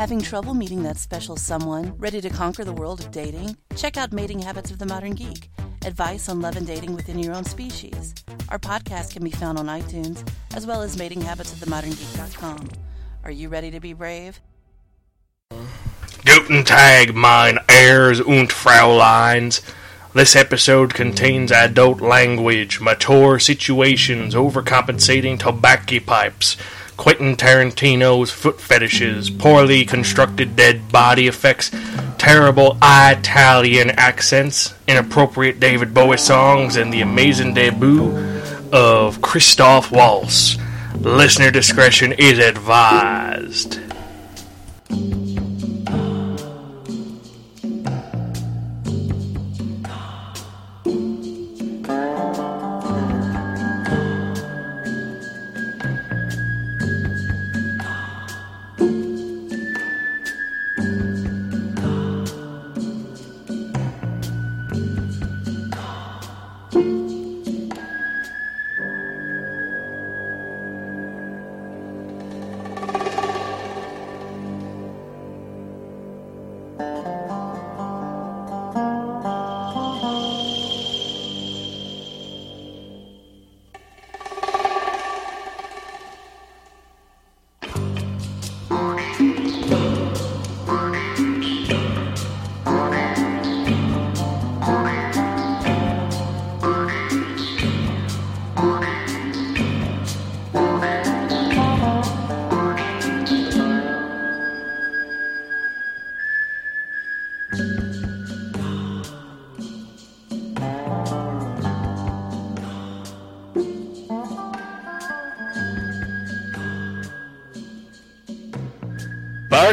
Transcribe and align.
Having 0.00 0.22
trouble 0.22 0.54
meeting 0.54 0.82
that 0.84 0.96
special 0.96 1.36
someone, 1.36 1.92
ready 1.98 2.22
to 2.22 2.30
conquer 2.30 2.64
the 2.64 2.72
world 2.72 3.00
of 3.00 3.10
dating? 3.10 3.58
Check 3.76 3.98
out 3.98 4.14
Mating 4.14 4.38
Habits 4.38 4.70
of 4.70 4.78
the 4.78 4.86
Modern 4.86 5.12
Geek 5.12 5.50
advice 5.84 6.26
on 6.26 6.40
love 6.40 6.56
and 6.56 6.66
dating 6.66 6.94
within 6.94 7.18
your 7.18 7.34
own 7.34 7.44
species. 7.44 8.14
Our 8.48 8.58
podcast 8.58 9.12
can 9.12 9.22
be 9.22 9.30
found 9.30 9.58
on 9.58 9.66
iTunes, 9.66 10.26
as 10.54 10.66
well 10.66 10.80
as 10.80 10.96
matinghabitsofthemoderngeek.com. 10.96 12.68
Are 13.24 13.30
you 13.30 13.50
ready 13.50 13.70
to 13.72 13.78
be 13.78 13.92
brave? 13.92 14.40
Guten 16.24 16.64
Tag, 16.64 17.14
mein 17.14 17.58
heirs 17.68 18.20
und 18.20 18.50
Frauleins. 18.50 19.60
This 20.14 20.34
episode 20.34 20.94
contains 20.94 21.52
adult 21.52 22.00
language, 22.00 22.80
mature 22.80 23.38
situations, 23.38 24.34
overcompensating 24.34 25.38
tobacco 25.38 26.00
pipes, 26.00 26.56
Quentin 27.00 27.34
Tarantino's 27.34 28.30
foot 28.30 28.60
fetishes, 28.60 29.30
poorly 29.30 29.86
constructed 29.86 30.54
dead 30.54 30.92
body 30.92 31.28
effects, 31.28 31.70
terrible 32.18 32.76
Italian 32.82 33.88
accents, 33.92 34.74
inappropriate 34.86 35.58
David 35.58 35.94
Bowie 35.94 36.18
songs, 36.18 36.76
and 36.76 36.92
the 36.92 37.00
amazing 37.00 37.54
debut 37.54 38.14
of 38.70 39.22
Christoph 39.22 39.90
Waltz. 39.90 40.58
Listener 40.98 41.50
discretion 41.50 42.12
is 42.12 42.38
advised. 42.38 43.80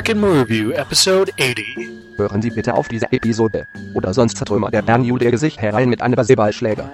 Bark 0.07 0.15
and 0.15 0.21
Moo 0.21 0.39
Review, 0.39 0.71
Episode 0.71 1.33
80. 1.37 1.89
Hören 2.15 2.41
Sie 2.41 2.49
bitte 2.49 2.75
auf 2.75 2.87
diese 2.87 3.11
Episode. 3.11 3.67
Oder 3.93 4.13
sonst 4.13 4.37
zertrümmert 4.37 4.73
der 4.73 4.81
Bärenjude 4.81 5.29
Gesicht 5.29 5.61
herein 5.61 5.89
mit 5.89 6.01
einem 6.01 6.15
Baseballschläger. 6.15 6.89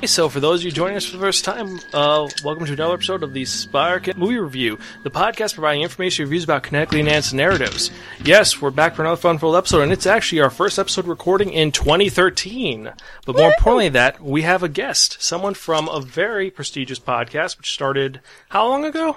Hey, 0.00 0.08
so 0.08 0.28
for 0.28 0.40
those 0.40 0.60
of 0.60 0.64
you 0.66 0.72
joining 0.72 0.96
us 0.96 1.06
for 1.06 1.16
the 1.16 1.24
first 1.24 1.42
time, 1.42 1.80
uh, 1.94 2.28
welcome 2.44 2.66
to 2.66 2.74
another 2.74 2.92
episode 2.92 3.22
of 3.22 3.32
the 3.32 3.46
Spark 3.46 4.14
Movie 4.14 4.38
Review, 4.38 4.78
the 5.04 5.10
podcast 5.10 5.54
providing 5.54 5.80
information 5.80 6.26
reviews 6.26 6.44
about 6.44 6.64
kinetically 6.64 7.00
enhanced 7.00 7.32
narratives. 7.32 7.90
Yes, 8.22 8.60
we're 8.60 8.70
back 8.70 8.94
for 8.94 9.00
another 9.00 9.16
fun-filled 9.16 9.56
episode, 9.56 9.80
and 9.84 9.92
it's 9.92 10.04
actually 10.04 10.42
our 10.42 10.50
first 10.50 10.78
episode 10.78 11.06
recording 11.06 11.50
in 11.50 11.72
2013. 11.72 12.92
But 13.24 13.36
more 13.36 13.48
importantly, 13.48 13.86
than 13.86 13.94
that 13.94 14.20
we 14.20 14.42
have 14.42 14.62
a 14.62 14.68
guest, 14.68 15.16
someone 15.22 15.54
from 15.54 15.88
a 15.88 15.98
very 15.98 16.50
prestigious 16.50 17.00
podcast, 17.00 17.56
which 17.56 17.72
started 17.72 18.20
how 18.50 18.68
long 18.68 18.84
ago? 18.84 19.16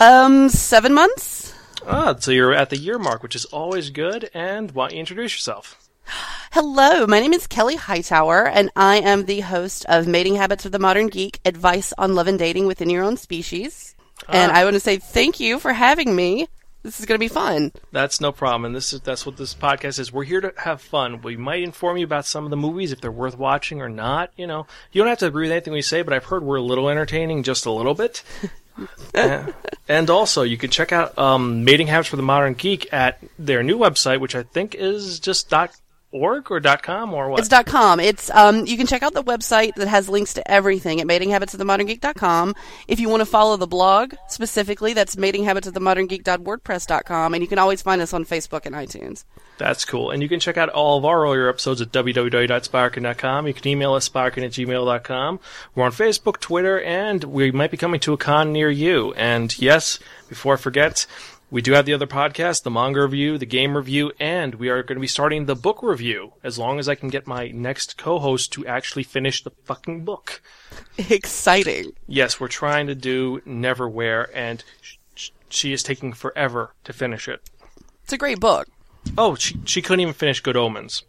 Um, 0.00 0.48
seven 0.48 0.92
months? 0.92 1.54
Ah, 1.86 2.14
so 2.18 2.30
you're 2.30 2.54
at 2.54 2.70
the 2.70 2.76
year 2.78 2.98
mark, 2.98 3.22
which 3.22 3.36
is 3.36 3.44
always 3.46 3.90
good. 3.90 4.30
And 4.34 4.72
why 4.72 4.86
don't 4.88 4.94
you 4.94 5.00
introduce 5.00 5.34
yourself? 5.34 5.78
Hello, 6.52 7.06
my 7.06 7.20
name 7.20 7.32
is 7.32 7.46
Kelly 7.46 7.76
Hightower, 7.76 8.46
and 8.46 8.70
I 8.76 8.96
am 8.96 9.24
the 9.24 9.40
host 9.40 9.84
of 9.88 10.06
Mating 10.06 10.36
Habits 10.36 10.64
of 10.66 10.72
the 10.72 10.78
Modern 10.78 11.08
Geek 11.08 11.40
Advice 11.44 11.92
on 11.98 12.14
Love 12.14 12.28
and 12.28 12.38
Dating 12.38 12.66
Within 12.66 12.90
Your 12.90 13.04
Own 13.04 13.16
Species. 13.16 13.94
And 14.28 14.52
Ah. 14.52 14.56
I 14.56 14.64
want 14.64 14.74
to 14.74 14.80
say 14.80 14.96
thank 14.98 15.40
you 15.40 15.58
for 15.58 15.72
having 15.72 16.14
me. 16.14 16.48
This 16.82 17.00
is 17.00 17.06
going 17.06 17.16
to 17.16 17.24
be 17.24 17.28
fun. 17.28 17.72
That's 17.92 18.20
no 18.20 18.30
problem, 18.30 18.66
and 18.66 18.74
this 18.76 18.92
is 18.92 19.00
that's 19.00 19.24
what 19.24 19.38
this 19.38 19.54
podcast 19.54 19.98
is. 19.98 20.12
We're 20.12 20.24
here 20.24 20.42
to 20.42 20.52
have 20.58 20.82
fun. 20.82 21.22
We 21.22 21.34
might 21.36 21.62
inform 21.62 21.96
you 21.96 22.04
about 22.04 22.26
some 22.26 22.44
of 22.44 22.50
the 22.50 22.58
movies 22.58 22.92
if 22.92 23.00
they're 23.00 23.10
worth 23.10 23.38
watching 23.38 23.80
or 23.80 23.88
not. 23.88 24.30
You 24.36 24.46
know, 24.46 24.66
you 24.92 25.00
don't 25.00 25.08
have 25.08 25.18
to 25.20 25.26
agree 25.26 25.46
with 25.46 25.52
anything 25.52 25.72
we 25.72 25.80
say, 25.82 26.02
but 26.02 26.12
I've 26.12 26.26
heard 26.26 26.42
we're 26.42 26.56
a 26.56 26.62
little 26.62 26.90
entertaining, 26.90 27.42
just 27.42 27.64
a 27.64 27.70
little 27.70 27.94
bit. 27.94 28.22
And 29.86 30.08
also, 30.08 30.42
you 30.42 30.56
can 30.56 30.70
check 30.70 30.92
out 30.92 31.16
um, 31.18 31.62
Mating 31.64 31.88
Habits 31.88 32.08
for 32.08 32.16
the 32.16 32.22
Modern 32.22 32.54
Geek 32.54 32.90
at 32.90 33.18
their 33.38 33.62
new 33.62 33.76
website, 33.76 34.18
which 34.18 34.34
I 34.34 34.42
think 34.42 34.74
is 34.74 35.20
just 35.20 35.50
dot 35.50 35.76
.org 36.14 36.50
or 36.50 36.60
dot 36.60 36.82
.com 36.82 37.12
or 37.12 37.28
what? 37.28 37.40
It's 37.40 37.48
dot 37.48 37.66
.com. 37.66 38.00
It's 38.00 38.30
um 38.30 38.66
you 38.66 38.76
can 38.76 38.86
check 38.86 39.02
out 39.02 39.14
the 39.14 39.24
website 39.24 39.74
that 39.74 39.88
has 39.88 40.08
links 40.08 40.34
to 40.34 40.50
everything 40.50 41.00
at 41.00 41.06
matinghabitsofthemoderngeek.com. 41.06 42.54
If 42.88 43.00
you 43.00 43.08
want 43.08 43.20
to 43.20 43.26
follow 43.26 43.56
the 43.56 43.66
blog 43.66 44.14
specifically, 44.28 44.92
that's 44.92 45.16
matinghabitsofthemoderngeek.wordpress.com 45.16 47.34
and 47.34 47.42
you 47.42 47.48
can 47.48 47.58
always 47.58 47.82
find 47.82 48.00
us 48.00 48.12
on 48.12 48.24
Facebook 48.24 48.66
and 48.66 48.74
iTunes. 48.74 49.24
That's 49.56 49.84
cool. 49.84 50.10
And 50.10 50.22
you 50.22 50.28
can 50.28 50.40
check 50.40 50.56
out 50.56 50.68
all 50.68 50.98
of 50.98 51.04
our 51.04 51.22
earlier 51.22 51.48
episodes 51.48 51.80
at 51.80 51.92
www.sparkin.com. 51.92 53.46
You 53.46 53.54
can 53.54 53.68
email 53.68 53.94
us 53.94 54.08
sparkin 54.08 54.42
at 54.42 54.50
gmail.com. 54.50 55.40
We're 55.74 55.84
on 55.84 55.92
Facebook, 55.92 56.40
Twitter, 56.40 56.80
and 56.80 57.22
we 57.22 57.52
might 57.52 57.70
be 57.70 57.76
coming 57.76 58.00
to 58.00 58.12
a 58.12 58.16
con 58.16 58.52
near 58.52 58.70
you. 58.70 59.12
And 59.14 59.56
yes, 59.60 60.00
before 60.28 60.54
I 60.54 60.56
forget, 60.56 61.06
we 61.54 61.62
do 61.62 61.70
have 61.74 61.86
the 61.86 61.94
other 61.94 62.08
podcast, 62.08 62.64
the 62.64 62.70
manga 62.70 63.00
review, 63.00 63.38
the 63.38 63.46
game 63.46 63.76
review, 63.76 64.10
and 64.18 64.56
we 64.56 64.68
are 64.70 64.82
going 64.82 64.96
to 64.96 65.00
be 65.00 65.06
starting 65.06 65.46
the 65.46 65.54
book 65.54 65.84
review 65.84 66.32
as 66.42 66.58
long 66.58 66.80
as 66.80 66.88
I 66.88 66.96
can 66.96 67.08
get 67.08 67.28
my 67.28 67.46
next 67.46 67.96
co-host 67.96 68.52
to 68.54 68.66
actually 68.66 69.04
finish 69.04 69.40
the 69.44 69.52
fucking 69.62 70.04
book. 70.04 70.42
Exciting. 70.98 71.92
Yes, 72.08 72.40
we're 72.40 72.48
trying 72.48 72.88
to 72.88 72.96
do 72.96 73.38
Neverwhere, 73.46 74.26
and 74.34 74.64
sh- 74.80 74.96
sh- 75.14 75.30
she 75.48 75.72
is 75.72 75.84
taking 75.84 76.12
forever 76.12 76.74
to 76.82 76.92
finish 76.92 77.28
it. 77.28 77.48
It's 78.02 78.12
a 78.12 78.18
great 78.18 78.40
book. 78.40 78.66
Oh, 79.16 79.36
she 79.36 79.56
she 79.64 79.80
couldn't 79.80 80.00
even 80.00 80.14
finish 80.14 80.40
Good 80.40 80.56
Omens. 80.56 81.04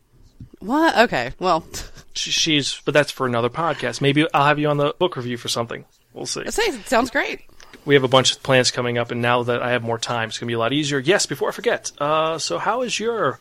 What? 0.59 0.95
Okay. 0.95 1.31
Well, 1.39 1.65
She, 2.13 2.31
she's, 2.31 2.81
but 2.85 2.93
that's 2.93 3.11
for 3.11 3.25
another 3.25 3.49
podcast. 3.49 3.99
Maybe 3.99 4.25
I'll 4.33 4.45
have 4.45 4.57
you 4.59 4.69
on 4.69 4.77
the 4.77 4.93
book 4.99 5.17
review 5.17 5.37
for 5.37 5.49
something. 5.49 5.85
We'll 6.13 6.25
see. 6.25 6.41
it 6.41 6.53
sounds 6.85 7.09
great. 7.09 7.41
We 7.83 7.95
have 7.95 8.03
a 8.03 8.07
bunch 8.07 8.31
of 8.35 8.41
plans 8.43 8.71
coming 8.71 8.97
up, 8.97 9.11
and 9.11 9.21
now 9.21 9.43
that 9.43 9.61
I 9.61 9.71
have 9.71 9.83
more 9.83 9.97
time, 9.99 10.29
it's 10.29 10.37
going 10.37 10.47
to 10.47 10.51
be 10.51 10.55
a 10.55 10.59
lot 10.59 10.73
easier. 10.73 10.99
Yes, 10.99 11.25
before 11.25 11.49
I 11.49 11.51
forget, 11.51 11.91
uh, 11.99 12.37
so 12.37 12.57
how 12.57 12.81
has 12.83 12.99
your 12.99 13.39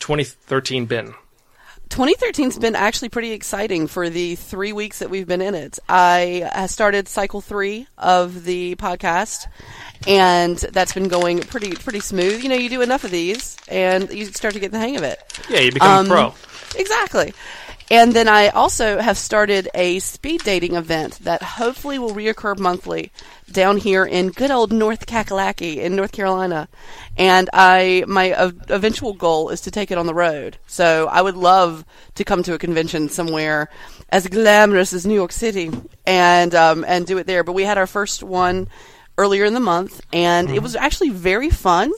2013 0.00 0.86
been? 0.86 1.14
2013's 1.90 2.58
been 2.58 2.74
actually 2.74 3.08
pretty 3.10 3.32
exciting 3.32 3.86
for 3.86 4.08
the 4.08 4.34
three 4.36 4.72
weeks 4.72 4.98
that 5.00 5.10
we've 5.10 5.28
been 5.28 5.42
in 5.42 5.54
it. 5.54 5.78
I 5.88 6.66
started 6.68 7.06
cycle 7.08 7.40
three 7.40 7.86
of 7.98 8.44
the 8.44 8.74
podcast, 8.76 9.46
and 10.06 10.56
that's 10.58 10.92
been 10.92 11.08
going 11.08 11.40
pretty 11.40 11.72
pretty 11.72 12.00
smooth. 12.00 12.42
You 12.42 12.48
know, 12.48 12.56
you 12.56 12.68
do 12.70 12.80
enough 12.80 13.04
of 13.04 13.10
these, 13.10 13.56
and 13.68 14.10
you 14.10 14.24
start 14.26 14.54
to 14.54 14.60
get 14.60 14.72
the 14.72 14.78
hang 14.78 14.96
of 14.96 15.02
it. 15.02 15.20
Yeah, 15.48 15.60
you 15.60 15.72
become 15.72 15.90
Um, 16.00 16.06
a 16.06 16.08
pro. 16.08 16.34
Exactly. 16.76 17.32
And 17.94 18.12
then 18.12 18.26
I 18.26 18.48
also 18.48 18.98
have 18.98 19.16
started 19.16 19.68
a 19.72 20.00
speed 20.00 20.42
dating 20.42 20.74
event 20.74 21.20
that 21.20 21.44
hopefully 21.44 21.96
will 21.96 22.10
reoccur 22.10 22.58
monthly 22.58 23.12
down 23.52 23.76
here 23.76 24.04
in 24.04 24.30
good 24.30 24.50
old 24.50 24.72
North 24.72 25.06
Kakalaki 25.06 25.76
in 25.76 25.94
North 25.94 26.10
Carolina. 26.10 26.68
And 27.16 27.48
I 27.52 28.02
my 28.08 28.32
uh, 28.32 28.50
eventual 28.68 29.12
goal 29.12 29.50
is 29.50 29.60
to 29.60 29.70
take 29.70 29.92
it 29.92 29.98
on 29.98 30.06
the 30.06 30.12
road. 30.12 30.58
So 30.66 31.06
I 31.06 31.22
would 31.22 31.36
love 31.36 31.84
to 32.16 32.24
come 32.24 32.42
to 32.42 32.54
a 32.54 32.58
convention 32.58 33.10
somewhere 33.10 33.70
as 34.08 34.26
glamorous 34.26 34.92
as 34.92 35.06
New 35.06 35.14
York 35.14 35.30
City 35.30 35.70
and 36.04 36.52
um, 36.52 36.84
and 36.88 37.06
do 37.06 37.18
it 37.18 37.28
there. 37.28 37.44
But 37.44 37.52
we 37.52 37.62
had 37.62 37.78
our 37.78 37.86
first 37.86 38.24
one 38.24 38.66
earlier 39.16 39.44
in 39.44 39.54
the 39.54 39.60
month, 39.60 40.00
and 40.12 40.50
it 40.50 40.64
was 40.64 40.74
actually 40.74 41.10
very 41.10 41.48
fun 41.48 41.92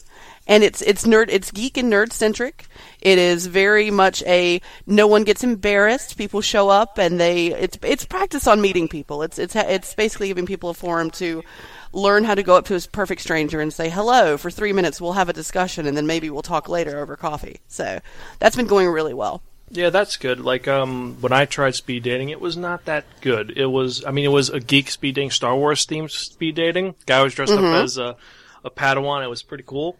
and 0.46 0.62
it's 0.62 0.82
it's 0.82 1.04
nerd 1.04 1.26
it's 1.30 1.50
geek 1.50 1.76
and 1.76 1.92
nerd 1.92 2.12
centric. 2.12 2.66
It 3.06 3.18
is 3.18 3.46
very 3.46 3.92
much 3.92 4.24
a 4.24 4.60
no 4.84 5.06
one 5.06 5.22
gets 5.22 5.44
embarrassed. 5.44 6.18
People 6.18 6.40
show 6.40 6.68
up 6.70 6.98
and 6.98 7.20
they 7.20 7.52
it's 7.52 7.78
it's 7.82 8.04
practice 8.04 8.48
on 8.48 8.60
meeting 8.60 8.88
people. 8.88 9.22
It's 9.22 9.38
it's 9.38 9.54
it's 9.54 9.94
basically 9.94 10.26
giving 10.26 10.44
people 10.44 10.70
a 10.70 10.74
forum 10.74 11.12
to 11.12 11.44
learn 11.92 12.24
how 12.24 12.34
to 12.34 12.42
go 12.42 12.56
up 12.56 12.64
to 12.64 12.74
a 12.74 12.80
perfect 12.80 13.20
stranger 13.20 13.60
and 13.60 13.72
say 13.72 13.90
hello 13.90 14.36
for 14.36 14.50
three 14.50 14.72
minutes. 14.72 15.00
We'll 15.00 15.12
have 15.12 15.28
a 15.28 15.32
discussion, 15.32 15.86
and 15.86 15.96
then 15.96 16.08
maybe 16.08 16.30
we'll 16.30 16.42
talk 16.42 16.68
later 16.68 16.98
over 16.98 17.14
coffee. 17.14 17.60
So 17.68 18.00
that's 18.40 18.56
been 18.56 18.66
going 18.66 18.88
really 18.88 19.14
well. 19.14 19.40
Yeah, 19.70 19.90
that's 19.90 20.16
good. 20.16 20.40
Like 20.40 20.66
um, 20.66 21.16
when 21.20 21.32
I 21.32 21.44
tried 21.44 21.76
speed 21.76 22.02
dating, 22.02 22.30
it 22.30 22.40
was 22.40 22.56
not 22.56 22.86
that 22.86 23.04
good. 23.20 23.52
It 23.56 23.66
was, 23.66 24.04
I 24.04 24.10
mean, 24.10 24.24
it 24.24 24.32
was 24.32 24.50
a 24.50 24.58
geek 24.58 24.90
speed 24.90 25.14
dating, 25.14 25.30
Star 25.30 25.54
Wars 25.54 25.86
themed 25.86 26.10
speed 26.10 26.56
dating. 26.56 26.96
Guy 27.06 27.22
was 27.22 27.34
dressed 27.34 27.52
up 27.52 27.60
as 27.60 27.98
a, 27.98 28.16
a 28.64 28.70
Padawan. 28.70 29.22
It 29.22 29.30
was 29.30 29.44
pretty 29.44 29.64
cool. 29.64 29.96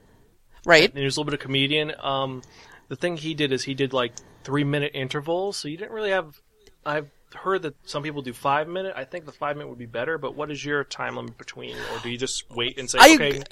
Right? 0.65 0.89
And 0.89 0.99
he 0.99 1.05
was 1.05 1.17
a 1.17 1.21
little 1.21 1.31
bit 1.31 1.35
of 1.35 1.45
comedian. 1.45 1.93
Um, 2.01 2.43
the 2.89 2.97
thing 2.97 3.17
he 3.17 3.35
did 3.35 3.53
is 3.53 3.65
he 3.65 3.75
did 3.75 3.93
like 3.93 4.13
three 4.45 4.65
minute 4.65 4.93
intervals, 4.95 5.57
so 5.57 5.69
you 5.69 5.77
didn't 5.77 5.93
really 5.93 6.11
have. 6.11 6.41
I've 6.85 7.11
heard 7.35 7.63
that 7.63 7.75
some 7.85 8.03
people 8.03 8.23
do 8.23 8.33
five 8.33 8.69
minute. 8.69 8.95
I 8.97 9.05
think 9.05 9.27
the 9.27 9.33
five 9.33 9.57
minute 9.57 9.69
would 9.69 9.79
be 9.79 9.87
better. 9.87 10.19
But 10.19 10.35
what 10.37 10.51
is 10.51 10.65
your 10.65 10.85
time 10.85 11.17
limit 11.17 11.37
between, 11.39 11.77
or 11.77 11.99
do 12.03 12.09
you 12.11 12.19
just 12.19 12.51
wait 12.51 12.79
and 12.79 12.89
say, 12.89 12.99
I- 13.01 13.15
okay? 13.15 13.43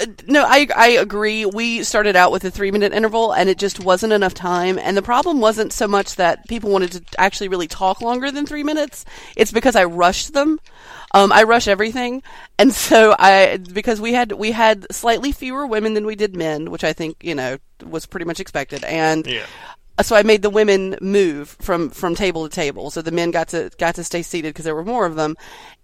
Uh, 0.00 0.06
no, 0.26 0.44
I 0.48 0.66
I 0.74 0.88
agree. 0.90 1.44
We 1.44 1.82
started 1.82 2.16
out 2.16 2.32
with 2.32 2.42
a 2.44 2.50
three 2.50 2.70
minute 2.70 2.94
interval, 2.94 3.32
and 3.32 3.50
it 3.50 3.58
just 3.58 3.80
wasn't 3.84 4.14
enough 4.14 4.32
time. 4.32 4.78
And 4.78 4.96
the 4.96 5.02
problem 5.02 5.40
wasn't 5.40 5.74
so 5.74 5.86
much 5.86 6.16
that 6.16 6.48
people 6.48 6.70
wanted 6.70 6.92
to 6.92 7.02
actually 7.20 7.48
really 7.48 7.68
talk 7.68 8.00
longer 8.00 8.30
than 8.30 8.46
three 8.46 8.62
minutes. 8.62 9.04
It's 9.36 9.52
because 9.52 9.76
I 9.76 9.84
rushed 9.84 10.32
them. 10.32 10.58
Um, 11.14 11.30
I 11.32 11.44
rush 11.44 11.68
everything, 11.68 12.22
and 12.58 12.74
so 12.86 13.14
I 13.18 13.58
because 13.72 14.00
we 14.00 14.12
had 14.12 14.32
we 14.32 14.50
had 14.52 14.86
slightly 14.92 15.32
fewer 15.32 15.66
women 15.66 15.94
than 15.94 16.04
we 16.04 16.16
did 16.16 16.36
men, 16.36 16.70
which 16.70 16.84
I 16.84 16.92
think 16.92 17.16
you 17.22 17.34
know 17.34 17.56
was 17.86 18.04
pretty 18.04 18.26
much 18.26 18.40
expected. 18.40 18.84
And 18.84 19.26
Yeah. 19.26 19.46
So 20.02 20.16
I 20.16 20.22
made 20.24 20.42
the 20.42 20.50
women 20.50 20.96
move 21.00 21.56
from 21.60 21.90
from 21.90 22.14
table 22.14 22.48
to 22.48 22.54
table, 22.54 22.90
so 22.90 23.00
the 23.00 23.12
men 23.12 23.30
got 23.30 23.48
to 23.48 23.70
got 23.78 23.94
to 23.96 24.04
stay 24.04 24.22
seated 24.22 24.52
because 24.52 24.64
there 24.64 24.74
were 24.74 24.84
more 24.84 25.06
of 25.06 25.14
them, 25.14 25.36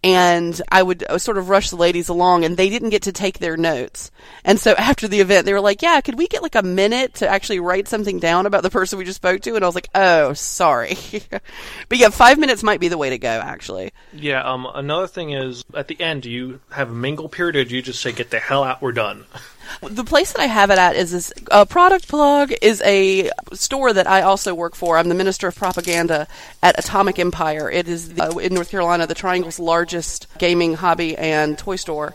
and 0.02 0.60
I 0.68 0.82
would 0.82 1.04
uh, 1.08 1.18
sort 1.18 1.38
of 1.38 1.48
rush 1.48 1.70
the 1.70 1.76
ladies 1.76 2.08
along, 2.08 2.44
and 2.44 2.56
they 2.56 2.70
didn't 2.70 2.90
get 2.90 3.02
to 3.02 3.12
take 3.12 3.38
their 3.38 3.56
notes. 3.56 4.10
And 4.44 4.58
so 4.58 4.72
after 4.78 5.06
the 5.06 5.20
event, 5.20 5.46
they 5.46 5.52
were 5.52 5.60
like, 5.60 5.82
"Yeah, 5.82 6.00
could 6.00 6.18
we 6.18 6.26
get 6.26 6.42
like 6.42 6.56
a 6.56 6.62
minute 6.62 7.14
to 7.14 7.28
actually 7.28 7.60
write 7.60 7.86
something 7.86 8.18
down 8.18 8.46
about 8.46 8.62
the 8.62 8.70
person 8.70 8.98
we 8.98 9.04
just 9.04 9.16
spoke 9.16 9.42
to?" 9.42 9.54
And 9.54 9.64
I 9.64 9.68
was 9.68 9.74
like, 9.76 9.90
"Oh, 9.94 10.32
sorry," 10.32 10.96
but 11.88 11.98
yeah, 11.98 12.08
five 12.08 12.38
minutes 12.38 12.62
might 12.62 12.80
be 12.80 12.88
the 12.88 12.98
way 12.98 13.10
to 13.10 13.18
go. 13.18 13.28
Actually, 13.28 13.92
Yeah. 14.12 14.42
Um. 14.42 14.66
Another 14.74 15.06
thing 15.06 15.30
is, 15.30 15.64
at 15.74 15.88
the 15.88 16.00
end, 16.00 16.22
do 16.22 16.30
you 16.30 16.60
have 16.70 16.90
a 16.90 16.94
mingle 16.94 17.28
period, 17.28 17.56
or 17.56 17.64
do 17.64 17.76
you 17.76 17.82
just 17.82 18.00
say, 18.00 18.12
"Get 18.12 18.30
the 18.30 18.40
hell 18.40 18.64
out, 18.64 18.82
we're 18.82 18.92
done"? 18.92 19.24
the 19.82 20.04
place 20.04 20.32
that 20.32 20.40
I 20.40 20.46
have 20.46 20.70
it 20.70 20.78
at 20.78 20.96
is 20.96 21.10
this 21.10 21.32
product 21.68 22.08
plug 22.08 22.52
is 22.62 22.82
a 22.82 23.30
store 23.52 23.92
that 23.92 24.06
I 24.06 24.22
also 24.22 24.54
work 24.54 24.74
for. 24.74 24.98
I'm 24.98 25.08
the 25.08 25.14
minister 25.14 25.48
of 25.48 25.56
propaganda 25.56 26.26
at 26.62 26.78
Atomic 26.78 27.18
Empire. 27.18 27.70
It 27.70 27.88
is 27.88 28.14
the, 28.14 28.24
uh, 28.24 28.38
in 28.38 28.54
North 28.54 28.70
Carolina, 28.70 29.06
the 29.06 29.14
Triangle's 29.14 29.58
largest 29.58 30.26
gaming 30.38 30.74
hobby 30.74 31.16
and 31.16 31.58
toy 31.58 31.76
store. 31.76 32.14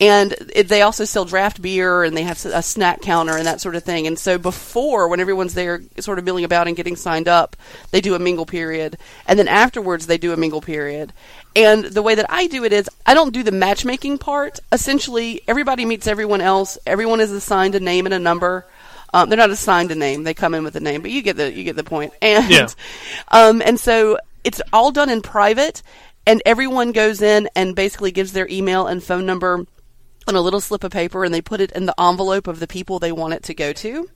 And 0.00 0.34
it, 0.54 0.68
they 0.68 0.82
also 0.82 1.04
sell 1.04 1.24
draft 1.24 1.62
beer 1.62 2.02
and 2.02 2.16
they 2.16 2.24
have 2.24 2.44
a 2.46 2.62
snack 2.62 3.00
counter 3.00 3.36
and 3.36 3.46
that 3.46 3.60
sort 3.60 3.76
of 3.76 3.84
thing. 3.84 4.06
And 4.06 4.18
so 4.18 4.38
before, 4.38 5.08
when 5.08 5.20
everyone's 5.20 5.54
there 5.54 5.82
sort 6.00 6.18
of 6.18 6.24
milling 6.24 6.44
about 6.44 6.66
and 6.66 6.76
getting 6.76 6.96
signed 6.96 7.28
up, 7.28 7.56
they 7.92 8.00
do 8.00 8.14
a 8.14 8.18
mingle 8.18 8.44
period. 8.44 8.98
And 9.26 9.38
then 9.38 9.46
afterwards, 9.46 10.06
they 10.06 10.18
do 10.18 10.32
a 10.32 10.36
mingle 10.36 10.60
period. 10.60 11.12
And 11.54 11.84
the 11.84 12.02
way 12.02 12.16
that 12.16 12.26
I 12.28 12.48
do 12.48 12.64
it 12.64 12.72
is 12.72 12.90
I 13.06 13.14
don't 13.14 13.32
do 13.32 13.44
the 13.44 13.52
matchmaking 13.52 14.18
part. 14.18 14.58
Essentially, 14.72 15.42
everybody 15.46 15.84
meets 15.84 16.08
everyone 16.08 16.40
else. 16.40 16.76
Everyone 16.86 17.20
is 17.20 17.30
assigned 17.30 17.76
a 17.76 17.80
name 17.80 18.06
and 18.06 18.14
a 18.14 18.18
number. 18.18 18.66
Um, 19.12 19.28
they're 19.28 19.38
not 19.38 19.50
assigned 19.50 19.92
a 19.92 19.94
name; 19.94 20.24
they 20.24 20.34
come 20.34 20.54
in 20.54 20.64
with 20.64 20.74
a 20.74 20.80
name, 20.80 21.00
but 21.00 21.12
you 21.12 21.22
get 21.22 21.36
the 21.36 21.52
you 21.52 21.62
get 21.62 21.76
the 21.76 21.84
point. 21.84 22.12
And 22.20 22.50
Yeah. 22.50 22.66
um, 23.28 23.62
and 23.64 23.78
so 23.78 24.18
it's 24.42 24.60
all 24.72 24.90
done 24.90 25.08
in 25.08 25.22
private, 25.22 25.84
and 26.26 26.42
everyone 26.44 26.90
goes 26.90 27.22
in 27.22 27.48
and 27.54 27.76
basically 27.76 28.10
gives 28.10 28.32
their 28.32 28.48
email 28.48 28.88
and 28.88 29.00
phone 29.00 29.24
number 29.24 29.66
on 30.26 30.34
a 30.34 30.40
little 30.40 30.60
slip 30.60 30.84
of 30.84 30.92
paper, 30.92 31.24
and 31.24 31.32
they 31.34 31.42
put 31.42 31.60
it 31.60 31.72
in 31.72 31.86
the 31.86 32.00
envelope 32.00 32.46
of 32.46 32.60
the 32.60 32.66
people 32.66 32.98
they 32.98 33.12
want 33.12 33.34
it 33.34 33.42
to 33.44 33.54
go 33.54 33.72
to. 33.72 34.08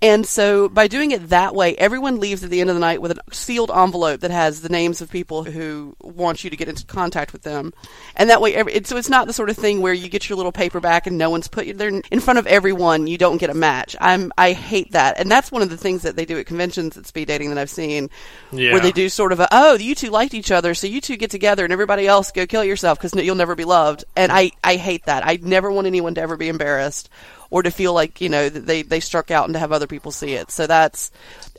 And 0.00 0.24
so 0.24 0.68
by 0.68 0.86
doing 0.86 1.10
it 1.10 1.30
that 1.30 1.56
way, 1.56 1.74
everyone 1.76 2.20
leaves 2.20 2.44
at 2.44 2.50
the 2.50 2.60
end 2.60 2.70
of 2.70 2.76
the 2.76 2.80
night 2.80 3.02
with 3.02 3.10
a 3.12 3.20
sealed 3.32 3.72
envelope 3.74 4.20
that 4.20 4.30
has 4.30 4.60
the 4.60 4.68
names 4.68 5.00
of 5.00 5.10
people 5.10 5.42
who 5.42 5.96
want 6.00 6.44
you 6.44 6.50
to 6.50 6.56
get 6.56 6.68
into 6.68 6.86
contact 6.86 7.32
with 7.32 7.42
them. 7.42 7.72
And 8.14 8.30
that 8.30 8.40
way, 8.40 8.54
every, 8.54 8.74
it, 8.74 8.86
so 8.86 8.96
it's 8.96 9.08
not 9.08 9.26
the 9.26 9.32
sort 9.32 9.50
of 9.50 9.56
thing 9.56 9.80
where 9.82 9.92
you 9.92 10.08
get 10.08 10.28
your 10.28 10.36
little 10.36 10.52
paper 10.52 10.78
back 10.78 11.08
and 11.08 11.18
no 11.18 11.30
one's 11.30 11.48
put 11.48 11.66
you 11.66 11.74
there 11.74 12.00
in 12.12 12.20
front 12.20 12.38
of 12.38 12.46
everyone. 12.46 13.08
You 13.08 13.18
don't 13.18 13.38
get 13.38 13.50
a 13.50 13.54
match. 13.54 13.96
I'm 14.00 14.32
I 14.38 14.52
hate 14.52 14.92
that, 14.92 15.18
and 15.18 15.28
that's 15.28 15.50
one 15.50 15.62
of 15.62 15.70
the 15.70 15.76
things 15.76 16.02
that 16.02 16.14
they 16.14 16.24
do 16.24 16.38
at 16.38 16.46
conventions 16.46 16.96
at 16.96 17.06
speed 17.06 17.26
dating 17.26 17.48
that 17.48 17.58
I've 17.58 17.68
seen, 17.70 18.08
Yeah. 18.52 18.72
where 18.72 18.80
they 18.80 18.92
do 18.92 19.08
sort 19.08 19.32
of 19.32 19.40
a 19.40 19.48
oh 19.50 19.74
you 19.74 19.96
two 19.96 20.10
liked 20.10 20.32
each 20.34 20.52
other, 20.52 20.74
so 20.74 20.86
you 20.86 21.00
two 21.00 21.16
get 21.16 21.30
together 21.32 21.64
and 21.64 21.72
everybody 21.72 22.06
else 22.06 22.30
go 22.30 22.46
kill 22.46 22.62
yourself 22.62 22.98
because 23.00 23.14
you'll 23.14 23.34
never 23.34 23.56
be 23.56 23.64
loved. 23.64 24.04
And 24.16 24.30
I 24.30 24.52
I 24.62 24.76
hate 24.76 25.06
that. 25.06 25.26
I 25.26 25.40
never 25.42 25.72
want 25.72 25.88
anyone 25.88 26.14
to 26.14 26.20
ever 26.20 26.36
be 26.36 26.48
embarrassed 26.48 27.08
or 27.50 27.62
to 27.62 27.70
feel 27.70 27.92
like 27.94 28.20
you 28.20 28.28
know 28.28 28.48
they 28.48 28.82
they 28.82 29.00
struck 29.00 29.30
out 29.30 29.44
and 29.46 29.54
to 29.54 29.58
have 29.58 29.72
other 29.72 29.86
people 29.86 30.10
see 30.12 30.34
it. 30.34 30.50
So 30.50 30.66
that's 30.66 31.10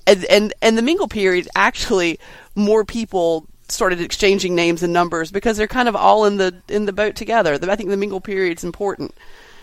and 0.08 0.26
and, 0.26 0.54
and 0.62 0.78
the 0.78 0.82
mingle 0.82 1.08
period 1.08 1.48
actually 1.56 2.20
more 2.56 2.84
people 2.86 3.48
started 3.68 4.02
exchanging 4.02 4.56
names 4.56 4.82
and 4.82 4.92
numbers 4.92 5.32
because 5.32 5.56
they're 5.58 5.68
kind 5.68 5.88
of 5.88 5.96
all 5.96 6.26
in 6.26 6.38
the 6.38 6.56
in 6.68 6.86
the 6.86 6.94
boat 6.94 7.16
together. 7.16 7.58
I 7.62 7.76
think 7.76 7.90
the 7.90 7.98
mingle 7.98 8.22
period's 8.22 8.64
important. 8.64 9.14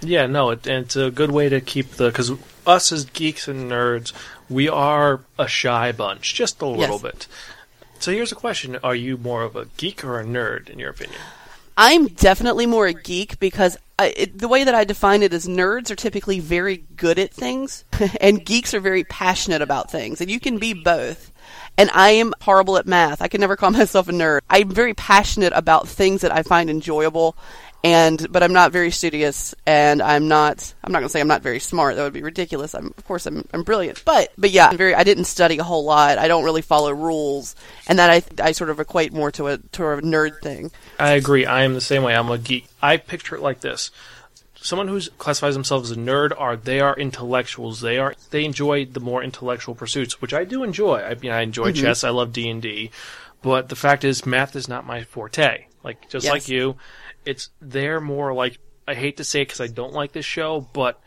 Yeah, 0.02 0.26
no, 0.26 0.50
it, 0.50 0.66
and 0.66 0.84
it's 0.84 0.94
a 0.96 1.10
good 1.10 1.30
way 1.30 1.48
to 1.48 1.60
keep 1.60 1.92
the 1.92 2.06
because 2.06 2.30
us 2.66 2.92
as 2.92 3.06
geeks 3.06 3.48
and 3.48 3.70
nerds, 3.70 4.12
we 4.48 4.68
are 4.68 5.20
a 5.38 5.48
shy 5.48 5.90
bunch, 5.92 6.34
just 6.34 6.60
a 6.60 6.66
little 6.66 6.96
Yes. 6.96 7.02
bit. 7.02 7.26
So 7.98 8.12
here's 8.12 8.30
a 8.30 8.36
question: 8.36 8.78
Are 8.84 8.94
you 8.94 9.16
more 9.16 9.42
of 9.42 9.56
a 9.56 9.66
geek 9.78 10.04
or 10.04 10.20
a 10.20 10.24
nerd, 10.24 10.68
in 10.68 10.78
your 10.78 10.90
opinion? 10.90 11.18
I'm 11.76 12.06
definitely 12.08 12.66
more 12.66 12.86
a 12.86 12.94
geek 12.94 13.38
because 13.38 13.76
I, 13.98 14.12
it, 14.16 14.38
the 14.38 14.48
way 14.48 14.64
that 14.64 14.74
I 14.74 14.84
define 14.84 15.22
it 15.22 15.32
is 15.32 15.46
nerds 15.46 15.90
are 15.90 15.96
typically 15.96 16.40
very 16.40 16.84
good 16.96 17.18
at 17.18 17.32
things, 17.32 17.84
and 18.20 18.44
geeks 18.44 18.74
are 18.74 18.80
very 18.80 19.04
passionate 19.04 19.62
about 19.62 19.90
things, 19.90 20.20
and 20.20 20.30
you 20.30 20.40
can 20.40 20.58
be 20.58 20.72
both. 20.74 21.32
And 21.78 21.90
I 21.92 22.10
am 22.10 22.32
horrible 22.40 22.78
at 22.78 22.86
math. 22.86 23.20
I 23.20 23.28
can 23.28 23.40
never 23.40 23.56
call 23.56 23.70
myself 23.72 24.08
a 24.08 24.12
nerd. 24.12 24.40
I'm 24.48 24.70
very 24.70 24.94
passionate 24.94 25.52
about 25.54 25.88
things 25.88 26.22
that 26.22 26.32
I 26.32 26.42
find 26.42 26.68
enjoyable, 26.70 27.36
and 27.86 28.26
but 28.32 28.42
I'm 28.42 28.52
not 28.52 28.72
very 28.72 28.90
studious, 28.90 29.54
and 29.64 30.02
I'm 30.02 30.26
not. 30.26 30.74
I'm 30.82 30.90
not 30.92 30.98
going 30.98 31.08
to 31.08 31.12
say 31.12 31.20
I'm 31.20 31.28
not 31.28 31.42
very 31.42 31.60
smart. 31.60 31.94
That 31.96 32.02
would 32.02 32.12
be 32.12 32.22
ridiculous. 32.22 32.74
I'm, 32.74 32.86
of 32.98 33.04
course, 33.06 33.26
I'm, 33.26 33.46
I'm 33.52 33.62
brilliant, 33.62 34.04
but 34.04 34.32
but 34.36 34.50
yeah, 34.50 34.66
I'm 34.66 34.76
very. 34.76 34.94
I 34.94 35.04
didn't 35.04 35.24
study 35.26 35.58
a 35.58 35.62
whole 35.64 35.84
lot. 35.84 36.18
I 36.18 36.26
don't 36.26 36.44
really 36.44 36.62
follow 36.62 36.90
rules, 36.90 37.54
and 37.86 37.98
that 37.98 38.10
I 38.10 38.22
I 38.42 38.52
sort 38.52 38.70
of 38.70 38.80
equate 38.80 39.12
more 39.12 39.30
to 39.32 39.46
a 39.48 39.58
to 39.58 39.86
a 39.86 40.02
nerd 40.02 40.40
thing. 40.42 40.72
I 40.98 41.12
agree. 41.12 41.46
I 41.46 41.62
am 41.62 41.74
the 41.74 41.80
same 41.80 42.02
way. 42.02 42.14
I'm 42.16 42.30
a 42.30 42.38
geek. 42.38 42.66
I 42.82 42.96
picture 42.96 43.36
it 43.36 43.40
like 43.42 43.60
this: 43.60 43.90
someone 44.56 44.88
who 44.88 45.00
classifies 45.18 45.54
themselves 45.54 45.90
as 45.92 45.96
a 45.96 46.00
nerd 46.00 46.32
are 46.36 46.56
they 46.56 46.80
are 46.80 46.96
intellectuals. 46.96 47.80
They 47.82 47.98
are 47.98 48.14
they 48.30 48.44
enjoy 48.44 48.86
the 48.86 49.00
more 49.00 49.22
intellectual 49.22 49.74
pursuits, 49.76 50.20
which 50.20 50.34
I 50.34 50.44
do 50.44 50.64
enjoy. 50.64 51.00
I 51.02 51.14
mean, 51.14 51.30
I 51.30 51.42
enjoy 51.42 51.70
Mm-hmm. 51.72 51.82
chess. 51.84 52.02
I 52.02 52.10
love 52.10 52.32
D 52.32 52.48
and 52.50 52.60
D, 52.60 52.90
but 53.42 53.68
the 53.68 53.76
fact 53.76 54.02
is, 54.02 54.26
math 54.26 54.56
is 54.56 54.66
not 54.68 54.84
my 54.86 55.04
forte. 55.04 55.66
Like 55.84 56.08
just 56.08 56.24
Yes. 56.24 56.32
like 56.32 56.48
you, 56.48 56.74
it's 57.26 57.50
they're 57.60 58.00
more 58.00 58.32
like 58.32 58.58
I 58.88 58.94
hate 58.94 59.16
to 59.18 59.24
say 59.24 59.42
it 59.42 59.48
because 59.48 59.60
I 59.60 59.66
don't 59.66 59.92
like 59.92 60.12
this 60.12 60.24
show, 60.24 60.60
but 60.72 61.00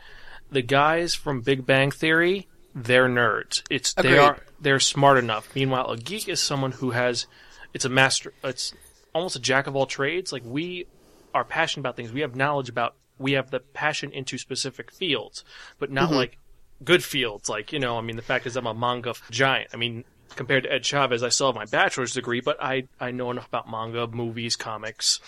the 0.50 0.62
guys 0.62 1.14
from 1.14 1.40
Big 1.40 1.64
Bang 1.64 1.90
Theory, 1.90 2.48
they're 2.74 3.08
nerds. 3.08 3.62
It's 3.70 3.94
they 3.94 4.18
are 4.18 4.38
they're 4.60 4.80
smart 4.80 5.18
enough. 5.18 5.54
Meanwhile, 5.54 5.90
a 5.90 5.96
geek 5.96 6.28
is 6.28 6.40
someone 6.40 6.72
who 6.72 6.90
has 6.90 7.26
it's 7.72 7.84
a 7.84 7.88
master. 7.88 8.32
It's 8.44 8.74
almost 9.14 9.36
a 9.36 9.40
jack 9.40 9.66
of 9.66 9.76
all 9.76 9.86
trades. 9.86 10.32
Like 10.32 10.42
we 10.44 10.86
are 11.34 11.44
passionate 11.44 11.82
about 11.82 11.96
things. 11.96 12.12
We 12.12 12.20
have 12.20 12.36
knowledge 12.36 12.68
about. 12.68 12.94
We 13.18 13.32
have 13.32 13.50
the 13.50 13.60
passion 13.60 14.12
into 14.12 14.38
specific 14.38 14.90
fields, 14.90 15.44
but 15.78 15.90
not 15.90 16.08
mm-hmm. 16.08 16.16
like 16.16 16.38
good 16.82 17.04
fields. 17.04 17.48
Like 17.48 17.72
you 17.72 17.78
know, 17.78 17.98
I 17.98 18.00
mean, 18.00 18.16
the 18.16 18.22
fact 18.22 18.46
is, 18.46 18.56
I'm 18.56 18.66
a 18.66 18.74
manga 18.74 19.14
giant. 19.30 19.70
I 19.74 19.76
mean, 19.76 20.04
compared 20.36 20.64
to 20.64 20.72
Ed 20.72 20.84
Chavez, 20.84 21.22
I 21.22 21.28
still 21.28 21.48
have 21.48 21.54
my 21.54 21.66
bachelor's 21.66 22.14
degree, 22.14 22.40
but 22.40 22.56
I 22.62 22.88
I 22.98 23.10
know 23.10 23.30
enough 23.30 23.48
about 23.48 23.70
manga, 23.70 24.06
movies, 24.06 24.56
comics. 24.56 25.20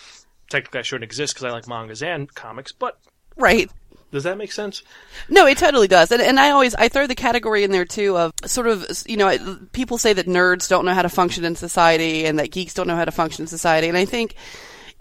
Technically, 0.52 0.80
I 0.80 0.82
shouldn't 0.82 1.04
exist 1.04 1.32
because 1.32 1.44
I 1.44 1.50
like 1.50 1.66
mangas 1.66 2.02
and 2.02 2.32
comics. 2.34 2.72
But 2.72 2.98
Right. 3.38 3.70
does 4.12 4.24
that 4.24 4.36
make 4.36 4.52
sense? 4.52 4.82
No, 5.30 5.46
it 5.46 5.56
totally 5.56 5.88
does, 5.88 6.12
and 6.12 6.20
and 6.20 6.38
I 6.38 6.50
always 6.50 6.74
I 6.74 6.90
throw 6.90 7.06
the 7.06 7.14
category 7.14 7.64
in 7.64 7.70
there 7.70 7.86
too 7.86 8.18
of 8.18 8.32
sort 8.44 8.66
of 8.66 8.84
you 9.06 9.16
know 9.16 9.58
people 9.72 9.96
say 9.96 10.12
that 10.12 10.26
nerds 10.26 10.68
don't 10.68 10.84
know 10.84 10.92
how 10.92 11.00
to 11.00 11.08
function 11.08 11.46
in 11.46 11.56
society 11.56 12.26
and 12.26 12.38
that 12.38 12.50
geeks 12.50 12.74
don't 12.74 12.86
know 12.86 12.96
how 12.96 13.06
to 13.06 13.10
function 13.10 13.44
in 13.44 13.46
society, 13.46 13.88
and 13.88 13.96
I 13.96 14.04
think 14.04 14.34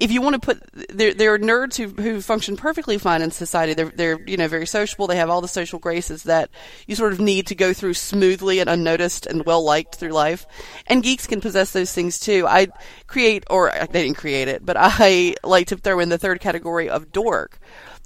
if 0.01 0.11
you 0.11 0.19
want 0.19 0.33
to 0.33 0.39
put 0.39 0.63
there 0.89 1.13
there 1.13 1.31
are 1.31 1.39
nerds 1.39 1.77
who 1.77 1.89
who 2.01 2.21
function 2.21 2.57
perfectly 2.57 2.97
fine 2.97 3.21
in 3.21 3.29
society. 3.29 3.75
They're 3.75 3.91
they're 3.95 4.19
you 4.27 4.35
know 4.35 4.47
very 4.47 4.65
sociable. 4.65 5.05
They 5.05 5.17
have 5.17 5.29
all 5.29 5.41
the 5.41 5.47
social 5.47 5.77
graces 5.77 6.23
that 6.23 6.49
you 6.87 6.95
sort 6.95 7.13
of 7.13 7.19
need 7.19 7.45
to 7.47 7.55
go 7.55 7.71
through 7.71 7.93
smoothly 7.93 8.59
and 8.59 8.69
unnoticed 8.69 9.27
and 9.27 9.45
well 9.45 9.63
liked 9.63 9.95
through 9.95 10.09
life. 10.09 10.47
And 10.87 11.03
geeks 11.03 11.27
can 11.27 11.39
possess 11.39 11.71
those 11.71 11.93
things 11.93 12.19
too. 12.19 12.47
I 12.47 12.67
create 13.05 13.43
or 13.49 13.71
I 13.71 13.85
didn't 13.85 14.15
create 14.15 14.47
it, 14.47 14.65
but 14.65 14.75
I 14.79 15.35
like 15.43 15.67
to 15.67 15.77
throw 15.77 15.99
in 15.99 16.09
the 16.09 16.17
third 16.17 16.41
category 16.41 16.89
of 16.89 17.11
dork 17.11 17.59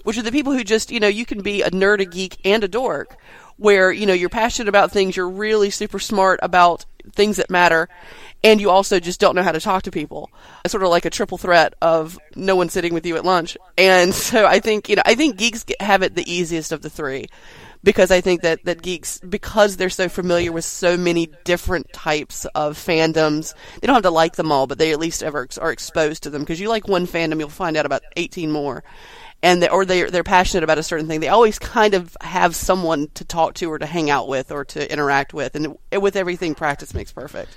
which 0.04 0.20
are 0.20 0.22
the 0.22 0.32
people 0.32 0.54
who 0.54 0.64
just, 0.64 0.92
you 0.92 1.00
know, 1.00 1.08
you 1.08 1.26
can 1.26 1.42
be 1.42 1.64
a 1.64 1.72
nerd, 1.72 2.00
a 2.00 2.06
geek, 2.06 2.38
and 2.46 2.64
a 2.64 2.68
dork, 2.68 3.18
where, 3.58 3.92
you 3.92 4.06
know, 4.06 4.14
you're 4.14 4.30
passionate 4.30 4.70
about 4.70 4.92
things, 4.92 5.18
you're 5.18 5.28
really 5.28 5.72
super 5.72 5.98
smart 5.98 6.40
about 6.44 6.86
things 7.14 7.38
that 7.38 7.50
matter, 7.50 7.90
and 8.46 8.62
you 8.62 8.70
also 8.70 9.00
just 9.00 9.20
don't 9.20 9.36
know 9.36 9.42
how 9.42 9.52
to 9.52 9.60
talk 9.60 9.84
to 9.84 9.92
people. 9.92 10.30
It's 10.64 10.72
sort 10.72 10.84
of 10.84 10.90
like 10.90 11.06
a 11.06 11.10
triple 11.10 11.40
threat 11.40 11.74
of 11.82 12.20
no 12.36 12.56
one 12.56 12.70
sitting 12.70 12.94
with 12.94 13.04
you 13.04 13.18
at 13.18 13.26
lunch. 13.26 13.58
And 13.76 14.14
so 14.14 14.46
I 14.46 14.60
think, 14.60 14.88
you 14.88 14.96
know, 14.96 15.02
I 15.04 15.16
think 15.16 15.38
geeks 15.38 15.66
have 15.80 16.04
it 16.04 16.14
the 16.14 16.32
easiest 16.32 16.72
of 16.72 16.84
the 16.84 16.90
three 16.90 17.26
because 17.84 18.12
I 18.12 18.22
think 18.22 18.44
that, 18.44 18.64
that 18.66 18.84
geeks, 18.84 19.20
because 19.20 19.78
they're 19.78 19.90
so 19.90 20.10
familiar 20.10 20.52
with 20.52 20.64
so 20.64 20.96
many 20.96 21.32
different 21.44 21.92
types 21.92 22.46
of 22.54 22.78
fandoms, 22.78 23.56
they 23.82 23.88
don't 23.88 23.96
have 23.96 24.04
to 24.04 24.12
like 24.12 24.36
them 24.36 24.52
all, 24.52 24.68
but 24.68 24.78
they 24.78 24.92
at 24.92 25.00
least 25.00 25.24
ever 25.24 25.48
are 25.60 25.72
exposed 25.72 26.22
to 26.24 26.30
them. 26.30 26.44
Because 26.44 26.60
you 26.60 26.70
like 26.70 26.88
one 26.88 27.08
fandom, 27.08 27.40
you'll 27.40 27.50
find 27.50 27.76
out 27.76 27.88
about 27.88 28.04
18 28.16 28.52
more. 28.52 28.84
And 29.42 29.64
they, 29.64 29.70
or 29.70 29.86
they're, 29.86 30.12
they're 30.12 30.24
passionate 30.24 30.64
about 30.64 30.78
a 30.78 30.84
certain 30.84 31.08
thing. 31.08 31.20
They 31.20 31.30
always 31.30 31.58
kind 31.58 31.96
of 31.96 32.16
have 32.22 32.56
someone 32.56 33.08
to 33.16 33.26
talk 33.26 33.56
to 33.56 33.72
or 33.72 33.80
to 33.80 33.88
hang 33.88 34.12
out 34.12 34.28
with 34.28 34.52
or 34.52 34.66
to 34.66 34.92
interact 34.92 35.34
with. 35.34 35.56
And 35.56 35.78
with 35.92 36.16
everything, 36.16 36.54
practice 36.54 36.94
makes 36.94 37.12
perfect. 37.12 37.56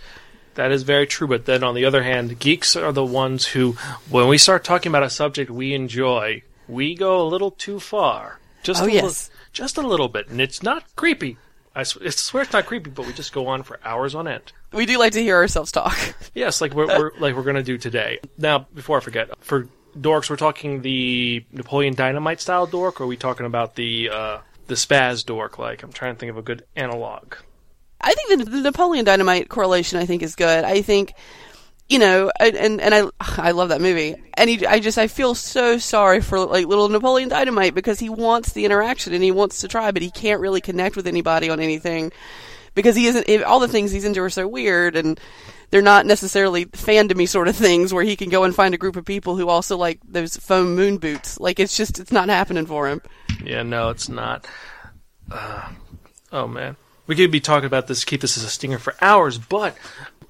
That 0.58 0.72
is 0.72 0.82
very 0.82 1.06
true, 1.06 1.28
but 1.28 1.44
then 1.44 1.62
on 1.62 1.76
the 1.76 1.84
other 1.84 2.02
hand, 2.02 2.36
geeks 2.40 2.74
are 2.74 2.90
the 2.90 3.04
ones 3.04 3.46
who, 3.46 3.76
when 4.10 4.26
we 4.26 4.38
start 4.38 4.64
talking 4.64 4.90
about 4.90 5.04
a 5.04 5.08
subject 5.08 5.52
we 5.52 5.72
enjoy, 5.72 6.42
we 6.66 6.96
go 6.96 7.22
a 7.22 7.28
little 7.28 7.52
too 7.52 7.78
far. 7.78 8.40
Just 8.64 8.82
Oh, 8.82 8.86
a 8.86 8.90
yes. 8.90 9.02
little, 9.04 9.40
just 9.52 9.76
a 9.76 9.82
little 9.86 10.08
bit, 10.08 10.26
and 10.26 10.40
it's 10.40 10.60
not 10.60 10.82
creepy. 10.96 11.36
I 11.76 11.84
swear 11.84 12.42
it's 12.42 12.52
not 12.52 12.66
creepy, 12.66 12.90
but 12.90 13.06
we 13.06 13.12
just 13.12 13.32
go 13.32 13.46
on 13.46 13.62
for 13.62 13.78
hours 13.84 14.16
on 14.16 14.26
end. 14.26 14.50
We 14.72 14.84
do 14.84 14.98
like 14.98 15.12
to 15.12 15.22
hear 15.22 15.36
ourselves 15.36 15.70
talk. 15.70 15.96
Yes, 16.34 16.60
like 16.60 16.74
we're, 16.74 16.88
we're 16.88 17.12
like 17.20 17.36
we're 17.36 17.44
gonna 17.44 17.62
do 17.62 17.78
today. 17.78 18.18
Now, 18.36 18.66
before 18.74 18.96
I 18.98 19.00
forget, 19.00 19.30
for 19.38 19.68
dorks, 19.96 20.28
we're 20.28 20.34
talking 20.36 20.82
the 20.82 21.44
Napoleon 21.52 21.94
Dynamite 21.94 22.40
style 22.40 22.66
dork, 22.66 23.00
or 23.00 23.04
are 23.04 23.06
we 23.06 23.16
talking 23.16 23.46
about 23.46 23.76
the 23.76 24.10
uh, 24.10 24.38
the 24.66 24.74
spaz 24.74 25.24
dork? 25.24 25.56
Like, 25.56 25.84
I'm 25.84 25.92
trying 25.92 26.14
to 26.16 26.18
think 26.18 26.30
of 26.30 26.36
a 26.36 26.42
good 26.42 26.64
analog. 26.74 27.34
I 28.00 28.14
think 28.14 28.44
the, 28.44 28.50
the 28.50 28.60
Napoleon 28.62 29.04
Dynamite 29.04 29.48
correlation 29.48 29.98
I 29.98 30.06
think 30.06 30.22
is 30.22 30.34
good. 30.34 30.64
I 30.64 30.82
think 30.82 31.14
you 31.88 31.98
know, 31.98 32.30
and 32.38 32.80
and, 32.80 32.94
I 32.94 33.08
I 33.20 33.52
love 33.52 33.70
that 33.70 33.80
movie, 33.80 34.14
and 34.34 34.50
he, 34.50 34.66
I 34.66 34.80
just 34.80 34.98
I 34.98 35.08
feel 35.08 35.34
so 35.34 35.78
sorry 35.78 36.20
for 36.20 36.38
like 36.40 36.66
little 36.66 36.88
Napoleon 36.88 37.28
Dynamite 37.28 37.74
because 37.74 37.98
he 37.98 38.08
wants 38.08 38.52
the 38.52 38.64
interaction 38.64 39.14
and 39.14 39.22
he 39.22 39.32
wants 39.32 39.60
to 39.62 39.68
try, 39.68 39.90
but 39.90 40.02
he 40.02 40.10
can't 40.10 40.40
really 40.40 40.60
connect 40.60 40.96
with 40.96 41.06
anybody 41.06 41.48
on 41.50 41.60
anything 41.60 42.12
because 42.74 42.94
he 42.94 43.06
isn't 43.06 43.42
all 43.44 43.60
the 43.60 43.68
things 43.68 43.90
he's 43.90 44.04
into 44.04 44.22
are 44.22 44.30
so 44.30 44.46
weird 44.46 44.94
and 44.94 45.18
they're 45.70 45.82
not 45.82 46.06
necessarily 46.06 46.66
fandomy 46.66 47.28
sort 47.28 47.48
of 47.48 47.56
things 47.56 47.92
where 47.92 48.04
he 48.04 48.16
can 48.16 48.30
go 48.30 48.44
and 48.44 48.54
find 48.54 48.74
a 48.74 48.78
group 48.78 48.96
of 48.96 49.04
people 49.04 49.36
who 49.36 49.48
also 49.48 49.76
like 49.76 50.00
those 50.06 50.36
foam 50.36 50.74
moon 50.74 50.98
boots. 50.98 51.38
Like 51.38 51.60
it's 51.60 51.76
just 51.76 51.98
it's 51.98 52.12
not 52.12 52.28
happening 52.28 52.66
for 52.66 52.88
him. 52.88 53.02
Yeah, 53.44 53.62
no, 53.62 53.90
it's 53.90 54.08
not. 54.08 54.46
Uh, 55.30 55.70
oh 56.32 56.46
man, 56.46 56.76
we 57.08 57.16
could 57.16 57.32
be 57.32 57.40
talking 57.40 57.66
about 57.66 57.88
this, 57.88 58.04
keep 58.04 58.20
this 58.20 58.36
as 58.36 58.44
a 58.44 58.48
stinger 58.48 58.78
for 58.78 58.94
hours, 59.00 59.36
but 59.38 59.76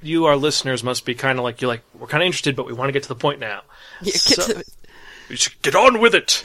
you, 0.01 0.25
our 0.25 0.37
listeners, 0.37 0.83
must 0.83 1.05
be 1.05 1.15
kind 1.15 1.39
of 1.39 1.45
like 1.45 1.61
you're 1.61 1.69
like 1.69 1.83
we're 1.99 2.07
kind 2.07 2.23
of 2.23 2.27
interested, 2.27 2.57
but 2.57 2.65
we 2.67 2.73
want 2.73 2.89
to 2.89 2.93
get 2.93 3.03
to 3.03 3.09
the 3.11 3.15
point 3.15 3.41
now. 3.41 3.61
Yeah, 4.01 4.13
get 4.13 4.21
So- 4.21 4.63
should 5.31 5.61
get 5.61 5.75
on 5.75 6.01
with 6.01 6.15
it. 6.15 6.45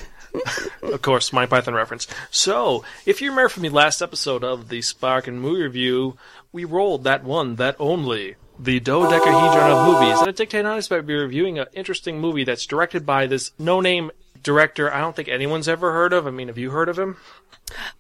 of 0.81 1.01
course, 1.01 1.31
my 1.31 1.45
Python 1.45 1.75
reference. 1.75 2.07
So, 2.31 2.83
if 3.05 3.21
you 3.21 3.29
remember 3.29 3.49
from 3.49 3.63
the 3.63 3.69
last 3.69 4.01
episode 4.01 4.43
of 4.43 4.67
the 4.69 4.81
Spark 4.81 5.27
and 5.27 5.39
Movie 5.39 5.61
Review, 5.61 6.17
we 6.51 6.65
rolled 6.65 7.03
that 7.03 7.23
one, 7.23 7.55
that 7.57 7.75
only, 7.79 8.35
the 8.59 8.79
dodecahedron 8.79 9.71
of 9.71 9.87
movies. 9.87 10.19
And 10.19 10.27
at 10.29 10.35
Dictate 10.35 10.65
Honest, 10.65 10.91
I'll 10.91 11.03
be 11.03 11.13
reviewing 11.13 11.59
an 11.59 11.67
interesting 11.73 12.19
movie 12.19 12.43
that's 12.43 12.65
directed 12.65 13.05
by 13.05 13.27
this 13.27 13.51
no-name 13.59 14.09
director 14.41 14.93
I 14.93 15.01
don't 15.01 15.15
think 15.15 15.27
anyone's 15.27 15.67
ever 15.67 15.91
heard 15.93 16.13
of. 16.13 16.27
I 16.27 16.31
mean, 16.31 16.47
have 16.47 16.57
you 16.57 16.71
heard 16.71 16.89
of 16.89 16.97
him? 16.97 17.17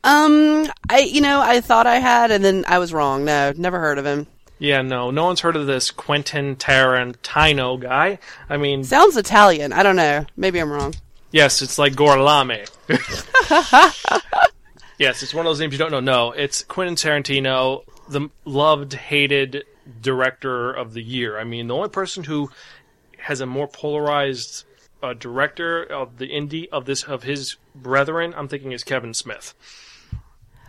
Um, 0.03 0.67
I 0.89 0.99
you 0.99 1.21
know 1.21 1.41
I 1.41 1.61
thought 1.61 1.87
I 1.87 1.95
had, 1.95 2.31
and 2.31 2.43
then 2.43 2.65
I 2.67 2.79
was 2.79 2.93
wrong. 2.93 3.25
No, 3.25 3.53
never 3.55 3.79
heard 3.79 3.97
of 3.97 4.05
him. 4.05 4.27
Yeah, 4.59 4.81
no, 4.81 5.11
no 5.11 5.25
one's 5.25 5.41
heard 5.41 5.55
of 5.55 5.67
this 5.67 5.91
Quentin 5.91 6.55
Tarantino 6.55 7.79
guy. 7.79 8.19
I 8.49 8.57
mean, 8.57 8.83
Sounds 8.83 9.17
Italian. 9.17 9.73
I 9.73 9.83
don't 9.83 9.95
know. 9.95 10.25
Maybe 10.37 10.59
I'm 10.59 10.71
wrong. 10.71 10.93
Yes, 11.31 11.61
it's 11.61 11.77
like 11.79 11.93
Gorlame. 11.93 12.69
yes, 14.99 15.23
it's 15.23 15.33
one 15.33 15.45
of 15.45 15.49
those 15.49 15.59
names 15.59 15.73
you 15.73 15.79
don't 15.79 15.91
know. 15.91 15.99
No, 15.99 16.31
it's 16.31 16.63
Quentin 16.63 16.95
Tarantino, 16.95 17.83
the 18.07 18.29
loved, 18.45 18.93
hated 18.93 19.63
director 20.01 20.71
of 20.71 20.93
the 20.93 21.01
year. 21.01 21.37
I 21.39 21.43
mean, 21.43 21.67
the 21.67 21.75
only 21.75 21.89
person 21.89 22.23
who 22.23 22.51
has 23.17 23.41
a 23.41 23.45
more 23.45 23.67
polarized 23.67 24.65
uh, 25.03 25.13
director 25.13 25.83
of 25.83 26.17
the 26.17 26.29
indie 26.29 26.67
of 26.71 26.85
this 26.85 27.03
of 27.03 27.23
his 27.23 27.57
brethren, 27.75 28.33
I'm 28.35 28.47
thinking 28.47 28.71
is 28.71 28.83
Kevin 28.83 29.13
Smith. 29.13 29.53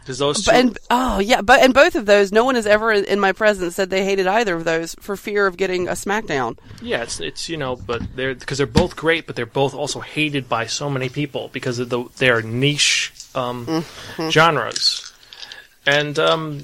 Because 0.01 0.19
those 0.19 0.45
two, 0.45 0.51
But, 0.51 0.61
and 0.61 0.79
oh 0.91 1.19
yeah, 1.19 1.41
but 1.41 1.61
and 1.61 1.73
both 1.73 1.95
of 1.95 2.05
those, 2.05 2.31
no 2.31 2.45
one 2.45 2.57
has 2.57 2.67
ever 2.67 2.93
in 2.93 3.19
my 3.21 3.33
presence 3.33 3.77
said 3.77 3.89
they 3.89 4.05
hated 4.05 4.27
either 4.27 4.55
of 4.55 4.65
those 4.65 4.95
for 5.01 5.17
fear 5.17 5.47
of 5.47 5.57
getting 5.57 5.89
a 5.89 5.93
smackdown. 5.93 6.59
yeah, 6.83 7.03
it's 7.03 7.21
it's 7.21 7.49
you 7.49 7.57
know, 7.57 7.75
but 7.77 8.03
they're 8.15 8.35
because 8.35 8.59
they're 8.59 8.67
both 8.67 8.97
great, 8.97 9.27
but 9.27 9.35
they're 9.35 9.47
both 9.47 9.73
also 9.73 10.01
hated 10.01 10.47
by 10.47 10.67
so 10.67 10.91
many 10.91 11.09
people 11.09 11.49
because 11.55 11.79
of 11.79 11.89
the 11.89 12.05
their 12.19 12.43
niche 12.43 13.13
um, 13.35 13.83
genres, 14.29 15.15
and 15.87 16.19
um, 16.19 16.61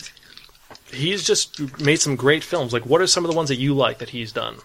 he's 0.93 1.25
just 1.25 1.81
made 1.81 2.01
some 2.01 2.17
great 2.17 2.45
films. 2.45 2.75
Like, 2.75 2.85
what 2.85 3.01
are 3.01 3.07
some 3.07 3.25
of 3.25 3.31
the 3.31 3.37
ones 3.37 3.49
that 3.49 3.57
you 3.57 3.73
like 3.73 3.99
that 3.99 4.11
he's 4.11 4.33
done? 4.33 4.57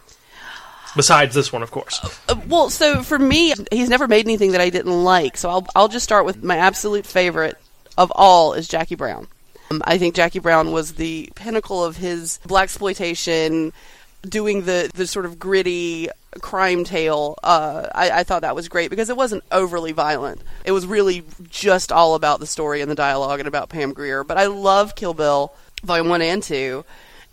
Besides 0.96 1.36
this 1.36 1.52
one, 1.52 1.62
of 1.62 1.72
course. 1.72 2.00
Uh, 2.30 2.36
well, 2.48 2.70
so 2.70 3.04
for 3.04 3.20
me, 3.20 3.54
he's 3.72 3.90
never 3.90 4.08
made 4.08 4.26
anything 4.26 4.54
that 4.54 4.62
I 4.62 4.70
didn't 4.70 5.04
like. 5.04 5.38
So 5.38 5.50
I'll 5.50 5.68
I'll 5.76 5.88
just 5.88 6.04
start 6.04 6.26
with 6.26 6.44
my 6.44 6.58
absolute 6.58 7.06
favorite 7.06 7.58
of 7.98 8.12
all 8.16 8.54
is 8.54 8.68
Jackie 8.68 8.96
Brown. 8.96 9.28
Um, 9.72 9.82
I 9.86 9.98
think 9.98 10.16
Jackie 10.16 10.40
Brown 10.40 10.72
was 10.72 10.94
the 10.94 11.30
pinnacle 11.36 11.84
of 11.84 11.98
his 11.98 12.40
black 12.46 12.66
exploitation, 12.66 13.74
doing 14.22 14.64
the 14.64 14.90
the 14.94 15.08
sort 15.08 15.26
of 15.26 15.40
gritty 15.40 16.10
crime 16.42 16.84
tale. 16.84 17.38
Uh, 17.44 17.88
I, 17.94 18.12
I 18.12 18.24
thought 18.24 18.42
that 18.42 18.56
was 18.56 18.68
great 18.68 18.90
because 18.90 19.10
it 19.10 19.18
wasn't 19.18 19.44
overly 19.52 19.92
violent. 19.92 20.42
It 20.66 20.72
was 20.72 20.86
really 20.86 21.24
just 21.50 21.92
all 21.92 22.16
about 22.16 22.40
the 22.40 22.48
story 22.48 22.82
and 22.82 22.92
the 22.92 22.96
dialogue 22.96 23.40
and 23.40 23.48
about 23.48 23.70
Pam 23.70 23.94
Grier. 23.94 24.24
But 24.24 24.38
I 24.38 24.48
love 24.48 24.96
Kill 24.96 25.14
Bill 25.14 25.54
Volume 25.84 26.10
One 26.10 26.22
and 26.22 26.42
Two. 26.44 26.86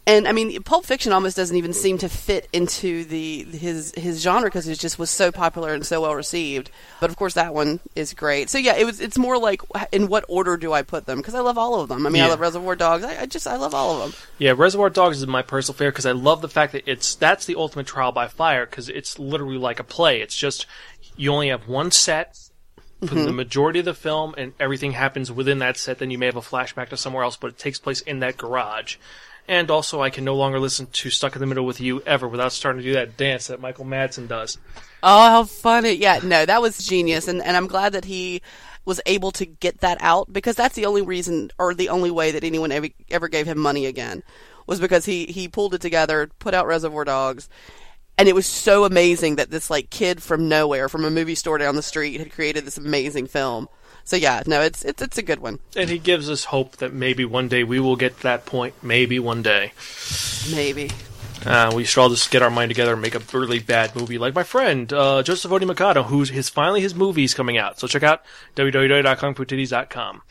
And 0.04 0.26
I 0.26 0.32
mean, 0.32 0.60
Pulp 0.64 0.84
Fiction 0.84 1.12
almost 1.12 1.36
doesn't 1.36 1.56
even 1.56 1.72
seem 1.72 1.98
to 1.98 2.08
fit 2.08 2.48
into 2.52 3.04
the 3.04 3.44
his 3.44 3.94
his 3.96 4.20
genre 4.20 4.48
because 4.48 4.66
it 4.66 4.80
just 4.80 4.98
was 4.98 5.10
so 5.10 5.30
popular 5.30 5.72
and 5.72 5.86
so 5.86 6.00
well 6.00 6.14
received. 6.16 6.72
But 7.00 7.08
of 7.08 7.16
course, 7.16 7.34
that 7.34 7.54
one 7.54 7.78
is 7.94 8.12
great. 8.12 8.50
So 8.50 8.58
yeah, 8.58 8.74
it 8.74 8.84
was. 8.84 9.00
It's 9.00 9.16
more 9.16 9.38
like 9.38 9.62
in 9.92 10.08
what 10.08 10.24
order 10.28 10.56
do 10.56 10.72
I 10.72 10.82
put 10.82 11.06
them? 11.06 11.18
Because 11.18 11.36
I 11.36 11.40
love 11.40 11.56
all 11.56 11.80
of 11.80 11.88
them. 11.88 12.04
I 12.04 12.10
mean, 12.10 12.22
I 12.22 12.26
love 12.26 12.40
Reservoir 12.40 12.74
Dogs. 12.74 13.04
I, 13.04 13.22
I 13.22 13.26
just 13.26 13.46
I 13.46 13.56
love 13.56 13.74
all 13.74 13.94
of 13.94 14.10
them. 14.10 14.20
Yeah, 14.38 14.54
Reservoir 14.56 14.90
Dogs 14.90 15.18
is 15.18 15.26
my 15.28 15.42
personal 15.42 15.76
favorite 15.76 15.92
because 15.92 16.06
I 16.06 16.12
love 16.12 16.42
the 16.42 16.48
fact 16.48 16.72
that 16.72 16.82
it's 16.90 17.14
that's 17.14 17.46
the 17.46 17.54
ultimate 17.54 17.86
trial 17.86 18.10
by 18.10 18.26
fire 18.26 18.66
because 18.66 18.88
it's 18.88 19.20
literally 19.20 19.58
like 19.58 19.78
a 19.78 19.84
play. 19.84 20.20
It's 20.20 20.36
just 20.36 20.66
you 21.16 21.32
only 21.32 21.50
have 21.50 21.68
one 21.68 21.92
set 21.92 22.36
for 23.00 23.06
mm-hmm. 23.06 23.24
the 23.24 23.32
majority 23.32 23.78
of 23.78 23.84
the 23.84 23.94
film, 23.94 24.34
and 24.36 24.52
everything 24.58 24.92
happens 24.92 25.30
within 25.30 25.60
that 25.60 25.76
set. 25.76 25.98
Then 25.98 26.10
you 26.10 26.18
may 26.18 26.26
have 26.26 26.36
a 26.36 26.40
flashback 26.40 26.88
to 26.88 26.96
somewhere 26.96 27.22
else, 27.22 27.36
but 27.36 27.50
it 27.50 27.58
takes 27.58 27.78
place 27.78 28.00
in 28.00 28.18
that 28.20 28.36
garage. 28.36 28.96
And 29.52 29.70
also, 29.70 30.00
I 30.00 30.08
can 30.08 30.24
no 30.24 30.34
longer 30.34 30.58
listen 30.58 30.86
to 30.86 31.10
"Stuck 31.10 31.36
in 31.36 31.40
the 31.40 31.46
Middle 31.46 31.66
with 31.66 31.78
You" 31.78 32.00
ever 32.06 32.26
without 32.26 32.52
starting 32.52 32.80
to 32.80 32.88
do 32.88 32.94
that 32.94 33.18
dance 33.18 33.48
that 33.48 33.60
Michael 33.60 33.84
Madsen 33.84 34.26
does. 34.26 34.56
Oh, 35.02 35.28
how 35.28 35.44
funny! 35.44 35.92
Yeah, 35.92 36.20
no, 36.22 36.46
that 36.46 36.62
was 36.62 36.78
genius, 36.78 37.28
and 37.28 37.42
and 37.42 37.54
I'm 37.54 37.66
glad 37.66 37.92
that 37.92 38.06
he 38.06 38.40
was 38.86 38.98
able 39.04 39.30
to 39.32 39.44
get 39.44 39.80
that 39.80 39.98
out 40.00 40.32
because 40.32 40.56
that's 40.56 40.74
the 40.74 40.86
only 40.86 41.02
reason 41.02 41.50
or 41.58 41.74
the 41.74 41.90
only 41.90 42.10
way 42.10 42.30
that 42.30 42.44
anyone 42.44 42.72
ever 42.72 42.88
ever 43.10 43.28
gave 43.28 43.46
him 43.46 43.58
money 43.58 43.84
again 43.84 44.22
was 44.66 44.80
because 44.80 45.04
he 45.04 45.26
he 45.26 45.48
pulled 45.48 45.74
it 45.74 45.82
together, 45.82 46.30
put 46.38 46.54
out 46.54 46.66
Reservoir 46.66 47.04
Dogs, 47.04 47.50
and 48.16 48.30
it 48.30 48.34
was 48.34 48.46
so 48.46 48.86
amazing 48.86 49.36
that 49.36 49.50
this 49.50 49.68
like 49.68 49.90
kid 49.90 50.22
from 50.22 50.48
nowhere 50.48 50.88
from 50.88 51.04
a 51.04 51.10
movie 51.10 51.34
store 51.34 51.58
down 51.58 51.76
the 51.76 51.82
street 51.82 52.18
had 52.18 52.32
created 52.32 52.64
this 52.64 52.78
amazing 52.78 53.26
film. 53.26 53.68
So 54.04 54.16
yeah, 54.16 54.42
no, 54.46 54.60
it's 54.60 54.84
it's 54.84 55.00
it's 55.02 55.18
a 55.18 55.22
good 55.22 55.40
one. 55.40 55.58
And 55.76 55.88
he 55.88 55.98
gives 55.98 56.28
us 56.28 56.44
hope 56.44 56.76
that 56.78 56.92
maybe 56.92 57.24
one 57.24 57.48
day 57.48 57.64
we 57.64 57.80
will 57.80 57.96
get 57.96 58.16
to 58.18 58.22
that 58.24 58.44
point. 58.46 58.74
Maybe 58.82 59.18
one 59.18 59.42
day. 59.42 59.72
Maybe. 60.54 60.90
Uh, 61.44 61.72
we 61.74 61.82
should 61.84 62.00
all 62.00 62.08
just 62.08 62.30
get 62.30 62.40
our 62.42 62.50
mind 62.50 62.70
together 62.70 62.92
and 62.92 63.02
make 63.02 63.16
a 63.16 63.22
really 63.36 63.58
bad 63.58 63.96
movie, 63.96 64.16
like 64.16 64.32
my 64.32 64.44
friend 64.44 64.92
uh, 64.92 65.22
Joseph 65.24 65.50
Odi 65.50 65.66
Mikado, 65.66 66.04
who's 66.04 66.28
his 66.30 66.48
finally 66.48 66.80
his 66.80 66.94
movie's 66.94 67.34
coming 67.34 67.58
out. 67.58 67.80
So 67.80 67.88
check 67.88 68.04
out 68.04 68.22
www.kungfutitties.com. 68.54 70.22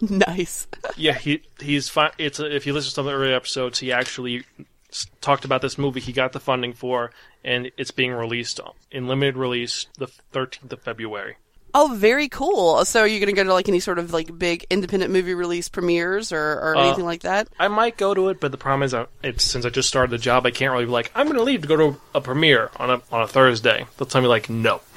Nice. 0.00 0.66
Yeah, 0.96 1.14
he 1.14 1.42
he's 1.60 1.88
fine. 1.88 2.10
it's 2.18 2.40
a, 2.40 2.54
if 2.54 2.66
you 2.66 2.72
listen 2.72 2.88
to 2.90 2.94
some 2.94 3.06
of 3.06 3.12
the 3.12 3.16
earlier 3.18 3.34
episodes, 3.36 3.78
he 3.78 3.92
actually 3.92 4.44
s- 4.90 5.06
talked 5.20 5.44
about 5.44 5.62
this 5.62 5.78
movie 5.78 6.00
he 6.00 6.12
got 6.12 6.32
the 6.32 6.40
funding 6.40 6.72
for, 6.72 7.12
and 7.44 7.70
it's 7.76 7.92
being 7.92 8.12
released 8.12 8.58
in 8.90 9.06
limited 9.06 9.36
release 9.36 9.86
the 9.98 10.08
13th 10.32 10.72
of 10.72 10.82
February. 10.82 11.36
Oh, 11.74 11.94
very 11.96 12.28
cool. 12.28 12.84
So 12.84 13.00
are 13.00 13.06
you 13.06 13.18
going 13.18 13.34
to 13.34 13.40
go 13.40 13.44
to 13.44 13.52
like 13.52 13.68
any 13.68 13.80
sort 13.80 13.98
of 13.98 14.12
like 14.12 14.36
big 14.38 14.66
independent 14.68 15.10
movie 15.12 15.32
release 15.34 15.68
premieres 15.70 16.30
or, 16.30 16.38
or 16.60 16.76
Uh, 16.76 16.84
anything 16.86 17.04
like 17.06 17.22
that? 17.22 17.48
I 17.58 17.68
might 17.68 17.96
go 17.96 18.12
to 18.12 18.28
it, 18.28 18.40
but 18.40 18.50
the 18.52 18.58
problem 18.58 18.82
is, 18.82 18.92
I, 18.92 19.06
it's, 19.22 19.42
since 19.42 19.64
I 19.64 19.70
just 19.70 19.88
started 19.88 20.10
the 20.10 20.18
job, 20.18 20.44
I 20.44 20.50
can't 20.50 20.70
really 20.72 20.84
be 20.84 20.90
like, 20.90 21.10
I'm 21.14 21.26
going 21.26 21.38
to 21.38 21.42
leave 21.42 21.62
to 21.62 21.68
go 21.68 21.76
to 21.76 22.00
a 22.14 22.20
premiere 22.20 22.70
on 22.76 22.90
a 22.90 23.00
on 23.10 23.22
a 23.22 23.26
Thursday. 23.26 23.86
They'll 23.96 24.06
tell 24.06 24.20
me 24.20 24.28
like, 24.28 24.50
no. 24.50 24.80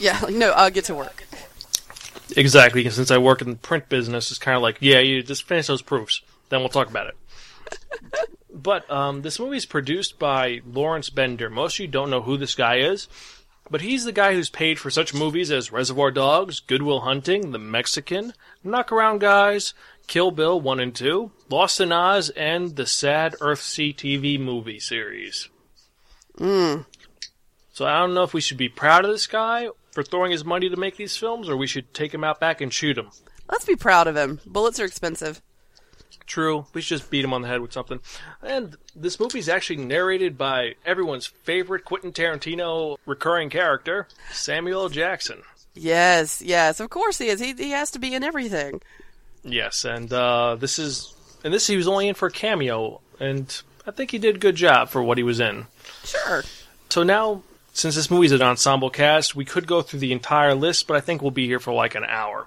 Yeah, 0.00 0.16
like, 0.22 0.34
no, 0.34 0.52
uh, 0.52 0.70
get 0.70 0.84
to 0.84 0.94
work. 0.94 1.24
Exactly, 2.36 2.82
because 2.82 2.94
since 2.94 3.10
I 3.10 3.18
work 3.18 3.40
in 3.42 3.50
the 3.50 3.56
print 3.56 3.88
business, 3.88 4.30
it's 4.30 4.38
kind 4.38 4.54
of 4.54 4.62
like, 4.62 4.76
yeah, 4.80 5.00
you 5.00 5.24
just 5.24 5.42
finish 5.42 5.66
those 5.66 5.82
proofs, 5.82 6.20
then 6.50 6.60
we'll 6.60 6.68
talk 6.68 6.88
about 6.88 7.08
it. 7.08 7.16
But 8.50 8.90
um, 8.90 9.22
this 9.22 9.38
movie 9.38 9.56
is 9.56 9.66
produced 9.66 10.18
by 10.18 10.62
Lawrence 10.66 11.10
Bender. 11.10 11.48
Most 11.48 11.76
of 11.76 11.80
you 11.80 11.86
don't 11.86 12.10
know 12.10 12.22
who 12.22 12.36
this 12.36 12.54
guy 12.56 12.76
is, 12.78 13.06
but 13.70 13.80
he's 13.80 14.04
the 14.04 14.12
guy 14.12 14.34
who's 14.34 14.50
paid 14.50 14.78
for 14.78 14.90
such 14.90 15.14
movies 15.14 15.50
as 15.50 15.72
Reservoir 15.72 16.10
Dogs, 16.10 16.60
Goodwill 16.60 17.00
Hunting, 17.00 17.52
The 17.52 17.58
Mexican, 17.58 18.32
Knockaround 18.64 19.20
Guys, 19.20 19.74
Kill 20.06 20.30
Bill 20.30 20.60
1 20.60 20.80
and 20.80 20.94
2, 20.94 21.30
Lost 21.50 21.80
in 21.80 21.92
Oz, 21.92 22.30
and 22.30 22.76
the 22.76 22.86
Sad 22.86 23.34
Earthsea 23.40 23.94
TV 23.94 24.40
movie 24.40 24.80
series. 24.80 25.48
Mm. 26.38 26.86
So 27.72 27.86
I 27.86 28.00
don't 28.00 28.14
know 28.14 28.22
if 28.24 28.34
we 28.34 28.40
should 28.40 28.56
be 28.56 28.68
proud 28.68 29.04
of 29.04 29.10
this 29.10 29.26
guy 29.26 29.68
for 29.92 30.02
throwing 30.02 30.32
his 30.32 30.44
money 30.44 30.68
to 30.68 30.76
make 30.76 30.96
these 30.96 31.16
films, 31.16 31.48
or 31.48 31.56
we 31.56 31.66
should 31.66 31.92
take 31.92 32.12
him 32.12 32.24
out 32.24 32.40
back 32.40 32.60
and 32.60 32.72
shoot 32.72 32.98
him. 32.98 33.10
Let's 33.50 33.64
be 33.64 33.76
proud 33.76 34.06
of 34.06 34.16
him. 34.16 34.40
Bullets 34.46 34.80
are 34.80 34.84
expensive. 34.84 35.40
True. 36.28 36.66
We 36.74 36.82
should 36.82 36.98
just 36.98 37.10
beat 37.10 37.24
him 37.24 37.32
on 37.32 37.40
the 37.40 37.48
head 37.48 37.62
with 37.62 37.72
something. 37.72 38.00
And 38.42 38.76
this 38.94 39.18
movie 39.18 39.38
is 39.38 39.48
actually 39.48 39.78
narrated 39.78 40.36
by 40.36 40.74
everyone's 40.84 41.26
favorite 41.26 41.86
Quentin 41.86 42.12
Tarantino 42.12 42.98
recurring 43.06 43.48
character, 43.48 44.06
Samuel 44.30 44.82
L. 44.82 44.88
Jackson. 44.90 45.42
Yes, 45.74 46.42
yes, 46.42 46.80
of 46.80 46.90
course 46.90 47.16
he 47.18 47.28
is. 47.28 47.40
He 47.40 47.54
he 47.54 47.70
has 47.70 47.90
to 47.92 47.98
be 47.98 48.14
in 48.14 48.22
everything. 48.22 48.82
Yes, 49.42 49.86
and 49.86 50.12
uh, 50.12 50.56
this 50.56 50.78
is 50.78 51.14
and 51.44 51.54
this 51.54 51.66
he 51.66 51.76
was 51.76 51.88
only 51.88 52.08
in 52.08 52.14
for 52.14 52.28
a 52.28 52.32
cameo, 52.32 53.00
and 53.18 53.62
I 53.86 53.90
think 53.90 54.10
he 54.10 54.18
did 54.18 54.36
a 54.36 54.38
good 54.38 54.56
job 54.56 54.90
for 54.90 55.02
what 55.02 55.16
he 55.16 55.24
was 55.24 55.40
in. 55.40 55.66
Sure. 56.04 56.44
So 56.90 57.04
now, 57.04 57.42
since 57.72 57.94
this 57.94 58.10
movie's 58.10 58.32
an 58.32 58.42
ensemble 58.42 58.90
cast, 58.90 59.34
we 59.34 59.46
could 59.46 59.66
go 59.66 59.80
through 59.80 60.00
the 60.00 60.12
entire 60.12 60.54
list, 60.54 60.86
but 60.86 60.96
I 60.96 61.00
think 61.00 61.22
we'll 61.22 61.30
be 61.30 61.46
here 61.46 61.60
for 61.60 61.72
like 61.72 61.94
an 61.94 62.04
hour. 62.04 62.46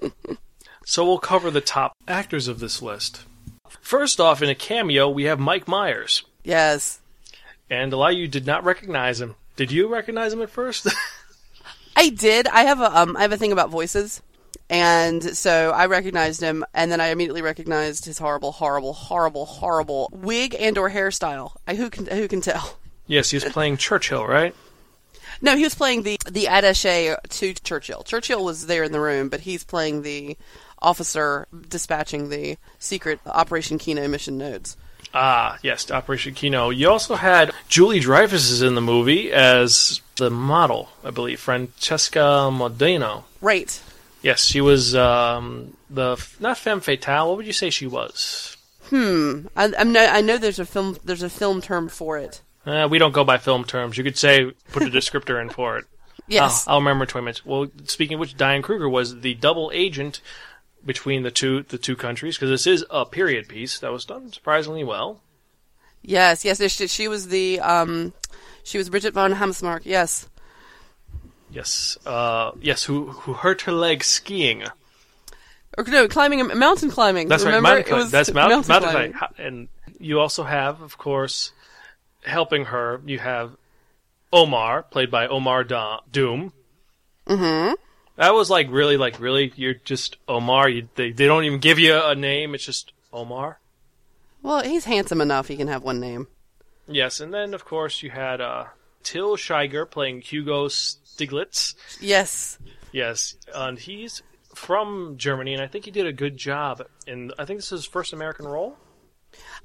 so 0.90 1.04
we'll 1.04 1.18
cover 1.18 1.50
the 1.50 1.60
top 1.60 1.92
actors 2.08 2.48
of 2.48 2.60
this 2.60 2.80
list. 2.80 3.24
First 3.82 4.20
off, 4.20 4.40
in 4.40 4.48
a 4.48 4.54
cameo, 4.54 5.06
we 5.08 5.24
have 5.24 5.38
Mike 5.38 5.68
Myers, 5.68 6.22
Yes. 6.44 7.00
and 7.68 7.92
a 7.92 7.96
lot 7.98 8.12
of 8.12 8.18
you 8.18 8.26
did 8.26 8.46
not 8.46 8.64
recognize 8.64 9.20
him. 9.20 9.34
Did 9.56 9.70
you 9.70 9.86
recognize 9.88 10.32
him 10.32 10.40
at 10.40 10.48
first? 10.50 10.86
I 11.96 12.08
did. 12.08 12.46
I 12.48 12.62
have 12.62 12.80
a 12.80 12.98
um 13.00 13.16
I 13.16 13.22
have 13.22 13.32
a 13.32 13.36
thing 13.36 13.52
about 13.52 13.70
voices. 13.70 14.22
And 14.70 15.22
so 15.36 15.70
I 15.70 15.86
recognized 15.86 16.40
him 16.40 16.64
and 16.74 16.90
then 16.92 17.00
I 17.00 17.08
immediately 17.08 17.42
recognized 17.42 18.04
his 18.04 18.18
horrible, 18.18 18.52
horrible, 18.52 18.92
horrible, 18.92 19.46
horrible 19.46 20.08
wig 20.12 20.54
and 20.58 20.78
or 20.78 20.90
hairstyle. 20.90 21.52
I 21.66 21.74
who 21.74 21.90
can 21.90 22.06
who 22.06 22.28
can 22.28 22.40
tell? 22.40 22.78
yes, 23.06 23.30
he 23.30 23.36
was 23.36 23.44
playing 23.44 23.76
Churchill, 23.78 24.26
right? 24.26 24.54
No, 25.42 25.56
he 25.56 25.64
was 25.64 25.74
playing 25.74 26.02
the 26.04 26.18
the 26.30 26.44
attaché 26.46 27.16
to 27.28 27.54
Churchill. 27.54 28.02
Churchill 28.04 28.44
was 28.44 28.66
there 28.66 28.84
in 28.84 28.92
the 28.92 29.00
room, 29.00 29.28
but 29.28 29.40
he's 29.40 29.64
playing 29.64 30.02
the 30.02 30.36
officer 30.80 31.46
dispatching 31.68 32.28
the 32.28 32.56
secret 32.78 33.20
Operation 33.26 33.78
Kino 33.78 34.06
mission 34.08 34.38
nodes. 34.38 34.76
Ah, 35.14 35.58
yes, 35.62 35.90
Operation 35.90 36.34
Kino. 36.34 36.70
You 36.70 36.90
also 36.90 37.14
had 37.14 37.52
Julie 37.68 38.00
Dreyfus 38.00 38.50
is 38.50 38.62
in 38.62 38.74
the 38.74 38.80
movie 38.80 39.32
as 39.32 40.00
the 40.16 40.30
model, 40.30 40.90
I 41.02 41.10
believe, 41.10 41.40
Francesca 41.40 42.50
Modena. 42.52 43.24
Right. 43.40 43.80
Yes, 44.22 44.44
she 44.44 44.60
was 44.60 44.94
um, 44.94 45.76
the 45.88 46.22
not 46.40 46.58
femme 46.58 46.80
fatale. 46.80 47.28
What 47.28 47.38
would 47.38 47.46
you 47.46 47.52
say 47.52 47.70
she 47.70 47.86
was? 47.86 48.56
I, 49.56 49.72
I'm 49.78 49.92
no, 49.92 50.04
I 50.04 50.20
know 50.20 50.38
there's 50.38 50.58
a 50.58 50.66
film 50.66 50.96
there's 51.04 51.22
a 51.22 51.30
film 51.30 51.60
term 51.60 51.88
for 51.88 52.18
it. 52.18 52.42
Uh, 52.66 52.88
we 52.90 52.98
don't 52.98 53.12
go 53.12 53.24
by 53.24 53.38
film 53.38 53.64
terms. 53.64 53.96
You 53.96 54.04
could 54.04 54.18
say 54.18 54.50
put 54.72 54.82
a 54.82 54.86
descriptor 54.86 55.40
in 55.40 55.50
for 55.50 55.78
it. 55.78 55.84
Yes. 56.30 56.68
I'll, 56.68 56.74
I'll 56.74 56.80
remember 56.80 57.04
in 57.04 57.08
twenty 57.08 57.24
minutes. 57.24 57.46
Well, 57.46 57.68
speaking 57.86 58.16
of 58.16 58.20
which, 58.20 58.36
Diane 58.36 58.60
Kruger 58.60 58.86
was 58.86 59.22
the 59.22 59.32
double 59.32 59.70
agent 59.72 60.20
between 60.88 61.22
the 61.22 61.30
two 61.30 61.62
the 61.62 61.78
two 61.78 61.94
countries 61.94 62.36
because 62.36 62.50
this 62.50 62.66
is 62.66 62.84
a 62.90 63.04
period 63.06 63.46
piece 63.46 63.78
that 63.78 63.92
was 63.92 64.04
done 64.04 64.32
surprisingly 64.32 64.82
well. 64.82 65.20
Yes, 66.02 66.44
yes, 66.44 66.60
she, 66.72 66.88
she 66.88 67.06
was 67.06 67.28
the 67.28 67.60
um 67.60 68.12
she 68.64 68.78
was 68.78 68.88
Bridget 68.90 69.14
von 69.14 69.34
Hammersmark. 69.34 69.82
Yes. 69.84 70.28
Yes, 71.50 71.96
uh, 72.04 72.50
yes. 72.60 72.84
Who 72.84 73.06
who 73.12 73.32
hurt 73.34 73.62
her 73.62 73.72
leg 73.72 74.02
skiing? 74.02 74.64
Or 75.76 75.84
no, 75.84 76.08
climbing 76.08 76.44
mountain 76.58 76.90
climbing. 76.90 77.28
That's 77.28 77.44
Remember? 77.44 77.68
right, 77.68 77.76
mountain 77.76 77.92
climbing. 77.92 78.10
That's 78.10 78.32
mount, 78.32 78.50
mountain, 78.50 78.68
mountain 78.72 78.90
climbing. 78.90 79.12
Ha- 79.12 79.32
And 79.38 79.68
you 80.00 80.18
also 80.20 80.42
have, 80.44 80.80
of 80.82 80.98
course, 80.98 81.52
helping 82.24 82.66
her. 82.66 83.00
You 83.06 83.18
have 83.20 83.52
Omar, 84.32 84.82
played 84.82 85.10
by 85.10 85.26
Omar 85.26 85.64
da- 85.64 86.00
Doom. 86.10 86.52
Mm-hmm. 87.26 87.74
That 88.18 88.34
was 88.34 88.50
like 88.50 88.66
really, 88.70 88.96
like 88.96 89.20
really. 89.20 89.52
You're 89.54 89.74
just 89.74 90.16
Omar. 90.28 90.68
You, 90.68 90.88
they 90.96 91.12
they 91.12 91.26
don't 91.26 91.44
even 91.44 91.60
give 91.60 91.78
you 91.78 91.94
a 91.96 92.14
name. 92.14 92.54
It's 92.54 92.64
just 92.64 92.92
Omar. 93.12 93.60
Well, 94.42 94.62
he's 94.62 94.84
handsome 94.84 95.20
enough 95.20 95.48
he 95.48 95.56
can 95.56 95.68
have 95.68 95.82
one 95.82 96.00
name. 96.00 96.26
Yes, 96.88 97.20
and 97.20 97.32
then 97.32 97.54
of 97.54 97.64
course 97.64 98.02
you 98.02 98.10
had 98.10 98.40
uh, 98.40 98.64
Till 99.04 99.36
Schweiger 99.36 99.88
playing 99.88 100.22
Hugo 100.22 100.66
Stiglitz. 100.66 101.74
Yes. 102.00 102.58
Yes, 102.90 103.36
and 103.54 103.78
he's 103.78 104.22
from 104.54 105.14
Germany, 105.16 105.54
and 105.54 105.62
I 105.62 105.68
think 105.68 105.84
he 105.84 105.90
did 105.90 106.06
a 106.06 106.12
good 106.12 106.36
job. 106.36 106.82
And 107.06 107.32
I 107.38 107.44
think 107.44 107.58
this 107.58 107.66
is 107.66 107.82
his 107.82 107.86
first 107.86 108.12
American 108.12 108.46
role. 108.46 108.76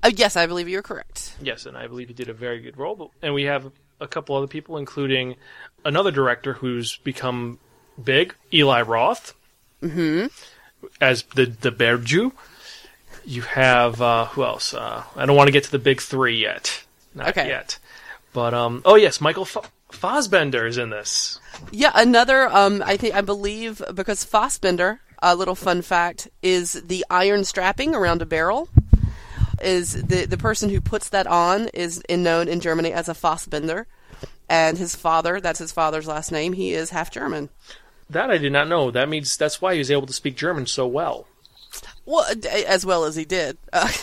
Oh, 0.03 0.09
yes, 0.09 0.35
I 0.35 0.45
believe 0.45 0.69
you're 0.69 0.83
correct. 0.83 1.35
Yes, 1.41 1.65
and 1.65 1.75
I 1.75 1.87
believe 1.87 2.09
he 2.09 2.13
did 2.13 2.29
a 2.29 2.33
very 2.33 2.59
good 2.59 2.77
role. 2.77 2.95
But, 2.95 3.09
and 3.21 3.33
we 3.33 3.43
have 3.43 3.71
a 3.99 4.07
couple 4.07 4.35
other 4.35 4.47
people, 4.47 4.77
including 4.77 5.37
another 5.85 6.11
director 6.11 6.53
who's 6.53 6.97
become 6.97 7.59
big, 8.01 8.35
Eli 8.53 8.81
Roth, 8.81 9.33
mm-hmm. 9.81 10.27
as 11.01 11.23
the 11.35 11.45
the 11.45 11.71
Bear 11.71 11.97
Jew. 11.97 12.33
You 13.25 13.41
have 13.43 14.01
uh, 14.01 14.25
who 14.25 14.43
else? 14.43 14.73
Uh, 14.73 15.03
I 15.15 15.25
don't 15.25 15.35
want 15.35 15.47
to 15.47 15.51
get 15.53 15.63
to 15.65 15.71
the 15.71 15.79
big 15.79 16.01
three 16.01 16.37
yet, 16.37 16.83
not 17.15 17.29
Okay. 17.29 17.47
yet. 17.47 17.79
But 18.33 18.53
um, 18.53 18.81
oh 18.83 18.95
yes, 18.95 19.21
Michael 19.21 19.43
F- 19.43 19.71
is 20.01 20.77
in 20.77 20.89
this. 20.89 21.39
Yeah, 21.71 21.91
another 21.95 22.49
um 22.49 22.83
I 22.85 22.97
think 22.97 23.15
I 23.15 23.21
believe 23.21 23.81
because 23.93 24.23
Fassbender, 24.23 24.99
a 25.21 25.35
little 25.35 25.55
fun 25.55 25.81
fact, 25.81 26.27
is 26.41 26.73
the 26.73 27.05
iron 27.09 27.43
strapping 27.45 27.95
around 27.95 28.21
a 28.21 28.25
barrel. 28.25 28.69
Is 29.61 30.03
the 30.03 30.25
the 30.25 30.37
person 30.37 30.69
who 30.69 30.81
puts 30.81 31.07
that 31.09 31.27
on 31.27 31.69
is 31.69 32.01
in, 32.09 32.23
known 32.23 32.47
in 32.49 32.59
Germany 32.59 32.91
as 32.91 33.07
a 33.07 33.13
Fassbender, 33.13 33.87
and 34.49 34.77
his 34.77 34.95
father, 34.95 35.39
that's 35.39 35.59
his 35.59 35.71
father's 35.71 36.07
last 36.07 36.31
name. 36.31 36.53
He 36.53 36.73
is 36.73 36.89
half 36.89 37.09
German. 37.11 37.49
That 38.09 38.29
I 38.29 38.37
did 38.37 38.51
not 38.51 38.67
know. 38.67 38.91
That 38.91 39.09
means 39.09 39.35
that's 39.37 39.61
why 39.61 39.73
he 39.73 39.79
was 39.79 39.91
able 39.91 40.07
to 40.07 40.13
speak 40.13 40.35
German 40.35 40.65
so 40.67 40.85
well. 40.87 41.27
Well, 42.05 42.25
as 42.67 42.85
well 42.85 43.05
as 43.05 43.15
he 43.15 43.25
did. 43.25 43.57
Uh, 43.71 43.91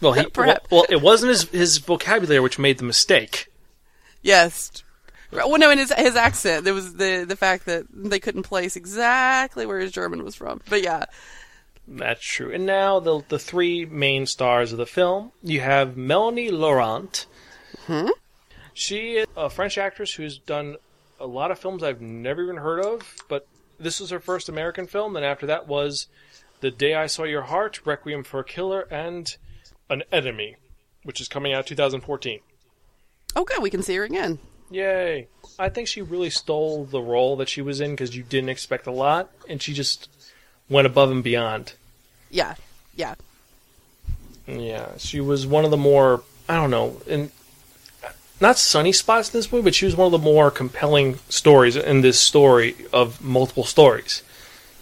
Well, 0.00 0.12
he, 0.12 0.26
well, 0.36 0.58
well, 0.70 0.86
it 0.88 1.02
wasn't 1.02 1.30
his 1.30 1.42
his 1.48 1.78
vocabulary 1.78 2.40
which 2.40 2.58
made 2.58 2.78
the 2.78 2.84
mistake. 2.84 3.48
yes. 4.22 4.70
Well, 5.30 5.58
no, 5.58 5.70
and 5.70 5.80
his 5.80 5.92
his 5.92 6.16
accent. 6.16 6.64
There 6.64 6.72
was 6.72 6.94
the 6.94 7.24
the 7.28 7.36
fact 7.36 7.66
that 7.66 7.86
they 7.92 8.20
couldn't 8.20 8.44
place 8.44 8.76
exactly 8.76 9.66
where 9.66 9.78
his 9.80 9.92
German 9.92 10.24
was 10.24 10.34
from. 10.34 10.60
But 10.70 10.82
yeah, 10.82 11.04
That's 11.86 12.24
true. 12.24 12.52
And 12.52 12.64
now 12.64 13.00
the 13.00 13.22
the 13.28 13.38
three 13.38 13.84
main 13.84 14.24
stars 14.26 14.72
of 14.72 14.78
the 14.78 14.86
film. 14.86 15.32
You 15.42 15.60
have 15.60 15.96
Melanie 15.96 16.50
Laurent. 16.50 17.26
Hmm? 17.86 18.08
She 18.72 19.16
is 19.16 19.26
a 19.36 19.50
French 19.50 19.76
actress 19.76 20.14
who's 20.14 20.38
done 20.38 20.76
a 21.20 21.26
lot 21.26 21.50
of 21.50 21.58
films 21.58 21.82
I've 21.82 22.00
never 22.00 22.42
even 22.42 22.56
heard 22.56 22.84
of, 22.84 23.16
but 23.28 23.46
this 23.78 24.00
was 24.00 24.10
her 24.10 24.20
first 24.20 24.48
American 24.48 24.86
film. 24.86 25.16
And 25.16 25.24
after 25.24 25.46
that 25.46 25.66
was 25.66 26.06
The 26.60 26.70
Day 26.70 26.94
I 26.94 27.06
Saw 27.06 27.24
Your 27.24 27.42
Heart, 27.42 27.86
Requiem 27.86 28.24
for 28.24 28.40
a 28.40 28.44
Killer, 28.44 28.82
and 28.90 29.36
An 29.90 30.02
Enemy, 30.12 30.56
which 31.02 31.20
is 31.20 31.28
coming 31.28 31.52
out 31.52 31.66
2014. 31.66 32.40
Okay, 33.36 33.54
we 33.60 33.70
can 33.70 33.82
see 33.82 33.96
her 33.96 34.04
again. 34.04 34.38
Yay! 34.70 35.28
I 35.58 35.68
think 35.68 35.88
she 35.88 36.02
really 36.02 36.30
stole 36.30 36.84
the 36.84 37.00
role 37.00 37.36
that 37.36 37.48
she 37.48 37.62
was 37.62 37.80
in 37.80 37.92
because 37.92 38.14
you 38.14 38.22
didn't 38.22 38.50
expect 38.50 38.86
a 38.86 38.92
lot, 38.92 39.30
and 39.48 39.62
she 39.62 39.72
just 39.72 40.08
went 40.68 40.86
above 40.86 41.10
and 41.10 41.24
beyond. 41.24 41.72
Yeah, 42.30 42.54
yeah. 42.94 43.14
Yeah, 44.46 44.92
she 44.98 45.20
was 45.20 45.46
one 45.46 45.64
of 45.64 45.70
the 45.70 45.76
more 45.76 46.22
I 46.48 46.56
don't 46.56 46.70
know, 46.70 47.00
and 47.08 47.30
not 48.40 48.58
sunny 48.58 48.92
spots 48.92 49.32
in 49.32 49.38
this 49.38 49.50
movie, 49.52 49.64
but 49.64 49.74
she 49.74 49.84
was 49.84 49.96
one 49.96 50.06
of 50.06 50.12
the 50.12 50.18
more 50.18 50.50
compelling 50.50 51.18
stories 51.28 51.76
in 51.76 52.00
this 52.00 52.20
story 52.20 52.76
of 52.92 53.22
multiple 53.22 53.64
stories. 53.64 54.22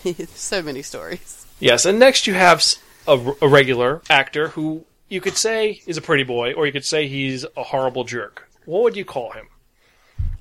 so 0.35 0.63
many 0.63 0.83
stories. 0.83 1.47
Yes, 1.59 1.85
and 1.85 1.99
next 1.99 2.27
you 2.27 2.35
have 2.35 2.63
a 3.09 3.19
regular 3.43 4.03
actor 4.11 4.49
who 4.49 4.85
you 5.09 5.21
could 5.21 5.37
say 5.37 5.81
is 5.87 5.97
a 5.97 6.03
pretty 6.03 6.25
boy, 6.25 6.53
or 6.53 6.67
you 6.67 6.73
could 6.73 6.85
say 6.85 7.07
he's 7.07 7.45
a 7.57 7.63
horrible 7.63 8.05
jerk. 8.05 8.49
What 8.65 8.83
would 8.83 8.97
you 8.97 9.05
call 9.05 9.31
him? 9.31 9.49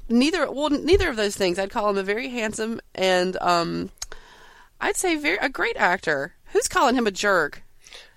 Neither, 0.10 0.51
well, 0.51 0.69
neither 0.69 1.10
of 1.10 1.15
those 1.15 1.36
things. 1.36 1.58
I'd 1.58 1.69
call 1.71 1.89
him 1.89 1.97
a 1.97 2.04
very 2.04 2.30
handsome 2.30 2.82
and, 2.93 3.38
um, 3.41 3.91
I'd 4.82 4.97
say 4.97 5.15
very 5.15 5.38
a 5.38 5.49
great 5.49 5.78
actor. 5.78 6.36
Who's 6.51 6.67
calling 6.67 6.95
him 6.95 7.08
a 7.08 7.12
jerk? 7.12 7.63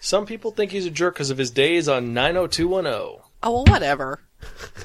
Some 0.01 0.27
people 0.27 0.51
think 0.51 0.71
he's 0.71 0.87
a 0.87 0.91
jerk 0.91 1.15
because 1.15 1.31
of 1.31 1.39
his 1.39 1.51
days 1.51 1.89
on 1.89 2.13
90210. 2.13 3.23
Oh 3.43 3.53
well, 3.53 3.65
whatever. 3.67 4.21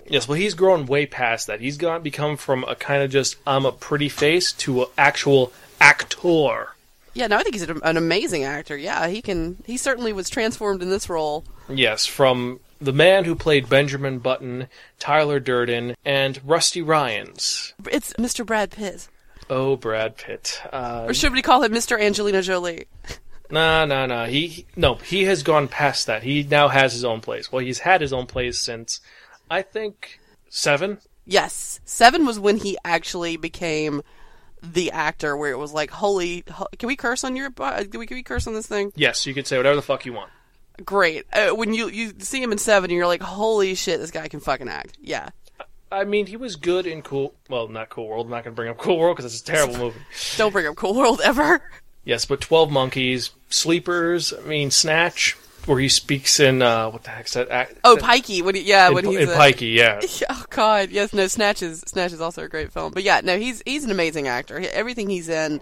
Yes, 0.08 0.28
well, 0.28 0.38
he's 0.38 0.54
grown 0.54 0.86
way 0.86 1.06
past 1.06 1.48
that. 1.48 1.62
He's 1.62 1.78
gone 1.78 2.02
become 2.02 2.38
from 2.38 2.64
a 2.66 2.76
kind 2.76 3.02
of 3.04 3.10
just 3.12 3.38
I'm 3.48 3.66
a 3.66 3.72
pretty 3.72 4.10
face 4.10 4.52
to 4.54 4.84
an 4.84 4.88
actual 4.98 5.52
actor. 5.80 6.70
Yeah, 7.14 7.28
no, 7.28 7.38
I 7.38 7.44
think 7.44 7.56
he's 7.56 7.62
an, 7.64 7.80
an 7.84 7.98
amazing 7.98 8.44
actor. 8.44 8.76
Yeah, 8.76 9.08
he 9.08 9.22
can. 9.22 9.58
He 9.66 9.78
certainly 9.78 10.14
was 10.14 10.30
transformed 10.30 10.82
in 10.82 10.90
this 10.90 11.10
role. 11.10 11.44
Yes, 11.70 12.06
from 12.06 12.60
the 12.82 12.92
man 12.94 13.24
who 13.26 13.36
played 13.36 13.70
Benjamin 13.70 14.20
Button, 14.20 14.68
Tyler 15.00 15.40
Durden, 15.40 15.96
and 16.04 16.40
Rusty 16.44 16.82
Ryans. 16.82 17.74
It's 17.90 18.14
Mr. 18.14 18.46
Brad 18.46 18.72
Pitt. 18.72 19.08
Oh, 19.50 19.76
Brad 19.76 20.18
Pitt. 20.18 20.62
Uh, 20.72 21.06
Or 21.08 21.14
should 21.14 21.34
we 21.34 21.42
call 21.42 21.64
him 21.64 21.72
Mr. 21.72 22.00
Angelina 22.00 22.42
Jolie? 22.42 22.86
Nah, 23.52 23.86
nah, 23.86 24.08
nah. 24.08 24.26
He 24.26 24.48
he- 24.48 24.66
no, 24.76 24.96
he 24.96 25.26
has 25.26 25.44
gone 25.44 25.68
past 25.68 26.08
that. 26.08 26.24
He 26.24 26.42
now 26.42 26.70
has 26.70 26.94
his 26.94 27.06
own 27.06 27.22
place. 27.22 27.52
Well, 27.52 27.64
he's 27.64 27.80
had 27.80 28.02
his 28.02 28.12
own 28.12 28.26
place 28.26 28.58
since 28.60 29.00
I 29.50 29.62
think 29.62 30.20
seven. 30.50 31.00
Yes. 31.26 31.80
Seven 31.86 32.26
was 32.26 32.40
when 32.40 32.58
he 32.58 32.78
actually 32.84 33.38
became 33.38 34.02
the 34.62 34.92
actor 34.92 35.36
where 35.36 35.52
it 35.52 35.58
was 35.58 35.74
like, 35.74 35.92
holy, 35.92 36.44
ho- 36.50 36.68
can 36.80 36.88
we 36.88 36.96
curse 36.96 37.24
on 37.24 37.36
your, 37.36 37.50
uh, 37.60 37.84
can 37.90 38.00
we, 38.00 38.06
can 38.08 38.16
we 38.16 38.24
curse 38.24 38.48
on 38.48 38.54
this 38.54 38.68
thing? 38.68 38.92
Yes, 38.96 39.26
you 39.26 39.34
can 39.34 39.46
say 39.46 39.58
whatever 39.58 39.76
the 39.76 39.82
fuck 39.82 40.06
you 40.06 40.14
want. 40.14 40.32
Great. 40.84 41.26
Uh, 41.32 41.50
when 41.50 41.74
you, 41.74 41.90
you 41.90 42.14
see 42.20 42.42
him 42.42 42.52
in 42.52 42.58
seven 42.58 42.90
and 42.90 42.98
you're 42.98 43.08
like, 43.08 43.22
holy 43.22 43.76
shit, 43.76 44.00
this 44.00 44.12
guy 44.12 44.28
can 44.28 44.40
fucking 44.40 44.70
act. 44.70 44.98
Yeah. 45.02 45.30
I 45.92 46.06
mean, 46.06 46.26
he 46.26 46.38
was 46.38 46.56
good 46.56 46.88
in 46.88 47.04
Cool. 47.04 47.36
Well, 47.50 47.68
not 47.68 47.90
Cool 47.90 48.08
World. 48.08 48.26
I'm 48.26 48.32
not 48.32 48.44
going 48.44 48.54
to 48.54 48.56
bring 48.56 48.70
up 48.70 48.80
Cool 48.80 48.98
World 48.98 49.16
because 49.16 49.32
it's 49.32 49.44
a 49.44 49.46
terrible 49.46 49.78
movie. 49.78 50.00
Don't 50.38 50.52
bring 50.52 50.66
up 50.66 50.76
Cool 50.76 50.96
World 50.96 51.22
ever. 51.24 51.62
Yes, 52.04 52.26
but 52.26 52.42
Twelve 52.42 52.72
Monkeys, 52.72 53.30
Sleepers. 53.50 54.34
I 54.34 54.42
mean, 54.42 54.72
Snatch, 54.72 55.38
where 55.68 55.80
he 55.80 55.90
speaks 55.90 56.40
in 56.40 56.62
uh, 56.62 56.90
what 56.90 57.04
the 57.04 57.10
heck's 57.10 57.34
that? 57.34 57.50
Act, 57.50 57.76
Oh, 57.84 57.96
Pikey. 57.98 58.42
When 58.44 58.56
he, 58.56 58.62
yeah, 58.62 58.88
in, 58.88 58.94
when 58.94 59.06
he's 59.06 59.30
in 59.30 59.30
Pikey, 59.30 59.74
yeah. 59.76 60.02
Oh 60.30 60.46
God, 60.50 60.90
yes, 60.90 61.14
no. 61.14 61.28
Snatch 61.28 61.62
is 61.62 61.82
Snatch 61.88 62.12
is 62.14 62.22
also 62.22 62.44
a 62.44 62.48
great 62.48 62.72
film, 62.72 62.92
but 62.94 63.04
yeah, 63.04 63.22
no, 63.24 63.38
he's 63.38 63.62
he's 63.66 63.84
an 63.84 63.92
amazing 63.92 64.28
actor. 64.28 64.60
Everything 64.72 65.10
he's 65.10 65.30
in, 65.30 65.62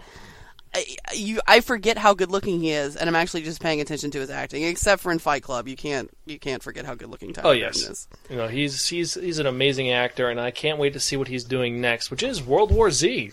I, 0.74 0.86
you 1.14 1.42
I 1.48 1.62
forget 1.62 1.98
how 1.98 2.14
good 2.14 2.32
looking 2.32 2.60
he 2.62 2.72
is, 2.72 2.96
and 2.96 3.10
I'm 3.10 3.16
actually 3.16 3.42
just 3.44 3.62
paying 3.62 3.82
attention 3.82 4.12
to 4.12 4.20
his 4.20 4.30
acting. 4.30 4.64
Except 4.64 5.02
for 5.02 5.12
in 5.12 5.20
Fight 5.20 5.44
Club, 5.44 5.68
you 5.68 5.76
can't 5.76 6.10
you 6.26 6.40
can't 6.40 6.64
forget 6.64 6.86
how 6.86 6.96
good 6.96 7.10
looking 7.10 7.34
Tyler 7.34 7.50
Oh 7.50 7.54
Durden 7.54 7.68
yes, 7.68 7.90
is. 7.90 8.08
you 8.30 8.38
know 8.38 8.48
he's 8.48 8.88
he's 8.88 9.14
he's 9.16 9.40
an 9.40 9.46
amazing 9.48 9.92
actor, 9.92 10.30
and 10.30 10.40
I 10.40 10.52
can't 10.52 10.78
wait 10.80 10.94
to 10.94 11.00
see 11.00 11.18
what 11.18 11.28
he's 11.28 11.44
doing 11.44 11.82
next, 11.82 12.10
which 12.12 12.24
is 12.24 12.42
World 12.44 12.72
War 12.72 12.90
Z. 12.92 13.32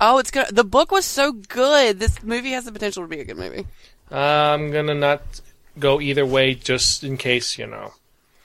Oh, 0.00 0.18
it's 0.18 0.30
good. 0.32 0.46
The 0.50 0.64
book 0.64 0.90
was 0.90 1.04
so 1.04 1.32
good. 1.32 2.00
This 2.00 2.22
movie 2.24 2.50
has 2.52 2.64
the 2.64 2.72
potential 2.72 3.04
to 3.04 3.08
be 3.08 3.20
a 3.20 3.24
good 3.24 3.36
movie. 3.36 3.66
I'm 4.10 4.70
gonna 4.72 4.94
not 4.94 5.22
go 5.78 6.00
either 6.00 6.26
way, 6.26 6.54
just 6.54 7.02
in 7.04 7.16
case 7.16 7.58
you 7.58 7.66
know. 7.66 7.94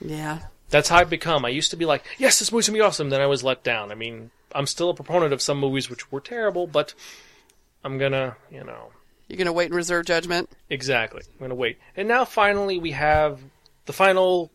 Yeah. 0.00 0.40
That's 0.70 0.88
how 0.90 0.98
I've 0.98 1.10
become. 1.10 1.44
I 1.44 1.48
used 1.48 1.70
to 1.70 1.76
be 1.76 1.84
like, 1.86 2.04
yes, 2.18 2.38
this 2.38 2.52
movie's 2.52 2.68
gonna 2.68 2.78
be 2.78 2.82
awesome. 2.82 3.10
Then 3.10 3.20
I 3.20 3.26
was 3.26 3.42
let 3.42 3.62
down. 3.64 3.90
I 3.90 3.94
mean, 3.94 4.30
I'm 4.54 4.66
still 4.66 4.90
a 4.90 4.94
proponent 4.94 5.32
of 5.32 5.40
some 5.42 5.58
movies 5.58 5.88
which 5.88 6.12
were 6.12 6.20
terrible, 6.20 6.66
but 6.66 6.94
I'm 7.84 7.98
gonna, 7.98 8.36
you 8.50 8.64
know, 8.64 8.90
You're 9.28 9.38
gonna 9.38 9.52
wait 9.52 9.66
and 9.66 9.74
reserve 9.74 10.06
judgment. 10.06 10.50
exactly. 10.68 11.22
I'm 11.34 11.38
gonna 11.40 11.54
wait. 11.54 11.78
And 11.96 12.06
now 12.08 12.24
finally 12.24 12.78
we 12.78 12.90
have 12.92 13.40
the 13.86 13.92
final 13.92 14.50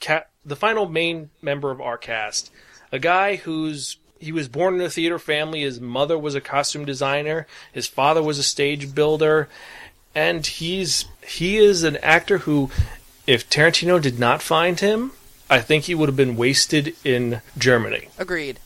cat, 0.00 0.30
the 0.44 0.56
final 0.56 0.88
main 0.88 1.30
member 1.40 1.70
of 1.70 1.80
our 1.80 1.98
cast, 1.98 2.50
a 2.92 2.98
guy 2.98 3.36
who's 3.36 3.96
he 4.20 4.30
was 4.30 4.46
born 4.46 4.76
in 4.76 4.80
a 4.80 4.88
theater 4.90 5.18
family. 5.18 5.62
His 5.62 5.80
mother 5.80 6.16
was 6.16 6.36
a 6.36 6.40
costume 6.40 6.84
designer. 6.84 7.48
His 7.72 7.88
father 7.88 8.22
was 8.22 8.38
a 8.38 8.44
stage 8.44 8.94
builder, 8.94 9.48
and 10.14 10.46
he's 10.46 11.06
he 11.26 11.58
is 11.58 11.82
an 11.82 11.96
actor 11.98 12.38
who, 12.38 12.70
if 13.26 13.48
Tarantino 13.48 14.00
did 14.00 14.18
not 14.18 14.42
find 14.42 14.80
him, 14.80 15.12
I 15.48 15.60
think 15.60 15.84
he 15.84 15.94
would 15.94 16.08
have 16.08 16.16
been 16.16 16.36
wasted 16.36 16.94
in 17.04 17.40
Germany. 17.58 18.08
Agreed. 18.18 18.58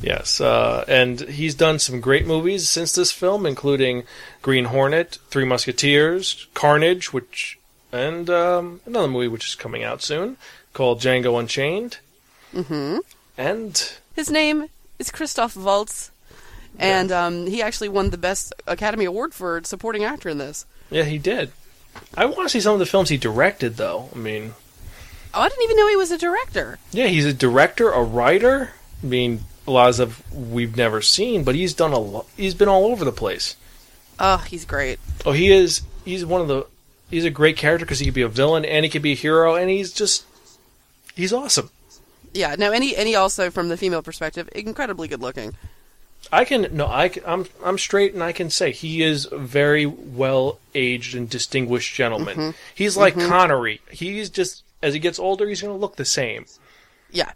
Yes, 0.00 0.40
uh, 0.40 0.84
and 0.88 1.20
he's 1.20 1.54
done 1.54 1.78
some 1.78 2.00
great 2.00 2.26
movies 2.26 2.68
since 2.68 2.92
this 2.92 3.12
film, 3.12 3.46
including 3.46 4.04
Green 4.40 4.66
Hornet, 4.66 5.18
Three 5.30 5.44
Musketeers, 5.44 6.48
Carnage, 6.54 7.12
which, 7.12 7.58
and 7.92 8.28
um, 8.28 8.80
another 8.84 9.06
movie 9.08 9.28
which 9.28 9.46
is 9.46 9.54
coming 9.54 9.84
out 9.84 10.02
soon 10.02 10.36
called 10.72 11.00
Django 11.00 11.38
Unchained. 11.38 11.98
Mm-hmm. 12.54 12.98
And 13.36 13.92
His 14.14 14.30
name 14.30 14.68
is 14.98 15.10
Christoph 15.10 15.56
Waltz, 15.56 16.11
and 16.78 17.12
um, 17.12 17.46
he 17.46 17.62
actually 17.62 17.88
won 17.88 18.10
the 18.10 18.18
best 18.18 18.52
Academy 18.66 19.04
Award 19.04 19.34
for 19.34 19.60
supporting 19.64 20.04
actor 20.04 20.28
in 20.28 20.38
this. 20.38 20.66
yeah, 20.90 21.04
he 21.04 21.18
did. 21.18 21.52
I 22.16 22.24
want 22.24 22.42
to 22.44 22.48
see 22.48 22.60
some 22.60 22.72
of 22.72 22.78
the 22.78 22.86
films 22.86 23.08
he 23.10 23.18
directed, 23.18 23.76
though. 23.76 24.08
I 24.14 24.18
mean, 24.18 24.54
Oh, 25.34 25.40
I 25.40 25.48
didn't 25.48 25.64
even 25.64 25.76
know 25.76 25.88
he 25.88 25.96
was 25.96 26.10
a 26.10 26.18
director. 26.18 26.78
yeah, 26.90 27.06
he's 27.06 27.24
a 27.26 27.32
director, 27.32 27.90
a 27.90 28.02
writer. 28.02 28.72
I 29.02 29.06
mean, 29.06 29.44
a 29.66 29.70
lot 29.70 29.98
of 29.98 30.22
we've 30.34 30.76
never 30.76 31.00
seen, 31.02 31.42
but 31.44 31.54
he's 31.54 31.72
done 31.74 31.92
a 31.92 31.98
lot. 31.98 32.26
He's 32.36 32.54
been 32.54 32.68
all 32.68 32.86
over 32.86 33.04
the 33.04 33.12
place. 33.12 33.56
Oh, 34.18 34.38
he's 34.38 34.64
great. 34.64 34.98
Oh, 35.24 35.32
he 35.32 35.50
is. 35.50 35.82
He's 36.04 36.24
one 36.24 36.40
of 36.40 36.48
the. 36.48 36.66
He's 37.10 37.24
a 37.24 37.30
great 37.30 37.56
character 37.56 37.84
because 37.84 37.98
he 37.98 38.06
could 38.06 38.14
be 38.14 38.22
a 38.22 38.28
villain 38.28 38.64
and 38.64 38.84
he 38.84 38.90
could 38.90 39.02
be 39.02 39.12
a 39.12 39.16
hero, 39.16 39.54
and 39.54 39.68
he's 39.70 39.92
just. 39.92 40.24
He's 41.14 41.32
awesome. 41.32 41.70
Yeah, 42.34 42.54
no, 42.58 42.72
and 42.72 42.82
he, 42.82 42.96
and 42.96 43.06
he 43.06 43.14
also, 43.14 43.50
from 43.50 43.68
the 43.68 43.76
female 43.76 44.00
perspective, 44.02 44.48
incredibly 44.54 45.08
good 45.08 45.20
looking. 45.20 45.54
I 46.30 46.44
can 46.44 46.68
no, 46.76 46.86
I 46.86 47.08
can, 47.08 47.22
I'm 47.26 47.46
I'm 47.64 47.78
straight, 47.78 48.14
and 48.14 48.22
I 48.22 48.32
can 48.32 48.50
say 48.50 48.70
he 48.70 49.02
is 49.02 49.28
a 49.30 49.38
very 49.38 49.86
well 49.86 50.58
aged 50.74 51.14
and 51.14 51.28
distinguished 51.28 51.94
gentleman. 51.94 52.54
He's 52.74 52.96
like 52.96 53.14
Connery. 53.14 53.80
He's 53.90 54.30
just 54.30 54.64
as 54.82 54.94
he 54.94 55.00
gets 55.00 55.18
older, 55.18 55.48
he's 55.48 55.62
going 55.62 55.74
to 55.74 55.80
look 55.80 55.96
the 55.96 56.04
same. 56.04 56.46
Yeah. 57.10 57.32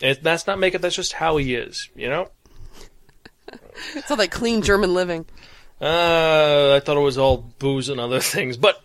And 0.00 0.18
that's 0.22 0.46
not 0.46 0.58
makeup. 0.58 0.80
That's 0.80 0.96
just 0.96 1.14
how 1.14 1.36
he 1.36 1.54
is. 1.54 1.88
You 1.94 2.08
know. 2.08 2.28
It's 3.94 4.10
all 4.10 4.16
that 4.18 4.30
clean 4.30 4.60
German 4.60 4.92
living. 4.92 5.24
Uh, 5.80 6.74
I 6.76 6.80
thought 6.80 6.98
it 6.98 7.00
was 7.00 7.16
all 7.16 7.38
booze 7.38 7.88
and 7.88 7.98
other 7.98 8.20
things, 8.20 8.58
but 8.58 8.82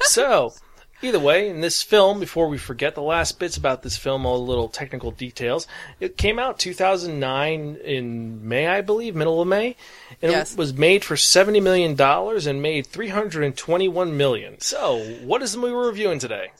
so 0.00 0.54
either 1.02 1.18
way, 1.18 1.48
in 1.48 1.60
this 1.60 1.82
film, 1.82 2.20
before 2.20 2.48
we 2.48 2.58
forget 2.58 2.94
the 2.94 3.02
last 3.02 3.38
bits 3.38 3.56
about 3.56 3.82
this 3.82 3.96
film, 3.96 4.24
all 4.26 4.38
the 4.38 4.48
little 4.48 4.68
technical 4.68 5.10
details, 5.10 5.66
it 6.00 6.16
came 6.16 6.38
out 6.38 6.58
2009 6.58 7.76
in 7.84 8.48
May, 8.48 8.66
I 8.66 8.80
believe, 8.80 9.14
middle 9.14 9.40
of 9.40 9.48
May, 9.48 9.76
and 10.20 10.32
Yes. 10.32 10.52
it 10.52 10.58
was 10.58 10.72
made 10.74 11.04
for 11.04 11.16
70 11.16 11.60
million 11.60 11.94
dollars 11.94 12.46
and 12.46 12.62
made 12.62 12.86
321 12.86 14.16
million. 14.16 14.60
So, 14.60 14.98
what 15.24 15.42
is 15.42 15.52
the 15.52 15.58
movie 15.58 15.72
we're 15.74 15.88
reviewing 15.88 16.18
today? 16.18 16.52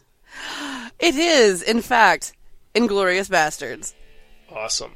It 0.98 1.16
is, 1.16 1.62
in 1.62 1.83
fact, 1.83 2.33
Inglourious 2.76 3.28
Basterds. 3.28 3.92
Awesome. 4.50 4.94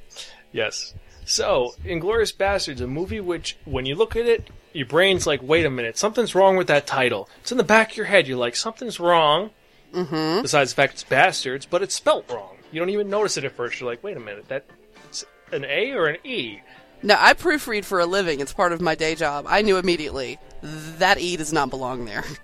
Yes. 0.53 0.95
So, 1.25 1.75
Inglourious 1.85 2.33
Basterds, 2.37 2.81
a 2.81 2.87
movie 2.87 3.19
which, 3.21 3.57
when 3.65 3.87
you 3.87 3.97
look 3.97 4.15
at 4.15 4.27
it, 4.27 4.49
your 4.77 4.87
brain's 4.87 5.27
like, 5.27 5.43
wait 5.43 5.65
a 5.65 5.71
minute, 5.71 5.97
something's 5.97 6.35
wrong 6.35 6.57
with 6.57 6.67
that 6.67 6.87
title. 6.87 7.29
It's 7.41 7.51
in 7.51 7.59
the 7.59 7.65
back 7.65 7.93
of 7.93 7.97
your 7.97 8.07
head. 8.07 8.29
You're 8.29 8.37
like, 8.37 8.55
something's 8.55 9.01
wrong. 9.01 9.51
Mm-hmm. 9.95 10.43
Besides 10.43 10.73
the 10.73 10.77
fact 10.77 10.93
it's 10.93 11.05
bastards, 11.05 11.65
but 11.65 11.83
it's 11.83 11.95
spelt 11.95 12.31
wrong. 12.31 12.57
You 12.71 12.81
don't 12.81 12.91
even 12.91 13.09
notice 13.09 13.39
it 13.39 13.45
at 13.45 13.53
first. 13.53 13.81
You're 13.81 13.89
like, 13.89 14.05
wait 14.05 14.17
a 14.17 14.21
minute, 14.21 14.49
that 14.49 14.67
it's 15.07 15.25
an 15.51 15.65
A 15.65 15.93
or 15.93 16.09
an 16.09 16.19
E? 16.25 16.61
No, 17.03 17.17
I 17.19 17.33
proofread 17.33 17.85
for 17.85 18.01
a 18.01 18.07
living. 18.07 18.41
It's 18.41 18.53
part 18.53 18.73
of 18.73 18.83
my 18.83 18.95
day 18.95 19.15
job. 19.15 19.47
I 19.49 19.63
knew 19.63 19.79
immediately 19.79 20.39
that 20.63 21.19
E 21.19 21.37
does 21.37 21.53
not 21.53 21.71
belong 21.71 22.05
there. 22.05 22.25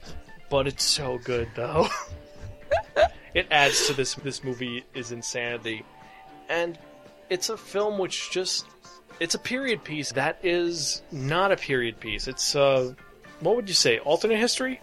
But 0.51 0.67
it's 0.67 0.85
so 0.85 1.17
good 1.25 1.49
though. 1.55 1.89
it 3.35 3.47
adds 3.51 3.87
to 3.87 3.95
this 3.95 4.17
this 4.17 4.45
movie 4.45 4.85
is 4.93 5.11
insanity. 5.11 5.83
And 6.51 6.79
it's 7.31 7.49
a 7.49 7.57
film 7.57 7.97
which 7.97 8.31
just 8.31 8.67
it's 9.23 9.35
a 9.37 9.39
period 9.39 9.85
piece 9.85 10.13
that 10.13 10.39
is 10.43 11.03
not 11.13 11.53
a 11.53 11.57
period 11.57 12.01
piece. 12.01 12.27
It's 12.27 12.57
uh 12.57 12.95
what 13.41 13.57
would 13.57 13.69
you 13.69 13.75
say? 13.75 13.99
Alternate 14.01 14.39
history? 14.39 14.81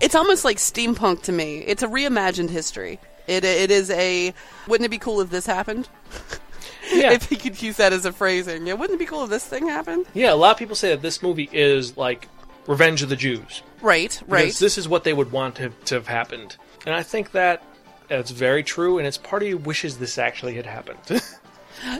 It's 0.00 0.14
almost 0.14 0.44
like 0.44 0.58
steampunk 0.58 1.22
to 1.22 1.32
me. 1.32 1.58
It's 1.58 1.82
a 1.82 1.88
reimagined 1.88 2.50
history. 2.50 3.00
It, 3.26 3.44
it 3.44 3.70
is 3.70 3.90
a. 3.90 4.32
Wouldn't 4.66 4.86
it 4.86 4.90
be 4.90 4.98
cool 4.98 5.20
if 5.20 5.30
this 5.30 5.46
happened? 5.46 5.88
Yeah. 6.90 7.12
If 7.12 7.28
he 7.28 7.36
could 7.36 7.60
use 7.60 7.76
that 7.76 7.92
as 7.92 8.06
a 8.06 8.12
phrasing. 8.12 8.66
Yeah, 8.66 8.72
wouldn't 8.72 8.96
it 8.96 8.98
be 8.98 9.04
cool 9.04 9.22
if 9.22 9.28
this 9.28 9.44
thing 9.44 9.68
happened? 9.68 10.06
yeah, 10.14 10.32
a 10.32 10.34
lot 10.34 10.52
of 10.52 10.56
people 10.56 10.74
say 10.74 10.88
that 10.88 11.02
this 11.02 11.22
movie 11.22 11.48
is 11.52 11.98
like 11.98 12.28
Revenge 12.66 13.02
of 13.02 13.10
the 13.10 13.14
Jews. 13.14 13.62
Right, 13.82 14.18
right. 14.26 14.44
Because 14.44 14.58
this 14.58 14.78
is 14.78 14.88
what 14.88 15.04
they 15.04 15.12
would 15.12 15.30
want 15.30 15.56
to, 15.56 15.68
to 15.68 15.96
have 15.96 16.06
happened. 16.06 16.56
And 16.86 16.94
I 16.94 17.02
think 17.02 17.32
that 17.32 17.62
that's 18.08 18.30
very 18.30 18.62
true, 18.62 18.96
and 18.96 19.06
it's 19.06 19.18
part 19.18 19.42
of 19.42 19.48
you 19.48 19.58
wishes 19.58 19.98
this 19.98 20.16
actually 20.16 20.54
had 20.54 20.64
happened. 20.64 20.98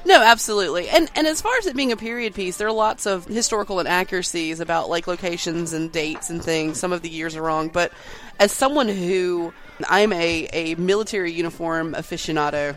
No, 0.04 0.22
absolutely. 0.22 0.88
And 0.88 1.10
and 1.14 1.26
as 1.26 1.40
far 1.40 1.56
as 1.58 1.66
it 1.66 1.76
being 1.76 1.92
a 1.92 1.96
period 1.96 2.34
piece, 2.34 2.56
there 2.56 2.68
are 2.68 2.72
lots 2.72 3.06
of 3.06 3.24
historical 3.26 3.80
inaccuracies 3.80 4.60
about 4.60 4.90
like 4.90 5.06
locations 5.06 5.72
and 5.72 5.90
dates 5.92 6.30
and 6.30 6.42
things. 6.42 6.78
Some 6.78 6.92
of 6.92 7.02
the 7.02 7.08
years 7.08 7.36
are 7.36 7.42
wrong, 7.42 7.68
but 7.68 7.92
as 8.38 8.52
someone 8.52 8.88
who 8.88 9.52
I'm 9.88 10.12
a, 10.12 10.48
a 10.52 10.74
military 10.74 11.32
uniform 11.32 11.94
aficionado 11.94 12.76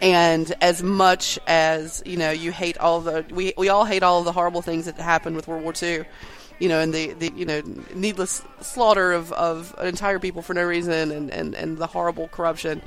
and 0.00 0.52
as 0.60 0.82
much 0.82 1.38
as, 1.46 2.02
you 2.04 2.16
know, 2.16 2.30
you 2.30 2.52
hate 2.52 2.76
all 2.78 3.00
the 3.00 3.24
we 3.30 3.54
we 3.56 3.68
all 3.68 3.84
hate 3.84 4.02
all 4.02 4.20
of 4.20 4.24
the 4.24 4.32
horrible 4.32 4.62
things 4.62 4.86
that 4.86 4.96
happened 4.96 5.36
with 5.36 5.48
World 5.48 5.62
War 5.62 5.72
II. 5.80 6.04
You 6.58 6.70
know, 6.70 6.80
and 6.80 6.92
the, 6.92 7.12
the 7.12 7.32
you 7.36 7.44
know 7.44 7.62
needless 7.94 8.42
slaughter 8.62 9.12
of, 9.12 9.30
of 9.32 9.74
an 9.76 9.86
entire 9.88 10.18
people 10.18 10.40
for 10.40 10.54
no 10.54 10.64
reason, 10.64 11.10
and, 11.10 11.30
and, 11.30 11.54
and 11.54 11.76
the 11.76 11.86
horrible 11.86 12.28
corruption 12.28 12.80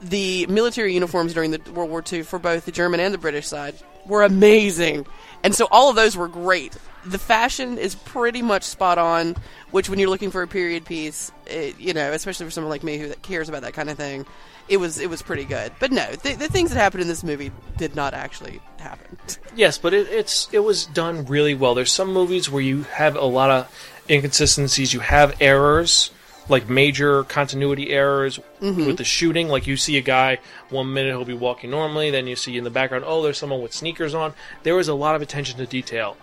the 0.00 0.46
military 0.46 0.94
uniforms 0.94 1.34
during 1.34 1.50
the 1.50 1.60
World 1.72 1.90
War 1.90 2.02
II 2.10 2.22
for 2.22 2.38
both 2.38 2.64
the 2.64 2.72
German 2.72 3.00
and 3.00 3.12
the 3.12 3.18
British 3.18 3.46
side 3.46 3.74
were 4.06 4.22
amazing. 4.22 5.06
And 5.42 5.54
so 5.54 5.68
all 5.70 5.90
of 5.90 5.96
those 5.96 6.16
were 6.16 6.28
great. 6.28 6.76
The 7.04 7.18
fashion 7.18 7.78
is 7.78 7.94
pretty 7.94 8.42
much 8.42 8.64
spot 8.64 8.98
on, 8.98 9.36
which 9.70 9.88
when 9.88 9.98
you're 9.98 10.10
looking 10.10 10.30
for 10.30 10.42
a 10.42 10.48
period 10.48 10.84
piece, 10.84 11.30
it, 11.46 11.78
you 11.78 11.94
know, 11.94 12.12
especially 12.12 12.46
for 12.46 12.50
someone 12.50 12.70
like 12.70 12.82
me 12.82 12.98
who 12.98 13.12
cares 13.16 13.48
about 13.48 13.62
that 13.62 13.72
kind 13.74 13.88
of 13.88 13.96
thing, 13.96 14.26
it 14.68 14.78
was 14.78 14.98
it 14.98 15.08
was 15.08 15.22
pretty 15.22 15.44
good. 15.44 15.72
But 15.78 15.92
no, 15.92 16.06
the, 16.10 16.34
the 16.34 16.48
things 16.48 16.70
that 16.70 16.78
happened 16.78 17.02
in 17.02 17.08
this 17.08 17.24
movie 17.24 17.50
did 17.76 17.94
not 17.96 18.14
actually 18.14 18.60
happen. 18.78 19.18
Yes, 19.56 19.76
but 19.76 19.92
it, 19.92 20.06
it's 20.08 20.48
it 20.52 20.60
was 20.60 20.86
done 20.86 21.24
really 21.26 21.54
well. 21.54 21.74
There's 21.74 21.90
some 21.90 22.12
movies 22.12 22.48
where 22.48 22.62
you 22.62 22.84
have 22.84 23.16
a 23.16 23.24
lot 23.24 23.50
of 23.50 23.88
inconsistencies. 24.08 24.94
You 24.94 25.00
have 25.00 25.34
errors, 25.40 26.12
like 26.48 26.68
major 26.68 27.24
continuity 27.24 27.90
errors 27.90 28.38
with 28.60 28.96
the 28.96 29.04
shooting. 29.04 29.48
Like 29.48 29.66
you 29.66 29.76
see 29.76 29.96
a 29.98 30.02
guy 30.02 30.38
one 30.70 30.92
minute 30.92 31.10
he'll 31.10 31.24
be 31.24 31.34
walking 31.34 31.70
normally, 31.70 32.10
then 32.10 32.26
you 32.26 32.36
see 32.36 32.56
in 32.56 32.64
the 32.64 32.70
background, 32.70 33.04
oh, 33.06 33.22
there's 33.22 33.38
someone 33.38 33.60
with 33.62 33.72
sneakers 33.72 34.14
on. 34.14 34.34
There 34.62 34.74
was 34.74 34.88
a 34.88 34.94
lot 34.94 35.14
of 35.16 35.22
attention 35.22 35.58
to 35.58 35.66
detail 35.66 36.16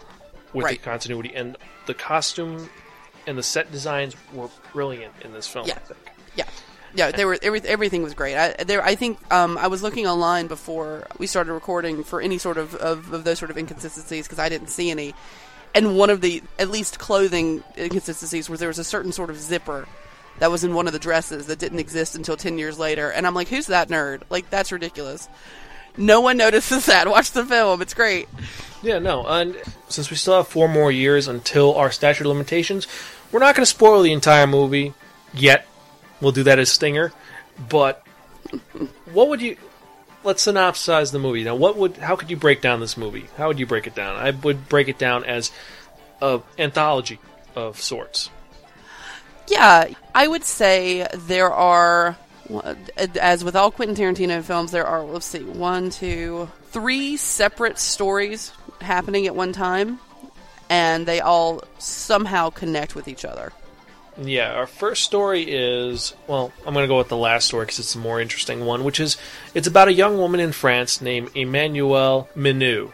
with 0.53 0.65
Right. 0.65 0.77
the 0.79 0.83
continuity, 0.83 1.33
and 1.35 1.57
the 1.85 1.93
costume 1.93 2.69
and 3.27 3.37
the 3.37 3.43
set 3.43 3.71
designs 3.71 4.15
were 4.33 4.49
brilliant 4.71 5.13
in 5.23 5.33
this 5.33 5.47
film. 5.47 5.67
Yeah. 5.67 5.75
I 5.75 5.79
think. 5.79 5.99
Yeah. 6.35 6.45
Yeah, 6.97 7.11
they 7.11 7.25
were 7.25 7.37
every, 7.41 7.59
everything 7.61 8.03
was 8.03 8.13
great. 8.13 8.37
I 8.37 8.63
there 8.63 8.81
I 8.81 8.95
think 8.95 9.19
um, 9.33 9.57
I 9.57 9.67
was 9.67 9.83
looking 9.83 10.07
online 10.07 10.47
before 10.47 11.05
we 11.17 11.27
started 11.27 11.51
recording 11.51 12.05
for 12.05 12.21
any 12.21 12.37
sort 12.37 12.57
of, 12.57 12.73
of, 12.75 13.11
of 13.11 13.25
those 13.25 13.37
sort 13.37 13.51
of 13.51 13.57
inconsistencies 13.57 14.25
because 14.27 14.39
I 14.39 14.47
didn't 14.47 14.67
see 14.69 14.89
any. 14.91 15.13
And 15.73 15.97
one 15.97 16.09
of 16.09 16.21
the 16.21 16.41
at 16.57 16.69
least 16.69 16.97
clothing 16.99 17.65
inconsistencies 17.77 18.49
was 18.49 18.61
there 18.61 18.69
was 18.69 18.79
a 18.79 18.83
certain 18.85 19.11
sort 19.11 19.29
of 19.29 19.37
zipper 19.37 19.89
that 20.39 20.51
was 20.51 20.63
in 20.63 20.73
one 20.73 20.87
of 20.87 20.93
the 20.93 20.99
dresses 20.99 21.47
that 21.47 21.59
didn't 21.59 21.79
exist 21.79 22.15
until 22.15 22.37
10 22.37 22.57
years 22.57 22.77
later. 22.77 23.09
And 23.09 23.25
I'm 23.25 23.33
like, 23.33 23.47
who's 23.47 23.67
that 23.67 23.89
nerd? 23.89 24.21
Like 24.29 24.49
that's 24.49 24.71
ridiculous. 24.71 25.29
No 25.97 26.21
one 26.21 26.37
notices 26.37 26.85
that. 26.87 27.09
Watch 27.09 27.31
the 27.31 27.45
film. 27.45 27.81
It's 27.81 27.93
great. 27.93 28.27
Yeah, 28.81 28.99
no, 28.99 29.25
and 29.25 29.55
since 29.89 30.11
we 30.11 30.15
still 30.15 30.37
have 30.37 30.47
four 30.47 30.67
more 30.67 30.91
years 30.91 31.27
until 31.27 31.73
our 31.75 31.89
statute 31.89 32.21
of 32.25 32.27
limitations, 32.27 32.87
we're 33.31 33.39
not 33.39 33.55
going 33.55 33.63
to 33.63 33.69
spoil 33.69 34.03
the 34.03 34.13
entire 34.13 34.45
movie 34.45 34.93
yet. 35.33 35.65
We'll 36.21 36.33
do 36.33 36.43
that 36.43 36.59
as 36.59 36.71
Stinger, 36.71 37.11
but 37.69 38.05
what 39.11 39.27
would 39.29 39.41
you? 39.41 39.57
Let's 40.23 40.45
synopsize 40.45 41.11
the 41.11 41.19
movie 41.19 41.43
now. 41.43 41.55
What 41.55 41.77
would? 41.77 41.97
How 41.97 42.15
could 42.15 42.29
you 42.29 42.37
break 42.37 42.61
down 42.61 42.79
this 42.79 42.95
movie? 42.95 43.25
How 43.37 43.47
would 43.47 43.59
you 43.59 43.65
break 43.65 43.87
it 43.87 43.95
down? 43.95 44.15
I 44.15 44.31
would 44.31 44.69
break 44.69 44.87
it 44.87 44.97
down 44.99 45.23
as 45.23 45.51
a 46.21 46.41
anthology 46.59 47.19
of 47.55 47.81
sorts. 47.81 48.29
Yeah, 49.47 49.89
I 50.13 50.27
would 50.27 50.43
say 50.43 51.07
there 51.13 51.51
are, 51.51 52.17
as 53.19 53.43
with 53.43 53.55
all 53.55 53.71
Quentin 53.71 53.95
Tarantino 53.95 54.43
films, 54.43 54.71
there 54.71 54.85
are, 54.85 55.03
let's 55.03 55.25
see, 55.25 55.43
one, 55.43 55.89
two, 55.89 56.49
three 56.71 57.17
separate 57.17 57.77
stories 57.77 58.51
happening 58.81 59.27
at 59.27 59.35
one 59.35 59.53
time, 59.53 59.99
and 60.69 61.05
they 61.05 61.19
all 61.19 61.63
somehow 61.77 62.49
connect 62.49 62.95
with 62.95 63.07
each 63.07 63.23
other. 63.23 63.53
Yeah, 64.21 64.53
our 64.53 64.67
first 64.67 65.03
story 65.03 65.43
is 65.43 66.13
well, 66.27 66.53
I'm 66.65 66.73
going 66.73 66.85
to 66.85 66.87
go 66.87 66.97
with 66.97 67.09
the 67.09 67.17
last 67.17 67.47
story 67.47 67.65
because 67.65 67.79
it's 67.79 67.93
the 67.93 67.99
more 67.99 68.21
interesting 68.21 68.65
one, 68.65 68.85
which 68.85 68.99
is 68.99 69.17
it's 69.53 69.67
about 69.67 69.89
a 69.89 69.93
young 69.93 70.17
woman 70.17 70.39
in 70.39 70.53
France 70.53 71.01
named 71.01 71.33
Emmanuelle 71.33 72.27
Mimieux, 72.33 72.93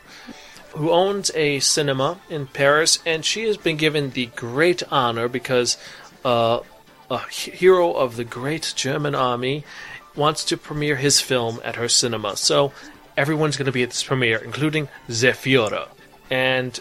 who 0.74 0.90
owns 0.90 1.30
a 1.36 1.60
cinema 1.60 2.20
in 2.30 2.48
Paris, 2.48 3.00
and 3.06 3.24
she 3.24 3.46
has 3.46 3.58
been 3.58 3.78
given 3.78 4.12
the 4.12 4.28
great 4.36 4.82
honor 4.92 5.28
because 5.28 5.78
uh, 6.24 6.60
a 7.10 7.20
hero 7.30 7.92
of 7.92 8.16
the 8.16 8.24
great 8.24 8.74
German 8.76 9.16
army 9.16 9.64
wants 10.16 10.46
to 10.46 10.58
premiere 10.58 10.96
his 10.96 11.22
film 11.22 11.60
at 11.64 11.76
her 11.76 11.90
cinema. 11.90 12.36
So 12.38 12.72
everyone's 13.18 13.58
going 13.58 13.66
to 13.66 13.72
be 13.72 13.84
at 13.84 13.90
this 13.90 14.04
premiere, 14.04 14.38
including 14.38 14.90
Zefiro. 15.10 15.90
And 16.30 16.80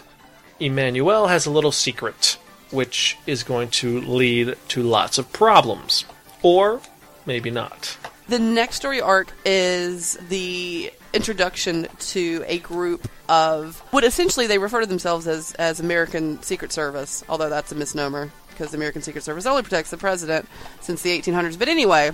Emmanuel 0.59 1.27
has 1.27 1.45
a 1.45 1.51
little 1.51 1.71
secret, 1.71 2.37
which 2.71 3.17
is 3.25 3.43
going 3.43 3.69
to 3.69 4.01
lead 4.01 4.55
to 4.69 4.83
lots 4.83 5.17
of 5.17 5.31
problems. 5.33 6.05
Or 6.41 6.81
maybe 7.25 7.51
not. 7.51 7.97
The 8.27 8.39
next 8.39 8.77
story 8.77 9.01
arc 9.01 9.33
is 9.43 10.13
the 10.29 10.91
introduction 11.13 11.87
to 11.99 12.43
a 12.47 12.59
group 12.59 13.07
of 13.27 13.79
what 13.91 14.03
essentially 14.03 14.47
they 14.47 14.57
refer 14.57 14.79
to 14.79 14.85
themselves 14.85 15.27
as 15.27 15.53
as 15.55 15.79
American 15.79 16.41
Secret 16.41 16.71
Service, 16.71 17.23
although 17.27 17.49
that's 17.49 17.71
a 17.71 17.75
misnomer 17.75 18.31
because 18.61 18.71
the 18.71 18.77
American 18.77 19.01
Secret 19.01 19.23
Service 19.23 19.47
only 19.47 19.63
protects 19.63 19.89
the 19.89 19.97
president 19.97 20.47
since 20.81 21.01
the 21.01 21.19
1800s. 21.19 21.57
But 21.57 21.67
anyway, 21.67 22.11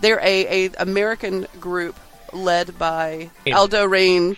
they're 0.00 0.20
a, 0.20 0.66
a 0.66 0.70
American 0.78 1.48
group 1.58 1.98
led 2.32 2.78
by 2.78 3.30
Aldo 3.52 3.84
Raine, 3.84 4.36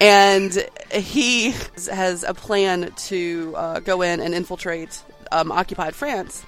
and 0.00 0.56
he 0.92 1.50
has 1.90 2.22
a 2.22 2.32
plan 2.32 2.92
to 3.08 3.54
uh, 3.56 3.80
go 3.80 4.02
in 4.02 4.20
and 4.20 4.34
infiltrate 4.34 5.02
um, 5.32 5.50
occupied 5.50 5.96
France 5.96 6.44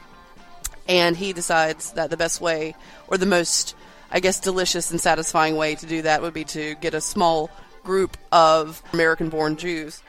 and 0.89 1.17
he 1.17 1.33
decides 1.33 1.91
that 1.93 2.11
the 2.11 2.17
best 2.17 2.41
way 2.41 2.77
or 3.09 3.19
the 3.19 3.27
most 3.27 3.75
i 4.13 4.21
guess 4.21 4.39
delicious 4.39 4.93
and 4.93 5.01
satisfying 5.01 5.57
way 5.57 5.75
to 5.75 5.87
do 5.87 6.03
that 6.03 6.23
would 6.23 6.35
be 6.35 6.45
to 6.45 6.77
get 6.77 6.95
a 6.95 7.01
small 7.01 7.51
group 7.83 8.17
of 8.31 8.81
american 8.93 9.29
born 9.29 9.57
jews 9.57 10.01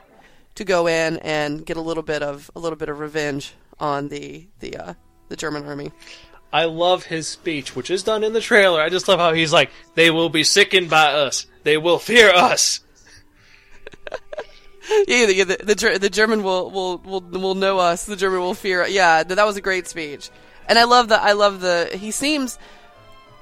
to 0.54 0.64
go 0.64 0.86
in 0.86 1.18
and 1.18 1.66
get 1.66 1.78
a 1.78 1.82
little 1.82 2.04
bit 2.04 2.22
of 2.22 2.52
a 2.56 2.60
little 2.60 2.78
bit 2.78 2.90
of 2.90 3.00
revenge 3.00 3.56
on 3.80 4.10
the 4.10 4.48
the 4.60 4.76
uh, 4.78 4.94
the 5.30 5.36
german 5.36 5.66
army 5.66 5.92
I 6.52 6.66
love 6.66 7.04
his 7.04 7.28
speech, 7.28 7.76
which 7.76 7.92
is 7.92 8.04
done 8.04 8.24
in 8.24 8.34
the 8.34 8.42
trailer. 8.42 8.82
I 8.82 8.90
just 8.90 9.08
love 9.08 9.20
how 9.20 9.34
he's 9.34 9.52
like, 9.52 9.70
they 9.96 10.10
will 10.12 10.30
be 10.30 10.44
sickened 10.44 10.90
by 10.90 11.12
us. 11.12 11.46
They 11.64 11.78
will 11.78 12.00
fear 12.00 12.30
us. 12.30 12.80
yeah, 15.08 15.26
the, 15.26 15.44
the, 15.44 15.76
the, 15.76 15.98
the 16.00 16.10
German 16.10 16.44
will, 16.44 16.72
will 16.72 16.98
will 17.00 17.22
will 17.22 17.56
know 17.56 17.80
us. 17.80 18.06
The 18.06 18.16
German 18.16 18.40
will 18.40 18.54
fear. 18.54 18.88
Yeah, 18.88 19.24
that 19.24 19.46
was 19.46 19.58
a 19.58 19.62
great 19.62 19.88
speech, 19.88 20.30
and 20.68 20.80
I 20.80 20.86
love 20.86 21.10
the 21.10 21.22
I 21.22 21.34
love 21.34 21.60
the. 21.60 21.90
He 21.94 22.12
seems. 22.12 22.58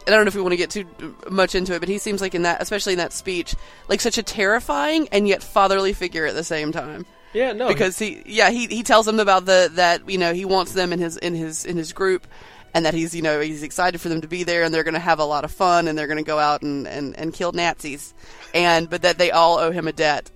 And 0.08 0.14
I 0.14 0.18
don't 0.18 0.26
know 0.26 0.30
if 0.30 0.36
we 0.36 0.42
want 0.42 0.54
to 0.54 0.58
get 0.58 0.70
too 0.70 1.16
much 1.32 1.56
into 1.56 1.74
it, 1.74 1.80
but 1.80 1.90
he 1.90 1.98
seems 1.98 2.22
like 2.22 2.36
in 2.36 2.44
that, 2.44 2.62
especially 2.62 2.94
in 2.94 3.00
that 3.00 3.12
speech, 3.12 3.56
like 3.88 4.00
such 4.02 4.20
a 4.20 4.24
terrifying 4.24 5.08
and 5.12 5.28
yet 5.28 5.42
fatherly 5.42 5.94
figure 5.94 6.28
at 6.28 6.36
the 6.36 6.44
same 6.44 6.72
time. 6.72 7.08
Yeah, 7.36 7.52
no. 7.52 7.68
Because 7.68 8.00
he, 8.00 8.24
yeah, 8.26 8.50
he 8.50 8.68
he 8.68 8.82
tells 8.82 9.06
them 9.06 9.20
about 9.20 9.46
the 9.46 9.70
that 9.74 10.10
you 10.10 10.18
know 10.18 10.34
he 10.34 10.46
wants 10.46 10.72
them 10.72 10.94
in 10.94 11.00
his 11.00 11.18
in 11.18 11.36
his 11.36 11.66
in 11.66 11.76
his 11.76 11.92
group, 11.92 12.26
and 12.74 12.86
that 12.86 12.94
he's 12.94 13.14
you 13.14 13.22
know 13.22 13.42
he's 13.42 13.62
excited 13.62 14.00
for 14.00 14.08
them 14.08 14.22
to 14.22 14.28
be 14.28 14.44
there, 14.44 14.64
and 14.64 14.74
they're 14.74 14.86
going 14.86 14.94
to 14.94 15.00
have 15.02 15.20
a 15.20 15.26
lot 15.26 15.44
of 15.44 15.52
fun, 15.52 15.90
and 15.90 15.98
they're 15.98 16.08
going 16.08 16.18
to 16.18 16.24
go 16.24 16.40
out 16.40 16.62
and, 16.62 16.88
and 16.88 17.14
and 17.20 17.34
kill 17.34 17.52
Nazis, 17.52 18.14
and 18.54 18.90
but 18.90 19.02
that 19.02 19.18
they 19.18 19.32
all 19.32 19.60
owe 19.60 19.72
him 19.72 19.86
a 19.88 19.92
debt. 19.92 20.32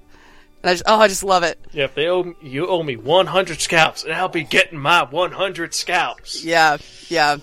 And 0.61 0.71
I 0.71 0.73
just, 0.73 0.83
oh, 0.87 0.99
I 0.99 1.07
just 1.07 1.23
love 1.23 1.43
it. 1.43 1.57
Yep, 1.71 1.95
they 1.95 2.07
owe 2.09 2.35
you 2.41 2.67
owe 2.67 2.83
me 2.83 2.97
100 2.97 3.61
scalps, 3.61 4.03
and 4.03 4.11
I'll 4.11 4.27
be 4.27 4.43
getting 4.43 4.77
my 4.77 5.03
100 5.03 5.73
scalps. 5.73 6.43
Yeah, 6.43 6.79
yeah. 7.07 7.37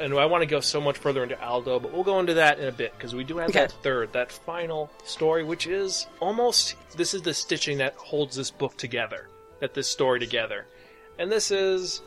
And 0.00 0.14
I 0.14 0.26
want 0.26 0.42
to 0.42 0.46
go 0.46 0.60
so 0.60 0.80
much 0.80 0.96
further 0.98 1.22
into 1.22 1.40
Aldo, 1.44 1.80
but 1.80 1.92
we'll 1.92 2.04
go 2.04 2.20
into 2.20 2.34
that 2.34 2.58
in 2.60 2.68
a 2.68 2.72
bit 2.72 2.92
because 2.96 3.14
we 3.14 3.24
do 3.24 3.38
have 3.38 3.50
Okay. 3.50 3.60
that 3.60 3.72
third, 3.82 4.12
that 4.12 4.30
final 4.30 4.90
story, 5.04 5.42
which 5.44 5.66
is 5.66 6.06
almost 6.20 6.74
this 6.96 7.14
is 7.14 7.22
the 7.22 7.34
stitching 7.34 7.78
that 7.78 7.94
holds 7.96 8.36
this 8.36 8.50
book 8.50 8.76
together, 8.76 9.28
that 9.60 9.74
this 9.74 9.88
story 9.90 10.20
together. 10.20 10.66
And 11.18 11.30
this 11.32 11.50
is 11.50 12.00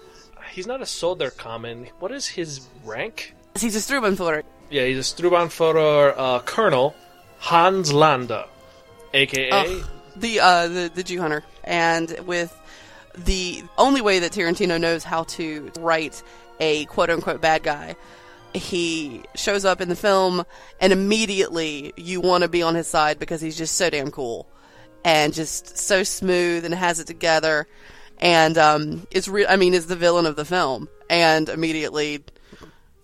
he's 0.52 0.68
not 0.68 0.82
a 0.82 0.86
soldier 0.86 1.30
common. 1.32 1.88
What 2.00 2.12
is 2.12 2.28
his 2.28 2.68
rank? 2.86 3.34
He's 3.60 3.76
a 3.76 3.80
Strubenfuller. 3.80 4.44
Yeah, 4.70 4.86
he's 4.86 4.98
a 4.98 5.02
Strubanführer 5.16 6.14
uh, 6.18 6.40
Colonel 6.40 6.96
Hans 7.40 7.92
Landa, 7.92 8.48
aka 9.14 9.82
the 10.16 10.40
uh 10.40 10.68
the 10.68 10.92
the 10.94 11.04
Jew 11.04 11.20
hunter, 11.20 11.44
and 11.66 12.18
with 12.26 12.58
the 13.18 13.62
only 13.78 14.00
way 14.00 14.20
that 14.20 14.32
Tarantino 14.32 14.80
knows 14.80 15.04
how 15.04 15.24
to 15.24 15.70
write 15.80 16.24
a 16.62 16.86
quote 16.86 17.10
unquote 17.10 17.42
bad 17.42 17.64
guy, 17.64 17.98
he 18.54 19.24
shows 19.36 19.66
up 19.66 19.82
in 19.82 19.90
the 19.90 19.96
film, 19.96 20.46
and 20.80 20.94
immediately 20.94 21.92
you 21.98 22.22
want 22.22 22.44
to 22.44 22.50
be 22.50 22.62
on 22.62 22.76
his 22.76 22.88
side 22.88 23.20
because 23.20 23.42
he's 23.42 23.58
just 23.58 23.76
so 23.76 23.90
damn 23.90 24.12
cool, 24.12 24.48
and 25.04 25.34
just 25.34 25.78
so 25.78 26.04
smooth 26.04 26.64
and 26.64 26.74
has 26.74 27.00
it 27.00 27.08
together, 27.08 27.68
and 28.20 28.58
um, 28.58 29.08
it's 29.12 29.28
real. 29.28 29.48
I 29.50 29.58
mean, 29.58 29.74
is 29.74 29.88
the 29.88 29.96
villain 29.96 30.26
of 30.26 30.36
the 30.36 30.46
film, 30.46 30.88
and 31.10 31.50
immediately. 31.50 32.24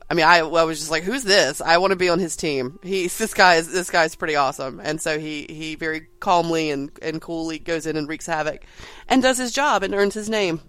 I 0.09 0.13
mean, 0.13 0.25
I, 0.25 0.37
I 0.37 0.63
was 0.63 0.79
just 0.79 0.91
like, 0.91 1.03
"Who's 1.03 1.23
this? 1.23 1.59
I 1.59 1.79
want 1.79 1.91
to 1.91 1.97
be 1.97 2.07
on 2.07 2.19
his 2.19 2.37
team." 2.37 2.79
He's 2.83 3.17
this 3.17 3.33
guy 3.33 3.55
is 3.55 3.71
this 3.71 3.89
guy's 3.89 4.15
pretty 4.15 4.35
awesome, 4.35 4.79
and 4.81 5.01
so 5.01 5.19
he 5.19 5.47
he 5.49 5.75
very 5.75 6.07
calmly 6.19 6.71
and 6.71 6.91
and 7.01 7.21
coolly 7.21 7.59
goes 7.59 7.85
in 7.85 7.97
and 7.97 8.07
wreaks 8.07 8.27
havoc, 8.27 8.63
and 9.07 9.21
does 9.21 9.37
his 9.37 9.51
job 9.51 9.83
and 9.83 9.93
earns 9.93 10.13
his 10.13 10.29
name. 10.29 10.61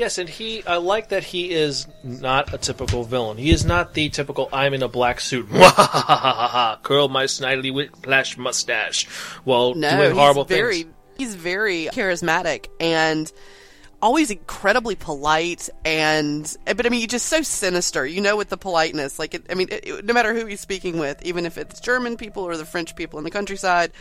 Yes, 0.00 0.16
and 0.16 0.28
he 0.30 0.64
I 0.66 0.78
like 0.78 1.10
that 1.10 1.22
he 1.24 1.50
is 1.50 1.86
not 2.02 2.54
a 2.54 2.58
typical 2.58 3.04
villain. 3.04 3.36
He 3.36 3.50
is 3.50 3.66
not 3.66 3.92
the 3.92 4.08
typical 4.08 4.48
I'm 4.50 4.72
in 4.72 4.82
a 4.82 4.88
black 4.88 5.20
suit, 5.20 5.46
curl 5.50 7.08
my 7.08 7.24
snidely 7.24 7.72
whiplash 7.72 8.36
mustache 8.38 9.06
while 9.44 9.74
No, 9.74 9.90
doing 9.90 10.14
horrible 10.16 10.44
he's 10.44 10.56
very 10.56 10.82
things. 10.84 10.94
he's 11.18 11.34
very 11.34 11.88
charismatic 11.92 12.68
and 12.80 13.30
always 14.00 14.30
incredibly 14.30 14.94
polite 14.94 15.68
and 15.84 16.56
but 16.64 16.86
I 16.86 16.88
mean 16.88 17.06
just 17.06 17.26
so 17.26 17.42
sinister. 17.42 18.06
You 18.06 18.22
know, 18.22 18.38
with 18.38 18.48
the 18.48 18.56
politeness, 18.56 19.18
like 19.18 19.34
it, 19.34 19.44
I 19.50 19.54
mean, 19.54 19.68
it- 19.70 20.02
no 20.04 20.14
matter 20.14 20.32
who 20.34 20.46
he's 20.46 20.60
speaking 20.60 20.98
with, 20.98 21.22
even 21.26 21.44
if 21.44 21.58
it's 21.58 21.78
German 21.78 22.16
people 22.16 22.42
or 22.42 22.56
the 22.56 22.64
French 22.64 22.96
people 22.96 23.18
in 23.18 23.24
the 23.24 23.30
countryside. 23.30 23.92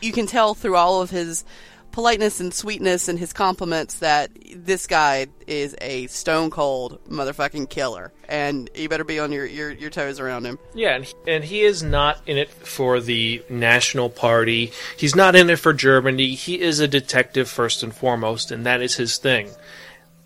you 0.00 0.10
can 0.12 0.26
tell 0.26 0.52
through 0.54 0.74
all 0.76 1.00
of 1.00 1.10
his 1.10 1.44
politeness 1.92 2.40
and 2.40 2.52
sweetness 2.52 3.08
and 3.08 3.18
his 3.18 3.32
compliments 3.32 3.96
that 3.96 4.30
this 4.56 4.86
guy 4.86 5.26
is 5.46 5.76
a 5.80 6.06
stone 6.08 6.50
cold 6.50 6.98
motherfucking 7.08 7.68
killer, 7.68 8.12
and 8.28 8.68
you 8.74 8.88
better 8.88 9.04
be 9.04 9.20
on 9.20 9.30
your, 9.30 9.46
your, 9.46 9.70
your 9.70 9.90
toes 9.90 10.18
around 10.18 10.44
him. 10.44 10.58
Yeah, 10.74 10.96
and 10.96 11.04
he, 11.04 11.14
and 11.28 11.44
he 11.44 11.60
is 11.62 11.82
not 11.82 12.20
in 12.26 12.38
it 12.38 12.50
for 12.50 13.00
the 13.00 13.42
national 13.48 14.08
party. 14.08 14.72
He's 14.96 15.14
not 15.14 15.36
in 15.36 15.50
it 15.50 15.58
for 15.58 15.72
Germany. 15.72 16.34
He 16.34 16.60
is 16.60 16.80
a 16.80 16.88
detective 16.88 17.48
first 17.48 17.82
and 17.82 17.94
foremost, 17.94 18.50
and 18.50 18.66
that 18.66 18.82
is 18.82 18.96
his 18.96 19.18
thing. 19.18 19.50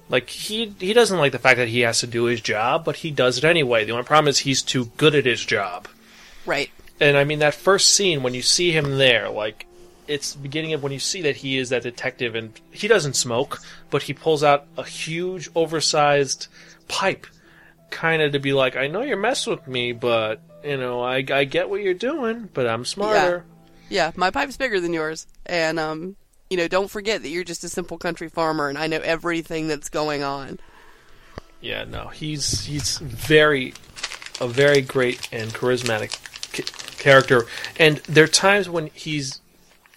Like 0.09 0.31
he 0.31 0.73
he 0.79 0.93
doesn't 0.93 1.19
like 1.19 1.33
the 1.33 1.39
fact 1.39 1.59
that 1.59 1.69
he 1.69 1.81
has 1.81 2.01
to 2.01 2.07
do 2.07 2.25
his 2.25 2.41
job, 2.41 2.85
but 2.85 2.97
he 2.97 3.11
does 3.11 3.39
it 3.39 3.45
anyway. 3.45 3.85
The 3.85 3.93
only 3.93 4.05
problem 4.05 4.29
is 4.29 4.39
he's 4.39 4.63
too 4.63 4.87
good 4.97 5.17
at 5.17 5.27
his 5.27 5.45
job. 5.45 5.89
Right. 6.47 6.71
And 7.01 7.17
I 7.17 7.25
mean 7.25 7.41
that 7.41 7.55
first 7.55 7.95
scene 7.95 8.23
when 8.23 8.33
you 8.33 8.43
see 8.43 8.71
him 8.71 8.99
there, 8.99 9.29
like 9.29 9.67
it's 10.09 10.33
the 10.33 10.39
beginning 10.39 10.73
of 10.73 10.83
when 10.83 10.93
you 10.93 10.99
see 10.99 11.23
that 11.23 11.37
he 11.37 11.59
is 11.59 11.71
that 11.71 11.83
detective 11.83 12.35
and 12.35 12.59
he 12.71 12.89
doesn't 12.89 13.15
smoke, 13.15 13.61
but 13.91 14.03
he 14.03 14.13
pulls 14.13 14.43
out 14.43 14.67
a 14.77 14.85
huge 14.85 15.49
oversized 15.55 16.49
pipe 16.89 17.27
kind 17.91 18.23
of 18.23 18.33
to 18.33 18.39
be 18.39 18.53
like, 18.53 18.77
I 18.77 18.89
know 18.89 19.03
you're 19.03 19.17
messing 19.17 19.53
with 19.53 19.67
me, 19.67 19.93
but 19.93 20.41
you 20.65 20.77
know, 20.77 21.01
I, 21.01 21.25
I 21.31 21.45
get 21.45 21.71
what 21.71 21.81
you're 21.81 21.95
doing, 21.95 22.49
but 22.53 22.67
I'm 22.67 22.85
smarter. 22.85 23.45
Yeah, 23.89 24.11
my 24.17 24.31
pipe's 24.31 24.57
bigger 24.57 24.81
than 24.81 24.93
yours, 24.93 25.27
and 25.45 25.79
um, 25.79 26.17
you 26.51 26.57
know, 26.57 26.67
don't 26.67 26.91
forget 26.91 27.23
that 27.23 27.29
you're 27.29 27.45
just 27.45 27.63
a 27.63 27.69
simple 27.69 27.99
country 27.99 28.29
farmer, 28.29 28.69
and 28.69 28.77
I 28.77 28.89
know 28.89 28.99
everything 28.99 29.69
that's 29.69 29.89
going 29.89 30.25
on. 30.25 30.59
Yeah, 31.61 31.85
no, 31.85 32.09
he's 32.09 32.65
he's 32.65 32.99
very 32.99 33.75
a 34.41 34.49
very 34.49 34.81
great 34.81 35.29
and 35.33 35.53
charismatic 35.53 36.19
c- 36.55 36.65
character, 36.99 37.47
and 37.79 37.99
there 38.09 38.25
are 38.25 38.29
times 38.29 38.69
when 38.69 38.89
he's 38.89 39.41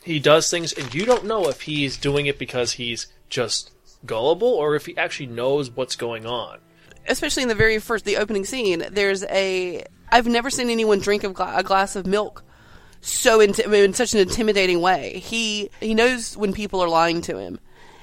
he 0.10 0.19
does 0.19 0.50
things, 0.50 0.74
and 0.74 0.93
you 0.93 1.06
don't 1.06 1.26
know 1.26 1.48
if 1.50 1.62
he's 1.62 1.98
doing 1.98 2.26
it 2.26 2.39
because 2.39 2.74
he's 2.74 3.08
just 3.30 3.72
gullible 4.06 4.48
or 4.48 4.76
if 4.76 4.86
he 4.86 4.98
actually 4.98 5.28
knows 5.28 5.69
what's 5.69 5.95
going 5.95 6.26
on. 6.26 6.60
Especially 7.08 7.43
in 7.43 7.50
the 7.50 7.56
very 7.56 7.80
first, 7.80 8.06
the 8.06 8.17
opening 8.17 8.45
scene, 8.45 8.86
there's 8.91 9.24
a. 9.26 9.84
I've 10.12 10.28
never 10.28 10.50
seen 10.50 10.69
anyone 10.69 11.00
drink 11.00 11.24
a, 11.24 11.30
gla- 11.30 11.58
a 11.58 11.63
glass 11.63 11.95
of 11.95 12.06
milk 12.06 12.43
so 13.02 13.39
in, 13.39 13.54
in 13.74 13.93
such 13.93 14.13
an 14.13 14.19
intimidating 14.19 14.82
way. 14.82 15.19
He 15.19 15.69
he 15.80 15.93
knows 15.93 16.36
when 16.36 16.54
people 16.54 16.82
are 16.82 16.89
lying 16.89 17.22
to 17.22 17.38
him, 17.38 17.60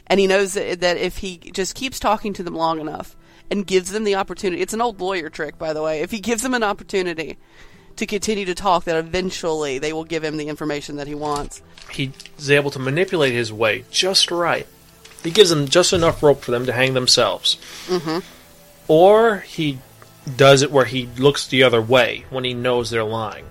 and 0.07 0.19
he 0.21 0.27
knows 0.27 0.55
that, 0.55 0.81
that 0.81 0.97
if 0.97 1.19
he 1.19 1.39
just 1.39 1.75
keeps 1.75 2.01
talking 2.01 2.33
to 2.35 2.43
them 2.43 2.55
long 2.55 2.81
enough 2.81 3.17
and 3.51 3.67
gives 3.67 3.91
them 3.91 4.05
the 4.05 4.15
opportunity, 4.15 4.63
it's 4.63 4.75
an 4.75 4.81
old 4.81 5.01
lawyer 5.01 5.29
trick, 5.29 5.59
by 5.59 5.73
the 5.73 5.83
way. 5.83 6.01
If 6.01 6.11
he 6.11 6.21
gives 6.21 6.43
them 6.43 6.55
an 6.55 6.63
opportunity 6.63 7.39
to 7.97 8.07
continue 8.07 8.45
to 8.45 8.55
talk, 8.55 8.85
that 8.85 8.97
eventually 8.97 9.79
they 9.79 9.93
will 9.93 10.05
give 10.05 10.25
him 10.25 10.37
the 10.37 10.49
information 10.49 10.97
that 10.97 11.07
he 11.07 11.15
wants. 11.15 11.63
He's 11.91 12.51
able 12.51 12.71
to 12.73 12.79
manipulate 12.79 13.33
his 13.33 13.53
way 13.53 13.85
just 13.91 14.31
right. 14.31 14.67
He 15.23 15.31
gives 15.31 15.51
them 15.51 15.67
just 15.67 15.93
enough 15.93 16.23
rope 16.23 16.43
for 16.43 16.51
them 16.51 16.67
to 16.67 16.73
hang 16.73 16.95
themselves. 16.95 17.57
Mm-hmm. 17.87 18.19
Or 18.89 19.39
he 19.39 19.79
does 20.37 20.63
it 20.63 20.71
where 20.71 20.85
he 20.85 21.07
looks 21.19 21.47
the 21.47 21.63
other 21.63 21.81
way 21.81 22.25
when 22.31 22.45
he 22.45 22.55
knows 22.55 22.91
they're 22.91 23.05
lying. 23.05 23.47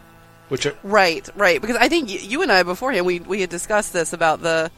Which, 0.49 0.65
are, 0.65 0.75
Right, 0.83 1.27
right. 1.35 1.59
Because 1.59 1.77
I 1.77 1.89
think 1.89 2.07
y- 2.09 2.19
you 2.21 2.41
and 2.41 2.51
I 2.51 2.63
beforehand 2.63 3.05
we 3.05 3.19
we 3.19 3.41
had 3.41 3.49
discussed 3.49 3.93
this 3.93 4.13
about 4.13 4.41
the 4.41 4.69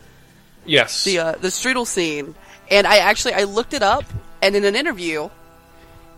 yes, 0.66 1.04
the 1.04 1.20
uh, 1.20 1.32
the 1.34 1.50
strudel 1.50 1.86
scene, 1.86 2.36
and 2.72 2.88
I 2.88 2.98
actually 2.98 3.34
I 3.34 3.44
looked 3.44 3.74
it 3.74 3.84
up, 3.84 4.06
and 4.42 4.56
in 4.56 4.64
an 4.64 4.76
interview, 4.76 5.30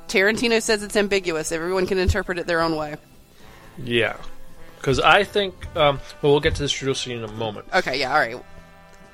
Tarantino 0.08 0.62
says 0.62 0.84
it's 0.84 0.96
ambiguous. 0.96 1.52
Everyone 1.52 1.88
can 1.88 1.98
interpret 1.98 2.38
it 2.38 2.46
their 2.46 2.62
own 2.62 2.76
way. 2.76 2.96
Yeah. 3.84 4.15
Because 4.78 5.00
I 5.00 5.24
think, 5.26 5.54
um, 5.76 6.00
well, 6.22 6.32
we'll 6.32 6.39
get 6.39 6.56
to 6.56 6.62
the 6.62 6.70
strudel 6.70 6.96
scene 6.96 7.18
in 7.18 7.24
a 7.26 7.32
moment. 7.34 7.68
Okay, 7.74 8.00
yeah, 8.00 8.13
all 8.13 8.20
right. 8.20 8.36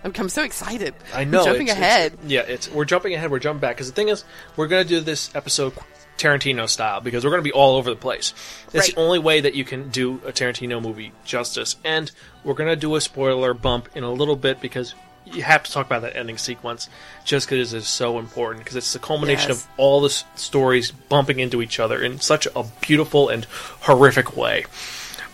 I'm, 0.04 0.14
I'm 0.16 0.30
so 0.30 0.44
excited. 0.44 0.94
I 1.14 1.24
know. 1.24 1.40
I'm 1.40 1.46
jumping 1.46 1.68
it's- 1.70 1.78
ahead. 1.80 2.14
it's- 2.14 2.30
yeah, 2.30 2.42
it's 2.42 2.70
we're 2.70 2.86
jumping 2.86 3.16
ahead. 3.16 3.32
We're 3.32 3.40
jumping 3.40 3.62
back 3.62 3.76
because 3.76 3.88
the 3.90 3.96
thing 3.96 4.10
is, 4.10 4.24
we're 4.56 4.68
gonna 4.68 4.84
do 4.84 5.00
this 5.02 5.34
episode 5.36 5.74
Tarantino 6.20 6.70
style 6.70 7.02
because 7.02 7.26
we're 7.26 7.32
gonna 7.32 7.42
be 7.42 7.52
all 7.52 7.76
over 7.78 7.90
the 7.90 7.96
place. 7.96 8.34
It's 8.68 8.76
Right. 8.76 8.96
the 8.96 9.02
only 9.02 9.18
way 9.20 9.42
that 9.42 9.56
you 9.56 9.66
can 9.66 9.90
do 9.90 10.22
a 10.26 10.32
Tarantino 10.32 10.80
movie 10.82 11.12
justice, 11.26 11.76
and 11.84 12.12
we're 12.44 12.54
gonna 12.54 12.76
do 12.76 12.96
a 12.96 13.02
spoiler 13.02 13.56
bump 13.56 13.90
in 13.96 14.04
a 14.04 14.12
little 14.12 14.36
bit 14.36 14.62
because 14.62 14.94
you 15.26 15.42
have 15.44 15.64
to 15.64 15.72
talk 15.72 15.86
about 15.86 16.02
that 16.04 16.16
ending 16.16 16.38
sequence 16.38 16.90
just 17.24 17.48
because 17.50 17.74
it's 17.74 17.88
so 17.88 18.20
important 18.20 18.64
because 18.64 18.76
it's 18.78 18.94
the 18.94 19.00
culmination 19.00 19.50
Yes. 19.50 19.64
of 19.64 19.68
all 19.78 20.02
the 20.02 20.10
s- 20.10 20.24
stories 20.36 20.92
bumping 20.92 21.40
into 21.40 21.62
each 21.62 21.80
other 21.80 22.02
in 22.02 22.20
such 22.20 22.48
a 22.56 22.64
beautiful 22.82 23.30
and 23.30 23.46
horrific 23.82 24.38
way. 24.38 24.66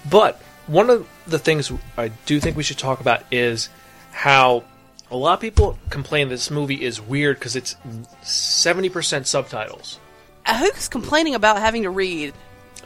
But 0.10 0.41
one 0.67 0.89
of 0.89 1.08
the 1.27 1.38
things 1.39 1.71
I 1.97 2.10
do 2.25 2.39
think 2.39 2.56
we 2.58 2.63
should 2.63 2.77
talk 2.77 3.01
about 3.01 3.23
is 3.32 3.69
how 4.12 4.63
a 5.12 5.17
lot 5.17 5.34
of 5.34 5.39
people 5.41 5.77
complain 5.89 6.30
this 6.30 6.49
movie 6.49 6.82
is 6.84 7.01
weird 7.01 7.38
because 7.38 7.56
it's 7.56 7.75
70% 8.23 9.25
subtitles. 9.27 9.99
Uh, 10.45 10.58
Who's 10.60 10.88
complaining 10.88 11.36
about 11.36 11.60
having 11.60 11.84
to 11.84 11.89
read? 11.89 12.34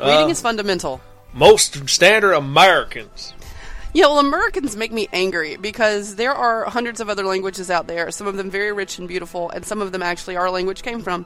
Reading 0.01 0.29
is 0.29 0.41
fundamental. 0.41 0.99
Most 1.33 1.87
standard 1.87 2.33
Americans. 2.33 3.33
Yeah, 3.95 4.08
well, 4.08 4.19
Americans 4.19 4.75
make 4.75 4.91
me 4.91 5.08
angry 5.13 5.55
because 5.55 6.15
there 6.15 6.34
are 6.34 6.65
hundreds 6.65 6.99
of 6.99 7.08
other 7.08 7.23
languages 7.23 7.71
out 7.71 7.88
there, 7.88 8.12
some 8.12 8.27
of 8.27 8.36
them 8.36 8.51
very 8.51 8.73
rich 8.73 8.99
and 8.99 9.08
beautiful, 9.08 9.49
and 9.51 9.65
some 9.65 9.81
of 9.81 9.93
them 9.93 10.03
actually 10.03 10.36
our 10.36 10.49
language 10.49 10.84
came 10.84 11.01
from. 11.01 11.25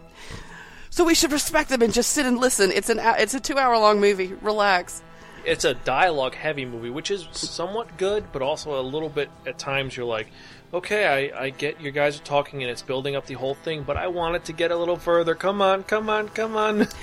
So 0.91 1.03
we 1.03 1.15
should 1.15 1.31
respect 1.31 1.69
them 1.69 1.81
and 1.81 1.91
just 1.91 2.11
sit 2.11 2.27
and 2.27 2.37
listen. 2.37 2.71
It's 2.71 2.89
an 2.89 2.99
it's 3.01 3.33
a 3.33 3.39
two 3.39 3.57
hour 3.57 3.75
long 3.79 3.99
movie. 3.99 4.35
Relax. 4.43 5.01
It's 5.45 5.65
a 5.65 5.73
dialogue 5.73 6.35
heavy 6.35 6.63
movie, 6.63 6.91
which 6.91 7.09
is 7.09 7.27
somewhat 7.31 7.97
good, 7.97 8.25
but 8.31 8.43
also 8.43 8.79
a 8.79 8.83
little 8.83 9.09
bit 9.09 9.31
at 9.47 9.57
times 9.57 9.97
you're 9.97 10.05
like, 10.05 10.27
okay, 10.71 11.31
I, 11.33 11.45
I 11.45 11.49
get 11.49 11.81
you 11.81 11.89
guys 11.89 12.19
are 12.19 12.23
talking 12.23 12.61
and 12.61 12.69
it's 12.69 12.83
building 12.83 13.15
up 13.15 13.25
the 13.25 13.33
whole 13.33 13.55
thing, 13.55 13.81
but 13.81 13.97
I 13.97 14.09
want 14.09 14.35
it 14.35 14.45
to 14.45 14.53
get 14.53 14.69
a 14.69 14.77
little 14.77 14.97
further. 14.97 15.33
Come 15.33 15.59
on, 15.59 15.81
come 15.81 16.07
on, 16.07 16.29
come 16.29 16.55
on. 16.55 16.87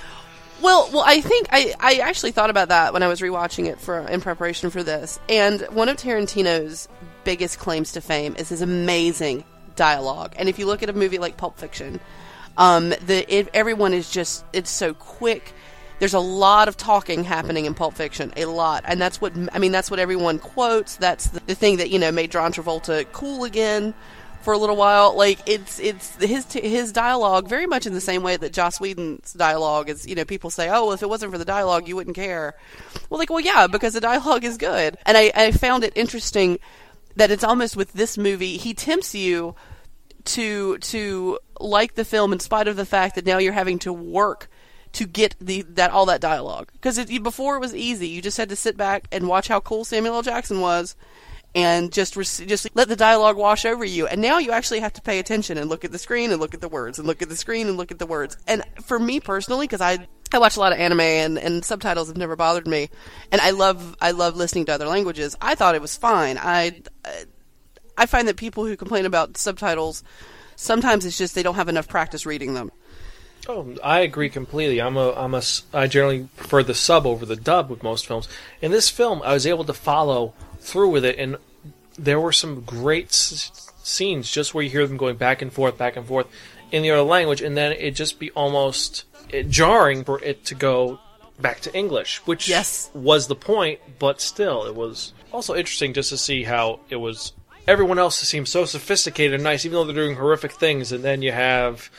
Well, 0.61 0.89
well, 0.91 1.03
I 1.05 1.21
think 1.21 1.47
I, 1.51 1.73
I 1.79 1.95
actually 1.97 2.31
thought 2.31 2.49
about 2.49 2.69
that 2.69 2.93
when 2.93 3.03
I 3.03 3.07
was 3.07 3.21
rewatching 3.21 3.67
it 3.67 3.79
for 3.79 3.99
in 3.99 4.21
preparation 4.21 4.69
for 4.69 4.83
this. 4.83 5.19
And 5.29 5.61
one 5.69 5.87
of 5.87 5.97
Tarantino's 5.97 6.87
biggest 7.23 7.59
claims 7.59 7.91
to 7.91 8.01
fame 8.01 8.35
is 8.37 8.49
his 8.49 8.61
amazing 8.61 9.43
dialogue. 9.75 10.33
And 10.37 10.49
if 10.49 10.57
you 10.57 10.65
look 10.65 10.81
at 10.81 10.89
a 10.89 10.93
movie 10.93 11.19
like 11.19 11.37
Pulp 11.37 11.57
Fiction, 11.59 11.99
um, 12.57 12.89
the 12.89 13.25
it, 13.27 13.49
everyone 13.53 13.93
is 13.93 14.09
just 14.09 14.43
it's 14.51 14.71
so 14.71 14.93
quick. 14.93 15.53
There's 15.99 16.13
a 16.13 16.19
lot 16.19 16.67
of 16.67 16.77
talking 16.77 17.23
happening 17.23 17.65
in 17.65 17.73
Pulp 17.73 17.95
Fiction, 17.95 18.31
a 18.35 18.45
lot, 18.45 18.83
and 18.85 18.99
that's 18.99 19.21
what 19.21 19.33
I 19.53 19.59
mean. 19.59 19.71
That's 19.71 19.89
what 19.89 19.99
everyone 19.99 20.39
quotes. 20.39 20.95
That's 20.97 21.27
the, 21.27 21.39
the 21.41 21.55
thing 21.55 21.77
that 21.77 21.91
you 21.91 21.99
know 21.99 22.11
made 22.11 22.31
John 22.31 22.51
Travolta 22.51 23.05
cool 23.11 23.43
again 23.43 23.93
for 24.41 24.53
a 24.53 24.57
little 24.57 24.75
while. 24.75 25.15
Like 25.15 25.39
it's 25.45 25.79
it's 25.79 26.15
his 26.23 26.51
his 26.53 26.91
dialogue 26.91 27.47
very 27.47 27.67
much 27.67 27.85
in 27.85 27.93
the 27.93 28.01
same 28.01 28.23
way 28.23 28.37
that 28.37 28.53
Joss 28.53 28.79
Whedon's 28.79 29.33
dialogue 29.33 29.89
is. 29.89 30.07
You 30.07 30.15
know, 30.15 30.25
people 30.25 30.49
say, 30.49 30.69
"Oh, 30.69 30.85
well, 30.85 30.93
if 30.93 31.03
it 31.03 31.09
wasn't 31.09 31.31
for 31.31 31.37
the 31.37 31.45
dialogue, 31.45 31.87
you 31.87 31.95
wouldn't 31.95 32.15
care." 32.15 32.55
Well, 33.09 33.19
like, 33.19 33.29
well, 33.29 33.39
yeah, 33.39 33.67
because 33.67 33.93
the 33.93 34.01
dialogue 34.01 34.43
is 34.43 34.57
good, 34.57 34.97
and 35.05 35.17
I, 35.17 35.31
I 35.35 35.51
found 35.51 35.83
it 35.83 35.93
interesting 35.95 36.59
that 37.17 37.31
it's 37.31 37.43
almost 37.43 37.75
with 37.75 37.93
this 37.93 38.17
movie 38.17 38.57
he 38.57 38.73
tempts 38.73 39.13
you 39.13 39.55
to 40.23 40.77
to 40.77 41.39
like 41.59 41.95
the 41.95 42.05
film 42.05 42.31
in 42.31 42.39
spite 42.39 42.67
of 42.67 42.75
the 42.75 42.85
fact 42.85 43.15
that 43.15 43.25
now 43.25 43.37
you're 43.37 43.53
having 43.53 43.79
to 43.79 43.91
work 43.91 44.49
to 44.93 45.05
get 45.05 45.35
the 45.41 45.63
that 45.63 45.91
all 45.91 46.05
that 46.05 46.21
dialogue 46.21 46.69
because 46.73 47.03
before 47.19 47.55
it 47.55 47.59
was 47.59 47.75
easy 47.75 48.07
you 48.07 48.21
just 48.21 48.37
had 48.37 48.49
to 48.49 48.55
sit 48.55 48.77
back 48.77 49.07
and 49.11 49.27
watch 49.27 49.47
how 49.47 49.59
cool 49.59 49.83
Samuel 49.83 50.15
L. 50.15 50.21
Jackson 50.21 50.61
was 50.61 50.95
and 51.55 51.91
just 51.91 52.15
rec- 52.15 52.47
just 52.47 52.67
let 52.75 52.87
the 52.87 52.95
dialogue 52.95 53.37
wash 53.37 53.65
over 53.65 53.83
you 53.83 54.07
and 54.07 54.21
now 54.21 54.37
you 54.37 54.51
actually 54.51 54.79
have 54.79 54.93
to 54.93 55.01
pay 55.01 55.19
attention 55.19 55.57
and 55.57 55.69
look 55.69 55.85
at 55.85 55.91
the 55.91 55.97
screen 55.97 56.31
and 56.31 56.39
look 56.39 56.53
at 56.53 56.61
the 56.61 56.67
words 56.67 56.99
and 56.99 57.07
look 57.07 57.21
at 57.21 57.29
the 57.29 57.35
screen 57.35 57.67
and 57.67 57.77
look 57.77 57.91
at 57.91 57.99
the 57.99 58.05
words 58.05 58.37
and 58.47 58.63
for 58.83 58.99
me 58.99 59.19
personally 59.19 59.65
because 59.65 59.81
I 59.81 60.07
I 60.33 60.39
watch 60.39 60.57
a 60.57 60.59
lot 60.59 60.73
of 60.73 60.79
anime 60.79 60.99
and, 60.99 61.37
and 61.37 61.63
subtitles 61.63 62.09
have 62.09 62.17
never 62.17 62.35
bothered 62.35 62.67
me 62.67 62.89
and 63.31 63.41
I 63.41 63.51
love 63.51 63.95
I 64.01 64.11
love 64.11 64.35
listening 64.35 64.65
to 64.65 64.73
other 64.73 64.87
languages 64.87 65.35
I 65.41 65.55
thought 65.55 65.75
it 65.75 65.81
was 65.81 65.95
fine 65.95 66.37
I 66.37 66.81
I 67.97 68.05
find 68.05 68.27
that 68.27 68.37
people 68.37 68.65
who 68.65 68.75
complain 68.77 69.05
about 69.05 69.37
subtitles 69.37 70.03
sometimes 70.57 71.05
it's 71.05 71.17
just 71.17 71.33
they 71.35 71.43
don't 71.43 71.55
have 71.55 71.69
enough 71.69 71.87
practice 71.87 72.25
reading 72.25 72.53
them. 72.53 72.71
Oh, 73.47 73.75
I 73.81 74.01
agree 74.01 74.29
completely. 74.29 74.81
I'm 74.81 74.97
a, 74.97 75.13
I'm 75.13 75.33
a, 75.33 75.41
I 75.73 75.87
generally 75.87 76.27
prefer 76.35 76.63
the 76.63 76.73
sub 76.73 77.07
over 77.07 77.25
the 77.25 77.37
dub 77.37 77.69
with 77.69 77.81
most 77.81 78.05
films. 78.05 78.27
In 78.61 78.71
this 78.71 78.89
film, 78.89 79.21
I 79.23 79.33
was 79.33 79.47
able 79.47 79.63
to 79.63 79.73
follow 79.73 80.33
through 80.67 80.89
with 80.89 81.05
it, 81.05 81.17
and 81.17 81.37
there 81.97 82.19
were 82.19 82.31
some 82.31 82.61
great 82.61 83.07
s- 83.07 83.71
scenes 83.83 84.29
just 84.29 84.53
where 84.53 84.63
you 84.63 84.69
hear 84.69 84.85
them 84.87 84.97
going 84.97 85.15
back 85.15 85.41
and 85.41 85.51
forth, 85.51 85.77
back 85.77 85.95
and 85.95 86.05
forth 86.05 86.27
in 86.71 86.83
the 86.83 86.91
other 86.91 87.01
language, 87.01 87.41
and 87.41 87.55
then 87.57 87.71
it 87.71 87.91
just 87.91 88.19
be 88.19 88.29
almost 88.31 89.05
eh, 89.33 89.43
jarring 89.47 90.03
for 90.03 90.21
it 90.23 90.43
to 90.45 90.55
go 90.55 90.99
back 91.39 91.59
to 91.61 91.73
English, 91.75 92.17
which 92.25 92.47
Yes. 92.49 92.89
was 92.93 93.27
the 93.27 93.35
point, 93.35 93.79
but 93.99 94.19
still, 94.21 94.65
it 94.65 94.75
was 94.75 95.13
also 95.31 95.55
interesting 95.55 95.93
just 95.93 96.09
to 96.09 96.17
see 96.17 96.43
how 96.43 96.79
it 96.89 96.95
was. 96.97 97.33
Everyone 97.67 97.99
else 97.99 98.17
seems 98.17 98.49
so 98.49 98.65
sophisticated 98.65 99.35
and 99.35 99.43
nice, 99.43 99.65
even 99.65 99.73
though 99.75 99.83
they're 99.85 99.95
doing 100.03 100.15
horrific 100.15 100.53
things, 100.53 100.91
and 100.91 101.03
then 101.03 101.21
you 101.21 101.31
have 101.31 101.89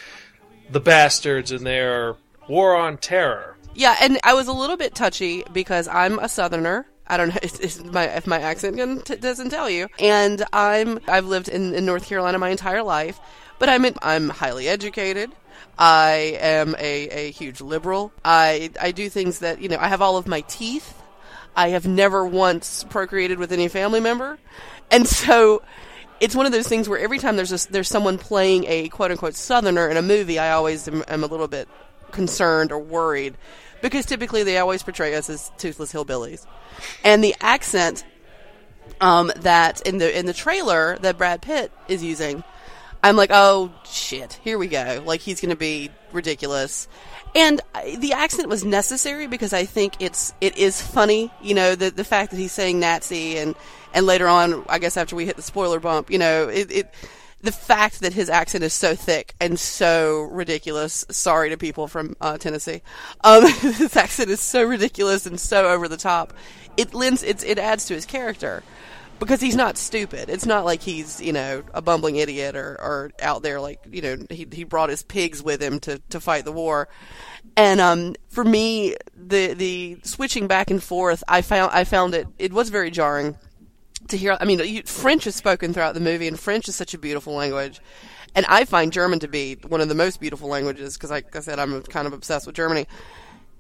the 0.71 0.81
bastards 0.81 1.51
and 1.53 1.66
their 1.66 2.16
war 2.49 2.75
on 2.77 2.97
terror. 2.99 3.57
Yeah, 3.75 3.97
and 4.01 4.19
I 4.25 4.35
was 4.35 4.49
a 4.49 4.53
little 4.53 4.77
bit 4.77 4.95
touchy 4.95 5.45
because 5.53 5.87
I'm 5.89 6.19
a 6.19 6.29
southerner. 6.29 6.87
I 7.09 7.17
don't 7.17 7.29
know 7.29 7.91
my 7.93 8.05
if 8.05 8.27
my 8.27 8.41
accent 8.41 9.05
t- 9.07 9.17
doesn't 9.17 9.51
tell 9.51 9.69
you. 9.69 9.89
And 9.99 10.45
I'm 10.53 11.01
I've 11.09 11.27
lived 11.27 11.49
in, 11.49 11.75
in 11.75 11.85
North 11.85 12.07
Carolina 12.07 12.39
my 12.39 12.51
entire 12.51 12.83
life, 12.83 13.19
but 13.59 13.69
I'm 13.69 13.85
in, 13.85 13.95
I'm 14.03 14.29
highly 14.29 14.69
educated. 14.69 15.33
I 15.79 16.39
am 16.41 16.75
a, 16.79 17.09
a 17.09 17.31
huge 17.31 17.61
liberal. 17.61 18.13
I 18.25 18.71
I 18.81 18.93
do 18.93 19.09
things 19.09 19.41
that 19.41 19.61
you 19.61 19.69
know. 19.69 19.79
I 19.79 19.89
have 19.89 20.03
all 20.03 20.17
of 20.17 20.27
my 20.27 20.43
teeth. 20.43 20.95
I 21.57 21.71
have 21.71 21.87
never 21.87 22.25
once 22.25 22.85
procreated 22.85 23.39
with 23.39 23.53
any 23.53 23.69
family 23.69 24.01
member, 24.01 24.39
and 24.91 25.07
so 25.09 25.63
it's 26.21 26.35
one 26.35 26.47
of 26.47 26.53
those 26.53 26.69
things 26.69 26.89
where 26.89 26.99
every 26.99 27.19
time 27.19 27.37
there's 27.37 27.67
a, 27.67 27.71
there's 27.71 27.89
someone 27.89 28.19
playing 28.19 28.65
a 28.67 28.89
quote 28.89 29.11
unquote 29.11 29.35
Southerner 29.35 29.89
in 29.89 29.97
a 29.97 30.03
movie, 30.03 30.39
I 30.39 30.53
always 30.53 30.89
am, 30.89 31.05
am 31.09 31.23
a 31.23 31.27
little 31.27 31.49
bit 31.49 31.69
concerned 32.11 32.73
or 32.73 32.79
worried 32.79 33.37
because 33.83 34.07
typically 34.07 34.43
they 34.43 34.59
always 34.59 34.83
portray 34.83 35.14
us 35.14 35.31
as 35.31 35.51
toothless 35.59 35.93
hillbillies, 35.93 36.47
and 37.05 37.22
the 37.22 37.35
accent 37.41 38.05
um, 39.01 39.33
that 39.37 39.81
in 39.83 39.99
the 39.99 40.18
in 40.18 40.26
the 40.26 40.33
trailer 40.33 40.99
that 40.99 41.18
Brad 41.18 41.43
Pitt 41.43 41.72
is 41.89 42.03
using, 42.03 42.43
I'm 43.03 43.16
like, 43.16 43.31
oh 43.33 43.72
shit, 43.85 44.35
here 44.45 44.59
we 44.59 44.68
go. 44.68 45.03
Like 45.05 45.20
he's 45.20 45.41
going 45.41 45.51
to 45.51 45.57
be 45.57 45.91
ridiculous. 46.12 46.89
And 47.35 47.61
the 47.99 48.14
accent 48.14 48.49
was 48.49 48.64
necessary 48.64 49.26
because 49.26 49.53
I 49.53 49.64
think 49.64 49.95
it's 50.01 50.33
it 50.41 50.57
is 50.57 50.81
funny, 50.81 51.31
you 51.43 51.55
know, 51.55 51.74
the 51.74 51.91
the 51.91 52.05
fact 52.05 52.31
that 52.31 52.39
he's 52.39 52.53
saying 52.53 52.81
Nazi 52.81 53.39
and 53.39 53.55
and 53.95 54.07
later 54.07 54.29
on, 54.29 54.64
I 54.68 54.79
guess 54.79 54.97
after 54.97 55.16
we 55.16 55.26
hit 55.26 55.37
the 55.37 55.43
spoiler 55.43 55.81
bump, 55.81 56.11
you 56.11 56.18
know, 56.18 56.49
it, 56.49 56.70
it 56.70 56.95
the 57.41 57.53
fact 57.53 58.01
that 58.01 58.12
his 58.12 58.28
accent 58.28 58.64
is 58.64 58.72
so 58.72 58.95
thick 58.95 59.34
and 59.41 59.59
so 59.59 60.22
ridiculous. 60.22 61.05
Sorry 61.11 61.51
to 61.51 61.57
people 61.57 61.86
from 61.86 62.16
uh, 62.20 62.39
Tennessee. 62.39 62.82
Um, 63.22 63.47
his 63.61 63.97
accent 63.97 64.30
is 64.30 64.41
so 64.41 64.64
ridiculous 64.64 65.26
and 65.26 65.39
so 65.39 65.68
over 65.68 65.89
the 65.89 65.97
top. 65.97 66.32
It 66.76 66.95
lends 66.95 67.22
it's 67.22 67.45
it 67.45 67.59
adds 67.59 67.86
to 67.86 67.95
his 67.95 68.07
character 68.07 68.62
because 69.18 69.41
he's 69.41 69.57
not 69.57 69.76
stupid. 69.76 70.28
It's 70.28 70.47
not 70.47 70.64
like 70.64 70.82
he's 70.82 71.20
you 71.20 71.32
know 71.32 71.62
a 71.74 71.82
bumbling 71.82 72.16
idiot 72.16 72.57
or, 72.57 72.76
or 72.80 73.11
out 73.20 73.43
there 73.43 73.61
like 73.61 73.80
you 73.91 74.03
know 74.03 74.16
he 74.30 74.47
he 74.51 74.64
brought 74.64 74.91
his 74.91 75.03
pigs 75.03 75.43
with 75.43 75.62
him 75.62 75.80
to, 75.80 76.01
to 76.11 76.20
fight 76.20 76.45
the 76.45 76.53
war. 76.53 76.89
And 77.57 77.80
um, 77.80 78.14
for 78.28 78.45
me, 78.45 78.97
the 79.16 79.55
the 79.55 79.99
switching 80.03 80.47
back 80.47 80.70
and 80.70 80.82
forth, 80.82 81.22
I 81.28 81.43
found 81.43 81.72
I 81.72 81.84
found 81.84 82.14
it 82.14 82.26
it 82.39 82.53
was 82.53 82.70
very 82.70 82.91
jarring 82.91 83.36
to 84.09 84.17
hear. 84.17 84.37
I 84.41 84.45
mean, 84.45 84.59
you- 84.61 84.83
French 84.85 85.27
is 85.27 85.35
spoken 85.37 85.73
throughout 85.73 85.95
the 85.95 86.01
movie, 86.01 86.29
and 86.29 86.39
French 86.39 86.69
is 86.69 86.77
such 86.77 86.95
a 86.95 86.99
beautiful 86.99 87.35
language. 87.35 87.81
And 88.35 88.45
I 88.47 88.65
find 88.65 88.93
German 88.93 89.21
to 89.21 89.29
be 89.29 89.57
one 89.67 89.81
of 89.81 89.89
the 89.89 89.95
most 89.95 90.21
beautiful 90.21 90.49
languages 90.49 90.95
because, 90.97 91.11
like 91.11 91.35
I 91.35 91.41
said, 91.41 91.59
I'm 91.59 91.83
kind 91.83 92.07
of 92.07 92.13
obsessed 92.13 92.47
with 92.47 92.57
Germany. 92.57 92.87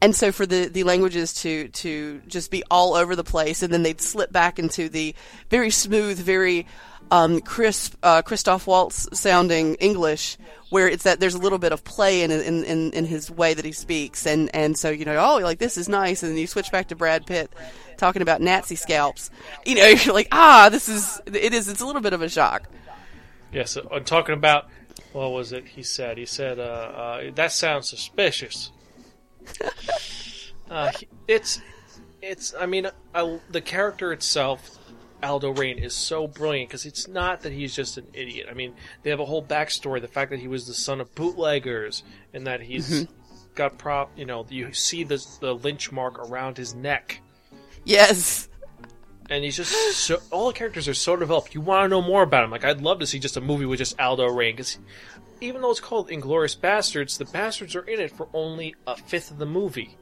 And 0.00 0.14
so 0.14 0.30
for 0.30 0.46
the, 0.46 0.66
the 0.68 0.84
languages 0.84 1.32
to, 1.42 1.68
to 1.68 2.20
just 2.28 2.50
be 2.50 2.62
all 2.70 2.94
over 2.94 3.16
the 3.16 3.24
place, 3.24 3.62
and 3.62 3.72
then 3.72 3.82
they'd 3.82 4.00
slip 4.00 4.30
back 4.30 4.58
into 4.58 4.88
the 4.88 5.14
very 5.50 5.70
smooth, 5.70 6.18
very 6.18 6.66
um, 7.10 7.40
crisp, 7.40 7.94
uh, 8.02 8.22
Christoph 8.22 8.66
Waltz 8.66 9.08
sounding 9.18 9.74
English, 9.76 10.36
where 10.70 10.88
it's 10.88 11.04
that 11.04 11.20
there's 11.20 11.34
a 11.34 11.38
little 11.38 11.58
bit 11.58 11.72
of 11.72 11.84
play 11.84 12.22
in, 12.22 12.30
in, 12.30 12.64
in, 12.64 12.92
in 12.92 13.04
his 13.04 13.30
way 13.30 13.54
that 13.54 13.64
he 13.64 13.72
speaks. 13.72 14.26
And, 14.26 14.54
and 14.54 14.78
so, 14.78 14.90
you 14.90 15.04
know, 15.04 15.16
oh, 15.16 15.38
like, 15.42 15.58
this 15.58 15.76
is 15.76 15.88
nice. 15.88 16.22
And 16.22 16.32
then 16.32 16.38
you 16.38 16.46
switch 16.46 16.70
back 16.70 16.88
to 16.88 16.96
Brad 16.96 17.26
Pitt 17.26 17.50
talking 17.96 18.22
about 18.22 18.40
Nazi 18.40 18.76
scalps. 18.76 19.30
You 19.64 19.76
know, 19.76 19.86
you're 20.04 20.14
like, 20.14 20.28
ah, 20.32 20.68
this 20.70 20.88
is, 20.88 21.20
it 21.26 21.54
is, 21.54 21.68
it's 21.68 21.80
a 21.80 21.86
little 21.86 22.02
bit 22.02 22.12
of 22.12 22.22
a 22.22 22.28
shock. 22.28 22.68
Yes, 23.52 23.76
uh, 23.76 23.82
I'm 23.92 24.04
talking 24.04 24.34
about. 24.34 24.68
What 25.12 25.32
was 25.32 25.52
it? 25.52 25.66
He 25.66 25.82
said. 25.82 26.18
He 26.18 26.26
said, 26.26 26.58
uh, 26.58 26.62
uh, 26.62 27.30
"That 27.34 27.52
sounds 27.52 27.88
suspicious." 27.88 28.72
uh, 30.70 30.90
he- 30.98 31.08
it's, 31.26 31.60
it's. 32.20 32.54
I 32.58 32.66
mean, 32.66 32.88
I, 33.14 33.38
the 33.48 33.62
character 33.62 34.12
itself, 34.12 34.77
Aldo 35.22 35.50
Raine, 35.50 35.78
is 35.78 35.94
so 35.94 36.26
brilliant 36.26 36.68
because 36.68 36.86
it's 36.86 37.08
not 37.08 37.42
that 37.42 37.52
he's 37.52 37.74
just 37.74 37.98
an 37.98 38.06
idiot. 38.12 38.46
I 38.50 38.54
mean, 38.54 38.74
they 39.02 39.10
have 39.10 39.20
a 39.20 39.24
whole 39.24 39.42
backstory. 39.42 40.00
The 40.00 40.08
fact 40.08 40.30
that 40.30 40.40
he 40.40 40.48
was 40.48 40.66
the 40.66 40.74
son 40.74 41.00
of 41.00 41.14
bootleggers 41.14 42.02
and 42.32 42.46
that 42.46 42.60
he's 42.60 42.90
mm-hmm. 42.90 43.12
got 43.54 43.78
prop. 43.78 44.10
You 44.16 44.26
know, 44.26 44.46
you 44.48 44.72
see 44.72 45.04
the 45.04 45.24
the 45.40 45.54
lynch 45.54 45.92
mark 45.92 46.18
around 46.18 46.56
his 46.56 46.74
neck. 46.74 47.20
Yes. 47.84 48.48
and 49.30 49.44
he's 49.44 49.56
just 49.56 49.72
so 49.96 50.20
all 50.30 50.48
the 50.48 50.52
characters 50.52 50.88
are 50.88 50.94
so 50.94 51.16
developed. 51.16 51.54
You 51.54 51.60
want 51.60 51.84
to 51.84 51.88
know 51.88 52.02
more 52.02 52.22
about 52.22 52.44
him. 52.44 52.50
Like 52.50 52.64
I'd 52.64 52.80
love 52.80 53.00
to 53.00 53.06
see 53.06 53.18
just 53.18 53.36
a 53.36 53.40
movie 53.40 53.66
with 53.66 53.78
just 53.78 53.98
Aldo 54.00 54.26
Raine 54.26 54.56
because 54.56 54.78
even 55.40 55.62
though 55.62 55.70
it's 55.70 55.80
called 55.80 56.08
Inglourious 56.08 56.58
Basterds, 56.58 57.18
the 57.18 57.24
bastards 57.26 57.76
are 57.76 57.82
in 57.82 58.00
it 58.00 58.10
for 58.10 58.28
only 58.32 58.74
a 58.86 58.96
fifth 58.96 59.30
of 59.30 59.38
the 59.38 59.46
movie. 59.46 59.96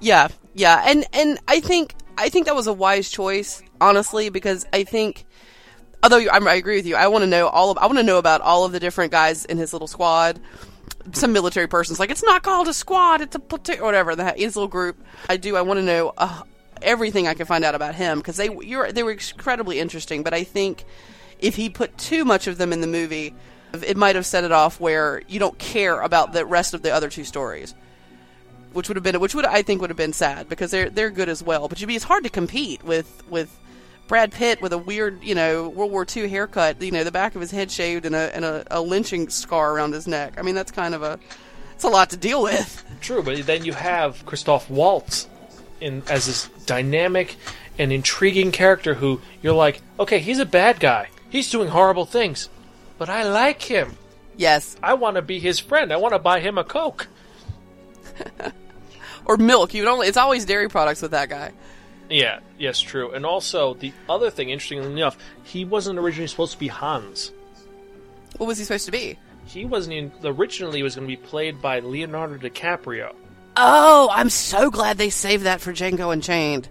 Yeah, 0.00 0.28
yeah, 0.54 0.82
and 0.86 1.06
and 1.12 1.38
I 1.48 1.60
think 1.60 1.94
I 2.18 2.28
think 2.28 2.46
that 2.46 2.54
was 2.54 2.66
a 2.66 2.72
wise 2.72 3.10
choice, 3.10 3.62
honestly, 3.80 4.28
because 4.30 4.66
I 4.72 4.84
think, 4.84 5.26
although 6.02 6.18
I 6.18 6.54
agree 6.54 6.76
with 6.76 6.86
you, 6.86 6.96
I 6.96 7.08
want 7.08 7.22
to 7.22 7.26
know 7.26 7.48
all 7.48 7.70
of 7.70 7.78
I 7.78 7.86
want 7.86 7.98
to 7.98 8.04
know 8.04 8.18
about 8.18 8.40
all 8.40 8.64
of 8.64 8.72
the 8.72 8.80
different 8.80 9.12
guys 9.12 9.44
in 9.44 9.58
his 9.58 9.72
little 9.72 9.88
squad. 9.88 10.40
Some 11.12 11.32
military 11.32 11.68
person's 11.68 12.00
like, 12.00 12.10
it's 12.10 12.24
not 12.24 12.42
called 12.42 12.66
a 12.66 12.74
squad, 12.74 13.20
it's 13.20 13.36
a 13.36 13.38
platoon, 13.38 13.80
whatever. 13.82 14.16
That 14.16 14.38
his 14.38 14.56
little 14.56 14.68
group. 14.68 14.96
I 15.28 15.36
do. 15.36 15.56
I 15.56 15.60
want 15.60 15.78
to 15.78 15.84
know 15.84 16.12
uh, 16.16 16.42
everything 16.82 17.28
I 17.28 17.34
can 17.34 17.46
find 17.46 17.64
out 17.64 17.74
about 17.74 17.94
him 17.94 18.18
because 18.18 18.36
they 18.36 18.48
they 18.48 19.02
were 19.02 19.12
incredibly 19.12 19.78
interesting. 19.78 20.22
But 20.22 20.34
I 20.34 20.42
think 20.42 20.84
if 21.38 21.56
he 21.56 21.68
put 21.68 21.98
too 21.98 22.24
much 22.24 22.46
of 22.46 22.56
them 22.58 22.72
in 22.72 22.80
the 22.80 22.86
movie, 22.86 23.34
it 23.86 23.96
might 23.96 24.16
have 24.16 24.26
set 24.26 24.42
it 24.42 24.52
off 24.52 24.80
where 24.80 25.22
you 25.28 25.38
don't 25.38 25.58
care 25.58 26.00
about 26.00 26.32
the 26.32 26.46
rest 26.46 26.72
of 26.72 26.82
the 26.82 26.92
other 26.92 27.10
two 27.10 27.24
stories 27.24 27.74
which 28.76 28.88
would 28.88 28.96
have 28.96 29.02
been 29.02 29.18
which 29.18 29.34
would 29.34 29.46
I 29.46 29.62
think 29.62 29.80
would 29.80 29.90
have 29.90 29.96
been 29.96 30.12
sad 30.12 30.48
because 30.48 30.70
they're 30.70 30.90
they're 30.90 31.10
good 31.10 31.28
as 31.28 31.42
well. 31.42 31.66
But 31.66 31.80
you'd 31.80 31.86
be 31.86 31.96
it's 31.96 32.04
hard 32.04 32.24
to 32.24 32.30
compete 32.30 32.84
with 32.84 33.22
with 33.28 33.58
Brad 34.06 34.32
Pitt 34.32 34.60
with 34.60 34.72
a 34.72 34.78
weird 34.78 35.24
you 35.24 35.34
know 35.34 35.68
World 35.68 35.90
War 35.90 36.06
II 36.14 36.28
haircut, 36.28 36.80
you 36.82 36.92
know 36.92 37.02
the 37.02 37.10
back 37.10 37.34
of 37.34 37.40
his 37.40 37.50
head 37.50 37.70
shaved 37.70 38.06
and 38.06 38.14
a 38.14 38.34
and 38.36 38.44
a, 38.44 38.64
a 38.70 38.80
lynching 38.80 39.28
scar 39.30 39.72
around 39.72 39.94
his 39.94 40.06
neck. 40.06 40.34
I 40.38 40.42
mean 40.42 40.54
that's 40.54 40.70
kind 40.70 40.94
of 40.94 41.02
a 41.02 41.18
it's 41.74 41.84
a 41.84 41.88
lot 41.88 42.10
to 42.10 42.16
deal 42.16 42.42
with. 42.42 42.84
True, 43.00 43.22
but 43.22 43.44
then 43.46 43.64
you 43.64 43.72
have 43.72 44.24
Christoph 44.26 44.70
Waltz 44.70 45.28
in 45.80 46.02
as 46.08 46.26
this 46.26 46.48
dynamic 46.66 47.36
and 47.78 47.92
intriguing 47.92 48.52
character 48.52 48.94
who 48.94 49.20
you're 49.42 49.54
like, 49.54 49.80
okay, 49.98 50.18
he's 50.18 50.38
a 50.38 50.46
bad 50.46 50.80
guy. 50.80 51.08
He's 51.28 51.50
doing 51.50 51.68
horrible 51.68 52.06
things, 52.06 52.48
but 52.98 53.08
I 53.08 53.24
like 53.24 53.62
him. 53.62 53.96
Yes, 54.36 54.76
I 54.82 54.94
want 54.94 55.16
to 55.16 55.22
be 55.22 55.38
his 55.38 55.58
friend. 55.58 55.92
I 55.92 55.96
want 55.96 56.12
to 56.14 56.18
buy 56.18 56.40
him 56.40 56.58
a 56.58 56.64
coke. 56.64 57.08
or 59.26 59.36
milk. 59.36 59.74
You 59.74 59.82
would 59.82 59.90
only 59.90 60.08
it's 60.08 60.16
always 60.16 60.46
dairy 60.46 60.68
products 60.68 61.02
with 61.02 61.10
that 61.10 61.28
guy. 61.28 61.52
Yeah, 62.08 62.38
yes, 62.58 62.80
true. 62.80 63.12
And 63.12 63.26
also 63.26 63.74
the 63.74 63.92
other 64.08 64.30
thing, 64.30 64.50
interestingly 64.50 64.90
enough, 64.90 65.18
he 65.44 65.64
wasn't 65.64 65.98
originally 65.98 66.28
supposed 66.28 66.52
to 66.52 66.58
be 66.58 66.68
Hans. 66.68 67.32
What 68.38 68.46
was 68.46 68.58
he 68.58 68.64
supposed 68.64 68.86
to 68.86 68.92
be? 68.92 69.18
He 69.46 69.64
wasn't 69.64 69.96
in, 69.96 70.12
originally 70.24 70.82
was 70.82 70.94
going 70.94 71.08
to 71.08 71.16
be 71.16 71.20
played 71.20 71.60
by 71.60 71.80
Leonardo 71.80 72.36
DiCaprio. 72.36 73.14
Oh, 73.56 74.08
I'm 74.12 74.30
so 74.30 74.70
glad 74.70 74.98
they 74.98 75.10
saved 75.10 75.44
that 75.44 75.60
for 75.60 75.72
Django 75.72 76.12
Unchained. 76.12 76.68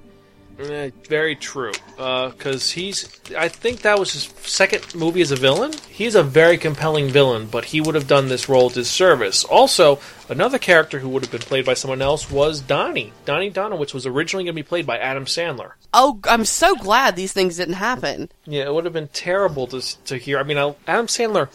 Eh, 0.57 0.91
very 1.09 1.35
true, 1.35 1.73
because 1.97 2.71
he's. 2.71 3.09
I 3.37 3.49
think 3.49 3.81
that 3.81 3.99
was 3.99 4.13
his 4.13 4.23
second 4.49 4.95
movie 4.95 5.21
as 5.21 5.31
a 5.31 5.35
villain. 5.35 5.73
He's 5.89 6.15
a 6.15 6.23
very 6.23 6.57
compelling 6.57 7.09
villain, 7.09 7.47
but 7.47 7.65
he 7.65 7.81
would 7.81 7.95
have 7.95 8.07
done 8.07 8.29
this 8.29 8.47
role 8.47 8.69
disservice. 8.69 9.43
Also, 9.43 9.99
another 10.29 10.57
character 10.57 10.99
who 10.99 11.09
would 11.09 11.23
have 11.23 11.31
been 11.31 11.41
played 11.41 11.65
by 11.65 11.73
someone 11.73 12.01
else 12.01 12.31
was 12.31 12.61
Donnie. 12.61 13.11
Donnie 13.25 13.51
Donowitz 13.51 13.93
was 13.93 14.05
originally 14.05 14.45
going 14.45 14.55
to 14.55 14.63
be 14.63 14.63
played 14.67 14.85
by 14.85 14.97
Adam 14.97 15.25
Sandler. 15.25 15.71
Oh, 15.93 16.19
I'm 16.23 16.45
so 16.45 16.75
glad 16.75 17.15
these 17.17 17.33
things 17.33 17.57
didn't 17.57 17.73
happen. 17.75 18.29
Yeah, 18.45 18.63
it 18.63 18.73
would 18.73 18.85
have 18.85 18.93
been 18.93 19.09
terrible 19.09 19.67
to 19.67 19.81
to 20.05 20.17
hear. 20.17 20.39
I 20.39 20.43
mean, 20.43 20.57
I- 20.57 20.75
Adam 20.87 21.07
Sandler, 21.07 21.49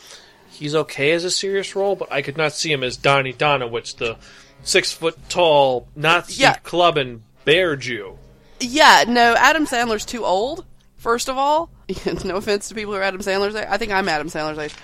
he's 0.51 0.75
okay 0.75 1.13
as 1.13 1.25
a 1.25 1.31
serious 1.31 1.75
role, 1.75 1.97
but 1.97 2.13
I 2.13 2.21
could 2.21 2.37
not 2.37 2.53
see 2.53 2.71
him 2.71 2.83
as 2.85 2.99
Donnie 2.99 3.33
Donowitz, 3.33 3.97
the 3.97 4.19
six 4.63 4.93
foot 4.93 5.17
tall 5.31 5.89
Nazi 5.97 6.43
Yeah. 6.43 6.57
clubbing 6.57 7.23
bear 7.47 7.77
Jew. 7.77 8.19
Yeah, 8.61 9.05
no, 9.09 9.35
Adam 9.37 9.67
Sandler's 9.67 10.05
too 10.05 10.25
old. 10.25 10.65
First 10.97 11.29
of 11.29 11.39
all, 11.39 11.71
no 12.25 12.37
offense 12.37 12.69
to 12.69 12.75
people 12.75 12.93
who 12.93 12.99
are 12.99 13.03
Adam 13.03 13.21
Sandler's 13.21 13.55
age. 13.55 13.67
I 13.69 13.79
think 13.79 13.91
I'm 13.91 14.09
Adam 14.09 14.29
Sandler's 14.29 14.59
age. 14.59 14.75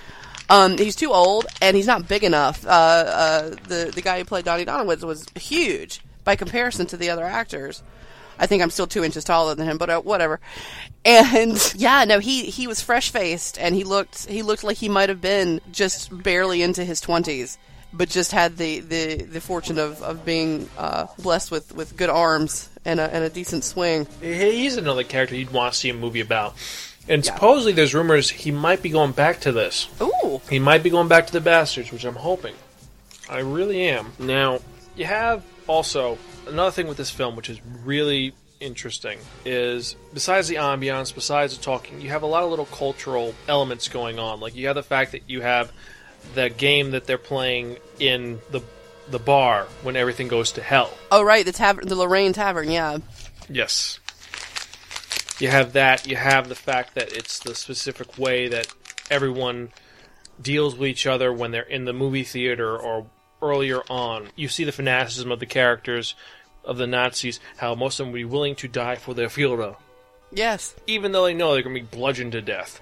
Um, 0.49 0.79
he's 0.79 0.97
too 0.97 1.13
old 1.13 1.47
and 1.61 1.77
he's 1.77 1.87
not 1.87 2.09
big 2.09 2.25
enough. 2.25 2.65
Uh, 2.65 2.69
uh, 2.69 3.51
the 3.69 3.93
the 3.95 4.01
guy 4.01 4.19
who 4.19 4.25
played 4.25 4.45
Donnie 4.45 4.65
Donowitz 4.65 5.03
was 5.03 5.27
huge 5.35 6.01
by 6.25 6.37
comparison 6.37 6.87
to 6.87 6.97
the 6.97 7.11
other 7.11 7.25
actors. 7.25 7.83
I 8.39 8.47
think 8.47 8.63
I'm 8.63 8.71
still 8.71 8.87
two 8.87 9.03
inches 9.03 9.25
taller 9.25 9.55
than 9.55 9.67
him, 9.67 9.79
but 9.79 9.91
uh, 9.91 10.01
whatever. 10.01 10.41
And 11.05 11.59
yeah, 11.77 12.05
no, 12.05 12.19
he 12.19 12.45
he 12.47 12.67
was 12.67 12.81
fresh 12.81 13.11
faced 13.11 13.59
and 13.59 13.75
he 13.75 13.85
looked 13.85 14.27
he 14.27 14.43
looked 14.43 14.65
like 14.65 14.77
he 14.77 14.89
might 14.89 15.09
have 15.09 15.21
been 15.21 15.61
just 15.73 16.17
barely 16.23 16.63
into 16.63 16.85
his 16.85 17.01
twenties, 17.01 17.59
but 17.97 18.09
just 18.09 18.33
had 18.33 18.57
the 18.57 18.81
the, 18.81 19.17
the 19.17 19.41
fortune 19.41 19.79
of 19.79 20.03
of 20.03 20.25
being 20.25 20.69
uh, 20.79 21.07
blessed 21.19 21.51
with, 21.51 21.75
with 21.75 21.97
good 21.97 22.11
arms 22.11 22.69
and 22.85 23.01
a 23.01 23.13
and 23.15 23.25
a 23.25 23.31
decent 23.31 23.65
swing. 23.65 24.07
He's 24.21 24.77
another 24.77 25.05
character 25.05 25.35
you'd 25.37 25.53
want 25.53 25.73
to 25.73 25.79
see 25.79 25.89
a 25.89 25.95
movie 25.95 26.21
about. 26.21 26.55
And 27.09 27.25
supposedly 27.25 27.73
there's 27.73 27.95
rumors 27.95 28.31
he 28.31 28.51
might 28.51 28.83
be 28.83 28.89
going 28.89 29.13
back 29.13 29.41
to 29.41 29.53
this. 29.53 29.89
Ooh, 30.03 30.41
He 30.51 30.59
might 30.59 30.83
be 30.83 30.91
going 30.91 31.07
back 31.07 31.29
to 31.29 31.33
the 31.33 31.41
Bastards, 31.41 31.93
which 31.93 32.05
I'm 32.05 32.17
hoping. 32.17 32.57
I 33.31 33.39
really 33.39 33.89
am. 33.89 34.13
Now, 34.19 34.59
you 34.97 35.05
have 35.05 35.45
also 35.69 36.19
another 36.49 36.73
thing 36.73 36.89
with 36.89 36.97
this 36.97 37.11
film, 37.11 37.37
which 37.37 37.49
is 37.49 37.61
really 37.85 38.35
interesting 38.59 39.19
is 39.45 39.97
besides 40.15 40.49
the 40.49 40.57
ambiance, 40.57 41.15
besides 41.15 41.57
the 41.57 41.63
talking, 41.63 42.01
you 42.01 42.09
have 42.09 42.23
a 42.23 42.27
lot 42.27 42.43
of 42.43 42.51
little 42.51 42.67
cultural 42.67 43.35
elements 43.49 43.89
going 43.89 44.19
on. 44.19 44.41
Like 44.41 44.57
you 44.57 44.67
have 44.67 44.77
the 44.77 44.83
fact 44.83 45.13
that 45.13 45.29
you 45.29 45.43
have 45.43 45.73
the 46.35 46.49
game 46.51 46.93
that 46.93 47.07
they're 47.07 47.19
playing 47.19 47.77
in 47.99 48.41
the 48.51 48.61
the 49.09 49.19
bar 49.19 49.67
when 49.83 49.95
everything 49.97 50.27
goes 50.29 50.53
to 50.53 50.63
hell. 50.63 50.93
Oh, 51.13 51.23
right, 51.23 51.45
the 51.45 51.53
tavern, 51.53 51.87
the 51.87 51.95
Lorraine 51.95 52.33
Tavern. 52.33 52.71
Yeah, 52.71 52.99
Yes. 53.49 54.01
You 55.39 55.49
have 55.49 55.75
that. 55.75 56.07
You 56.07 56.17
have 56.17 56.49
the 56.49 56.55
fact 56.55 56.95
that 56.95 57.13
it's 57.13 57.39
the 57.41 57.55
specific 57.55 58.19
way 58.19 58.49
that 58.49 58.73
everyone 59.11 59.71
deals 60.41 60.77
with 60.77 60.89
each 60.89 61.07
other 61.07 61.33
when 61.33 61.51
they're 61.51 61.63
in 61.63 61.85
the 61.85 61.93
movie 61.93 62.25
theater 62.25 62.77
or 62.77 63.07
earlier 63.43 63.83
on. 63.91 64.29
You 64.35 64.49
see 64.49 64.65
the 64.65 64.73
fanaticism 64.73 65.31
of 65.31 65.41
the 65.41 65.47
characters 65.47 66.15
of 66.65 66.79
the 66.79 66.87
Nazis, 66.87 67.39
how 67.59 67.75
most 67.75 68.01
of 68.01 68.07
them 68.07 68.13
would 68.13 68.19
be 68.19 68.25
willing 68.25 68.57
to 68.57 68.69
die 68.69 68.97
for 68.97 69.15
their 69.15 69.29
Führer, 69.29 69.77
yes, 70.33 70.75
even 70.87 71.13
though 71.13 71.25
they 71.25 71.35
know 71.35 71.53
they're 71.53 71.63
going 71.63 71.77
to 71.77 71.83
be 71.83 71.97
bludgeoned 71.97 72.33
to 72.33 72.43
death. 72.43 72.81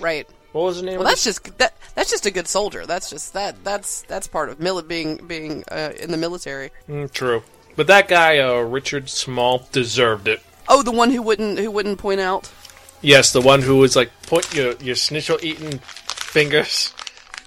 right. 0.00 0.28
What 0.52 0.62
was 0.62 0.76
the 0.80 0.86
name 0.86 0.98
Well, 0.98 1.08
that's 1.08 1.24
just 1.24 1.58
that. 1.58 1.74
That's 1.94 2.10
just 2.10 2.26
a 2.26 2.30
good 2.30 2.46
soldier. 2.46 2.86
That's 2.86 3.08
just 3.10 3.32
that. 3.32 3.62
That's 3.64 4.02
that's 4.02 4.26
part 4.26 4.48
of 4.50 4.58
mili- 4.58 4.86
being 4.86 5.16
being 5.26 5.64
uh, 5.70 5.92
in 5.98 6.10
the 6.10 6.16
military. 6.16 6.70
Mm, 6.88 7.10
true. 7.10 7.42
But 7.74 7.86
that 7.86 8.08
guy, 8.08 8.38
uh, 8.38 8.60
Richard 8.60 9.08
Small, 9.08 9.66
deserved 9.72 10.28
it. 10.28 10.42
Oh, 10.68 10.82
the 10.82 10.92
one 10.92 11.10
who 11.10 11.22
wouldn't 11.22 11.58
who 11.58 11.70
wouldn't 11.70 11.98
point 11.98 12.20
out. 12.20 12.50
Yes, 13.00 13.32
the 13.32 13.40
one 13.40 13.62
who 13.62 13.78
was 13.78 13.96
like, 13.96 14.10
point 14.22 14.54
your, 14.54 14.74
your 14.74 14.94
schnitzel 14.94 15.38
eating 15.42 15.78
fingers. 15.78 16.94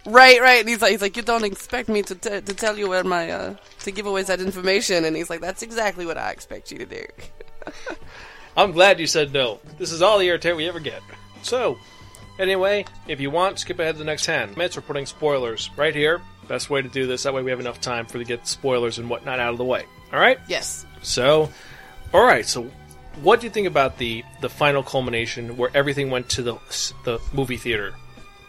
Right, 0.06 0.42
right. 0.42 0.60
And 0.60 0.68
he's 0.68 0.82
like, 0.82 0.92
he's 0.92 1.02
like, 1.02 1.16
you 1.16 1.24
don't 1.24 1.46
expect 1.46 1.88
me 1.88 2.02
to 2.04 2.16
t- 2.16 2.42
to 2.42 2.54
tell 2.54 2.78
you 2.78 2.90
where 2.90 3.04
my 3.04 3.32
uh, 3.32 3.56
to 3.80 3.92
give 3.92 4.06
away 4.06 4.24
that 4.24 4.42
information. 4.42 5.06
And 5.06 5.16
he's 5.16 5.30
like, 5.30 5.42
that's 5.42 5.62
exactly 5.64 6.06
what 6.06 6.18
I 6.18 6.32
expect 6.32 6.72
you 6.72 6.80
to 6.80 6.86
do. 6.86 7.06
I'm 8.58 8.72
glad 8.72 9.00
you 9.00 9.08
said 9.08 9.34
no. 9.34 9.60
This 9.78 9.92
is 9.92 10.02
all 10.02 10.20
the 10.20 10.28
airtime 10.28 10.58
we 10.58 10.68
ever 10.68 10.80
get. 10.80 11.02
So, 11.42 11.78
anyway, 12.40 12.86
if 13.08 13.20
you 13.20 13.32
want, 13.32 13.60
skip 13.60 13.80
ahead 13.80 13.96
to 13.96 14.00
the 14.00 14.06
next 14.06 14.26
10 14.26 14.52
minutes. 14.52 14.76
We're 14.76 14.84
putting 14.84 15.06
spoilers 15.06 15.70
right 15.78 15.96
here. 15.96 16.22
Best 16.48 16.70
way 16.70 16.82
to 16.82 16.90
do 16.90 17.08
this. 17.08 17.24
That 17.24 17.34
way 17.34 17.42
we 17.44 17.52
have 17.52 17.60
enough 17.60 17.82
time 17.82 18.06
for 18.06 18.18
to 18.18 18.24
get 18.24 18.48
spoilers 18.48 19.00
and 19.00 19.10
whatnot 19.10 19.40
out 19.40 19.52
of 19.52 19.58
the 19.58 19.66
way. 19.66 19.86
All 20.14 20.20
right? 20.20 20.40
Yes. 20.48 20.86
So, 21.02 21.50
all 22.14 22.24
right. 22.24 22.46
So, 22.46 22.70
what 23.22 23.40
do 23.40 23.48
you 23.48 23.52
think 23.52 23.68
about 23.68 23.98
the 23.98 24.24
the 24.42 24.50
final 24.50 24.84
culmination 24.84 25.58
where 25.58 25.72
everything 25.74 26.10
went 26.10 26.30
to 26.30 26.44
the 26.44 26.56
the 27.06 27.20
movie 27.34 27.58
theater 27.58 27.96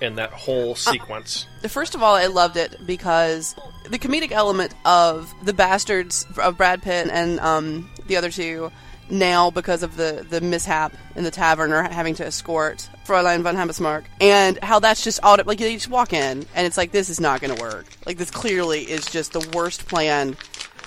and 0.03 0.19
that 0.19 0.31
whole 0.31 0.75
sequence? 0.75 1.47
First 1.69 1.95
of 1.95 2.03
all, 2.03 2.15
I 2.15 2.27
loved 2.27 2.57
it 2.57 2.77
because 2.87 3.55
the 3.89 3.99
comedic 3.99 4.33
element 4.33 4.75
of 4.85 5.33
the 5.43 5.53
bastards 5.53 6.27
of 6.39 6.57
Brad 6.57 6.83
Pitt 6.83 7.09
and 7.11 7.41
um, 7.41 7.89
the 8.07 8.17
other 8.17 8.31
two 8.31 8.71
now 9.11 9.51
because 9.51 9.83
of 9.83 9.97
the, 9.97 10.27
the 10.29 10.41
mishap 10.41 10.93
in 11.15 11.25
the 11.25 11.31
tavern 11.31 11.73
or 11.73 11.83
having 11.83 12.15
to 12.15 12.27
escort 12.27 12.89
Fräulein 13.07 13.43
von 13.43 13.57
Hammersmark 13.57 14.05
and 14.21 14.59
how 14.63 14.79
that's 14.79 15.03
just 15.03 15.21
auto 15.23 15.45
like 15.45 15.61
you 15.61 15.71
just 15.73 15.89
walk 15.89 16.13
in 16.13 16.45
and 16.55 16.67
it's 16.67 16.77
like 16.77 16.93
this 16.93 17.09
is 17.09 17.21
not 17.21 17.41
going 17.41 17.55
to 17.55 17.63
work. 17.63 17.87
Like 18.05 18.19
this 18.19 18.31
clearly 18.31 18.83
is 18.83 19.07
just 19.07 19.33
the 19.33 19.49
worst 19.55 19.87
plan 19.87 20.37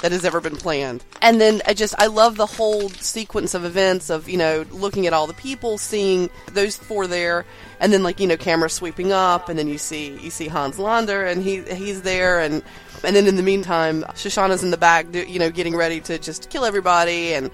that 0.02 0.12
has 0.12 0.24
ever 0.24 0.40
been 0.40 0.56
planned. 0.56 1.04
And 1.22 1.40
then 1.42 1.62
I 1.66 1.74
just 1.74 1.96
I 1.98 2.08
love 2.08 2.38
the 2.38 2.46
whole 2.46 2.90
sequence 2.90 3.54
of 3.54 3.66
events 3.66 4.10
of 4.10 4.30
you 4.30 4.38
know 4.38 4.66
looking 4.72 5.08
at 5.08 5.14
all 5.14 5.28
the 5.28 5.34
people 5.34 5.78
seeing 5.78 6.30
those 6.52 6.78
four 6.78 7.08
there 7.08 7.46
and 7.80 7.92
then 7.92 8.04
like 8.04 8.20
you 8.20 8.28
know 8.28 8.38
camera 8.38 8.70
sweeping 8.70 9.12
up 9.12 9.50
and 9.50 9.58
then 9.58 9.68
you 9.68 9.78
see 9.78 10.18
you 10.20 10.30
see 10.30 10.48
Hans 10.48 10.80
Landa 10.80 11.28
and 11.28 11.44
he 11.44 11.62
he's 11.62 12.02
there 12.02 12.40
and 12.40 12.64
and 13.04 13.16
then 13.16 13.28
in 13.28 13.36
the 13.36 13.44
meantime 13.44 14.04
Shoshana's 14.14 14.64
in 14.64 14.72
the 14.72 14.78
back 14.78 15.14
you 15.14 15.40
know 15.40 15.50
getting 15.50 15.76
ready 15.76 16.00
to 16.02 16.18
just 16.18 16.50
kill 16.50 16.66
everybody 16.66 17.34
and 17.34 17.52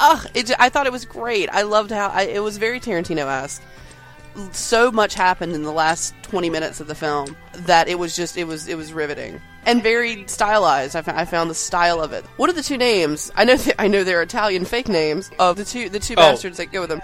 Ugh, 0.00 0.26
it, 0.34 0.50
I 0.58 0.68
thought 0.68 0.86
it 0.86 0.92
was 0.92 1.04
great. 1.04 1.48
I 1.50 1.62
loved 1.62 1.90
how 1.90 2.08
I, 2.08 2.22
it 2.22 2.42
was 2.42 2.58
very 2.58 2.80
Tarantino-esque. 2.80 3.62
So 4.50 4.90
much 4.90 5.14
happened 5.14 5.54
in 5.54 5.62
the 5.62 5.70
last 5.72 6.12
twenty 6.22 6.50
minutes 6.50 6.80
of 6.80 6.88
the 6.88 6.94
film 6.96 7.36
that 7.52 7.86
it 7.86 7.96
was 7.96 8.16
just 8.16 8.36
it 8.36 8.44
was 8.44 8.66
it 8.66 8.76
was 8.76 8.92
riveting 8.92 9.40
and 9.64 9.80
very 9.80 10.26
stylized. 10.26 10.96
I, 10.96 11.24
found 11.24 11.48
the 11.50 11.54
style 11.54 12.00
of 12.00 12.12
it. 12.12 12.24
What 12.36 12.50
are 12.50 12.52
the 12.52 12.62
two 12.62 12.76
names? 12.76 13.30
I 13.36 13.44
know 13.44 13.56
th- 13.56 13.76
I 13.78 13.86
know 13.86 14.02
they're 14.02 14.22
Italian 14.22 14.64
fake 14.64 14.88
names 14.88 15.30
of 15.38 15.56
the 15.56 15.64
two 15.64 15.88
the 15.88 16.00
two 16.00 16.14
Oh. 16.14 16.16
bastards 16.16 16.56
that 16.56 16.72
go 16.72 16.80
with 16.80 16.90
them. 16.90 17.00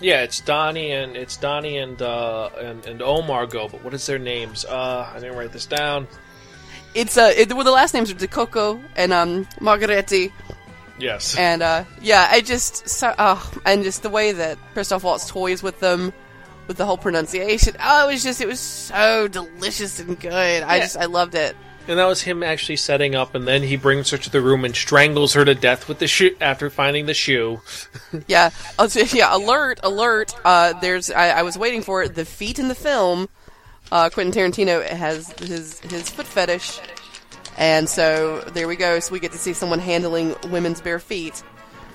Yeah, 0.00 0.22
it's 0.22 0.40
Donnie 0.40 0.90
and 0.90 1.16
it's 1.16 1.36
Donnie 1.36 1.78
and 1.78 2.02
uh, 2.02 2.50
and 2.58 2.84
and 2.84 3.00
Omar 3.00 3.46
go. 3.46 3.68
But 3.68 3.84
what 3.84 3.94
is 3.94 4.04
their 4.04 4.18
names? 4.18 4.64
Uh, 4.64 5.08
I 5.14 5.20
didn't 5.20 5.36
write 5.38 5.52
this 5.52 5.66
down. 5.66 6.08
It's 6.94 7.16
uh, 7.16 7.32
it, 7.36 7.52
well, 7.52 7.62
the 7.64 7.70
last 7.70 7.94
names 7.94 8.10
are 8.10 8.14
Decocco 8.14 8.82
and 8.96 9.12
um 9.12 9.44
Margheriti, 9.60 10.32
Yes. 11.02 11.36
and 11.36 11.62
uh, 11.62 11.84
yeah, 12.00 12.28
I 12.30 12.40
just 12.40 12.88
so 12.88 13.08
uh, 13.18 13.40
and 13.66 13.82
just 13.82 14.02
the 14.02 14.10
way 14.10 14.32
that 14.32 14.56
Christoph 14.72 15.02
Waltz 15.04 15.28
toys 15.28 15.62
with 15.62 15.80
them, 15.80 16.12
with 16.68 16.76
the 16.76 16.86
whole 16.86 16.96
pronunciation. 16.98 17.74
Oh, 17.82 18.08
it 18.08 18.12
was 18.12 18.22
just 18.22 18.40
it 18.40 18.46
was 18.48 18.60
so 18.60 19.26
delicious 19.28 19.98
and 20.00 20.18
good. 20.18 20.32
I 20.32 20.76
Yeah. 20.76 20.80
just 20.82 20.96
I 20.96 21.06
loved 21.06 21.34
it. 21.34 21.56
And 21.88 21.98
that 21.98 22.04
was 22.06 22.22
him 22.22 22.44
actually 22.44 22.76
setting 22.76 23.16
up, 23.16 23.34
and 23.34 23.48
then 23.48 23.64
he 23.64 23.74
brings 23.76 24.08
her 24.10 24.16
to 24.18 24.30
the 24.30 24.40
room 24.40 24.64
and 24.64 24.72
strangles 24.76 25.32
her 25.34 25.44
to 25.44 25.52
death 25.56 25.88
with 25.88 25.98
the 25.98 26.06
shoe 26.06 26.36
after 26.40 26.70
finding 26.70 27.06
the 27.06 27.14
shoe. 27.14 27.60
Yeah, 28.28 28.50
oh, 28.78 28.88
yeah. 29.12 29.34
Alert, 29.34 29.80
alert. 29.82 30.32
Uh, 30.44 30.74
there's 30.78 31.10
I, 31.10 31.30
I 31.30 31.42
was 31.42 31.58
waiting 31.58 31.82
for 31.82 32.02
it. 32.04 32.14
The 32.14 32.24
feet 32.24 32.60
in 32.60 32.68
the 32.68 32.74
film. 32.76 33.28
Uh, 33.90 34.08
Quentin 34.10 34.32
Tarantino 34.32 34.86
has 34.88 35.32
his 35.32 35.80
his 35.80 36.08
foot 36.08 36.26
fetish, 36.26 36.78
and 37.56 37.88
so 37.88 38.40
there 38.52 38.66
we 38.68 38.76
go. 38.76 39.00
So 39.00 39.12
we 39.12 39.20
get 39.20 39.32
to 39.32 39.38
see 39.38 39.52
someone 39.52 39.78
handling 39.78 40.34
women's 40.50 40.80
bare 40.80 40.98
feet. 40.98 41.42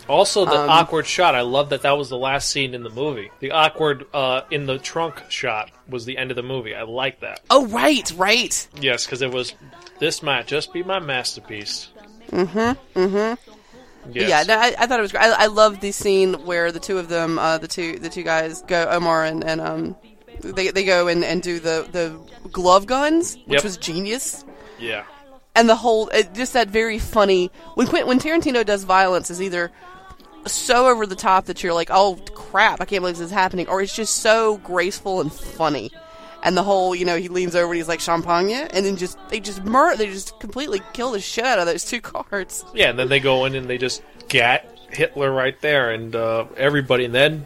Also, 0.09 0.45
the 0.45 0.51
Um, 0.53 0.69
awkward 0.69 1.05
shot. 1.05 1.35
I 1.35 1.41
love 1.41 1.69
that 1.69 1.81
that 1.81 1.97
was 1.97 2.07
the 2.07 2.17
last 2.17 2.49
scene 2.49 2.73
in 2.73 2.81
the 2.83 2.89
movie. 2.89 3.29
The 3.41 3.51
awkward 3.51 4.05
uh, 4.13 4.41
in 4.49 4.65
the 4.65 4.77
trunk 4.77 5.21
shot 5.29 5.69
was 5.89 6.05
the 6.05 6.17
end 6.17 6.31
of 6.31 6.37
the 6.37 6.43
movie. 6.43 6.73
I 6.73 6.83
like 6.83 7.19
that. 7.19 7.41
Oh 7.49 7.65
right, 7.67 8.09
right. 8.15 8.67
Yes, 8.79 9.05
because 9.05 9.21
it 9.21 9.31
was. 9.31 9.53
This 9.99 10.23
might 10.23 10.47
just 10.47 10.71
be 10.71 10.81
my 10.83 10.99
masterpiece. 10.99 11.89
Mm-hmm. 12.31 12.99
Mm-hmm. 12.99 14.11
Yes. 14.13 14.29
Yeah, 14.29 14.43
no, 14.43 14.57
I, 14.61 14.73
I 14.79 14.85
thought 14.85 14.99
it 14.99 15.01
was 15.01 15.11
great. 15.11 15.23
I, 15.25 15.43
I 15.43 15.45
love 15.47 15.81
the 15.81 15.91
scene 15.91 16.35
where 16.45 16.71
the 16.71 16.79
two 16.79 16.97
of 16.97 17.09
them, 17.09 17.37
uh, 17.37 17.57
the 17.57 17.67
two 17.67 17.99
the 17.99 18.07
two 18.09 18.23
guys 18.23 18.61
go, 18.61 18.87
Omar 18.89 19.25
and, 19.25 19.43
and 19.43 19.59
um, 19.59 19.95
they 20.41 20.69
they 20.71 20.85
go 20.85 21.09
and, 21.09 21.25
and 21.25 21.43
do 21.43 21.59
the 21.59 21.85
the 21.91 22.17
glove 22.49 22.85
guns, 22.85 23.35
which 23.45 23.55
Yep. 23.55 23.63
was 23.65 23.75
genius. 23.77 24.45
yeah. 24.79 25.03
And 25.57 25.67
the 25.67 25.75
whole 25.75 26.07
it, 26.09 26.33
just 26.33 26.53
that 26.53 26.69
very 26.69 26.99
funny 26.99 27.51
when 27.75 27.87
Quint, 27.87 28.07
when 28.07 28.19
Tarantino 28.19 28.65
does 28.65 28.83
violence 28.85 29.29
is 29.29 29.41
either 29.41 29.71
so 30.45 30.87
over 30.87 31.05
the 31.05 31.15
top 31.15 31.45
that 31.45 31.61
you're 31.61 31.73
like 31.73 31.89
oh 31.91 32.17
crap 32.33 32.79
I 32.79 32.85
can't 32.85 33.01
believe 33.01 33.17
this 33.17 33.25
is 33.25 33.31
happening 33.31 33.67
or 33.67 33.81
it's 33.81 33.95
just 33.95 34.17
so 34.17 34.57
graceful 34.57 35.19
and 35.19 35.33
funny 35.33 35.91
and 36.43 36.55
the 36.55 36.63
whole 36.63 36.95
you 36.95 37.03
know 37.03 37.17
he 37.17 37.27
leans 37.27 37.55
over 37.55 37.73
and 37.73 37.77
he's 37.77 37.89
like 37.89 37.99
champagne 37.99 38.51
and 38.51 38.85
then 38.85 38.95
just 38.95 39.17
they 39.27 39.41
just 39.41 39.65
mur 39.65 39.97
they 39.97 40.05
just 40.05 40.39
completely 40.39 40.81
kill 40.93 41.11
the 41.11 41.19
shit 41.19 41.43
out 41.43 41.59
of 41.59 41.65
those 41.65 41.83
two 41.83 41.99
cards 42.01 42.63
Yeah, 42.73 42.91
and 42.91 42.99
then 42.99 43.09
they 43.09 43.19
go 43.19 43.43
in 43.43 43.55
and 43.55 43.69
they 43.69 43.77
just 43.77 44.01
get 44.29 44.77
Hitler 44.89 45.31
right 45.31 45.59
there 45.61 45.91
and 45.91 46.15
uh, 46.15 46.45
everybody. 46.55 47.05
And 47.05 47.13
then, 47.13 47.45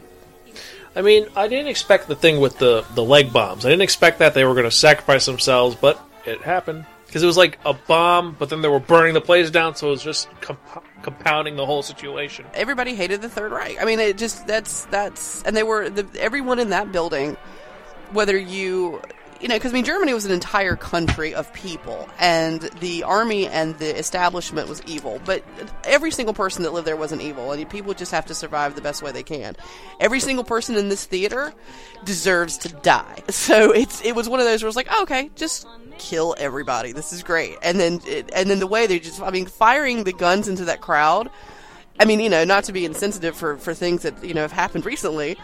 I 0.94 1.02
mean, 1.02 1.26
I 1.36 1.48
didn't 1.48 1.68
expect 1.68 2.08
the 2.08 2.16
thing 2.16 2.40
with 2.40 2.58
the, 2.58 2.84
the 2.94 3.02
leg 3.04 3.32
bombs. 3.32 3.64
I 3.64 3.70
didn't 3.70 3.82
expect 3.82 4.18
that 4.20 4.34
they 4.34 4.44
were 4.44 4.54
going 4.54 4.64
to 4.64 4.70
sacrifice 4.70 5.26
themselves, 5.26 5.76
but 5.76 6.00
it 6.24 6.40
happened. 6.42 6.86
Because 7.12 7.22
it 7.22 7.26
was 7.26 7.36
like 7.36 7.58
a 7.66 7.74
bomb, 7.74 8.34
but 8.38 8.48
then 8.48 8.62
they 8.62 8.68
were 8.68 8.80
burning 8.80 9.12
the 9.12 9.20
place 9.20 9.50
down, 9.50 9.74
so 9.74 9.88
it 9.88 9.90
was 9.90 10.02
just 10.02 10.30
comp- 10.40 10.82
compounding 11.02 11.56
the 11.56 11.66
whole 11.66 11.82
situation. 11.82 12.46
everybody 12.54 12.94
hated 12.94 13.20
the 13.20 13.28
Third 13.28 13.52
Reich. 13.52 13.76
I 13.78 13.84
mean 13.84 14.00
it 14.00 14.16
just 14.16 14.46
that's 14.46 14.86
that's 14.86 15.42
and 15.42 15.54
they 15.54 15.62
were 15.62 15.90
the, 15.90 16.06
everyone 16.18 16.58
in 16.58 16.70
that 16.70 16.90
building 16.90 17.36
whether 18.12 18.34
you 18.38 19.02
you 19.42 19.48
know 19.48 19.56
because 19.56 19.72
I 19.72 19.74
mean 19.74 19.84
Germany 19.84 20.14
was 20.14 20.24
an 20.24 20.32
entire 20.32 20.74
country 20.74 21.34
of 21.34 21.52
people 21.52 22.08
and 22.18 22.62
the 22.80 23.02
army 23.02 23.46
and 23.46 23.78
the 23.78 23.94
establishment 23.98 24.68
was 24.68 24.80
evil 24.86 25.20
but 25.26 25.44
every 25.84 26.12
single 26.12 26.32
person 26.32 26.62
that 26.62 26.72
lived 26.72 26.86
there 26.86 26.96
wasn't 26.96 27.20
evil 27.20 27.52
and 27.52 27.68
people 27.68 27.92
just 27.92 28.12
have 28.12 28.24
to 28.26 28.34
survive 28.34 28.74
the 28.74 28.80
best 28.80 29.02
way 29.02 29.12
they 29.12 29.22
can. 29.22 29.54
Every 30.00 30.20
single 30.20 30.44
person 30.44 30.76
in 30.76 30.88
this 30.88 31.04
theater 31.04 31.52
deserves 32.04 32.56
to 32.58 32.68
die. 32.70 33.22
So 33.32 33.72
it's 33.72 34.02
it 34.02 34.14
was 34.14 34.28
one 34.30 34.40
of 34.40 34.46
those 34.46 34.62
where 34.62 34.68
it's 34.68 34.76
like 34.76 34.88
oh, 34.90 35.02
okay 35.02 35.30
just 35.34 35.66
kill 35.98 36.34
everybody 36.38 36.92
this 36.92 37.12
is 37.12 37.22
great 37.22 37.56
and 37.62 37.78
then 37.78 38.00
it, 38.06 38.30
and 38.34 38.50
then 38.50 38.58
the 38.58 38.66
way 38.66 38.86
they 38.86 38.98
just 38.98 39.20
I 39.20 39.30
mean 39.30 39.46
firing 39.46 40.04
the 40.04 40.12
guns 40.12 40.48
into 40.48 40.64
that 40.66 40.80
crowd 40.80 41.30
I 42.00 42.04
mean, 42.04 42.20
you 42.20 42.30
know, 42.30 42.44
not 42.44 42.64
to 42.64 42.72
be 42.72 42.84
insensitive 42.84 43.36
for, 43.36 43.58
for 43.58 43.74
things 43.74 44.02
that 44.02 44.24
you 44.24 44.34
know 44.34 44.40
have 44.40 44.50
happened 44.50 44.86
recently, 44.86 45.36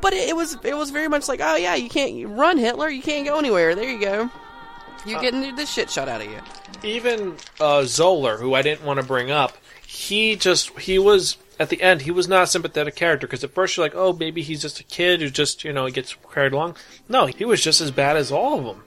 but 0.00 0.12
it, 0.12 0.30
it 0.30 0.36
was 0.36 0.56
it 0.64 0.76
was 0.76 0.90
very 0.90 1.08
much 1.08 1.28
like, 1.28 1.40
oh 1.42 1.56
yeah, 1.56 1.74
you 1.74 1.88
can't 1.88 2.28
run 2.28 2.58
Hitler, 2.58 2.88
you 2.88 3.02
can't 3.02 3.26
go 3.26 3.38
anywhere. 3.38 3.74
There 3.74 3.88
you 3.88 4.00
go. 4.00 4.30
You're 5.04 5.20
getting 5.20 5.54
the 5.56 5.66
shit 5.66 5.90
shot 5.90 6.08
out 6.08 6.20
of 6.20 6.30
you. 6.30 6.38
Even 6.82 7.36
uh, 7.60 7.84
Zoller, 7.84 8.36
who 8.36 8.54
I 8.54 8.62
didn't 8.62 8.84
want 8.84 9.00
to 9.00 9.06
bring 9.06 9.30
up, 9.30 9.56
he 9.84 10.36
just, 10.36 10.78
he 10.78 10.98
was, 10.98 11.36
at 11.58 11.70
the 11.70 11.82
end, 11.82 12.02
he 12.02 12.12
was 12.12 12.28
not 12.28 12.44
a 12.44 12.46
sympathetic 12.46 12.94
character, 12.94 13.26
because 13.26 13.42
at 13.42 13.50
first 13.50 13.76
you're 13.76 13.84
like, 13.84 13.96
oh, 13.96 14.12
maybe 14.12 14.42
he's 14.42 14.62
just 14.62 14.78
a 14.78 14.84
kid 14.84 15.20
who 15.20 15.28
just, 15.28 15.64
you 15.64 15.72
know, 15.72 15.88
gets 15.90 16.16
carried 16.32 16.52
along. 16.52 16.76
No, 17.08 17.26
he 17.26 17.44
was 17.44 17.62
just 17.62 17.80
as 17.80 17.90
bad 17.90 18.16
as 18.16 18.30
all 18.30 18.60
of 18.60 18.64
them. 18.64 18.84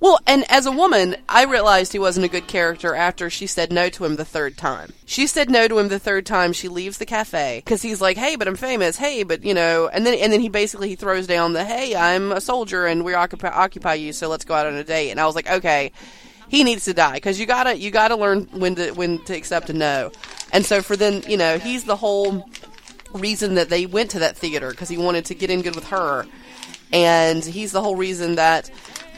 Well, 0.00 0.18
and 0.26 0.50
as 0.50 0.64
a 0.64 0.72
woman, 0.72 1.16
I 1.28 1.44
realized 1.44 1.92
he 1.92 1.98
wasn't 1.98 2.24
a 2.24 2.30
good 2.30 2.46
character 2.46 2.94
after 2.94 3.28
she 3.28 3.46
said 3.46 3.70
no 3.70 3.90
to 3.90 4.06
him 4.06 4.16
the 4.16 4.24
third 4.24 4.56
time. 4.56 4.94
She 5.04 5.26
said 5.26 5.50
no 5.50 5.68
to 5.68 5.78
him 5.78 5.88
the 5.88 5.98
third 5.98 6.24
time. 6.24 6.54
She 6.54 6.68
leaves 6.68 6.96
the 6.96 7.04
cafe 7.04 7.60
because 7.62 7.82
he's 7.82 8.00
like, 8.00 8.16
"Hey, 8.16 8.34
but 8.36 8.48
I'm 8.48 8.56
famous. 8.56 8.96
Hey, 8.96 9.24
but 9.24 9.44
you 9.44 9.52
know," 9.52 9.88
and 9.92 10.06
then 10.06 10.14
and 10.14 10.32
then 10.32 10.40
he 10.40 10.48
basically 10.48 10.88
he 10.88 10.96
throws 10.96 11.26
down 11.26 11.52
the, 11.52 11.66
"Hey, 11.66 11.94
I'm 11.94 12.32
a 12.32 12.40
soldier 12.40 12.86
and 12.86 13.04
we 13.04 13.12
occupy 13.12 13.48
occupy 13.48 13.94
you, 13.94 14.14
so 14.14 14.28
let's 14.28 14.46
go 14.46 14.54
out 14.54 14.66
on 14.66 14.74
a 14.74 14.84
date." 14.84 15.10
And 15.10 15.20
I 15.20 15.26
was 15.26 15.34
like, 15.34 15.50
"Okay." 15.50 15.92
He 16.48 16.64
needs 16.64 16.86
to 16.86 16.94
die 16.94 17.14
because 17.14 17.38
you 17.38 17.46
gotta 17.46 17.78
you 17.78 17.92
gotta 17.92 18.16
learn 18.16 18.48
when 18.52 18.74
to 18.74 18.90
when 18.92 19.22
to 19.26 19.36
accept 19.36 19.70
a 19.70 19.72
no, 19.72 20.10
and 20.52 20.66
so 20.66 20.82
for 20.82 20.96
then 20.96 21.22
you 21.28 21.36
know 21.36 21.58
he's 21.58 21.84
the 21.84 21.94
whole 21.94 22.48
reason 23.12 23.54
that 23.54 23.68
they 23.68 23.86
went 23.86 24.10
to 24.12 24.18
that 24.20 24.36
theater 24.36 24.70
because 24.70 24.88
he 24.88 24.98
wanted 24.98 25.26
to 25.26 25.34
get 25.36 25.48
in 25.48 25.62
good 25.62 25.76
with 25.76 25.86
her, 25.88 26.26
and 26.92 27.44
he's 27.44 27.70
the 27.70 27.80
whole 27.80 27.94
reason 27.94 28.34
that 28.34 28.68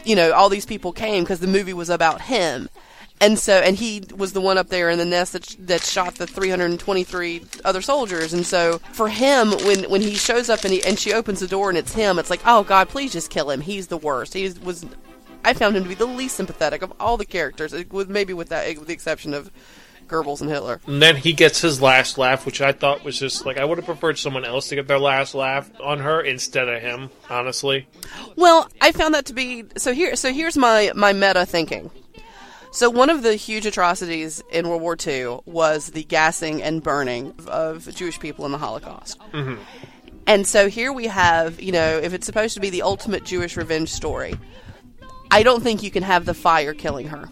you 0.04 0.16
know 0.16 0.32
all 0.32 0.48
these 0.48 0.66
people 0.66 0.92
came 0.92 1.24
because 1.24 1.40
the 1.40 1.46
movie 1.46 1.74
was 1.74 1.90
about 1.90 2.22
him. 2.22 2.68
And 3.20 3.38
so, 3.38 3.54
and 3.54 3.76
he 3.76 4.02
was 4.16 4.32
the 4.32 4.40
one 4.40 4.58
up 4.58 4.68
there 4.68 4.90
in 4.90 4.98
the 4.98 5.04
nest 5.04 5.34
that, 5.34 5.56
that 5.60 5.82
shot 5.82 6.16
the 6.16 6.26
323 6.26 7.42
other 7.64 7.80
soldiers. 7.80 8.32
And 8.32 8.44
so, 8.44 8.78
for 8.78 9.08
him, 9.08 9.52
when 9.64 9.84
when 9.84 10.00
he 10.00 10.14
shows 10.14 10.50
up 10.50 10.64
and 10.64 10.72
he 10.72 10.82
and 10.82 10.98
she 10.98 11.12
opens 11.12 11.38
the 11.38 11.46
door 11.46 11.68
and 11.68 11.78
it's 11.78 11.94
him, 11.94 12.18
it's 12.18 12.30
like, 12.30 12.40
oh 12.44 12.64
God, 12.64 12.88
please 12.88 13.12
just 13.12 13.30
kill 13.30 13.50
him. 13.50 13.60
He's 13.60 13.86
the 13.86 13.96
worst. 13.96 14.34
He 14.34 14.52
was, 14.64 14.84
I 15.44 15.54
found 15.54 15.76
him 15.76 15.84
to 15.84 15.88
be 15.88 15.94
the 15.94 16.04
least 16.04 16.36
sympathetic 16.36 16.82
of 16.82 16.92
all 16.98 17.16
the 17.16 17.24
characters, 17.24 17.72
with 17.90 18.08
maybe 18.08 18.32
with 18.32 18.48
that, 18.48 18.76
with 18.76 18.88
the 18.88 18.94
exception 18.94 19.34
of 19.34 19.52
Goebbels 20.12 20.40
and 20.40 20.50
Hitler. 20.50 20.80
And 20.86 21.00
then 21.00 21.16
he 21.16 21.32
gets 21.32 21.60
his 21.60 21.80
last 21.80 22.18
laugh, 22.18 22.46
which 22.46 22.60
I 22.60 22.72
thought 22.72 23.04
was 23.04 23.18
just 23.18 23.46
like 23.46 23.56
I 23.56 23.64
would 23.64 23.78
have 23.78 23.86
preferred 23.86 24.18
someone 24.18 24.44
else 24.44 24.68
to 24.68 24.76
get 24.76 24.86
their 24.86 24.98
last 24.98 25.34
laugh 25.34 25.70
on 25.80 26.00
her 26.00 26.20
instead 26.20 26.68
of 26.68 26.80
him. 26.80 27.10
Honestly, 27.28 27.88
Well, 28.36 28.68
I 28.80 28.92
found 28.92 29.14
that 29.14 29.26
to 29.26 29.32
be 29.32 29.64
so. 29.76 29.92
Here, 29.92 30.14
so 30.16 30.32
here's 30.32 30.56
my 30.56 30.92
my 30.94 31.12
meta 31.12 31.46
thinking. 31.46 31.90
So 32.72 32.88
one 32.88 33.10
of 33.10 33.22
the 33.22 33.34
huge 33.34 33.66
atrocities 33.66 34.42
in 34.50 34.66
World 34.66 34.80
War 34.80 34.96
II 35.06 35.40
was 35.44 35.88
the 35.88 36.04
gassing 36.04 36.62
and 36.62 36.82
burning 36.82 37.34
of 37.46 37.94
Jewish 37.94 38.18
people 38.18 38.46
in 38.46 38.52
the 38.52 38.56
Holocaust. 38.56 39.18
Mm-hmm. 39.32 39.62
And 40.26 40.46
so 40.46 40.68
here 40.70 40.90
we 40.90 41.06
have, 41.06 41.60
you 41.60 41.72
know, 41.72 41.98
if 41.98 42.14
it's 42.14 42.24
supposed 42.24 42.54
to 42.54 42.60
be 42.60 42.70
the 42.70 42.80
ultimate 42.80 43.24
Jewish 43.24 43.58
revenge 43.58 43.90
story, 43.90 44.34
I 45.30 45.42
don't 45.42 45.62
think 45.62 45.82
you 45.82 45.90
can 45.90 46.02
have 46.02 46.24
the 46.24 46.32
fire 46.34 46.72
killing 46.72 47.08
her. 47.08 47.28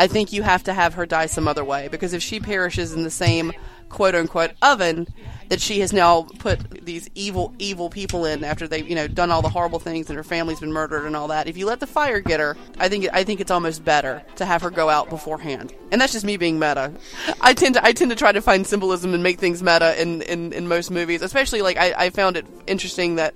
I 0.00 0.06
think 0.06 0.32
you 0.32 0.42
have 0.42 0.64
to 0.64 0.72
have 0.72 0.94
her 0.94 1.04
die 1.04 1.26
some 1.26 1.46
other 1.46 1.62
way 1.62 1.88
because 1.88 2.14
if 2.14 2.22
she 2.22 2.40
perishes 2.40 2.94
in 2.94 3.02
the 3.02 3.10
same 3.10 3.52
quote 3.90 4.14
unquote 4.14 4.52
oven 4.62 5.06
that 5.50 5.60
she 5.60 5.80
has 5.80 5.92
now 5.92 6.22
put 6.38 6.86
these 6.86 7.10
evil 7.14 7.52
evil 7.58 7.90
people 7.90 8.24
in 8.24 8.42
after 8.42 8.66
they've 8.66 8.88
you 8.88 8.94
know 8.94 9.06
done 9.06 9.30
all 9.30 9.42
the 9.42 9.50
horrible 9.50 9.78
things 9.78 10.08
and 10.08 10.16
her 10.16 10.22
family's 10.24 10.60
been 10.60 10.72
murdered 10.72 11.04
and 11.04 11.14
all 11.14 11.28
that 11.28 11.48
if 11.48 11.58
you 11.58 11.66
let 11.66 11.80
the 11.80 11.86
fire 11.86 12.18
get 12.20 12.40
her 12.40 12.56
i 12.78 12.88
think 12.88 13.06
i 13.12 13.22
think 13.22 13.40
it's 13.40 13.50
almost 13.50 13.84
better 13.84 14.22
to 14.36 14.46
have 14.46 14.62
her 14.62 14.70
go 14.70 14.88
out 14.88 15.10
beforehand. 15.10 15.70
And 15.92 16.00
that's 16.00 16.12
just 16.12 16.24
me 16.24 16.38
being 16.38 16.58
meta. 16.58 16.94
I 17.42 17.52
tend 17.52 17.74
to 17.74 17.84
i 17.84 17.92
tend 17.92 18.10
to 18.10 18.16
try 18.16 18.32
to 18.32 18.40
find 18.40 18.66
symbolism 18.66 19.12
and 19.12 19.22
make 19.22 19.38
things 19.38 19.62
meta 19.62 20.00
in 20.00 20.22
in, 20.22 20.54
in 20.54 20.66
most 20.66 20.90
movies 20.90 21.20
especially 21.20 21.60
like 21.60 21.76
I, 21.76 22.06
I 22.06 22.10
found 22.10 22.38
it 22.38 22.46
interesting 22.66 23.16
that 23.16 23.34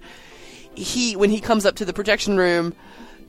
he 0.74 1.14
when 1.14 1.28
he 1.28 1.42
comes 1.42 1.66
up 1.66 1.74
to 1.76 1.84
the 1.84 1.92
projection 1.92 2.38
room 2.38 2.74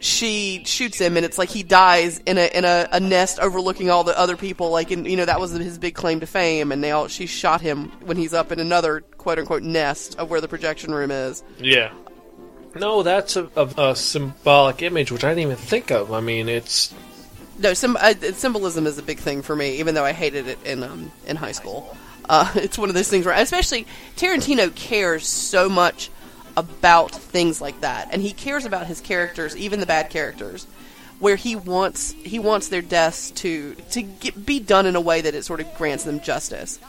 she 0.06 0.64
shoots 0.66 1.00
him 1.00 1.18
and 1.18 1.26
it's 1.26 1.38
like 1.38 1.50
he 1.50 1.64
dies 1.64 2.20
in 2.26 2.38
a 2.38 2.46
in 2.56 2.64
a, 2.64 2.88
a 2.92 3.00
nest 3.00 3.40
overlooking 3.40 3.90
all 3.90 4.04
the 4.04 4.18
other 4.18 4.38
people 4.38 4.70
like 4.70 4.92
in 4.92 5.06
you 5.06 5.18
know 5.18 5.26
that 5.26 5.40
was 5.40 5.52
his 5.52 5.78
big 5.78 5.96
claim 5.96 6.20
to 6.20 6.28
fame 6.28 6.72
and 6.72 6.82
now 6.82 7.08
she 7.08 7.26
shot 7.26 7.60
him 7.60 7.92
when 8.06 8.16
he's 8.16 8.34
up 8.34 8.52
in 8.52 8.60
another 8.60 9.02
quote 9.18 9.40
unquote 9.40 9.64
nest 9.64 10.18
of 10.20 10.30
where 10.30 10.42
the 10.42 10.48
projection 10.48 10.94
room 10.94 11.12
is 11.12 11.44
yeah. 11.60 11.92
No, 12.78 13.04
that's 13.04 13.38
a, 13.38 13.50
a, 13.56 13.92
a 13.92 13.96
symbolic 13.96 14.82
image 14.82 15.10
which 15.10 15.24
I 15.24 15.30
didn't 15.30 15.44
even 15.44 15.56
think 15.56 15.92
of. 15.92 16.12
I 16.12 16.20
mean, 16.20 16.50
it's 16.50 16.94
no 17.58 17.74
some 17.74 17.98
uh, 18.00 18.14
symbolism 18.34 18.86
is 18.86 18.98
a 18.98 19.04
big 19.04 19.18
thing 19.18 19.42
for 19.42 19.56
me 19.56 19.78
even 19.78 19.96
though 19.96 20.06
I 20.06 20.12
hated 20.12 20.48
it 20.48 20.60
in 20.66 20.84
um 20.84 21.12
in 21.26 21.36
high 21.36 21.54
school 21.54 21.98
uh, 22.30 22.52
it's 22.56 22.78
one 22.78 22.90
of 22.90 22.96
those 22.96 23.10
things 23.10 23.26
where 23.26 23.36
especially 23.36 23.88
Tarantino 24.18 24.74
cares 24.76 25.28
so 25.28 25.70
much 25.70 26.10
about 26.58 27.12
things 27.12 27.62
like 27.62 27.82
that. 27.82 28.10
And 28.12 28.22
he 28.22 28.32
cares 28.32 28.66
about 28.66 28.88
his 28.88 29.02
characters 29.02 29.56
even 29.58 29.80
the 29.80 29.86
bad 29.86 30.10
characters 30.10 30.68
where 31.20 31.36
he 31.36 31.56
wants 31.56 32.12
he 32.24 32.40
wants 32.40 32.68
their 32.68 32.82
deaths 32.82 33.32
to 33.32 33.76
to 33.92 34.02
get, 34.02 34.46
be 34.46 34.60
done 34.60 34.86
in 34.86 34.96
a 34.96 35.02
way 35.02 35.22
that 35.22 35.34
it 35.34 35.44
sort 35.46 35.60
of 35.60 35.76
grants 35.76 36.04
them 36.04 36.20
justice. 36.20 36.80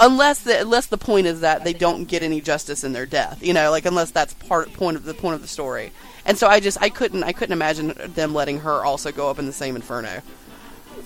Unless 0.00 0.40
the 0.40 0.60
unless 0.60 0.86
the 0.86 0.98
point 0.98 1.26
is 1.26 1.40
that 1.40 1.64
they 1.64 1.72
don't 1.72 2.04
get 2.04 2.22
any 2.22 2.40
justice 2.40 2.82
in 2.82 2.92
their 2.92 3.06
death 3.06 3.42
you 3.42 3.52
know 3.52 3.70
like 3.70 3.84
unless 3.84 4.10
that's 4.10 4.34
part 4.34 4.72
point 4.72 4.96
of 4.96 5.04
the 5.04 5.14
point 5.14 5.34
of 5.34 5.42
the 5.42 5.48
story. 5.48 5.92
And 6.24 6.38
so 6.38 6.46
i 6.48 6.60
just 6.60 6.80
i 6.80 6.88
couldn't 6.88 7.22
i 7.24 7.32
couldn't 7.32 7.52
imagine 7.52 7.94
them 8.14 8.34
letting 8.34 8.60
her 8.60 8.84
also 8.84 9.12
go 9.12 9.30
up 9.30 9.38
in 9.38 9.46
the 9.46 9.52
same 9.52 9.76
inferno. 9.76 10.22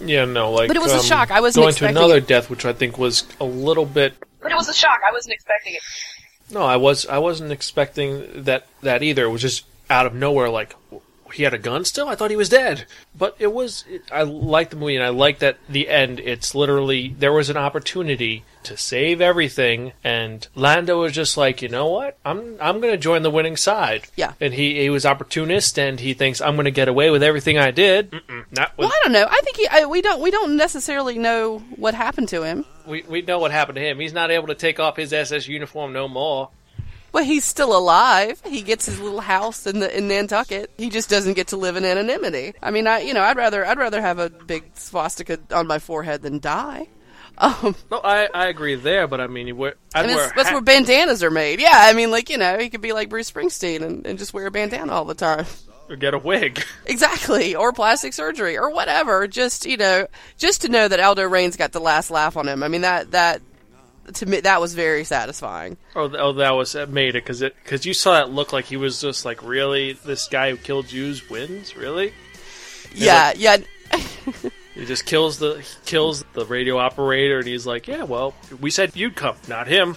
Yeah, 0.00 0.26
no, 0.26 0.52
like 0.52 0.68
But 0.68 0.76
it 0.76 0.82
was 0.82 0.92
a 0.92 0.98
um, 0.98 1.02
shock. 1.02 1.30
I 1.30 1.40
wasn't 1.40 1.64
going 1.64 1.74
to 1.74 1.86
another 1.88 2.18
it. 2.18 2.26
death, 2.26 2.50
which 2.50 2.66
I 2.66 2.74
think 2.74 2.98
was 2.98 3.24
a 3.40 3.44
little 3.44 3.86
bit 3.86 4.14
but 4.42 4.52
it 4.52 4.56
was 4.56 4.68
a 4.68 4.74
shock. 4.74 5.00
I 5.04 5.10
wasn't 5.10 5.34
expecting 5.34 5.74
it 5.74 5.82
No, 6.50 6.62
I 6.62 6.76
was 6.76 7.06
I 7.06 7.18
wasn't 7.18 7.52
expecting 7.52 8.44
that 8.44 8.66
that 8.82 9.02
either. 9.02 9.24
It 9.24 9.30
was 9.30 9.42
just 9.42 9.64
out 9.90 10.06
of 10.06 10.14
nowhere. 10.14 10.48
Like 10.48 10.74
he 11.32 11.42
had 11.42 11.54
a 11.54 11.58
gun 11.58 11.84
still. 11.84 12.08
I 12.08 12.14
thought 12.14 12.30
he 12.30 12.36
was 12.36 12.48
dead. 12.48 12.86
But 13.16 13.36
it 13.38 13.52
was. 13.52 13.84
It, 13.88 14.02
I 14.12 14.22
like 14.22 14.70
the 14.70 14.76
movie, 14.76 14.96
and 14.96 15.04
I 15.04 15.08
like 15.10 15.38
that 15.40 15.58
the 15.68 15.88
end. 15.88 16.20
It's 16.20 16.54
literally 16.54 17.14
there 17.18 17.32
was 17.32 17.50
an 17.50 17.56
opportunity 17.56 18.44
to 18.64 18.76
save 18.76 19.20
everything, 19.20 19.92
and 20.02 20.46
Landa 20.54 20.96
was 20.96 21.12
just 21.12 21.36
like, 21.36 21.62
you 21.62 21.68
know 21.68 21.88
what? 21.88 22.18
I'm 22.24 22.56
I'm 22.60 22.80
going 22.80 22.92
to 22.92 22.98
join 22.98 23.22
the 23.22 23.30
winning 23.30 23.56
side. 23.56 24.08
Yeah. 24.16 24.32
And 24.40 24.54
he 24.54 24.80
he 24.80 24.90
was 24.90 25.06
opportunist, 25.06 25.78
and 25.78 26.00
he 26.00 26.14
thinks 26.14 26.40
I'm 26.40 26.56
going 26.56 26.64
to 26.66 26.70
get 26.70 26.88
away 26.88 27.10
with 27.10 27.22
everything 27.22 27.58
I 27.58 27.70
did. 27.70 28.12
Not 28.50 28.76
with 28.76 28.86
well 28.86 28.92
i 28.92 29.00
don't 29.02 29.12
know 29.12 29.26
i 29.28 29.40
think 29.42 29.56
he 29.56 29.66
I, 29.68 29.86
we 29.86 30.00
don't 30.00 30.20
we 30.20 30.30
don't 30.30 30.56
necessarily 30.56 31.18
know 31.18 31.58
what 31.76 31.94
happened 31.94 32.28
to 32.28 32.42
him 32.42 32.64
we 32.86 33.02
we 33.02 33.22
know 33.22 33.38
what 33.38 33.50
happened 33.50 33.76
to 33.76 33.82
him. 33.82 33.98
He's 33.98 34.12
not 34.12 34.30
able 34.30 34.46
to 34.48 34.54
take 34.54 34.80
off 34.80 34.96
his 34.96 35.12
SS 35.12 35.48
uniform 35.48 35.92
no 35.92 36.08
more. 36.08 36.50
Well 37.16 37.24
he's 37.24 37.46
still 37.46 37.74
alive 37.74 38.42
he 38.44 38.60
gets 38.60 38.84
his 38.84 39.00
little 39.00 39.20
house 39.22 39.66
in 39.66 39.80
the 39.80 39.96
in 39.96 40.06
nantucket 40.06 40.70
he 40.76 40.90
just 40.90 41.08
doesn't 41.08 41.32
get 41.32 41.46
to 41.46 41.56
live 41.56 41.74
in 41.74 41.82
anonymity 41.84 42.52
i 42.62 42.70
mean 42.70 42.86
i 42.86 43.00
you 43.00 43.14
know 43.14 43.22
i'd 43.22 43.38
rather 43.38 43.64
i'd 43.64 43.78
rather 43.78 44.02
have 44.02 44.18
a 44.18 44.28
big 44.28 44.62
swastika 44.74 45.38
on 45.50 45.66
my 45.66 45.78
forehead 45.78 46.20
than 46.20 46.38
die 46.38 46.86
um 47.38 47.74
No, 47.90 48.00
I, 48.04 48.28
I 48.34 48.46
agree 48.48 48.74
there, 48.76 49.06
but 49.06 49.20
I 49.20 49.26
mean, 49.26 49.46
you 49.46 49.56
wear, 49.56 49.74
I'd 49.94 50.06
mean, 50.06 50.16
wear 50.16 50.32
that's, 50.34 50.50
where 50.52 50.60
bandanas 50.62 51.22
are 51.22 51.30
made. 51.30 51.60
Yeah, 51.60 51.70
I 51.74 51.92
mean, 51.92 52.10
like 52.10 52.30
you 52.30 52.38
know, 52.38 52.58
he 52.58 52.70
could 52.70 52.80
be 52.80 52.92
like 52.94 53.10
Bruce 53.10 53.30
Springsteen 53.30 53.82
and, 53.82 54.06
and 54.06 54.18
just 54.18 54.32
wear 54.32 54.46
a 54.46 54.50
bandana 54.50 54.90
all 54.92 55.04
the 55.04 55.14
time. 55.14 55.44
or 55.90 55.96
get 55.96 56.14
a 56.14 56.18
wig. 56.18 56.64
Exactly, 56.86 57.54
or 57.54 57.72
plastic 57.74 58.14
surgery, 58.14 58.56
or 58.56 58.70
whatever. 58.70 59.26
Just 59.28 59.66
you 59.66 59.76
know, 59.76 60.06
just 60.38 60.62
to 60.62 60.70
know 60.70 60.88
that 60.88 60.98
Aldo 60.98 61.24
Raines 61.24 61.56
got 61.56 61.72
the 61.72 61.80
last 61.80 62.10
laugh 62.10 62.38
on 62.38 62.48
him. 62.48 62.62
I 62.62 62.68
mean, 62.68 62.80
that 62.80 63.10
that 63.10 63.42
to 64.14 64.26
me 64.26 64.40
that 64.40 64.60
was 64.60 64.74
very 64.74 65.04
satisfying. 65.04 65.76
Oh, 65.94 66.10
oh, 66.16 66.32
that 66.34 66.50
was 66.50 66.72
that 66.72 66.90
made 66.90 67.10
it 67.10 67.24
because 67.24 67.42
it 67.42 67.54
because 67.62 67.86
you 67.86 67.94
saw 67.94 68.14
that 68.14 68.30
look 68.30 68.52
like 68.52 68.66
he 68.66 68.76
was 68.76 69.00
just 69.00 69.24
like 69.24 69.42
really 69.42 69.92
this 69.92 70.28
guy 70.28 70.50
who 70.50 70.56
killed 70.56 70.88
Jews 70.88 71.28
wins 71.28 71.76
really. 71.76 72.12
Yeah, 72.94 73.32
yeah. 73.36 73.58
He 74.74 74.84
just 74.84 75.06
kills 75.06 75.38
the 75.38 75.54
he 75.54 75.86
kills 75.86 76.22
the 76.34 76.44
radio 76.44 76.76
operator 76.76 77.38
and 77.38 77.48
he's 77.48 77.66
like, 77.66 77.88
yeah, 77.88 78.02
well, 78.02 78.34
we 78.60 78.70
said 78.70 78.94
you'd 78.94 79.16
come, 79.16 79.36
not 79.48 79.66
him. 79.66 79.96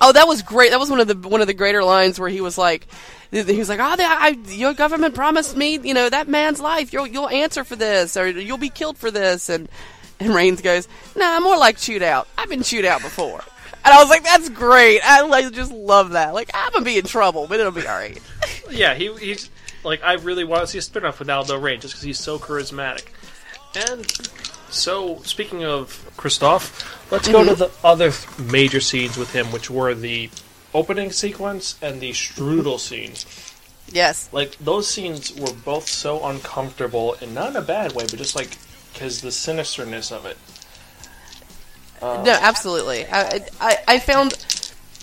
Oh, 0.00 0.12
that 0.12 0.26
was 0.26 0.42
great. 0.42 0.70
That 0.70 0.80
was 0.80 0.90
one 0.90 1.00
of 1.00 1.06
the 1.06 1.28
one 1.28 1.40
of 1.40 1.46
the 1.46 1.54
greater 1.54 1.84
lines 1.84 2.18
where 2.18 2.28
he 2.28 2.40
was 2.40 2.58
like, 2.58 2.88
he 3.30 3.42
was 3.42 3.68
like, 3.68 3.80
"Oh, 3.80 3.96
the, 3.96 4.04
I, 4.04 4.28
your 4.48 4.74
government 4.74 5.14
promised 5.14 5.56
me, 5.56 5.78
you 5.78 5.94
know, 5.94 6.08
that 6.08 6.28
man's 6.28 6.60
life. 6.60 6.92
You'll 6.92 7.06
you'll 7.06 7.28
answer 7.28 7.62
for 7.62 7.76
this, 7.76 8.16
or 8.16 8.28
you'll 8.28 8.58
be 8.58 8.70
killed 8.70 8.98
for 8.98 9.10
this." 9.10 9.48
And 9.48 9.68
and 10.20 10.34
Raines 10.34 10.60
goes, 10.60 10.88
"Nah, 11.16 11.40
more 11.40 11.56
like 11.56 11.78
chewed 11.78 12.02
out. 12.02 12.28
I've 12.36 12.48
been 12.48 12.62
chewed 12.62 12.84
out 12.84 13.02
before." 13.02 13.42
And 13.84 13.94
I 13.94 14.00
was 14.00 14.10
like, 14.10 14.24
"That's 14.24 14.48
great. 14.48 15.00
I 15.02 15.22
like 15.22 15.52
just 15.52 15.72
love 15.72 16.10
that. 16.10 16.34
Like 16.34 16.50
I'm 16.54 16.72
gonna 16.72 16.84
be 16.84 16.98
in 16.98 17.04
trouble, 17.04 17.46
but 17.46 17.60
it'll 17.60 17.72
be 17.72 17.86
all 17.86 17.96
right." 17.98 18.20
Yeah, 18.70 18.94
he 18.94 19.10
he's 19.14 19.48
like 19.82 20.04
I 20.04 20.14
really 20.14 20.44
want 20.44 20.60
to 20.60 20.66
see 20.66 20.76
a 20.76 20.82
spin-off 20.82 21.20
with 21.20 21.30
Aldo 21.30 21.58
Raine 21.58 21.80
just 21.80 21.94
because 21.94 22.02
he's 22.02 22.18
so 22.18 22.38
charismatic. 22.38 23.06
And 23.74 24.06
so, 24.70 25.22
speaking 25.22 25.64
of 25.64 26.10
Christoph, 26.18 27.10
let's 27.10 27.28
go 27.28 27.44
to 27.44 27.52
mm-hmm. 27.52 27.58
the 27.58 27.70
other 27.82 28.10
th- 28.10 28.38
major 28.38 28.80
scenes 28.80 29.16
with 29.16 29.32
him, 29.32 29.46
which 29.52 29.70
were 29.70 29.94
the 29.94 30.28
opening 30.74 31.12
sequence 31.12 31.78
and 31.80 32.00
the 32.00 32.10
strudel 32.10 32.78
scene. 32.78 33.14
Yes. 33.90 34.28
Like 34.32 34.58
those 34.58 34.88
scenes 34.88 35.34
were 35.34 35.52
both 35.52 35.88
so 35.88 36.24
uncomfortable, 36.26 37.16
and 37.22 37.34
not 37.34 37.50
in 37.50 37.56
a 37.56 37.62
bad 37.62 37.92
way, 37.92 38.04
but 38.04 38.18
just 38.18 38.36
like 38.36 38.58
because 38.98 39.20
the 39.20 39.28
sinisterness 39.28 40.10
of 40.10 40.26
it. 40.26 40.36
Um, 42.02 42.24
no, 42.24 42.32
absolutely. 42.32 43.06
I, 43.06 43.46
I, 43.60 43.78
I 43.86 43.98
found 44.00 44.32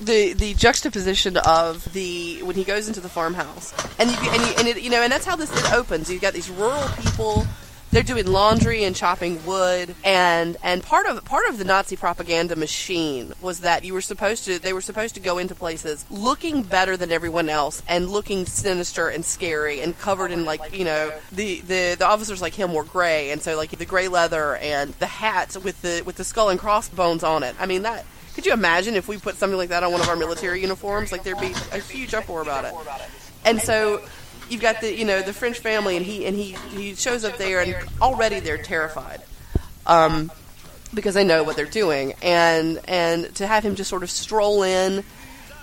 the 0.01 0.33
the 0.33 0.53
juxtaposition 0.55 1.37
of 1.37 1.91
the 1.93 2.43
when 2.43 2.57
he 2.57 2.65
goes 2.65 2.89
into 2.89 2.99
the 2.99 3.07
farmhouse 3.07 3.73
and 3.97 4.11
you 4.11 4.17
and, 4.17 4.41
you, 4.41 4.53
and 4.57 4.67
it, 4.67 4.81
you 4.81 4.89
know 4.89 5.01
and 5.01 5.09
that's 5.09 5.25
how 5.25 5.37
this 5.37 5.49
it 5.57 5.71
opens. 5.71 6.11
You've 6.11 6.21
got 6.21 6.33
these 6.33 6.49
rural 6.49 6.89
people. 7.01 7.47
They're 7.95 8.03
doing 8.03 8.27
laundry 8.27 8.83
and 8.83 8.93
chopping 8.93 9.43
wood, 9.45 9.95
and 10.03 10.57
and 10.61 10.83
part 10.83 11.05
of 11.05 11.23
part 11.23 11.47
of 11.47 11.57
the 11.57 11.63
Nazi 11.63 11.95
propaganda 11.95 12.57
machine 12.57 13.31
was 13.41 13.61
that 13.61 13.85
you 13.85 13.93
were 13.93 14.01
supposed 14.01 14.43
to 14.45 14.59
they 14.59 14.73
were 14.73 14.81
supposed 14.81 15.15
to 15.15 15.21
go 15.21 15.37
into 15.37 15.55
places 15.55 16.03
looking 16.09 16.61
better 16.61 16.97
than 16.97 17.09
everyone 17.09 17.47
else 17.47 17.81
and 17.87 18.09
looking 18.09 18.45
sinister 18.45 19.07
and 19.07 19.23
scary 19.23 19.79
and 19.79 19.97
covered 19.97 20.31
in 20.31 20.43
like 20.43 20.77
you 20.77 20.83
know 20.83 21.09
the 21.31 21.61
the 21.61 21.95
the 21.97 22.05
officers 22.05 22.41
like 22.41 22.53
him 22.53 22.73
were 22.73 22.83
gray, 22.83 23.31
and 23.31 23.41
so 23.41 23.55
like 23.55 23.69
the 23.69 23.85
gray 23.85 24.09
leather 24.09 24.57
and 24.57 24.93
the 24.95 25.05
hat 25.05 25.55
with 25.63 25.81
the 25.81 26.03
with 26.05 26.17
the 26.17 26.25
skull 26.25 26.49
and 26.49 26.59
crossbones 26.59 27.23
on 27.23 27.43
it. 27.43 27.55
I 27.59 27.65
mean 27.65 27.83
that. 27.83 28.05
Could 28.33 28.45
you 28.45 28.51
imagine 28.51 28.95
if 28.95 29.07
we 29.07 29.17
put 29.17 29.37
something 29.37 29.57
like 29.57 29.69
that 29.69 29.83
on 29.83 29.93
one 29.93 30.01
of 30.01 30.09
our 30.09 30.17
military 30.17 30.59
uniforms? 30.59 31.13
Like 31.13 31.23
there'd 31.23 31.39
be 31.39 31.53
a 31.71 31.79
huge 31.79 32.13
uproar 32.13 32.41
about 32.41 32.65
it. 32.65 32.73
And 33.45 33.61
so 33.61 34.03
you've 34.49 34.61
got 34.61 34.81
the 34.81 34.93
you 34.95 35.05
know 35.05 35.21
the 35.21 35.33
French 35.33 35.59
family, 35.59 35.97
and 35.97 36.05
he 36.05 36.25
and 36.25 36.35
he 36.35 36.51
he 36.75 36.95
shows 36.95 37.23
up 37.23 37.37
there, 37.37 37.61
and 37.61 37.75
already 38.01 38.39
they're 38.39 38.61
terrified, 38.61 39.21
um, 39.85 40.31
because 40.93 41.13
they 41.15 41.23
know 41.23 41.43
what 41.43 41.55
they're 41.55 41.65
doing, 41.65 42.13
and 42.21 42.79
and 42.87 43.33
to 43.35 43.47
have 43.47 43.63
him 43.63 43.75
just 43.75 43.89
sort 43.89 44.03
of 44.03 44.09
stroll 44.09 44.63
in, 44.63 45.03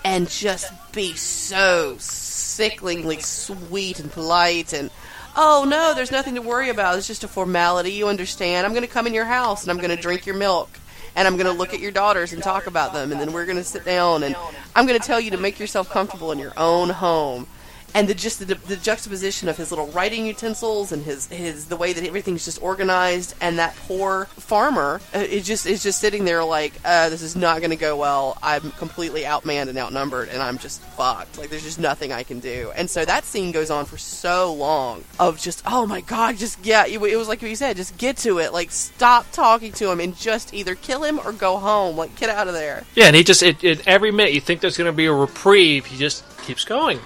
and 0.05 0.29
just 0.29 0.73
be 0.93 1.15
so 1.15 1.97
sicklingly 1.99 3.23
sweet 3.23 4.01
and 4.01 4.11
polite, 4.11 4.73
and 4.73 4.91
oh 5.37 5.67
no, 5.69 5.95
there's 5.95 6.13
nothing 6.13 6.35
to 6.35 6.43
worry 6.43 6.69
about. 6.69 6.99
It's 6.99 7.07
just 7.07 7.25
a 7.25 7.29
formality. 7.29 7.93
You 7.93 8.09
understand? 8.09 8.67
I'm 8.67 8.73
going 8.73 8.87
to 8.87 8.93
come 8.93 9.07
in 9.07 9.15
your 9.15 9.25
house, 9.25 9.63
and 9.63 9.71
I'm 9.71 9.79
going 9.79 9.95
to 9.95 10.01
drink 10.01 10.27
your 10.27 10.37
milk. 10.37 10.79
And 11.15 11.29
I'm 11.29 11.37
going 11.37 11.47
to 11.47 11.53
look 11.53 11.75
at 11.75 11.81
your 11.81 11.91
daughters 11.91 12.33
and 12.33 12.43
talk 12.43 12.67
about 12.67 12.95
them, 12.95 13.13
and 13.13 13.21
then 13.21 13.35
we're 13.35 13.45
going 13.45 13.59
to 13.59 13.65
sit 13.65 13.85
down, 13.85 14.23
and 14.23 14.35
I'm 14.75 14.87
going 14.87 14.99
to 14.99 15.07
tell 15.07 15.21
you 15.21 15.33
to 15.33 15.37
make 15.37 15.61
yourself 15.61 15.91
comfortable 15.91 16.33
in 16.33 16.39
your 16.39 16.55
own 16.57 16.89
home 16.89 17.47
and 17.95 18.09
the 18.09 18.15
just 18.15 18.39
the, 18.39 18.55
the 18.55 18.77
juxtaposition 18.77 19.49
of 19.49 19.57
his 19.57 19.71
little 19.71 19.89
writing 19.89 20.27
utensils 20.27 20.93
and 20.93 21.03
his 21.05 21.27
his 21.27 21.67
the 21.67 21.77
way 21.77 21.93
that 21.93 22.05
everything's 22.05 22.45
just 22.45 22.63
organized 22.63 23.35
and 23.41 23.59
that 23.59 23.75
poor 23.77 24.27
farmer 24.37 25.01
uh, 25.15 25.19
is 25.19 25.47
just 25.47 25.67
is 25.67 25.83
just 25.83 26.01
sitting 26.01 26.25
there 26.25 26.45
like 26.45 26.73
uh, 26.85 27.09
this 27.09 27.23
is 27.23 27.37
not 27.37 27.59
going 27.59 27.71
to 27.71 27.77
go 27.77 27.97
well. 27.97 28.39
I'm 28.43 28.71
completely 28.73 29.23
outmanned 29.23 29.69
and 29.69 29.79
outnumbered 29.79 30.29
and 30.29 30.43
i'm 30.43 30.59
just 30.59 30.81
fucked. 30.81 31.39
Like 31.39 31.51
there's 31.51 31.63
just 31.65 31.79
nothing 31.79 32.13
i 32.13 32.23
can 32.23 32.41
do. 32.41 32.73
And 32.77 32.89
so 32.89 33.05
that 33.05 33.25
scene 33.25 33.53
goes 33.53 33.71
on 33.71 33.85
for 33.85 33.99
so 33.99 34.53
long 34.53 35.05
of 35.19 35.39
just 35.39 35.63
oh 35.67 35.87
my 35.87 36.01
god 36.01 36.37
just 36.37 36.65
yeah 36.65 36.87
it, 36.87 37.01
it 37.03 37.17
was 37.17 37.29
like 37.29 37.43
you 37.43 37.57
said 37.57 37.77
just 37.77 37.97
get 37.99 38.17
to 38.19 38.39
it. 38.39 38.53
Like 38.53 38.71
stop 38.71 39.31
talking 39.33 39.73
to 39.73 39.91
him 39.91 40.01
and 40.01 40.17
just 40.17 40.55
either 40.55 40.75
kill 40.75 41.03
him 41.03 41.19
or 41.21 41.33
go 41.33 41.59
home. 41.59 41.97
Like 41.97 42.15
get 42.17 42.31
out 42.31 42.49
of 42.49 42.55
there. 42.55 42.85
Yeah, 42.95 43.07
and 43.07 43.17
he 43.17 43.25
just 43.25 43.43
it, 43.43 43.63
it, 43.63 43.87
every 43.87 44.11
minute 44.11 44.33
you 44.33 44.41
think 44.41 44.61
there's 44.61 44.77
going 44.77 44.91
to 44.91 44.97
be 44.97 45.07
a 45.07 45.13
reprieve, 45.13 45.87
he 45.87 45.97
just 45.97 46.25
keeps 46.43 46.65
going. 46.65 47.01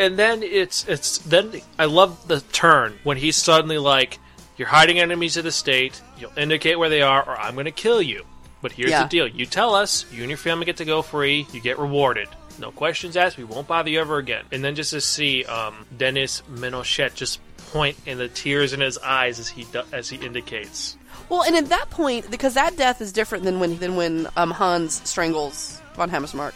And 0.00 0.18
then 0.18 0.42
it's 0.42 0.88
it's 0.88 1.18
then 1.18 1.60
I 1.78 1.84
love 1.84 2.26
the 2.26 2.40
turn 2.40 2.98
when 3.04 3.16
he's 3.18 3.36
suddenly 3.36 3.78
like, 3.78 4.18
"You're 4.56 4.68
hiding 4.68 4.98
enemies 4.98 5.36
of 5.36 5.44
the 5.44 5.52
state. 5.52 6.00
You'll 6.18 6.32
indicate 6.36 6.78
where 6.78 6.88
they 6.88 7.02
are, 7.02 7.22
or 7.22 7.38
I'm 7.38 7.54
going 7.54 7.66
to 7.66 7.70
kill 7.70 8.00
you." 8.02 8.24
But 8.62 8.72
here's 8.72 8.90
Yeah. 8.90 9.02
the 9.04 9.08
deal: 9.08 9.26
you 9.28 9.46
tell 9.46 9.74
us, 9.74 10.04
you 10.12 10.22
and 10.22 10.30
your 10.30 10.38
family 10.38 10.64
get 10.64 10.78
to 10.78 10.84
go 10.84 11.02
free. 11.02 11.46
You 11.52 11.60
get 11.60 11.78
rewarded. 11.78 12.28
No 12.58 12.70
questions 12.72 13.16
asked. 13.16 13.36
We 13.38 13.44
won't 13.44 13.66
bother 13.68 13.88
you 13.90 14.00
ever 14.00 14.16
again. 14.18 14.44
And 14.52 14.62
then 14.64 14.74
just 14.74 14.90
to 14.90 15.00
see 15.00 15.44
um, 15.44 15.86
Denis 15.96 16.42
Ménochet 16.50 17.14
just 17.14 17.38
point 17.72 17.96
and 18.06 18.18
the 18.18 18.28
tears 18.28 18.72
in 18.72 18.80
his 18.80 18.98
eyes 18.98 19.38
as 19.38 19.48
he 19.48 19.64
do- 19.64 19.84
as 19.92 20.08
he 20.10 20.16
indicates. 20.16 20.96
well 21.28 21.42
and 21.42 21.54
at 21.54 21.68
that 21.68 21.88
point 21.90 22.28
because 22.30 22.54
that 22.54 22.76
death 22.76 23.00
is 23.00 23.12
different 23.12 23.44
than 23.44 23.60
when 23.60 23.78
than 23.78 23.94
when 23.96 24.26
um, 24.36 24.50
hans 24.50 25.00
strangles 25.08 25.80
von 25.94 26.10
hammersmark 26.10 26.52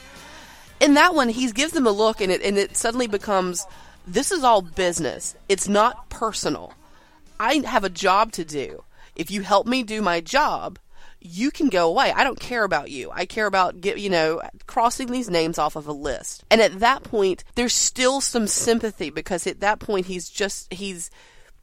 in 0.81 0.95
that 0.95 1.15
one 1.15 1.29
he 1.29 1.51
gives 1.53 1.73
them 1.73 1.87
a 1.87 1.91
look 1.91 2.21
and 2.21 2.31
it 2.31 2.43
and 2.43 2.59
it 2.59 2.77
suddenly 2.77 3.07
becomes 3.07 3.67
this 4.07 4.31
is 4.31 4.45
all 4.45 4.61
business. 4.61 5.35
It's 5.49 5.69
not 5.69 6.11
personal. 6.11 6.75
I 7.41 7.63
have 7.67 7.85
a 7.85 7.91
job 7.91 8.33
to 8.33 8.45
do. 8.45 8.85
If 9.17 9.31
you 9.31 9.43
help 9.43 9.67
me 9.67 9.83
do 9.83 10.03
my 10.03 10.21
job 10.21 10.79
you 11.27 11.51
can 11.51 11.71
go 11.71 11.89
away. 11.89 12.13
I 12.13 12.23
don't 12.23 12.39
care 12.39 12.65
about 12.65 12.91
you. 12.91 13.11
I 13.11 13.25
care 13.25 13.47
about 13.47 13.81
get 13.81 13.99
you 13.99 14.11
know 14.11 14.43
crossing 14.67 15.11
these 15.11 15.31
names 15.31 15.59
off 15.59 15.75
of 15.75 15.87
a 15.87 15.93
list. 15.93 16.45
And 16.51 16.61
at 16.61 16.81
that 16.81 17.03
point 17.03 17.45
there's 17.55 17.73
still 17.73 18.21
some 18.21 18.47
sympathy 18.47 19.11
because 19.11 19.47
at 19.47 19.61
that 19.61 19.79
point 19.79 20.07
he's 20.07 20.29
just 20.29 20.73
he's 20.73 21.11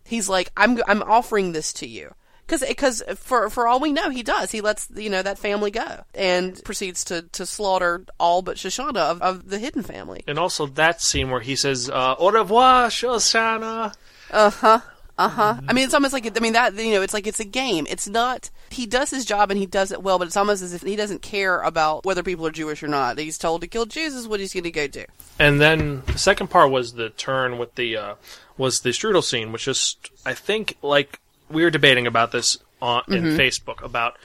he's 0.03 0.27
like 0.27 0.51
i'm 0.57 0.79
i'm 0.87 1.03
offering 1.03 1.51
this 1.51 1.71
to 1.73 1.87
you 1.87 2.13
because 2.51 2.67
because 2.67 3.01
for 3.15 3.49
for 3.49 3.67
all 3.67 3.79
we 3.79 3.93
know 3.93 4.09
he 4.09 4.23
does 4.23 4.51
he 4.51 4.59
lets 4.61 4.87
you 4.95 5.09
know 5.09 5.21
that 5.21 5.39
family 5.39 5.71
go 5.71 6.03
and 6.13 6.61
proceeds 6.63 7.05
to 7.05 7.21
to 7.31 7.45
slaughter 7.45 8.03
all 8.19 8.41
but 8.41 8.57
Shoshana 8.57 8.97
of, 8.97 9.21
of 9.21 9.49
the 9.49 9.57
hidden 9.57 9.83
family 9.83 10.23
And 10.27 10.37
also 10.37 10.67
that 10.67 11.01
scene 11.01 11.29
where 11.29 11.41
he 11.41 11.55
says, 11.55 11.89
uh, 11.89 12.15
"Au 12.19 12.31
revoir, 12.31 12.87
Shoshana." 12.87 13.93
Uh 14.29 14.49
huh. 14.49 14.79
Uh 15.17 15.29
huh. 15.29 15.61
I 15.67 15.73
mean, 15.73 15.85
it's 15.85 15.93
almost 15.93 16.13
like 16.13 16.25
I 16.25 16.39
mean 16.39 16.53
that 16.53 16.75
you 16.75 16.91
know, 16.93 17.01
it's 17.01 17.13
like 17.13 17.27
it's 17.27 17.39
a 17.39 17.45
game. 17.45 17.85
It's 17.89 18.07
not. 18.07 18.49
He 18.69 18.85
does 18.85 19.09
his 19.09 19.25
job 19.25 19.51
and 19.51 19.59
he 19.59 19.65
does 19.65 19.91
it 19.91 20.01
well, 20.01 20.17
but 20.17 20.27
it's 20.27 20.37
almost 20.37 20.63
as 20.63 20.73
if 20.73 20.81
he 20.81 20.95
doesn't 20.95 21.21
care 21.21 21.61
about 21.61 22.05
whether 22.05 22.23
people 22.23 22.47
are 22.47 22.51
Jewish 22.51 22.81
or 22.81 22.87
not. 22.87 23.19
He's 23.19 23.37
told 23.37 23.61
to 23.61 23.67
kill 23.67 23.85
Jews 23.85 24.15
is 24.15 24.27
what 24.27 24.39
he's 24.39 24.53
going 24.53 24.63
to 24.63 24.71
go 24.71 24.87
do. 24.87 25.05
And 25.37 25.59
then 25.59 26.03
the 26.07 26.17
second 26.17 26.47
part 26.49 26.71
was 26.71 26.93
the 26.93 27.09
turn 27.09 27.57
with 27.57 27.75
the 27.75 27.97
uh, 27.97 28.15
was 28.57 28.81
the 28.81 28.89
strudel 28.89 29.23
scene, 29.23 29.51
which 29.51 29.65
just 29.65 30.09
I 30.25 30.33
think 30.33 30.77
like 30.81 31.19
we 31.51 31.63
were 31.63 31.69
debating 31.69 32.07
about 32.07 32.31
this 32.31 32.57
on 32.81 33.03
in 33.07 33.23
Facebook 33.37 33.83
about 33.83 34.17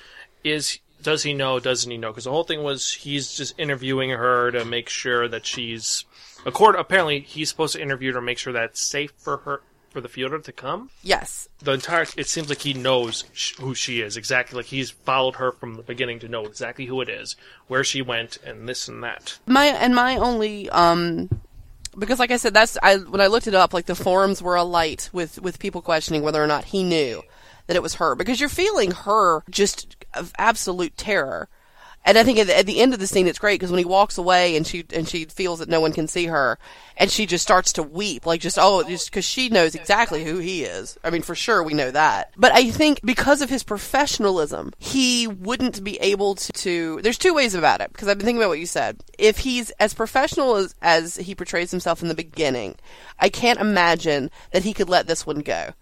is 0.45 0.79
does 1.03 1.23
he 1.23 1.35
know 1.35 1.61
doesn't 1.61 1.91
he 1.91 1.99
know? 1.99 2.11
Because 2.11 2.25
the 2.25 2.31
whole 2.31 2.45
thing 2.45 2.63
was 2.63 2.93
he's 2.93 3.37
just 3.37 3.59
interviewing 3.59 4.11
her 4.11 4.51
to 4.51 4.65
make 4.65 4.89
sure 4.89 5.29
that 5.29 5.47
she's 5.47 6.05
accord 6.45 6.77
apparently 6.77 7.21
he's 7.21 7.49
supposed 7.49 7.75
to 7.75 7.83
interview 7.83 8.13
her 8.13 8.21
to 8.21 8.25
make 8.25 8.39
sure 8.39 8.53
that 8.53 8.65
it's 8.65 8.81
safe 8.81 9.13
for 9.19 9.39
her 9.39 9.61
for 9.91 10.03
the 10.03 10.09
Führer 10.09 10.43
to 10.45 10.53
come? 10.53 10.91
Yes, 11.03 11.49
the 11.61 11.73
entire 11.73 12.07
it 12.17 12.29
seems 12.29 12.49
like 12.49 12.61
he 12.61 12.75
knows 12.75 13.25
sh- 13.33 13.55
who 13.57 13.75
she 13.75 14.01
is 14.01 14.17
exactly 14.17 14.59
like 14.59 14.67
he's 14.67 14.91
followed 14.91 15.37
her 15.37 15.53
from 15.53 15.75
the 15.75 15.83
beginning 15.83 16.19
to 16.21 16.29
know 16.29 16.45
exactly 16.45 16.87
who 16.87 17.01
it 17.01 17.09
is 17.09 17.35
where 17.69 17.83
she 17.83 18.03
went 18.03 18.37
and 18.45 18.69
this 18.69 18.89
and 18.89 19.03
that. 19.03 19.39
My 19.47 19.67
and 19.67 19.95
my 19.95 20.17
only 20.17 20.69
um 20.71 21.31
because 21.99 22.19
like 22.19 22.31
I 22.31 22.37
said, 22.37 22.55
that's 22.55 22.77
I 22.83 22.97
when 22.97 23.21
I 23.21 23.27
looked 23.27 23.47
it 23.47 23.55
up, 23.55 23.73
like 23.73 23.87
the 23.87 23.95
forums 23.95 24.43
were 24.43 24.57
alight 24.57 25.11
with 25.13 25.41
with 25.41 25.59
people 25.59 25.83
questioning 25.83 26.23
whether 26.23 26.43
or 26.43 26.47
not 26.47 26.67
he 26.67 26.83
knew 26.83 27.23
that 27.67 27.77
it 27.77 27.83
was 27.83 27.95
her 27.95 28.15
because 28.15 28.41
you're 28.41 28.49
feeling 28.49 28.91
her 28.93 29.43
just 29.51 29.97
of 30.15 30.33
absolute 30.39 30.97
terror. 30.97 31.49
And 32.07 32.17
I 32.17 32.23
think 32.23 32.39
at 32.39 32.47
the, 32.47 32.57
at 32.57 32.67
the 32.67 32.81
end 32.81 32.95
of 32.95 33.01
the 33.01 33.07
scene, 33.09 33.27
it's 33.27 33.41
great 33.41 33.59
because 33.59 33.73
when 33.73 33.81
he 33.81 33.85
walks 33.85 34.17
away 34.17 34.57
and 34.57 34.65
she 34.65 34.85
and 34.95 35.09
she 35.09 35.25
feels 35.25 35.59
that 35.59 35.69
no 35.69 35.81
one 35.81 35.93
can 35.93 36.07
see 36.07 36.27
her, 36.27 36.57
and 36.97 37.11
she 37.11 37.27
just 37.27 37.43
starts 37.43 37.73
to 37.75 37.83
weep, 37.83 38.25
like 38.25 38.41
just 38.41 38.59
oh, 38.61 38.85
just 38.85 39.11
because 39.11 39.25
she 39.25 39.49
knows 39.49 39.75
exactly 39.75 40.25
who 40.25 40.39
he 40.39 40.63
is. 40.63 40.97
I 41.03 41.11
mean, 41.11 41.23
for 41.23 41.35
sure 41.35 41.65
we 41.65 41.75
know 41.75 41.91
that. 41.91 42.31
But 42.37 42.53
I 42.53 42.71
think 42.71 43.01
because 43.05 43.43
of 43.43 43.51
his 43.51 43.65
professionalism, 43.65 44.73
he 44.79 45.27
wouldn't 45.27 45.83
be 45.83 45.97
able 45.97 46.37
to. 46.37 46.53
to 46.53 47.01
there's 47.03 47.19
two 47.19 47.35
ways 47.35 47.57
about 47.57 47.81
it 47.81 47.93
because 47.93 48.07
I've 48.07 48.19
been 48.19 48.25
thinking 48.25 48.41
about 48.41 48.51
what 48.51 48.61
you 48.61 48.67
said. 48.67 49.03
If 49.19 49.39
he's 49.39 49.71
as 49.73 49.93
professional 49.93 50.55
as 50.55 50.77
as 50.81 51.17
he 51.17 51.35
portrays 51.35 51.73
himself 51.73 52.03
in 52.03 52.09
the 52.09 52.15
beginning, 52.15 52.77
I 53.19 53.31
can't 53.31 53.59
imagine 53.59 54.31
that 54.53 54.63
he 54.63 54.73
could 54.73 54.89
let 54.89 55.09
this 55.09 55.27
one 55.27 55.41
go. 55.41 55.73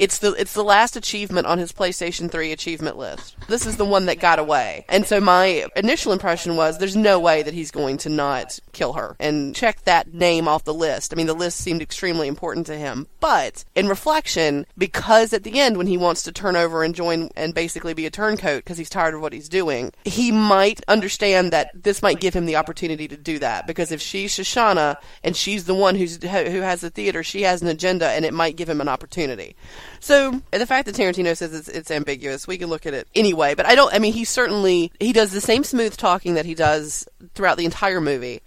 It's 0.00 0.16
the 0.16 0.32
it's 0.32 0.54
the 0.54 0.64
last 0.64 0.96
achievement 0.96 1.46
on 1.46 1.58
his 1.58 1.72
PlayStation 1.72 2.30
3 2.30 2.52
achievement 2.52 2.96
list. 2.96 3.36
This 3.48 3.66
is 3.66 3.76
the 3.76 3.84
one 3.84 4.06
that 4.06 4.18
got 4.18 4.38
away. 4.38 4.86
And 4.88 5.06
so 5.06 5.20
my 5.20 5.66
initial 5.76 6.14
impression 6.14 6.56
was 6.56 6.78
there's 6.78 6.96
no 6.96 7.20
way 7.20 7.42
that 7.42 7.52
he's 7.52 7.70
going 7.70 7.98
to 7.98 8.08
not 8.08 8.58
kill 8.72 8.94
her 8.94 9.14
and 9.20 9.54
check 9.54 9.84
that 9.84 10.14
name 10.14 10.48
off 10.48 10.64
the 10.64 10.72
list. 10.72 11.12
I 11.12 11.16
mean 11.16 11.26
the 11.26 11.34
list 11.34 11.58
seemed 11.58 11.82
extremely 11.82 12.28
important 12.28 12.66
to 12.68 12.78
him. 12.78 13.08
But 13.20 13.66
in 13.74 13.88
reflection, 13.88 14.64
because 14.78 15.34
at 15.34 15.42
the 15.42 15.60
end 15.60 15.76
when 15.76 15.86
he 15.86 15.98
wants 15.98 16.22
to 16.22 16.32
turn 16.32 16.56
over 16.56 16.82
and 16.82 16.94
join 16.94 17.28
and 17.36 17.52
basically 17.52 17.92
be 17.92 18.06
a 18.06 18.10
turncoat 18.10 18.64
because 18.64 18.78
he's 18.78 18.88
tired 18.88 19.12
of 19.12 19.20
what 19.20 19.34
he's 19.34 19.50
doing, 19.50 19.92
he 20.06 20.32
might 20.32 20.80
understand 20.88 21.52
that 21.52 21.72
this 21.74 22.00
might 22.00 22.20
give 22.20 22.32
him 22.32 22.46
the 22.46 22.56
opportunity 22.56 23.06
to 23.06 23.18
do 23.18 23.38
that 23.40 23.66
because 23.66 23.92
if 23.92 24.00
she's 24.00 24.34
Shoshana 24.34 24.96
and 25.22 25.36
she's 25.36 25.66
the 25.66 25.74
one 25.74 25.94
who's 25.96 26.16
who 26.22 26.62
has 26.62 26.80
the 26.80 26.88
theater, 26.88 27.22
she 27.22 27.42
has 27.42 27.60
an 27.60 27.68
agenda 27.68 28.08
and 28.08 28.24
it 28.24 28.32
might 28.32 28.56
give 28.56 28.70
him 28.70 28.80
an 28.80 28.88
opportunity. 28.88 29.54
So 29.98 30.40
the 30.52 30.66
fact 30.66 30.86
that 30.86 30.94
Tarantino 30.94 31.36
says 31.36 31.52
it's, 31.52 31.68
it's 31.68 31.90
ambiguous, 31.90 32.46
we 32.46 32.58
can 32.58 32.68
look 32.68 32.86
at 32.86 32.94
it 32.94 33.08
anyway. 33.14 33.54
But 33.54 33.66
I 33.66 33.74
don't. 33.74 33.92
I 33.92 33.98
mean, 33.98 34.12
he 34.12 34.24
certainly 34.24 34.92
he 35.00 35.12
does 35.12 35.32
the 35.32 35.40
same 35.40 35.64
smooth 35.64 35.96
talking 35.96 36.34
that 36.34 36.46
he 36.46 36.54
does 36.54 37.08
throughout 37.34 37.58
the 37.58 37.64
entire 37.64 38.00
movie, 38.00 38.42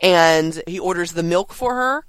and 0.00 0.62
he 0.66 0.78
orders 0.78 1.12
the 1.12 1.22
milk 1.22 1.52
for 1.52 1.74
her, 1.74 2.04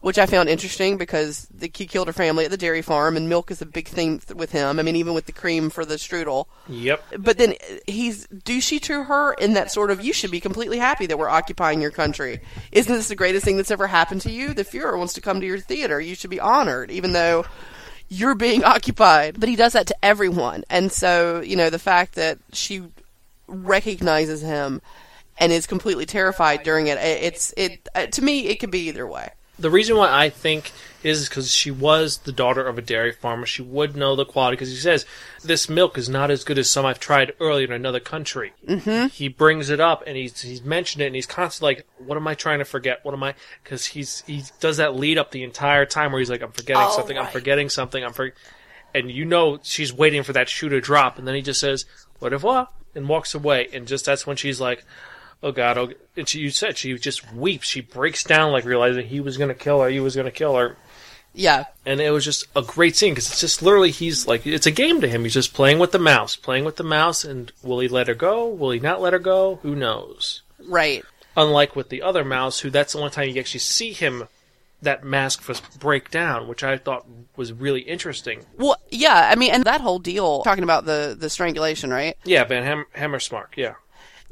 which 0.00 0.18
I 0.18 0.26
found 0.26 0.48
interesting 0.48 0.96
because 0.96 1.46
the, 1.54 1.70
he 1.72 1.86
killed 1.86 2.06
her 2.06 2.12
family 2.12 2.44
at 2.44 2.50
the 2.50 2.56
dairy 2.56 2.82
farm, 2.82 3.16
and 3.16 3.28
milk 3.28 3.50
is 3.50 3.60
a 3.60 3.66
big 3.66 3.86
thing 3.86 4.18
th- 4.18 4.34
with 4.34 4.50
him. 4.50 4.78
I 4.78 4.82
mean, 4.82 4.96
even 4.96 5.14
with 5.14 5.26
the 5.26 5.32
cream 5.32 5.70
for 5.70 5.84
the 5.84 5.96
strudel. 5.96 6.46
yep 6.68 7.04
But 7.18 7.38
then 7.38 7.50
uh, 7.52 7.76
he's 7.86 8.26
douchey 8.28 8.80
to 8.82 9.04
her 9.04 9.34
in 9.34 9.52
that 9.54 9.70
sort 9.70 9.90
of, 9.90 10.02
you 10.02 10.12
should 10.12 10.30
be 10.30 10.40
completely 10.40 10.78
happy 10.78 11.06
that 11.06 11.18
we're 11.18 11.28
occupying 11.28 11.80
your 11.80 11.90
country. 11.90 12.40
Isn't 12.72 12.92
this 12.92 13.08
the 13.08 13.16
greatest 13.16 13.44
thing 13.44 13.58
that's 13.58 13.70
ever 13.70 13.86
happened 13.86 14.22
to 14.22 14.30
you? 14.30 14.54
The 14.54 14.64
Fuhrer 14.64 14.96
wants 14.96 15.12
to 15.14 15.20
come 15.20 15.40
to 15.40 15.46
your 15.46 15.60
theater. 15.60 16.00
You 16.00 16.14
should 16.14 16.30
be 16.30 16.40
honored, 16.40 16.90
even 16.90 17.12
though 17.12 17.44
you're 18.10 18.34
being 18.34 18.62
occupied. 18.74 19.40
But 19.40 19.48
he 19.48 19.56
does 19.56 19.72
that 19.72 19.86
to 19.86 19.96
everyone. 20.04 20.64
And 20.68 20.92
so, 20.92 21.40
you 21.40 21.56
know, 21.56 21.70
the 21.70 21.78
fact 21.78 22.16
that 22.16 22.38
she 22.52 22.82
recognizes 23.48 24.42
him 24.42 24.82
and 25.38 25.52
is 25.52 25.66
completely 25.66 26.04
terrified 26.04 26.62
during 26.62 26.88
it, 26.88 26.98
it- 26.98 27.22
it's, 27.24 27.54
it, 27.56 27.88
uh, 27.94 28.06
to 28.06 28.22
me, 28.22 28.48
it 28.48 28.60
could 28.60 28.70
be 28.70 28.88
either 28.88 29.06
way. 29.06 29.30
The 29.60 29.70
reason 29.70 29.96
why 29.96 30.10
I 30.10 30.30
think 30.30 30.72
is 31.02 31.28
because 31.28 31.50
she 31.50 31.70
was 31.70 32.18
the 32.18 32.32
daughter 32.32 32.66
of 32.66 32.76
a 32.76 32.82
dairy 32.82 33.12
farmer. 33.12 33.46
She 33.46 33.62
would 33.62 33.96
know 33.96 34.16
the 34.16 34.26
quality 34.26 34.56
because 34.56 34.70
he 34.70 34.76
says 34.76 35.06
this 35.42 35.68
milk 35.68 35.96
is 35.96 36.08
not 36.08 36.30
as 36.30 36.44
good 36.44 36.58
as 36.58 36.70
some 36.70 36.84
I've 36.84 37.00
tried 37.00 37.32
earlier 37.40 37.66
in 37.66 37.72
another 37.72 38.00
country. 38.00 38.52
Mm-hmm. 38.66 39.06
He 39.08 39.28
brings 39.28 39.70
it 39.70 39.80
up 39.80 40.02
and 40.06 40.16
he's 40.16 40.40
he's 40.42 40.62
mentioned 40.62 41.02
it 41.02 41.06
and 41.06 41.14
he's 41.14 41.26
constantly 41.26 41.76
like, 41.76 41.86
"What 41.98 42.16
am 42.16 42.26
I 42.28 42.34
trying 42.34 42.58
to 42.58 42.64
forget? 42.64 43.04
What 43.04 43.14
am 43.14 43.22
I?" 43.22 43.34
Because 43.62 43.86
he's 43.86 44.22
he 44.26 44.42
does 44.60 44.76
that 44.76 44.94
lead 44.96 45.16
up 45.18 45.30
the 45.30 45.42
entire 45.42 45.86
time 45.86 46.12
where 46.12 46.18
he's 46.18 46.30
like, 46.30 46.42
"I'm 46.42 46.52
forgetting 46.52 46.82
Oh, 46.86 46.96
something. 46.96 47.16
I'm 47.18 47.28
forgetting 47.28 47.68
something. 47.70 48.04
I'm 48.04 48.12
for," 48.12 48.32
and 48.94 49.10
you 49.10 49.24
know 49.24 49.58
she's 49.62 49.92
waiting 49.92 50.22
for 50.22 50.32
that 50.34 50.48
shoe 50.48 50.68
to 50.68 50.80
drop, 50.80 51.18
and 51.18 51.26
then 51.26 51.34
he 51.34 51.42
just 51.42 51.60
says, 51.60 51.86
"Au 52.20 52.28
revoir," 52.28 52.68
and 52.94 53.08
walks 53.08 53.34
away, 53.34 53.68
and 53.72 53.86
just 53.86 54.04
that's 54.04 54.26
when 54.26 54.36
she's 54.36 54.60
like. 54.60 54.84
Oh 55.42 55.52
God! 55.52 55.78
Oh, 55.78 55.88
and 56.16 56.28
she, 56.28 56.40
you 56.40 56.50
said 56.50 56.76
she 56.76 56.96
just 56.98 57.32
weeps. 57.32 57.66
She 57.66 57.80
breaks 57.80 58.24
down, 58.24 58.52
like 58.52 58.64
realizing 58.64 59.06
he 59.06 59.20
was 59.20 59.36
going 59.38 59.48
to 59.48 59.54
kill 59.54 59.80
her. 59.80 59.88
He 59.88 60.00
was 60.00 60.14
going 60.14 60.26
to 60.26 60.30
kill 60.30 60.54
her 60.56 60.76
Yeah. 61.32 61.64
and 61.86 61.98
it 62.00 62.10
was 62.10 62.24
just 62.26 62.46
a 62.54 62.60
great 62.62 62.94
scene 62.96 63.12
because 63.14 63.30
it's 63.30 63.40
just 63.40 63.62
literally 63.62 63.90
he's 63.90 64.26
like 64.26 64.46
it's 64.46 64.66
a 64.66 64.70
game 64.70 65.00
to 65.00 65.08
him. 65.08 65.22
He's 65.22 65.32
just 65.34 65.54
playing 65.54 65.78
with 65.78 65.92
the 65.92 65.98
mouse, 65.98 66.36
playing 66.36 66.64
with 66.66 66.76
the 66.76 66.84
mouse, 66.84 67.24
and 67.24 67.50
will 67.62 67.80
he 67.80 67.88
let 67.88 68.08
her 68.08 68.14
go? 68.14 68.48
Will 68.48 68.70
he 68.72 68.80
not 68.80 69.00
let 69.00 69.12
her 69.14 69.18
go? 69.18 69.60
Who 69.62 69.74
knows? 69.74 70.42
Right. 70.66 71.04
Unlike 71.36 71.74
with 71.76 71.88
the 71.88 72.02
other 72.02 72.24
mouse, 72.24 72.60
who 72.60 72.68
that's 72.70 72.92
the 72.92 72.98
only 72.98 73.10
time 73.10 73.28
you 73.30 73.40
actually 73.40 73.60
see 73.60 73.92
him 73.92 74.28
that 74.82 75.04
mask 75.04 75.46
was 75.48 75.60
break 75.60 76.10
down, 76.10 76.48
which 76.48 76.64
I 76.64 76.76
thought 76.76 77.06
was 77.36 77.52
really 77.52 77.82
interesting. 77.82 78.44
Well, 78.58 78.76
yeah. 78.90 79.28
I 79.30 79.36
mean, 79.36 79.52
and 79.52 79.64
that 79.64 79.80
whole 79.80 79.98
deal 80.00 80.42
talking 80.42 80.64
about 80.64 80.84
the 80.86 81.16
the 81.18 81.30
strangulation, 81.30 81.90
right? 81.90 82.16
Yeah, 82.24 82.44
Van 82.44 82.64
Ham- 82.64 82.86
Hammersmark. 82.96 83.56
Yeah, 83.56 83.74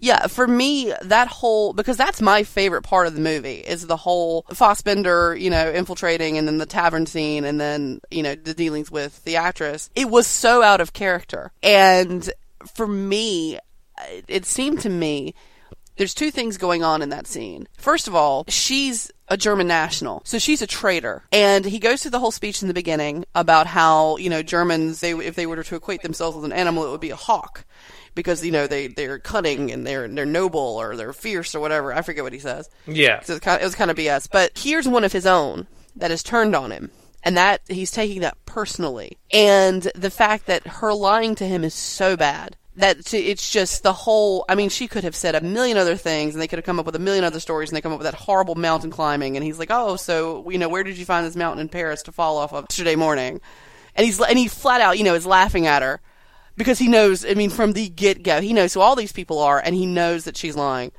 Yeah, 0.01 0.29
for 0.29 0.47
me, 0.47 0.93
that 1.03 1.29
whole 1.29 1.73
because 1.73 1.97
that's 1.97 2.21
my 2.23 2.43
favorite 2.45 2.83
part 2.83 3.07
of 3.09 3.15
the 3.15 3.21
movie 3.21 3.57
is 3.57 3.87
the 3.87 3.97
whole 3.97 4.45
Fassbender, 4.53 5.35
you 5.37 5.51
know, 5.51 5.71
infiltrating, 5.71 6.39
and 6.39 6.47
then 6.47 6.59
the 6.59 6.67
tavern 6.67 7.07
scene, 7.07 7.45
and 7.45 7.61
then 7.61 8.01
you 8.11 8.23
know 8.23 8.35
the 8.35 8.55
dealings 8.55 8.91
with 8.91 9.25
the 9.25 9.37
actress. 9.37 9.91
It 9.97 10.09
was 10.09 10.27
so 10.27 10.63
out 10.63 10.81
of 10.81 10.93
character, 10.93 11.51
and 11.63 12.31
for 12.75 12.87
me, 12.87 13.59
it- 14.11 14.25
it 14.29 14.47
seemed 14.47 14.81
to 14.83 14.89
me 14.89 15.35
there's 15.97 16.15
two 16.15 16.31
things 16.31 16.59
going 16.59 16.85
on 16.85 17.03
in 17.03 17.09
that 17.09 17.27
scene. 17.27 17.67
First 17.77 18.07
of 18.07 18.15
all, 18.15 18.45
she's 18.47 19.11
a 19.27 19.37
German 19.37 19.67
national, 19.67 20.23
so 20.25 20.39
she's 20.39 20.63
a 20.63 20.67
traitor. 20.67 21.25
And 21.33 21.65
he 21.65 21.81
goes 21.81 22.01
through 22.03 22.13
the 22.13 22.21
whole 22.21 22.31
speech 22.31 22.63
in 22.63 22.69
the 22.69 22.73
beginning 22.75 23.25
about 23.35 23.67
how 23.67 24.17
you 24.19 24.31
know 24.31 24.43
Germans, 24.43 25.01
they 25.01 25.11
if 25.13 25.35
they 25.35 25.45
were 25.47 25.63
to 25.63 25.75
equate 25.77 26.03
themselves 26.03 26.37
with 26.37 26.45
an 26.45 26.53
animal, 26.53 26.87
it 26.87 26.91
would 26.93 27.01
be 27.01 27.11
a 27.11 27.17
hawk, 27.17 27.65
because 28.15 28.45
you 28.45 28.53
know 28.53 28.67
they 28.67 28.89
they're 28.89 29.19
cunning 29.19 29.71
and 29.71 29.87
they're 29.87 30.09
they're 30.09 30.27
noble 30.27 30.61
or 30.61 30.97
they're 30.97 31.13
fierce 31.13 31.55
or 31.55 31.61
whatever. 31.61 31.93
I 31.93 32.03
forget 32.03 32.25
what 32.25 32.33
he 32.33 32.39
says. 32.39 32.69
yeah. 32.87 33.21
So 33.21 33.35
it's 33.35 33.45
kind 33.45 33.57
of, 33.57 33.63
it 33.63 33.65
was 33.65 33.75
kind 33.75 33.91
of 33.91 33.97
BS. 33.97 34.29
But 34.31 34.57
here's 34.57 34.89
one 34.89 35.05
of 35.05 35.13
his 35.13 35.27
own 35.27 35.67
that 35.97 36.11
has 36.11 36.23
turned 36.23 36.55
on 36.55 36.71
him. 36.71 36.91
And 37.25 37.37
that 37.37 37.63
he's 37.67 37.91
taking 37.91 38.21
that 38.21 38.37
personally. 38.47 39.19
And 39.33 39.83
the 39.95 40.11
fact 40.11 40.47
that 40.47 40.67
her 40.67 40.95
lying 40.95 41.35
to 41.37 41.45
him 41.47 41.65
is 41.65 41.75
so 41.75 42.17
bad 42.17 42.57
that 42.77 43.13
it's 43.13 43.51
just 43.51 43.83
the 43.83 43.93
whole. 43.93 44.45
I 44.49 44.55
mean, 44.55 44.69
she 44.69 44.87
could 44.87 45.03
have 45.03 45.17
said 45.17 45.35
a 45.35 45.41
million 45.41 45.77
other 45.77 45.97
things 45.97 46.35
and 46.35 46.41
they 46.41 46.47
could 46.47 46.61
have 46.61 46.65
come 46.65 46.79
up 46.79 46.87
with 46.87 46.95
a 46.95 47.01
million 47.01 47.25
other 47.25 47.41
stories 47.41 47.71
and 47.71 47.77
they 47.77 47.81
come 47.81 47.93
up 47.93 47.99
with 47.99 48.07
that 48.07 48.15
horrible 48.15 48.55
mountain 48.55 48.91
climbing. 48.91 49.37
And 49.37 49.45
he's 49.45 49.59
like, 49.59 49.71
oh, 49.73 49.97
so, 49.97 50.49
you 50.49 50.59
know, 50.59 50.69
where 50.69 50.85
did 50.85 50.97
you 50.97 51.05
find 51.05 51.27
this 51.27 51.35
mountain 51.35 51.61
in 51.61 51.69
Paris 51.69 52.03
to 52.05 52.13
fall 52.13 52.39
off 52.39 52.53
of 52.53 52.67
yesterday 52.71 52.95
morning? 52.95 53.41
And 53.97 54.07
he's, 54.07 54.21
and 54.21 54.39
he 54.39 54.47
flat 54.47 54.81
out, 54.81 54.97
you 54.97 55.03
know, 55.03 55.15
is 55.15 55.27
laughing 55.27 55.67
at 55.67 55.83
her 55.83 56.01
because 56.59 56.79
he 56.79 56.89
knows, 56.89 57.25
I 57.25 57.33
mean, 57.35 57.49
from 57.51 57.73
the 57.73 57.89
get 57.89 58.23
go, 58.23 58.41
he 58.43 58.53
knows 58.53 58.75
who 58.75 58.81
all 58.81 58.97
these 58.97 59.13
people 59.13 59.39
are 59.39 59.59
and 59.65 59.75
he 59.75 59.87
knows 59.87 60.25
that 60.25 60.37
she's 60.37 60.57
lying. 60.57 60.93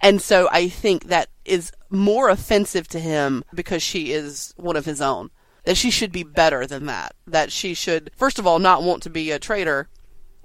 And 0.00 0.20
so 0.22 0.48
I 0.52 0.68
think 0.68 1.04
that 1.08 1.28
is 1.44 1.72
more 1.90 2.28
offensive 2.28 2.86
to 2.88 3.00
him 3.00 3.42
because 3.54 3.82
she 3.82 4.12
is 4.12 4.52
one 4.56 4.76
of 4.76 4.84
his 4.84 5.00
own. 5.00 5.30
That 5.64 5.76
she 5.76 5.90
should 5.90 6.12
be 6.12 6.22
better 6.22 6.64
than 6.66 6.86
that. 6.86 7.16
That 7.26 7.50
she 7.50 7.74
should, 7.74 8.12
first 8.16 8.38
of 8.38 8.46
all, 8.46 8.60
not 8.60 8.84
want 8.84 9.02
to 9.02 9.10
be 9.10 9.32
a 9.32 9.38
traitor, 9.40 9.88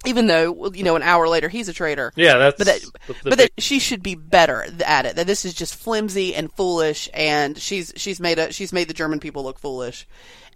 even 0.03 0.25
though, 0.25 0.71
you 0.73 0.83
know, 0.83 0.95
an 0.95 1.03
hour 1.03 1.27
later 1.27 1.47
he's 1.47 1.69
a 1.69 1.73
traitor. 1.73 2.11
Yeah, 2.15 2.37
that's 2.39 2.57
But 2.57 2.65
that, 2.67 2.81
the- 3.07 3.13
the 3.23 3.29
but 3.29 3.37
that 3.37 3.51
she 3.59 3.77
should 3.77 4.01
be 4.01 4.15
better 4.15 4.65
at 4.83 5.05
it. 5.05 5.15
That 5.17 5.27
this 5.27 5.45
is 5.45 5.53
just 5.53 5.75
flimsy 5.75 6.33
and 6.33 6.51
foolish, 6.51 7.07
and 7.13 7.55
she's 7.57 7.93
she's 7.97 8.19
made 8.19 8.39
a 8.39 8.51
she's 8.51 8.73
made 8.73 8.87
the 8.87 8.95
German 8.95 9.19
people 9.19 9.43
look 9.43 9.59
foolish, 9.59 10.07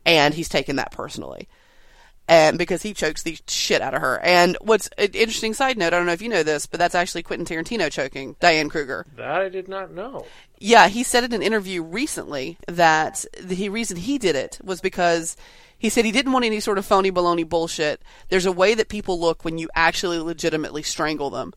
and 0.03 0.34
he's 0.34 0.49
taken 0.49 0.78
that 0.78 0.91
personally, 0.91 1.47
and 2.28 2.57
because 2.57 2.82
he 2.82 2.93
chokes 2.93 3.23
the 3.23 3.38
shit 3.47 3.82
out 3.82 3.93
of 3.93 4.01
her. 4.01 4.19
And 4.23 4.57
what's 4.61 4.89
an 4.97 5.11
interesting 5.13 5.53
side 5.53 5.78
note, 5.78 5.93
I 5.93 5.97
don't 5.97 6.05
know 6.05 6.11
if 6.13 6.21
you 6.21 6.30
know 6.30 6.43
this, 6.43 6.65
but 6.65 6.80
that's 6.80 6.95
actually 6.95 7.23
Quentin 7.23 7.45
Tarantino 7.45 7.91
choking 7.91 8.36
Diane 8.39 8.69
Kruger. 8.69 9.05
that 9.15 9.41
I 9.41 9.49
did 9.49 9.67
not 9.67 9.91
know. 9.91 10.26
Yeah, 10.59 10.88
he 10.88 11.03
said 11.03 11.23
in 11.23 11.34
an 11.34 11.41
interview 11.41 11.84
recently 11.84 12.57
that 12.67 13.26
the 13.41 13.69
reason 13.69 13.97
he 13.97 14.17
did 14.17 14.36
it 14.36 14.59
was 14.63 14.82
because 14.82 15.38
he 15.78 15.89
said 15.89 16.05
he 16.05 16.11
didn't 16.11 16.32
want 16.32 16.45
any 16.45 16.59
sort 16.59 16.78
of 16.78 16.86
phony 16.86 17.11
baloney 17.11 17.47
bullshit. 17.47 18.01
There's 18.30 18.45
a 18.45 18.51
way 18.51 18.73
that 18.73 18.89
people 18.89 19.19
look 19.19 19.43
when 19.43 19.57
you 19.57 19.69
actually 19.76 20.17
legitimately 20.19 20.82
strangle 20.84 21.30
them. 21.30 21.53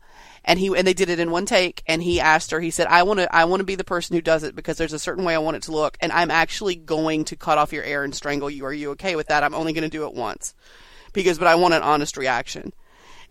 And 0.49 0.57
he 0.59 0.67
and 0.75 0.85
they 0.87 0.93
did 0.95 1.09
it 1.09 1.19
in 1.19 1.29
one 1.31 1.45
take 1.45 1.83
and 1.87 2.01
he 2.01 2.19
asked 2.19 2.49
her 2.51 2.59
he 2.59 2.71
said 2.71 2.87
I 2.87 3.03
want 3.03 3.19
to 3.19 3.33
I 3.33 3.45
want 3.45 3.59
to 3.59 3.63
be 3.65 3.75
the 3.75 3.83
person 3.83 4.15
who 4.15 4.21
does 4.21 4.43
it 4.43 4.55
because 4.55 4.77
there's 4.77 4.93
a 4.93 4.99
certain 4.99 5.23
way 5.23 5.35
I 5.35 5.37
want 5.37 5.57
it 5.57 5.63
to 5.63 5.71
look 5.71 5.95
and 6.01 6.11
I'm 6.11 6.31
actually 6.31 6.75
going 6.75 7.23
to 7.25 7.35
cut 7.35 7.57
off 7.59 7.71
your 7.71 7.83
air 7.83 8.03
and 8.03 8.15
strangle 8.15 8.49
you. 8.49 8.65
Are 8.65 8.73
you 8.73 8.89
okay 8.91 9.15
with 9.15 9.27
that? 9.27 9.43
I'm 9.43 9.53
only 9.53 9.73
going 9.73 9.83
to 9.83 9.89
do 9.97 10.05
it 10.07 10.13
once. 10.15 10.55
Because 11.13 11.37
but 11.37 11.47
I 11.47 11.53
want 11.55 11.75
an 11.75 11.83
honest 11.83 12.17
reaction. 12.17 12.73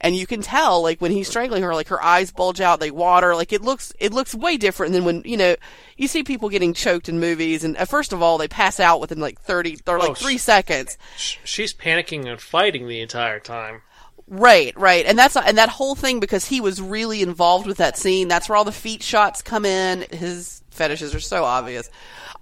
And 0.01 0.14
you 0.14 0.29
can 0.29 0.43
tell 0.43 0.81
like 0.81 1.01
when 1.01 1.11
he's 1.11 1.27
strangling 1.27 1.64
her 1.64 1.75
like 1.75 1.89
her 1.89 2.01
eyes 2.01 2.31
bulge 2.31 2.61
out 2.61 2.79
they 2.79 2.93
water 2.93 3.35
like 3.35 3.53
it 3.53 3.62
looks 3.62 3.93
it 3.99 4.12
looks 4.12 4.33
way 4.33 4.57
different 4.57 4.93
than 4.93 5.05
when 5.05 5.23
you 5.25 5.37
know 5.37 5.57
you 5.97 6.07
see 6.07 6.23
people 6.23 6.49
getting 6.49 6.73
choked 6.73 7.09
in 7.09 7.19
movies 7.19 7.64
and 7.64 7.77
uh, 7.77 7.85
first 7.85 8.12
of 8.12 8.23
all 8.23 8.39
they 8.39 8.47
pass 8.47 8.79
out 8.79 9.01
within 9.01 9.19
like 9.19 9.41
30 9.41 9.79
or 9.89 9.99
like 9.99 10.11
Oh, 10.11 10.14
3 10.14 10.39
sh- 10.39 10.41
seconds. 10.41 10.97
She's 11.16 11.75
panicking 11.75 12.29
and 12.31 12.41
fighting 12.41 12.87
the 12.87 13.01
entire 13.01 13.41
time. 13.41 13.83
Right 14.29 14.72
right. 14.76 15.05
And 15.07 15.18
that's 15.18 15.37
and 15.37 15.59
that 15.59 15.68
whole 15.68 15.95
thing 15.95 16.20
because 16.20 16.47
he 16.47 16.61
was 16.61 16.81
really 16.81 17.22
involved 17.22 17.66
with 17.66 17.79
that 17.79 17.97
scene 17.97 18.29
that's 18.29 18.49
where 18.49 18.57
all 18.57 18.64
the 18.64 18.72
feet 18.72 19.03
shots 19.03 19.43
come 19.43 19.64
in. 19.64 20.05
His 20.11 20.62
fetishes 20.70 21.14
are 21.14 21.20
so 21.20 21.45
obvious. 21.45 21.91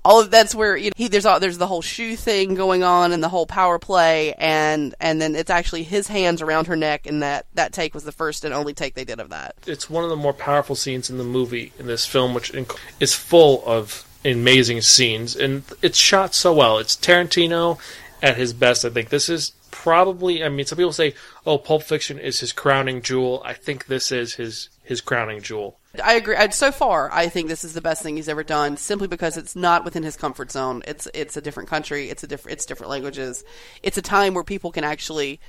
All 0.04 0.20
of 0.20 0.30
that's 0.30 0.54
where 0.54 0.76
you 0.76 0.90
know, 0.90 0.94
he 0.96 1.08
there's 1.08 1.26
all, 1.26 1.40
there's 1.40 1.58
the 1.58 1.66
whole 1.66 1.82
shoe 1.82 2.14
thing 2.16 2.54
going 2.54 2.82
on 2.82 3.12
and 3.12 3.22
the 3.22 3.28
whole 3.28 3.46
power 3.46 3.78
play 3.78 4.34
and 4.34 4.94
and 5.00 5.20
then 5.20 5.34
it's 5.34 5.50
actually 5.50 5.82
his 5.82 6.06
hands 6.06 6.42
around 6.42 6.68
her 6.68 6.76
neck 6.76 7.06
and 7.06 7.22
that 7.22 7.46
that 7.54 7.72
take 7.72 7.94
was 7.94 8.04
the 8.04 8.12
first 8.12 8.44
and 8.44 8.54
only 8.54 8.72
take 8.74 8.94
they 8.94 9.04
did 9.04 9.20
of 9.20 9.30
that. 9.30 9.56
It's 9.66 9.90
one 9.90 10.04
of 10.04 10.10
the 10.10 10.16
more 10.16 10.32
powerful 10.32 10.76
scenes 10.76 11.10
in 11.10 11.18
the 11.18 11.24
movie 11.24 11.72
in 11.78 11.86
this 11.86 12.06
film, 12.06 12.34
which 12.34 12.52
inc- 12.52 12.78
is 13.00 13.14
full 13.14 13.64
of 13.66 14.06
amazing 14.24 14.80
scenes, 14.80 15.36
and 15.36 15.62
it's 15.82 15.98
shot 15.98 16.34
so 16.34 16.52
well. 16.52 16.78
It's 16.78 16.96
Tarantino 16.96 17.78
at 18.22 18.36
his 18.36 18.52
best. 18.52 18.84
I 18.84 18.90
think 18.90 19.08
this 19.08 19.28
is 19.28 19.52
probably. 19.70 20.42
I 20.42 20.48
mean, 20.48 20.66
some 20.66 20.76
people 20.76 20.92
say, 20.92 21.14
"Oh, 21.44 21.58
Pulp 21.58 21.82
Fiction 21.82 22.18
is 22.18 22.40
his 22.40 22.52
crowning 22.52 23.02
jewel." 23.02 23.42
I 23.44 23.52
think 23.52 23.86
this 23.86 24.10
is 24.10 24.34
his 24.34 24.68
his 24.82 25.00
crowning 25.00 25.42
jewel. 25.42 25.78
I 26.02 26.14
agree. 26.14 26.36
I, 26.36 26.48
so 26.50 26.72
far, 26.72 27.10
I 27.12 27.28
think 27.28 27.48
this 27.48 27.64
is 27.64 27.74
the 27.74 27.80
best 27.80 28.02
thing 28.02 28.16
he's 28.16 28.28
ever 28.28 28.44
done, 28.44 28.76
simply 28.76 29.08
because 29.08 29.36
it's 29.36 29.56
not 29.56 29.84
within 29.84 30.02
his 30.02 30.16
comfort 30.16 30.50
zone. 30.50 30.82
It's 30.86 31.08
it's 31.14 31.36
a 31.36 31.40
different 31.40 31.68
country. 31.68 32.10
It's 32.10 32.22
a 32.22 32.26
different. 32.26 32.54
It's 32.54 32.66
different 32.66 32.90
languages. 32.90 33.44
It's 33.82 33.98
a 33.98 34.02
time 34.02 34.34
where 34.34 34.44
people 34.44 34.72
can 34.72 34.84
actually 34.84 35.40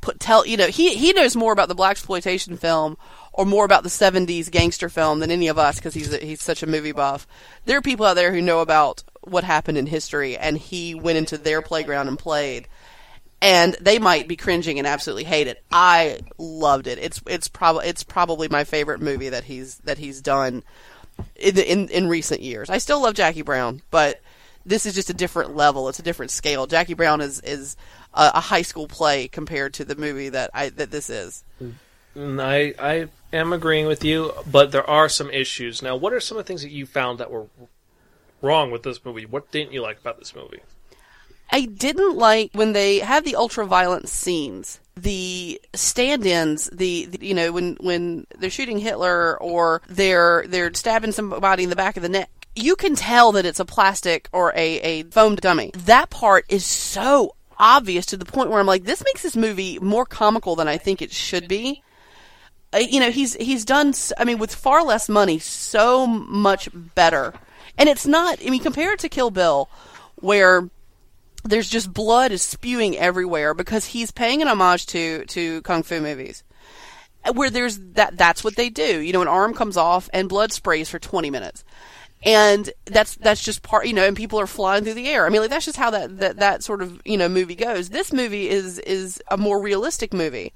put 0.00 0.20
tell. 0.20 0.46
You 0.46 0.56
know, 0.56 0.68
he 0.68 0.94
he 0.94 1.12
knows 1.12 1.36
more 1.36 1.52
about 1.52 1.68
the 1.68 1.74
black 1.74 1.92
exploitation 1.92 2.56
film 2.56 2.96
or 3.32 3.44
more 3.44 3.64
about 3.64 3.82
the 3.82 3.88
'70s 3.88 4.50
gangster 4.50 4.88
film 4.88 5.20
than 5.20 5.30
any 5.30 5.48
of 5.48 5.58
us 5.58 5.76
because 5.76 5.94
he's 5.94 6.12
a, 6.12 6.18
he's 6.18 6.42
such 6.42 6.62
a 6.62 6.66
movie 6.66 6.92
buff. 6.92 7.26
There 7.64 7.78
are 7.78 7.82
people 7.82 8.06
out 8.06 8.14
there 8.14 8.32
who 8.32 8.42
know 8.42 8.60
about 8.60 9.02
what 9.22 9.44
happened 9.44 9.78
in 9.78 9.86
history, 9.86 10.36
and 10.36 10.58
he 10.58 10.94
went 10.94 11.18
into 11.18 11.38
their 11.38 11.62
playground 11.62 12.08
and 12.08 12.18
played 12.18 12.68
and 13.42 13.76
they 13.80 13.98
might 13.98 14.28
be 14.28 14.36
cringing 14.36 14.78
and 14.78 14.86
absolutely 14.86 15.24
hate 15.24 15.48
it. 15.48 15.62
I 15.72 16.20
loved 16.38 16.86
it. 16.86 16.98
It's 16.98 17.20
it's 17.26 17.48
probably 17.48 17.88
it's 17.88 18.04
probably 18.04 18.48
my 18.48 18.62
favorite 18.62 19.02
movie 19.02 19.30
that 19.30 19.44
he's 19.44 19.78
that 19.78 19.98
he's 19.98 20.22
done 20.22 20.62
in, 21.34 21.58
in 21.58 21.88
in 21.88 22.08
recent 22.08 22.40
years. 22.40 22.70
I 22.70 22.78
still 22.78 23.02
love 23.02 23.14
Jackie 23.14 23.42
Brown, 23.42 23.82
but 23.90 24.20
this 24.64 24.86
is 24.86 24.94
just 24.94 25.10
a 25.10 25.14
different 25.14 25.56
level. 25.56 25.88
It's 25.88 25.98
a 25.98 26.04
different 26.04 26.30
scale. 26.30 26.68
Jackie 26.68 26.94
Brown 26.94 27.20
is 27.20 27.40
is 27.40 27.76
a, 28.14 28.30
a 28.34 28.40
high 28.40 28.62
school 28.62 28.86
play 28.86 29.26
compared 29.26 29.74
to 29.74 29.84
the 29.84 29.96
movie 29.96 30.28
that 30.28 30.50
I 30.54 30.68
that 30.70 30.92
this 30.92 31.10
is. 31.10 31.42
I 32.16 32.74
I 32.78 33.08
am 33.32 33.52
agreeing 33.52 33.86
with 33.86 34.04
you, 34.04 34.32
but 34.48 34.70
there 34.70 34.88
are 34.88 35.08
some 35.08 35.30
issues. 35.30 35.82
Now, 35.82 35.96
what 35.96 36.12
are 36.12 36.20
some 36.20 36.38
of 36.38 36.44
the 36.44 36.46
things 36.46 36.62
that 36.62 36.70
you 36.70 36.86
found 36.86 37.18
that 37.18 37.32
were 37.32 37.46
wrong 38.42 38.70
with 38.70 38.82
this 38.82 39.04
movie? 39.04 39.26
What 39.26 39.50
didn't 39.50 39.72
you 39.72 39.82
like 39.82 40.00
about 40.00 40.18
this 40.18 40.34
movie? 40.34 40.60
I 41.52 41.66
didn't 41.66 42.16
like 42.16 42.50
when 42.54 42.72
they 42.72 43.00
had 43.00 43.24
the 43.24 43.36
ultra 43.36 43.66
violent 43.66 44.08
scenes. 44.08 44.80
The 44.96 45.60
stand-ins, 45.74 46.68
the, 46.70 47.06
the 47.06 47.26
you 47.26 47.34
know 47.34 47.52
when 47.52 47.76
when 47.80 48.26
they're 48.38 48.50
shooting 48.50 48.78
Hitler 48.78 49.40
or 49.40 49.82
they're 49.88 50.44
they're 50.48 50.72
stabbing 50.74 51.12
somebody 51.12 51.64
in 51.64 51.70
the 51.70 51.76
back 51.76 51.96
of 51.96 52.02
the 52.02 52.08
neck. 52.08 52.30
You 52.54 52.76
can 52.76 52.94
tell 52.94 53.32
that 53.32 53.46
it's 53.46 53.60
a 53.60 53.64
plastic 53.64 54.28
or 54.32 54.52
a, 54.54 54.80
a 54.80 55.02
foam 55.04 55.36
dummy. 55.36 55.70
That 55.74 56.10
part 56.10 56.44
is 56.50 56.66
so 56.66 57.34
obvious 57.58 58.04
to 58.06 58.16
the 58.18 58.26
point 58.26 58.50
where 58.50 58.60
I'm 58.60 58.66
like, 58.66 58.84
this 58.84 59.02
makes 59.04 59.22
this 59.22 59.36
movie 59.36 59.78
more 59.78 60.04
comical 60.04 60.56
than 60.56 60.68
I 60.68 60.76
think 60.76 61.00
it 61.00 61.12
should 61.12 61.48
be. 61.48 61.82
You 62.74 63.00
know, 63.00 63.10
he's 63.10 63.34
he's 63.34 63.64
done. 63.64 63.94
i 64.18 64.24
mean, 64.24 64.38
with 64.38 64.54
far 64.54 64.82
less 64.84 65.08
money, 65.08 65.38
so 65.38 66.06
much 66.06 66.68
better 66.72 67.34
And 67.78 67.88
it's 67.88 68.06
not. 68.06 68.38
I 68.44 68.50
mean, 68.50 68.62
compare 68.62 68.92
it 68.92 69.00
to 69.00 69.08
Kill 69.08 69.30
Bill, 69.30 69.68
where 70.16 70.68
there's 71.44 71.68
just 71.68 71.92
blood 71.92 72.32
is 72.32 72.42
spewing 72.42 72.96
everywhere 72.96 73.54
because 73.54 73.86
he's 73.86 74.10
paying 74.10 74.42
an 74.42 74.48
homage 74.48 74.86
to 74.86 75.24
to 75.26 75.62
kung 75.62 75.82
fu 75.82 76.00
movies. 76.00 76.44
Where 77.32 77.50
there's 77.50 77.78
that 77.94 78.16
that's 78.16 78.44
what 78.44 78.56
they 78.56 78.68
do. 78.68 79.00
You 79.00 79.12
know 79.12 79.22
an 79.22 79.28
arm 79.28 79.54
comes 79.54 79.76
off 79.76 80.08
and 80.12 80.28
blood 80.28 80.52
sprays 80.52 80.88
for 80.88 80.98
20 80.98 81.30
minutes. 81.30 81.64
And 82.24 82.70
that's 82.84 83.16
that's 83.16 83.42
just 83.42 83.62
part 83.62 83.86
you 83.86 83.92
know 83.92 84.04
and 84.04 84.16
people 84.16 84.38
are 84.38 84.46
flying 84.46 84.84
through 84.84 84.94
the 84.94 85.08
air. 85.08 85.26
I 85.26 85.28
mean 85.28 85.40
like 85.40 85.50
that's 85.50 85.64
just 85.64 85.76
how 85.76 85.90
that 85.90 86.18
that, 86.18 86.36
that 86.36 86.62
sort 86.62 86.82
of 86.82 87.00
you 87.04 87.16
know 87.16 87.28
movie 87.28 87.56
goes. 87.56 87.88
This 87.88 88.12
movie 88.12 88.48
is 88.48 88.78
is 88.80 89.20
a 89.28 89.36
more 89.36 89.60
realistic 89.60 90.12
movie 90.12 90.52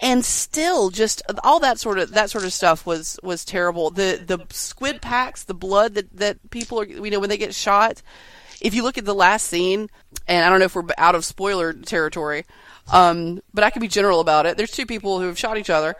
and 0.00 0.24
still 0.24 0.90
just 0.90 1.22
all 1.44 1.60
that 1.60 1.78
sort 1.78 1.98
of 1.98 2.12
that 2.12 2.30
sort 2.30 2.44
of 2.44 2.52
stuff 2.52 2.86
was 2.86 3.18
was 3.22 3.44
terrible. 3.44 3.90
The 3.90 4.22
the 4.24 4.46
squib 4.50 5.00
packs 5.00 5.44
the 5.44 5.54
blood 5.54 5.94
that 5.94 6.16
that 6.16 6.50
people 6.50 6.80
are 6.80 6.86
you 6.86 7.10
know 7.10 7.20
when 7.20 7.28
they 7.28 7.38
get 7.38 7.54
shot 7.54 8.02
if 8.60 8.74
you 8.74 8.82
look 8.82 8.98
at 8.98 9.04
the 9.04 9.14
last 9.14 9.46
scene 9.46 9.88
and 10.28 10.44
i 10.44 10.50
don't 10.50 10.58
know 10.58 10.66
if 10.66 10.74
we're 10.74 10.84
out 10.98 11.14
of 11.14 11.24
spoiler 11.24 11.72
territory 11.72 12.44
um, 12.92 13.40
but 13.54 13.64
i 13.64 13.70
can 13.70 13.80
be 13.80 13.88
general 13.88 14.20
about 14.20 14.46
it. 14.46 14.56
There's 14.56 14.70
two 14.70 14.86
people 14.86 15.20
who 15.20 15.26
have 15.26 15.38
shot 15.38 15.56
each 15.56 15.70
other 15.70 15.94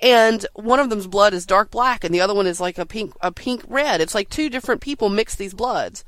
and 0.00 0.46
one 0.54 0.80
of 0.80 0.88
them's 0.88 1.06
blood 1.06 1.34
is 1.34 1.44
dark 1.46 1.70
black 1.70 2.04
and 2.04 2.14
the 2.14 2.20
other 2.20 2.34
one 2.34 2.46
is 2.46 2.60
like 2.60 2.78
a 2.78 2.86
pink 2.86 3.12
a 3.20 3.30
pink 3.30 3.62
red. 3.68 4.00
It's 4.00 4.14
like 4.14 4.30
two 4.30 4.48
different 4.48 4.80
people 4.80 5.08
mix 5.08 5.34
these 5.34 5.54
bloods 5.54 6.04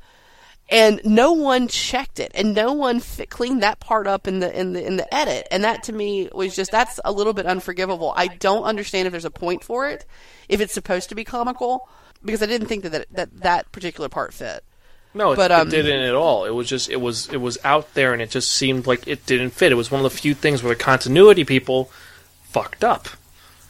and 0.73 0.99
no 1.05 1.31
one 1.33 1.67
checked 1.69 2.19
it 2.19 2.31
and 2.35 2.53
no 2.55 2.73
one 2.73 2.99
cleaned 3.29 3.61
that 3.63 3.79
part 3.79 4.07
up 4.07 4.27
in 4.27 4.39
the 4.39 4.59
in 4.59 4.73
the 4.73 4.85
in 4.85 4.97
the 4.97 5.13
edit 5.13 5.47
and 5.51 5.63
that 5.63 5.83
to 5.83 5.93
me 5.93 6.27
was 6.33 6.55
just 6.55 6.71
that's 6.71 6.99
a 7.05 7.11
little 7.11 7.33
bit 7.33 7.45
unforgivable 7.45 8.11
i 8.17 8.27
don't 8.27 8.63
understand 8.63 9.05
if 9.05 9.11
there's 9.11 9.23
a 9.25 9.31
point 9.31 9.63
for 9.63 9.87
it 9.87 10.03
if 10.49 10.59
it's 10.59 10.73
supposed 10.73 11.07
to 11.09 11.15
be 11.15 11.23
comical 11.23 11.87
because 12.25 12.41
i 12.41 12.45
didn't 12.45 12.67
think 12.67 12.83
that 12.83 12.91
that 12.91 13.05
that, 13.11 13.41
that 13.41 13.71
particular 13.71 14.09
part 14.09 14.33
fit 14.33 14.63
No, 15.13 15.33
it, 15.33 15.35
But, 15.35 15.51
um, 15.51 15.67
it 15.67 15.71
didn't 15.71 16.01
at 16.09 16.15
all. 16.15 16.45
It 16.45 16.55
was 16.57 16.67
just 16.67 16.89
it 16.89 16.99
was 16.99 17.29
it 17.29 17.37
was 17.37 17.57
out 17.63 17.93
there, 17.93 18.13
and 18.13 18.21
it 18.21 18.31
just 18.31 18.51
seemed 18.51 18.87
like 18.87 19.07
it 19.07 19.27
didn't 19.27 19.51
fit. 19.51 19.71
It 19.71 19.75
was 19.75 19.91
one 19.91 20.03
of 20.03 20.11
the 20.11 20.17
few 20.17 20.33
things 20.33 20.63
where 20.63 20.73
the 20.73 20.83
continuity 20.83 21.43
people 21.45 21.91
fucked 22.49 22.83
up. 22.83 23.07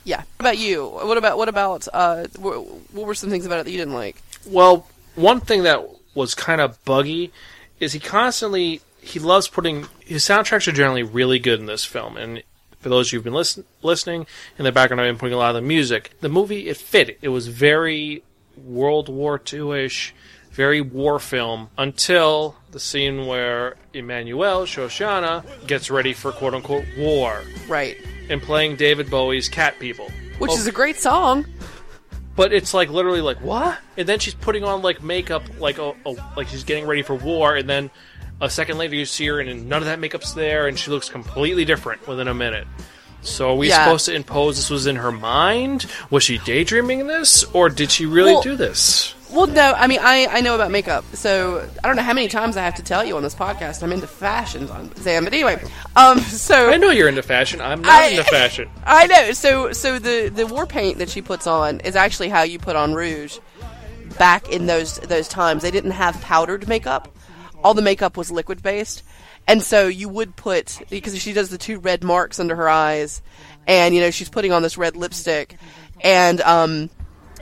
yeah 0.06 0.24
what 0.38 0.39
about 0.39 0.58
you 0.58 0.86
what 0.88 1.18
about 1.18 1.38
what 1.38 1.49
about 1.49 1.88
uh 1.93 2.28
what 2.39 2.64
were 2.93 3.14
some 3.16 3.30
things 3.30 3.45
about 3.45 3.60
it 3.60 3.66
that 3.66 3.72
you 3.72 3.78
didn't 3.78 3.93
like 3.93 4.22
Well, 4.45 4.88
one 5.16 5.39
thing 5.41 5.64
that 5.64 5.80
was 6.16 6.36
kind 6.36 6.61
of 6.61 6.84
buggy 6.86 7.32
is 7.80 7.93
he 7.93 7.99
constantly 7.99 8.82
he 9.01 9.20
loves 9.20 9.47
putting 9.47 9.88
his 10.05 10.24
soundtracks 10.24 10.68
are 10.68 10.72
generally 10.72 11.03
really 11.03 11.39
good 11.39 11.59
in 11.59 11.66
this 11.66 11.84
film, 11.86 12.16
and 12.18 12.41
for 12.80 12.89
those 12.89 13.07
of 13.09 13.14
you 13.14 13.20
who've 13.20 13.24
been 13.26 13.34
listen, 13.34 13.66
listening 13.82 14.26
in 14.57 14.64
the 14.66 14.72
background, 14.72 15.01
I've 15.01 15.07
been 15.07 15.18
putting 15.18 15.34
a 15.34 15.38
lot 15.38 15.49
of 15.55 15.61
the 15.61 15.68
music. 15.68 16.11
The 16.22 16.30
movie 16.30 16.68
it 16.70 16.78
fit. 16.78 17.18
It 17.22 17.30
was 17.30 17.47
very 17.47 18.24
World 18.57 19.09
War 19.09 19.41
II 19.51 19.86
ish, 19.86 20.14
very 20.51 20.80
war 20.82 21.18
film 21.20 21.70
until 21.78 22.55
the 22.72 22.80
scene 22.80 23.26
where 23.26 23.76
Emmanuelle 23.93 24.66
Shoshana 24.66 25.43
gets 25.68 25.89
ready 25.89 26.14
for 26.14 26.32
quote 26.32 26.53
unquote 26.53 26.86
war 26.97 27.41
right 27.68 27.97
and 28.30 28.41
playing 28.41 28.76
David 28.78 29.09
Bowie's 29.09 29.49
Cat 29.49 29.78
People. 29.80 30.09
which 30.39 30.51
Oh, 30.51 30.57
is 30.57 30.68
a 30.68 30.72
great 30.72 30.97
song 30.97 31.45
but 32.36 32.53
it's 32.53 32.73
like 32.73 32.89
literally 32.89 33.21
like 33.21 33.38
what? 33.41 33.79
And 33.97 34.07
then 34.07 34.19
she's 34.19 34.34
putting 34.34 34.63
on 34.63 34.81
like 34.81 35.01
makeup, 35.03 35.43
like 35.59 35.79
oh, 35.79 35.95
oh 36.05 36.17
like 36.36 36.47
she's 36.47 36.63
getting 36.63 36.86
ready 36.88 37.01
for 37.01 37.15
war, 37.15 37.55
and 37.55 37.69
then 37.69 37.89
a 38.41 38.49
second 38.49 38.77
later 38.77 38.95
you 38.95 39.05
see 39.05 39.25
her 39.27 39.39
and 39.39 39.69
none 39.69 39.81
of 39.81 39.86
that 39.86 39.99
makeup's 39.99 40.34
there, 40.34 40.67
and 40.67 40.77
she 40.77 40.91
looks 40.91 41.09
completely 41.09 41.65
different 41.65 42.05
within 42.07 42.27
a 42.27 42.34
minute. 42.34 42.67
So 43.21 43.51
are 43.51 43.55
we 43.55 43.69
Yeah. 43.69 43.86
supposed 43.86 44.05
to 44.07 44.13
impose 44.13 44.57
this 44.57 44.69
was 44.69 44.86
in 44.86 44.97
her 44.97 45.11
mind? 45.11 45.86
Was 46.09 46.23
she 46.23 46.39
daydreaming 46.39 47.07
this, 47.07 47.43
or 47.53 47.69
did 47.69 47.89
she 47.89 48.05
really 48.05 48.34
Well- 48.34 48.41
do 48.41 48.55
this? 48.57 49.13
Well, 49.34 49.47
no, 49.47 49.73
I 49.75 49.88
mean, 49.88 49.99
I, 50.01 50.27
I 50.27 50.41
know 50.41 50.53
about 50.53 50.69
makeup, 50.69 51.03
so 51.15 51.67
I 51.84 51.88
don't 51.88 51.95
know 51.95 52.03
how 52.03 52.13
many 52.13 52.27
times 52.27 52.55
I 52.55 52.61
have 52.63 52.75
to 52.75 52.84
tell 52.84 53.03
you 53.03 53.17
on 53.17 53.23
this 53.23 53.34
podcast 53.34 53.81
I'm 53.81 53.91
into 53.91 54.05
fashions 54.05 54.69
on 54.69 54.95
Sam. 54.97 55.23
But 55.23 55.34
anyway, 55.34 55.63
um, 55.95 56.19
so 56.19 56.69
I 56.69 56.77
know 56.77 56.91
you're 56.91 57.07
into 57.09 57.23
fashion. 57.23 57.59
I'm 57.59 57.81
not 57.81 57.91
I- 57.91 58.07
into 58.09 58.23
fashion. 58.25 58.69
I 58.86 59.07
know. 59.07 59.31
So 59.31 59.73
so 59.73 59.97
the 59.97 60.29
the 60.29 60.45
war 60.45 60.67
paint 60.67 60.99
that 60.99 61.09
she 61.09 61.21
puts 61.23 61.47
on 61.47 61.79
is 61.79 61.95
actually 61.95 62.29
how 62.29 62.43
you 62.43 62.59
put 62.59 62.75
on 62.75 62.93
rouge. 62.93 63.39
Back 64.19 64.49
in 64.49 64.67
those 64.67 64.99
those 64.99 65.27
times, 65.27 65.63
they 65.63 65.71
didn't 65.71 65.91
have 65.91 66.21
powdered 66.21 66.67
makeup. 66.67 67.09
All 67.63 67.73
the 67.73 67.81
makeup 67.81 68.15
was 68.17 68.29
liquid 68.29 68.61
based, 68.61 69.01
and 69.47 69.63
so 69.63 69.88
you 69.88 70.09
would 70.09 70.36
put 70.36 70.79
because 70.91 71.19
she 71.19 71.34
does 71.34 71.49
the 71.49 71.57
two 71.57 71.79
red 71.79 72.03
marks 72.03 72.39
under 72.39 72.55
her 72.55 72.69
eyes, 72.69 73.23
and 73.65 73.95
you 73.95 74.01
know 74.01 74.11
she's 74.11 74.29
putting 74.29 74.51
on 74.51 74.61
this 74.61 74.77
red 74.77 74.95
lipstick, 74.95 75.55
and 76.01 76.39
um, 76.41 76.91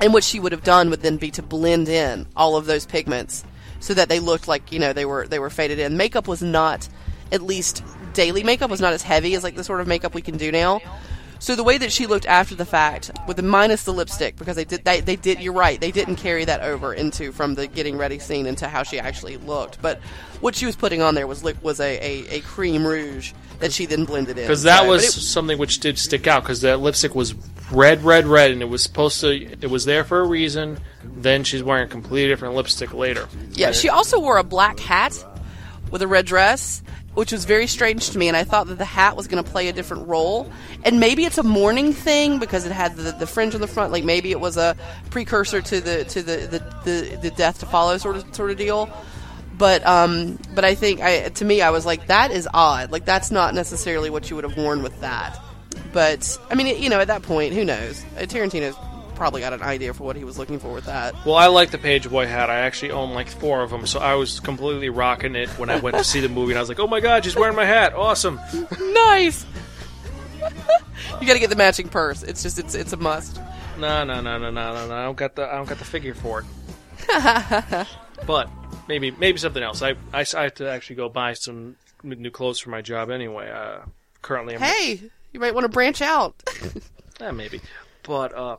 and 0.02 0.14
what 0.14 0.24
she 0.24 0.40
would 0.40 0.52
have 0.52 0.64
done 0.64 0.90
would 0.90 1.02
then 1.02 1.18
be 1.18 1.32
to 1.32 1.44
blend 1.44 1.88
in 1.88 2.26
all 2.36 2.56
of 2.56 2.66
those 2.66 2.86
pigments 2.86 3.46
so 3.80 3.94
that 3.94 4.10
they 4.10 4.20
looked 4.20 4.48
like 4.48 4.72
you 4.72 4.80
know 4.80 4.94
they 4.94 5.06
were 5.06 5.28
they 5.28 5.40
were 5.40 5.50
faded 5.50 5.80
in. 5.80 5.98
Makeup 5.98 6.28
was 6.28 6.42
not, 6.42 6.88
at 7.32 7.42
least 7.42 7.84
daily 8.14 8.44
makeup 8.44 8.70
was 8.70 8.82
not 8.82 8.94
as 8.94 9.02
heavy 9.02 9.36
as 9.36 9.44
like 9.44 9.56
the 9.56 9.64
sort 9.64 9.80
of 9.80 9.88
makeup 9.88 10.14
we 10.14 10.22
can 10.22 10.38
do 10.38 10.52
now. 10.52 10.82
So 11.42 11.56
the 11.56 11.64
way 11.64 11.80
that 11.80 11.92
she 11.92 12.06
looked 12.06 12.28
after 12.28 12.54
the 12.54 12.66
fact, 12.66 13.10
with 13.28 13.36
the 13.38 13.42
minus 13.44 13.84
the 13.84 13.92
lipstick, 13.92 14.36
because 14.38 14.56
they 14.56 14.64
did 14.64 14.86
they, 14.86 15.02
they 15.02 15.16
did 15.16 15.40
you're 15.40 15.54
right 15.54 15.82
they 15.82 15.90
didn't 15.92 16.18
carry 16.18 16.46
that 16.46 16.62
over 16.62 16.94
into 16.94 17.32
from 17.32 17.56
the 17.56 17.66
getting 17.66 17.98
ready 17.98 18.20
scene 18.20 18.46
into 18.46 18.68
how 18.68 18.84
she 18.84 19.00
actually 19.00 19.38
looked. 19.38 19.82
But 19.82 20.00
what 20.40 20.54
she 20.56 20.68
was 20.68 20.76
putting 20.76 21.02
on 21.02 21.16
there 21.16 21.26
was 21.26 21.44
was 21.64 21.80
a, 21.80 21.98
a, 22.00 22.38
a 22.38 22.40
cream 22.42 22.86
rouge 22.86 23.34
that 23.60 23.74
she 23.74 23.88
then 23.88 24.06
blended 24.06 24.38
in. 24.38 24.44
Because 24.44 24.64
that 24.64 24.82
So- 24.84 24.88
was 24.90 25.04
it- 25.04 25.12
something 25.22 25.58
which 25.58 25.80
did 25.80 25.98
stick 25.98 26.28
out. 26.28 26.44
Because 26.44 26.62
that 26.62 26.80
lipstick 26.80 27.16
was 27.16 27.34
red, 27.72 28.04
red, 28.04 28.28
red, 28.28 28.52
and 28.52 28.62
it 28.62 28.70
was 28.70 28.84
supposed 28.84 29.20
to. 29.22 29.32
It 29.34 29.70
was 29.72 29.86
there 29.86 30.04
for 30.04 30.20
a 30.20 30.28
reason. 30.28 30.78
Then 31.04 31.44
she's 31.44 31.64
wearing 31.64 31.86
a 31.86 31.90
completely 31.90 32.30
different 32.30 32.54
lipstick 32.54 32.94
later. 32.94 33.28
Yeah, 33.54 33.72
she 33.72 33.90
also 33.90 34.20
wore 34.20 34.38
a 34.38 34.44
black 34.44 34.80
hat 34.80 35.18
with 35.90 36.04
a 36.04 36.08
red 36.08 36.26
dress, 36.28 36.84
which 37.14 37.32
was 37.32 37.46
very 37.46 37.68
strange 37.68 38.10
to 38.12 38.18
me, 38.18 38.28
and 38.28 38.38
I 38.38 38.44
thought 38.44 38.68
that 38.68 38.78
the 38.78 38.86
hat 38.86 39.16
was 39.18 39.28
going 39.28 39.44
to 39.44 39.50
play 39.50 39.68
a 39.68 39.74
different 39.74 40.08
role. 40.08 40.52
And 40.84 41.00
maybe 41.00 41.26
it's 41.26 41.38
a 41.38 41.44
mourning 41.44 41.94
thing 41.94 42.40
because 42.40 42.66
it 42.66 42.72
had 42.72 42.96
the, 42.96 43.12
the 43.12 43.28
fringe 43.28 43.54
on 43.54 43.62
the 43.62 43.68
front. 43.68 43.92
Like 43.92 44.04
maybe 44.04 44.32
it 44.32 44.40
was 44.40 44.58
a 44.58 44.76
precursor 45.10 45.62
to 45.62 45.82
the 45.82 46.06
to 46.06 46.24
the, 46.24 46.38
the, 46.48 46.60
the, 46.90 47.18
the 47.18 47.32
death 47.32 47.60
to 47.60 47.66
follow 47.66 47.98
sort 47.98 48.16
of 48.16 48.36
sort 48.36 48.52
of 48.52 48.58
deal. 48.58 48.90
But 49.58 49.86
um, 49.86 50.40
but 50.56 50.64
I 50.64 50.76
think 50.76 51.02
I 51.02 51.30
to 51.30 51.46
me 51.46 51.62
I 51.62 51.70
was 51.70 51.86
like 51.86 52.08
that 52.08 52.32
is 52.32 52.48
odd. 52.54 52.92
Like 52.92 53.06
that's 53.06 53.30
not 53.30 53.54
necessarily 53.54 54.10
what 54.10 54.30
you 54.30 54.36
would 54.36 54.46
have 54.46 54.58
worn 54.58 54.82
with 54.82 55.00
that. 55.02 55.38
But 55.94 56.40
I 56.50 56.56
mean, 56.56 56.82
you 56.82 56.90
know, 56.90 57.00
at 57.00 57.08
that 57.08 57.24
point, 57.24 57.54
who 57.54 57.66
knows? 57.66 58.04
Uh, 58.18 58.22
Tarantino's 58.22 58.76
probably 59.22 59.42
got 59.42 59.54
an 59.54 59.62
idea 59.62 59.94
for 59.94 60.04
what 60.04 60.16
he 60.16 60.24
was 60.24 60.40
looking 60.40 60.58
for 60.58 60.74
with 60.74 60.86
that. 60.86 61.14
Well, 61.28 61.36
I 61.36 61.46
like 61.46 61.70
the 61.70 61.78
Page 61.78 62.10
Boy 62.10 62.26
hat. 62.26 62.50
I 62.50 62.62
actually 62.62 62.90
own 62.90 63.14
like 63.14 63.30
four 63.30 63.62
of 63.62 63.70
them, 63.70 63.86
so 63.86 64.00
I 64.00 64.16
was 64.16 64.40
completely 64.40 64.90
rocking 64.90 65.36
it 65.36 65.48
when 65.60 65.70
I 65.70 65.76
went 65.76 65.96
to 65.96 66.04
see 66.04 66.22
the 66.22 66.28
movie, 66.28 66.54
and 66.54 66.58
I 66.58 66.62
was 66.64 66.70
like, 66.70 66.80
"Oh 66.80 66.88
my 66.88 67.02
god, 67.02 67.24
she's 67.24 67.36
wearing 67.36 67.56
my 67.56 67.66
hat! 67.66 67.94
Awesome!" 67.94 68.40
nice. 68.80 69.46
you 71.22 71.28
got 71.28 71.34
to 71.34 71.40
get 71.40 71.52
the 71.52 71.56
matching 71.56 71.88
purse. 71.88 72.24
It's 72.24 72.42
just 72.42 72.58
it's 72.58 72.74
it's 72.74 72.94
a 72.94 72.98
must. 72.98 73.40
No, 73.78 74.04
no, 74.04 74.22
no, 74.22 74.40
no, 74.40 74.50
no, 74.50 74.74
no, 74.74 74.88
no. 74.88 74.96
I 74.96 75.04
don't 75.04 75.16
got 75.16 75.36
the 75.36 75.46
I 75.48 75.58
don't 75.58 75.70
got 75.70 75.78
the 75.78 75.86
figure 75.86 76.16
for 76.16 76.40
it. 76.40 77.88
but 78.26 78.50
maybe 78.88 79.12
maybe 79.12 79.38
something 79.38 79.62
else. 79.62 79.84
I, 79.84 79.92
I, 80.12 80.26
I 80.36 80.44
have 80.46 80.56
to 80.56 80.68
actually 80.68 80.96
go 80.96 81.10
buy 81.10 81.34
some 81.34 81.76
new 82.02 82.32
clothes 82.32 82.58
for 82.58 82.72
my 82.72 82.82
job 82.82 83.12
anyway. 83.12 83.52
Uh, 83.52 83.82
currently, 84.24 84.56
I'm 84.56 84.62
Hey, 84.62 85.12
you 85.32 85.40
might 85.40 85.54
want 85.54 85.66
to 85.66 85.70
branch 85.70 86.02
out. 86.02 86.42
yeah, 87.20 87.30
maybe. 87.30 87.62
But, 88.02 88.34
uh, 88.34 88.58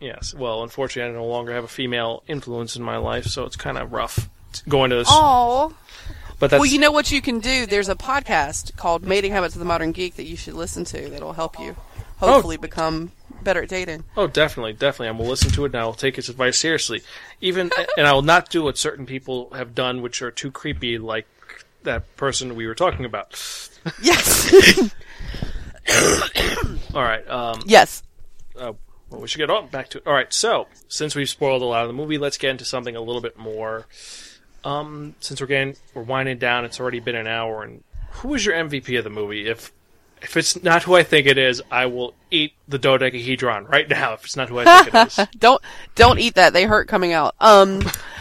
yes. 0.00 0.34
Well, 0.34 0.62
unfortunately, 0.62 1.12
I 1.12 1.14
no 1.14 1.26
longer 1.26 1.52
have 1.52 1.64
a 1.64 1.68
female 1.68 2.22
influence 2.26 2.76
in 2.76 2.82
my 2.82 2.96
life, 2.96 3.26
so 3.26 3.44
it's 3.44 3.56
kind 3.56 3.78
of 3.78 3.92
rough 3.92 4.28
going 4.68 4.90
to 4.90 4.96
this. 4.96 5.08
Oh. 5.10 5.74
but 6.38 6.50
that's 6.50 6.60
Well, 6.60 6.70
you 6.70 6.78
know 6.78 6.90
what 6.90 7.12
you 7.12 7.20
can 7.20 7.40
do? 7.40 7.66
There's 7.66 7.88
a 7.88 7.94
podcast 7.94 8.76
called 8.76 9.04
Mating 9.04 9.32
Habits 9.32 9.54
of 9.54 9.58
the 9.58 9.64
Modern 9.64 9.92
Geek 9.92 10.16
that 10.16 10.24
you 10.24 10.36
should 10.36 10.54
listen 10.54 10.84
to 10.86 11.08
that'll 11.08 11.34
help 11.34 11.58
you 11.58 11.76
hopefully 12.18 12.56
become 12.56 13.12
better 13.42 13.62
at 13.62 13.68
dating. 13.68 14.04
Oh, 14.16 14.26
definitely, 14.26 14.74
definitely. 14.74 15.08
I 15.08 15.12
will 15.12 15.30
listen 15.30 15.50
to 15.52 15.64
it 15.64 15.72
and 15.72 15.76
I 15.76 15.84
will 15.84 15.94
take 15.94 16.18
its 16.18 16.28
advice 16.28 16.58
seriously. 16.58 17.02
Even, 17.40 17.70
and 17.96 18.06
I 18.06 18.12
will 18.12 18.22
not 18.22 18.50
do 18.50 18.62
what 18.62 18.76
certain 18.78 19.06
people 19.06 19.50
have 19.54 19.74
done, 19.74 20.02
which 20.02 20.22
are 20.22 20.30
too 20.30 20.50
creepy, 20.50 20.98
like 20.98 21.26
that 21.82 22.14
person 22.16 22.54
we 22.56 22.66
were 22.66 22.74
talking 22.74 23.04
about. 23.04 23.32
Yes. 24.02 24.92
All 26.94 27.02
right. 27.02 27.26
Um, 27.28 27.62
yes. 27.64 28.02
uh, 28.58 28.74
well, 29.10 29.20
we 29.20 29.28
should 29.28 29.38
get 29.38 29.50
on 29.50 29.68
back 29.68 29.88
to. 29.90 29.98
It. 29.98 30.06
All 30.06 30.14
right. 30.14 30.32
So, 30.32 30.68
since 30.88 31.14
we've 31.14 31.28
spoiled 31.28 31.62
a 31.62 31.66
lot 31.66 31.82
of 31.82 31.88
the 31.88 31.94
movie, 31.94 32.18
let's 32.18 32.38
get 32.38 32.50
into 32.50 32.64
something 32.64 32.96
a 32.96 33.00
little 33.00 33.20
bit 33.20 33.36
more. 33.36 33.86
Um, 34.64 35.14
since 35.20 35.40
we're 35.40 35.46
getting 35.46 35.76
we're 35.94 36.02
winding 36.02 36.38
down, 36.38 36.64
it's 36.64 36.80
already 36.80 37.00
been 37.00 37.16
an 37.16 37.26
hour. 37.26 37.62
And 37.62 37.82
who 38.10 38.34
is 38.34 38.44
your 38.44 38.54
MVP 38.54 38.96
of 38.98 39.04
the 39.04 39.10
movie? 39.10 39.48
If 39.48 39.72
if 40.22 40.36
it's 40.36 40.62
not 40.62 40.82
who 40.82 40.94
I 40.94 41.02
think 41.02 41.26
it 41.26 41.38
is, 41.38 41.62
I 41.70 41.86
will 41.86 42.14
eat 42.30 42.52
the 42.68 42.78
dodecahedron 42.78 43.66
right 43.66 43.88
now. 43.88 44.14
If 44.14 44.24
it's 44.24 44.36
not 44.36 44.48
who 44.48 44.58
I 44.58 44.82
think 44.82 44.94
it 44.94 45.06
is. 45.06 45.26
Don't 45.38 45.62
don't 45.94 46.18
eat 46.18 46.34
that. 46.34 46.52
They 46.52 46.64
hurt 46.64 46.88
coming 46.88 47.12
out. 47.12 47.34
Um 47.40 47.80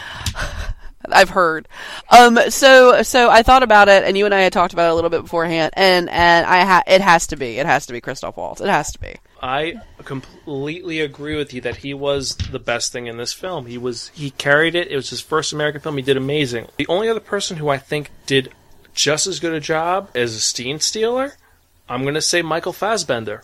I've 1.14 1.30
heard. 1.30 1.68
Um, 2.10 2.40
so 2.50 3.02
so 3.04 3.30
I 3.30 3.44
thought 3.44 3.64
about 3.64 3.88
it, 3.88 4.04
and 4.04 4.18
you 4.18 4.26
and 4.26 4.34
I 4.34 4.42
had 4.42 4.54
talked 4.54 4.74
about 4.74 4.88
it 4.88 4.92
a 4.92 4.96
little 4.96 5.10
bit 5.10 5.22
beforehand, 5.22 5.72
and 5.76 6.10
and 6.10 6.46
I 6.46 6.66
ha- 6.66 6.84
it 6.88 7.02
has 7.02 7.28
to 7.28 7.36
be, 7.36 7.60
it 7.60 7.66
has 7.66 7.86
to 7.88 7.94
be 7.94 8.02
Christoph 8.02 8.38
Waltz. 8.38 8.62
It 8.62 8.68
has 8.68 8.92
to 8.94 9.00
be. 9.00 9.16
I 9.42 9.76
completely 10.04 11.00
agree 11.00 11.38
with 11.38 11.54
you 11.54 11.62
that 11.62 11.78
he 11.78 11.94
was 11.94 12.36
the 12.36 12.60
best 12.60 12.92
thing 12.92 13.08
in 13.08 13.18
this 13.18 13.34
film. 13.34 13.66
He 13.66 13.78
was 13.78 14.10
he 14.14 14.32
carried 14.32 14.76
it. 14.76 14.90
It 14.90 14.96
was 14.96 15.10
his 15.10 15.22
first 15.22 15.54
American 15.54 15.82
film. 15.82 15.96
He 15.98 16.04
did 16.04 16.18
amazing. 16.18 16.68
The 16.78 16.88
only 16.88 17.10
other 17.10 17.20
person 17.20 17.58
who 17.58 17.70
I 17.70 17.78
think 17.78 18.12
did 18.26 18.52
just 18.94 19.28
as 19.28 19.40
good 19.40 19.54
a 19.54 19.60
job 19.60 20.10
as 20.14 20.36
a 20.36 20.40
Steen 20.42 20.80
Stealer, 20.80 21.34
I'm 21.88 22.02
going 22.02 22.16
to 22.16 22.22
say 22.22 22.42
Michael 22.42 22.74
Fassbender. 22.74 23.44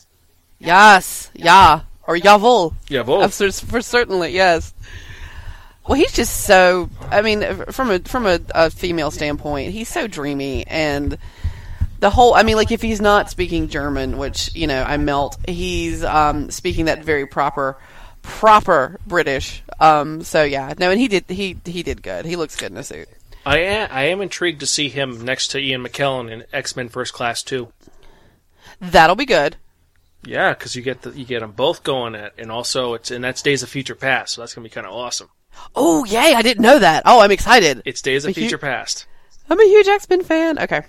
Yes, 0.59 1.31
yeah, 1.33 1.81
or 2.07 2.17
both. 3.03 3.23
Uh, 3.23 3.27
For, 3.29 3.51
for 3.51 3.81
certainly, 3.81 4.33
yes. 4.33 4.73
Well, 5.87 5.97
he's 5.97 6.13
just 6.13 6.41
so. 6.41 6.89
I 7.11 7.21
mean, 7.21 7.43
from 7.71 7.91
a 7.91 7.99
from 7.99 8.25
a, 8.25 8.39
a 8.55 8.69
female 8.71 9.11
standpoint, 9.11 9.71
he's 9.71 9.87
so 9.87 10.07
dreamy, 10.07 10.65
and 10.65 11.17
the 11.99 12.09
whole. 12.09 12.33
I 12.33 12.43
mean, 12.43 12.55
like 12.55 12.71
if 12.71 12.81
he's 12.81 12.99
not 12.99 13.29
speaking 13.29 13.67
German, 13.67 14.17
which 14.17 14.55
you 14.55 14.65
know 14.65 14.81
I 14.81 14.97
melt, 14.97 15.37
he's 15.47 16.03
um, 16.03 16.49
speaking 16.49 16.85
that 16.85 17.03
very 17.03 17.27
proper, 17.27 17.77
proper 18.23 18.99
British. 19.05 19.61
Um, 19.79 20.23
so 20.23 20.43
yeah, 20.43 20.73
no, 20.79 20.89
and 20.89 20.99
he 20.99 21.07
did 21.07 21.25
he 21.27 21.57
he 21.65 21.83
did 21.83 22.01
good. 22.01 22.25
He 22.25 22.35
looks 22.35 22.55
good 22.55 22.71
in 22.71 22.77
a 22.77 22.83
suit. 22.83 23.07
I 23.45 23.59
am, 23.59 23.89
I 23.91 24.03
am 24.05 24.21
intrigued 24.21 24.61
to 24.61 24.67
see 24.67 24.89
him 24.89 25.23
next 25.23 25.49
to 25.49 25.59
Ian 25.59 25.83
McKellen 25.83 26.31
in 26.31 26.45
X 26.51 26.75
Men 26.75 26.89
First 26.89 27.13
Class 27.13 27.43
too. 27.43 27.71
That'll 28.81 29.15
be 29.15 29.27
good. 29.27 29.57
Yeah, 30.25 30.55
because 30.55 30.75
you 30.75 30.81
get 30.81 31.03
the, 31.03 31.11
you 31.11 31.25
get 31.25 31.41
them 31.41 31.51
both 31.51 31.83
going 31.83 32.15
at, 32.15 32.33
and 32.39 32.51
also 32.51 32.95
it's 32.95 33.11
and 33.11 33.23
that's 33.23 33.43
Days 33.43 33.61
of 33.61 33.69
Future 33.69 33.93
Past, 33.93 34.33
so 34.33 34.41
that's 34.41 34.55
gonna 34.55 34.63
be 34.63 34.69
kind 34.71 34.87
of 34.87 34.93
awesome. 34.93 35.29
Oh 35.75 36.05
yay! 36.05 36.33
I 36.35 36.41
didn't 36.41 36.63
know 36.63 36.79
that. 36.79 37.03
Oh, 37.05 37.21
I'm 37.21 37.31
excited. 37.31 37.81
It's 37.85 38.01
Days 38.01 38.25
of 38.25 38.33
Future 38.33 38.57
Past. 38.57 39.05
I'm 39.49 39.59
a 39.59 39.63
huge 39.65 39.87
X 39.87 40.09
Men 40.09 40.23
fan. 40.23 40.59
Okay. 40.59 40.81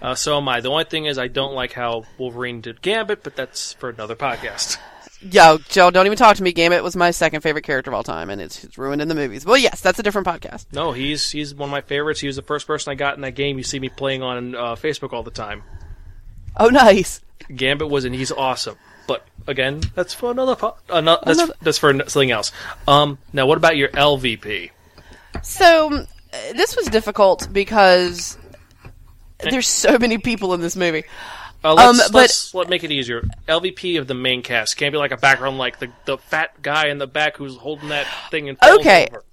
Uh, 0.00 0.14
so 0.14 0.36
am 0.36 0.48
I. 0.48 0.60
The 0.60 0.70
only 0.70 0.84
thing 0.84 1.06
is, 1.06 1.18
I 1.18 1.26
don't 1.26 1.54
like 1.54 1.72
how 1.72 2.04
Wolverine 2.18 2.60
did 2.60 2.82
Gambit, 2.82 3.24
but 3.24 3.34
that's 3.34 3.72
for 3.72 3.88
another 3.88 4.14
podcast. 4.14 4.78
Yo, 5.20 5.58
Joe, 5.68 5.90
don't 5.90 6.06
even 6.06 6.16
talk 6.16 6.36
to 6.36 6.42
me. 6.44 6.52
Gambit 6.52 6.84
was 6.84 6.94
my 6.94 7.10
second 7.10 7.40
favorite 7.40 7.64
character 7.64 7.90
of 7.90 7.94
all 7.94 8.04
time, 8.04 8.30
and 8.30 8.40
it's, 8.40 8.62
it's 8.62 8.78
ruined 8.78 9.02
in 9.02 9.08
the 9.08 9.16
movies. 9.16 9.44
Well, 9.44 9.56
yes, 9.56 9.80
that's 9.80 9.98
a 9.98 10.02
different 10.04 10.28
podcast. 10.28 10.66
No, 10.72 10.92
he's 10.92 11.32
he's 11.32 11.52
one 11.54 11.70
of 11.70 11.72
my 11.72 11.80
favorites. 11.80 12.20
He 12.20 12.28
was 12.28 12.36
the 12.36 12.42
first 12.42 12.68
person 12.68 12.92
I 12.92 12.94
got 12.94 13.16
in 13.16 13.22
that 13.22 13.32
game. 13.32 13.58
You 13.58 13.64
see 13.64 13.80
me 13.80 13.88
playing 13.88 14.22
on 14.22 14.54
uh, 14.54 14.76
Facebook 14.76 15.12
all 15.12 15.24
the 15.24 15.32
time. 15.32 15.64
Oh, 16.56 16.68
nice. 16.68 17.20
Gambit 17.54 17.88
was, 17.90 18.04
and 18.04 18.14
he's 18.14 18.30
awesome. 18.30 18.76
But 19.08 19.26
again, 19.48 19.80
that's 19.96 20.14
for 20.14 20.30
another. 20.30 20.54
Po- 20.54 20.76
ano- 20.88 21.18
that's 21.24 21.38
Another- 21.40 21.54
that's 21.62 21.78
for 21.78 21.92
something 22.08 22.30
else. 22.30 22.52
Um, 22.86 23.18
now, 23.32 23.46
what 23.46 23.58
about 23.58 23.76
your 23.76 23.88
LVP? 23.88 24.70
So 25.42 25.88
um, 25.88 26.06
uh, 26.32 26.52
this 26.54 26.76
was 26.76 26.86
difficult 26.86 27.48
because 27.52 28.38
there's 29.38 29.66
so 29.66 29.98
many 29.98 30.18
people 30.18 30.54
in 30.54 30.60
this 30.60 30.76
movie. 30.76 31.04
Uh, 31.64 31.74
let's, 31.74 31.88
Um, 31.88 31.96
but- 32.12 32.18
let's 32.20 32.54
let 32.54 32.68
make 32.68 32.84
it 32.84 32.92
easier. 32.92 33.26
LVP 33.48 33.96
of 33.98 34.06
the 34.06 34.14
main 34.14 34.42
cast 34.42 34.76
can't 34.76 34.92
be 34.92 34.98
like 34.98 35.10
a 35.10 35.16
background, 35.16 35.58
like 35.58 35.80
the 35.80 35.88
the 36.04 36.18
fat 36.18 36.60
guy 36.62 36.86
in 36.88 36.98
the 36.98 37.06
back 37.08 37.36
who's 37.36 37.56
holding 37.56 37.88
that 37.88 38.06
thing 38.30 38.48
and 38.48 38.56
falls 38.58 38.78
Okay. 38.78 39.08
over. 39.10 39.24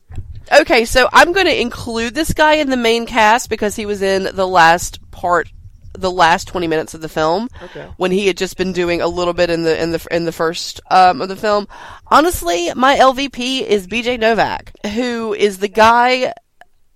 Okay, 0.62 0.86
so 0.86 1.10
I'm 1.12 1.34
going 1.34 1.48
to 1.48 1.60
include 1.62 2.14
this 2.14 2.32
guy 2.32 2.56
in 2.56 2.70
the 2.70 2.78
main 2.78 3.06
cast 3.08 3.50
because 3.50 3.76
he 3.76 3.86
was 3.88 4.02
in 4.04 4.36
the 4.36 4.48
last 4.48 5.00
part, 5.12 5.50
the 5.98 6.12
last 6.12 6.48
20 6.48 6.68
minutes 6.68 6.94
of 6.94 7.02
the 7.02 7.10
film. 7.10 7.48
Okay. 7.64 7.88
When 7.98 8.12
he 8.12 8.28
had 8.28 8.38
just 8.38 8.58
been 8.58 8.74
doing 8.74 9.02
a 9.02 9.08
little 9.08 9.34
bit 9.34 9.50
in 9.50 9.64
the 9.64 9.82
in 9.82 9.92
the 9.92 10.06
in 10.12 10.26
the 10.26 10.32
first 10.32 10.82
um, 10.92 11.22
of 11.22 11.30
the 11.30 11.36
film. 11.36 11.68
Honestly, 12.08 12.72
my 12.76 12.96
LVP 12.98 13.62
is 13.62 13.88
BJ 13.88 14.20
Novak, 14.20 14.72
who 14.94 15.34
is 15.34 15.58
the 15.60 15.68
guy 15.68 16.34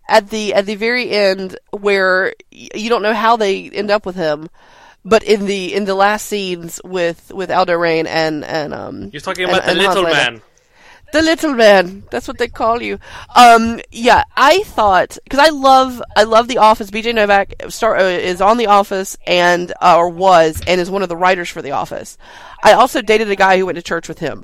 at 0.07 0.29
the 0.29 0.53
at 0.53 0.65
the 0.65 0.75
very 0.75 1.09
end 1.11 1.57
where 1.71 2.33
you 2.51 2.89
don't 2.89 3.03
know 3.03 3.13
how 3.13 3.35
they 3.37 3.69
end 3.69 3.91
up 3.91 4.05
with 4.05 4.15
him. 4.15 4.49
But 5.05 5.23
in 5.23 5.45
the 5.45 5.73
in 5.73 5.85
the 5.85 5.95
last 5.95 6.25
scenes 6.25 6.81
with 6.83 7.31
with 7.33 7.49
Aldo 7.49 7.73
Raine 7.75 8.05
and 8.05 8.43
and 8.43 8.73
um 8.73 9.09
You're 9.13 9.21
talking 9.21 9.45
and- 9.45 9.53
about 9.53 9.63
the 9.65 9.69
and 9.71 9.79
little 9.79 10.03
Landa. 10.03 10.31
man. 10.31 10.41
The 11.11 11.21
little 11.21 11.53
man. 11.53 12.03
That's 12.11 12.27
what 12.27 12.37
they 12.37 12.47
call 12.47 12.81
you. 12.81 12.99
Um, 13.35 13.79
yeah, 13.91 14.23
I 14.35 14.63
thought 14.63 15.17
because 15.23 15.39
I 15.39 15.49
love 15.49 16.01
I 16.15 16.23
love 16.23 16.47
The 16.47 16.59
Office. 16.59 16.91
BJ 16.91 17.15
Novak 17.15 17.53
star, 17.69 17.95
uh, 17.97 18.03
is 18.03 18.41
on 18.41 18.57
The 18.57 18.67
Office 18.67 19.17
and 19.25 19.71
uh, 19.81 19.97
or 19.97 20.09
was 20.09 20.61
and 20.67 20.79
is 20.79 20.91
one 20.91 21.01
of 21.01 21.09
the 21.09 21.17
writers 21.17 21.49
for 21.49 21.61
The 21.61 21.71
Office. 21.71 22.17
I 22.63 22.73
also 22.73 23.01
dated 23.01 23.31
a 23.31 23.35
guy 23.35 23.57
who 23.57 23.65
went 23.65 23.77
to 23.77 23.81
church 23.81 24.07
with 24.07 24.19
him. 24.19 24.43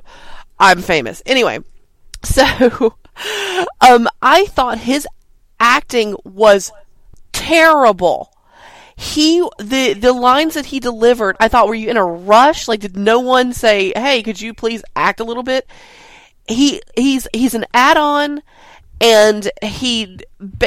I'm 0.58 0.82
famous. 0.82 1.22
Anyway, 1.26 1.60
so 2.24 2.94
um, 3.80 4.08
I 4.20 4.46
thought 4.46 4.78
his 4.78 5.06
acting 5.60 6.16
was 6.24 6.72
terrible 7.32 8.32
he 8.96 9.46
the 9.58 9.92
the 9.92 10.12
lines 10.12 10.54
that 10.54 10.66
he 10.66 10.80
delivered 10.80 11.36
i 11.38 11.48
thought 11.48 11.68
were 11.68 11.74
you 11.74 11.90
in 11.90 11.98
a 11.98 12.04
rush 12.04 12.66
like 12.66 12.80
did 12.80 12.96
no 12.96 13.20
one 13.20 13.52
say 13.52 13.92
hey 13.94 14.22
could 14.22 14.40
you 14.40 14.54
please 14.54 14.82
act 14.96 15.20
a 15.20 15.24
little 15.24 15.42
bit 15.42 15.68
he 16.48 16.80
he's 16.96 17.26
he's 17.32 17.54
an 17.54 17.64
add-on 17.74 18.42
and 19.00 19.50
he 19.62 20.18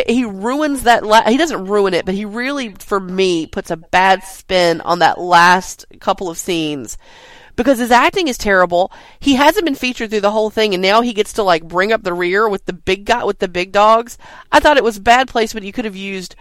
he 0.08 0.26
ruins 0.26 0.84
that 0.84 1.04
la- 1.04 1.28
he 1.28 1.38
doesn't 1.38 1.66
ruin 1.66 1.94
it 1.94 2.06
but 2.06 2.14
he 2.16 2.26
really 2.26 2.74
for 2.76 3.00
me 3.00 3.48
puts 3.48 3.72
a 3.72 3.78
bad 3.78 4.24
spin 4.24 4.82
on 4.82 5.00
that 5.00 5.20
last 5.20 5.86
couple 6.00 6.30
of 6.30 6.38
scenes 6.38 6.98
because 7.56 7.80
his 7.80 7.92
acting 7.92 8.28
is 8.28 8.38
terrible 8.38 8.92
he 9.20 9.36
hasn't 9.36 9.66
been 9.66 9.76
featured 9.76 10.10
through 10.10 10.22
the 10.22 10.32
whole 10.32 10.50
thing 10.50 10.74
and 10.74 10.82
now 10.82 11.02
he 11.02 11.14
gets 11.14 11.34
to 11.34 11.44
like 11.44 11.68
bring 11.68 11.92
up 11.92 12.04
the 12.04 12.14
rear 12.14 12.48
with 12.48 12.66
the 12.66 12.74
big 12.74 13.06
guy 13.06 13.24
with 13.24 13.40
the 13.40 13.48
big 13.48 13.72
dogs 13.72 14.18
i 14.52 14.60
thought 14.60 14.78
it 14.78 14.84
was 14.84 15.00
bad 15.00 15.28
placement 15.28 15.66
you 15.66 15.74
could 15.74 15.86
have 15.86 15.96
used 15.96 16.36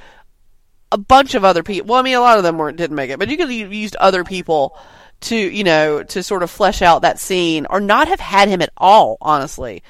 a 0.90 0.98
bunch 0.98 1.34
of 1.34 1.44
other 1.44 1.62
people. 1.62 1.88
Well, 1.88 2.00
I 2.00 2.02
mean, 2.02 2.14
a 2.14 2.20
lot 2.20 2.38
of 2.38 2.44
them 2.44 2.58
weren't 2.58 2.78
didn't 2.78 2.96
make 2.96 3.10
it, 3.10 3.18
but 3.18 3.28
you 3.28 3.36
could 3.36 3.50
have 3.50 3.72
used 3.72 3.96
other 3.96 4.24
people 4.24 4.78
to, 5.20 5.36
you 5.36 5.64
know, 5.64 6.02
to 6.02 6.22
sort 6.22 6.42
of 6.42 6.50
flesh 6.50 6.82
out 6.82 7.02
that 7.02 7.18
scene, 7.18 7.66
or 7.70 7.80
not 7.80 8.08
have 8.08 8.20
had 8.20 8.48
him 8.48 8.62
at 8.62 8.72
all. 8.76 9.18
Honestly, 9.20 9.82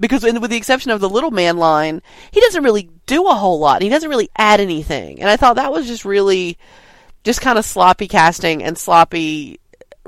because 0.00 0.22
with 0.22 0.50
the 0.50 0.56
exception 0.56 0.90
of 0.90 1.00
the 1.00 1.08
little 1.08 1.30
man 1.30 1.56
line, 1.56 2.02
he 2.30 2.40
doesn't 2.40 2.64
really 2.64 2.90
do 3.06 3.26
a 3.26 3.34
whole 3.34 3.58
lot. 3.58 3.82
He 3.82 3.88
doesn't 3.88 4.10
really 4.10 4.30
add 4.36 4.60
anything, 4.60 5.20
and 5.20 5.30
I 5.30 5.36
thought 5.36 5.56
that 5.56 5.72
was 5.72 5.86
just 5.86 6.04
really, 6.04 6.58
just 7.22 7.40
kind 7.40 7.58
of 7.58 7.64
sloppy 7.64 8.08
casting 8.08 8.62
and 8.62 8.76
sloppy, 8.76 9.60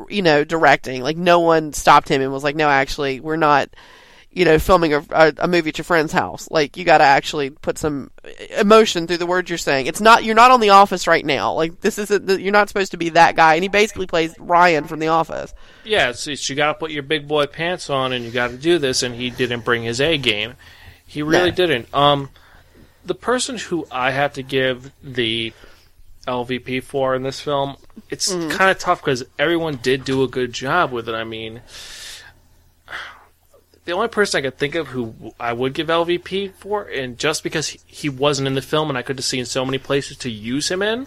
you 0.08 0.22
know, 0.22 0.44
directing. 0.44 1.02
Like 1.02 1.16
no 1.16 1.40
one 1.40 1.72
stopped 1.72 2.08
him 2.08 2.20
and 2.20 2.32
was 2.32 2.44
like, 2.44 2.56
"No, 2.56 2.68
actually, 2.68 3.20
we're 3.20 3.36
not." 3.36 3.68
You 4.36 4.44
know, 4.44 4.58
filming 4.58 4.92
a, 4.92 5.02
a, 5.10 5.32
a 5.38 5.48
movie 5.48 5.70
at 5.70 5.78
your 5.78 5.84
friend's 5.86 6.12
house. 6.12 6.46
Like, 6.50 6.76
you 6.76 6.84
got 6.84 6.98
to 6.98 7.04
actually 7.04 7.48
put 7.48 7.78
some 7.78 8.10
emotion 8.58 9.06
through 9.06 9.16
the 9.16 9.24
words 9.24 9.48
you're 9.48 9.56
saying. 9.56 9.86
It's 9.86 10.00
not, 10.00 10.24
you're 10.24 10.34
not 10.34 10.50
on 10.50 10.60
The 10.60 10.68
Office 10.70 11.06
right 11.06 11.24
now. 11.24 11.54
Like, 11.54 11.80
this 11.80 11.98
isn't, 11.98 12.26
the, 12.26 12.38
you're 12.38 12.52
not 12.52 12.68
supposed 12.68 12.90
to 12.90 12.98
be 12.98 13.08
that 13.10 13.34
guy. 13.34 13.54
And 13.54 13.62
he 13.64 13.68
basically 13.68 14.06
plays 14.06 14.34
Ryan 14.38 14.84
from 14.84 14.98
The 14.98 15.08
Office. 15.08 15.54
Yeah, 15.84 16.10
it's, 16.10 16.26
it's 16.26 16.50
you 16.50 16.54
got 16.54 16.74
to 16.74 16.78
put 16.78 16.90
your 16.90 17.02
big 17.02 17.26
boy 17.26 17.46
pants 17.46 17.88
on, 17.88 18.12
and 18.12 18.26
you 18.26 18.30
got 18.30 18.50
to 18.50 18.58
do 18.58 18.78
this. 18.78 19.02
And 19.02 19.14
he 19.14 19.30
didn't 19.30 19.64
bring 19.64 19.84
his 19.84 20.02
A 20.02 20.18
game. 20.18 20.52
He 21.06 21.22
really 21.22 21.48
No. 21.48 21.56
didn't. 21.56 21.94
Um, 21.94 22.28
the 23.06 23.14
person 23.14 23.56
who 23.56 23.86
I 23.90 24.10
have 24.10 24.34
to 24.34 24.42
give 24.42 24.92
the 25.02 25.54
LVP 26.26 26.82
for 26.82 27.14
in 27.14 27.22
this 27.22 27.40
film, 27.40 27.76
it's 28.10 28.30
kind 28.34 28.70
of 28.70 28.78
tough 28.78 29.00
because 29.00 29.24
everyone 29.38 29.76
did 29.76 30.04
do 30.04 30.22
a 30.24 30.28
good 30.28 30.52
job 30.52 30.92
with 30.92 31.08
it. 31.08 31.14
I 31.14 31.24
mean, 31.24 31.62
the 33.86 33.92
only 33.92 34.08
person 34.08 34.38
I 34.38 34.42
could 34.42 34.58
think 34.58 34.74
of 34.74 34.88
who 34.88 35.32
I 35.40 35.52
would 35.52 35.72
give 35.72 35.86
LVP 35.86 36.52
for, 36.54 36.82
and 36.82 37.16
just 37.18 37.42
because 37.42 37.68
he, 37.68 37.80
he 37.86 38.08
wasn't 38.08 38.48
in 38.48 38.54
the 38.54 38.62
film 38.62 38.88
and 38.88 38.98
I 38.98 39.02
could 39.02 39.16
have 39.16 39.24
seen 39.24 39.46
so 39.46 39.64
many 39.64 39.78
places 39.78 40.18
to 40.18 40.30
use 40.30 40.70
him 40.70 40.82
in, 40.82 41.06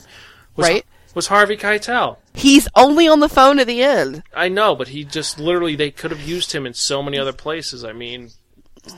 was, 0.56 0.68
Right. 0.68 0.86
was 1.14 1.28
Harvey 1.28 1.58
Keitel. 1.58 2.18
He's 2.34 2.68
only 2.76 3.08
on 3.08 3.20
the 3.20 3.30
phone 3.30 3.60
at 3.60 3.68
the 3.68 3.84
end. 3.84 4.24
I 4.34 4.48
know, 4.48 4.76
but 4.76 4.88
he 4.88 5.04
just 5.04 5.40
literally 5.40 5.76
they 5.76 5.92
could 5.92 6.12
have 6.12 6.22
used 6.22 6.54
him 6.54 6.66
in 6.66 6.74
so 6.74 7.04
many 7.04 7.20
other 7.20 7.34
places. 7.34 7.84
I 7.84 7.92
mean, 7.92 8.32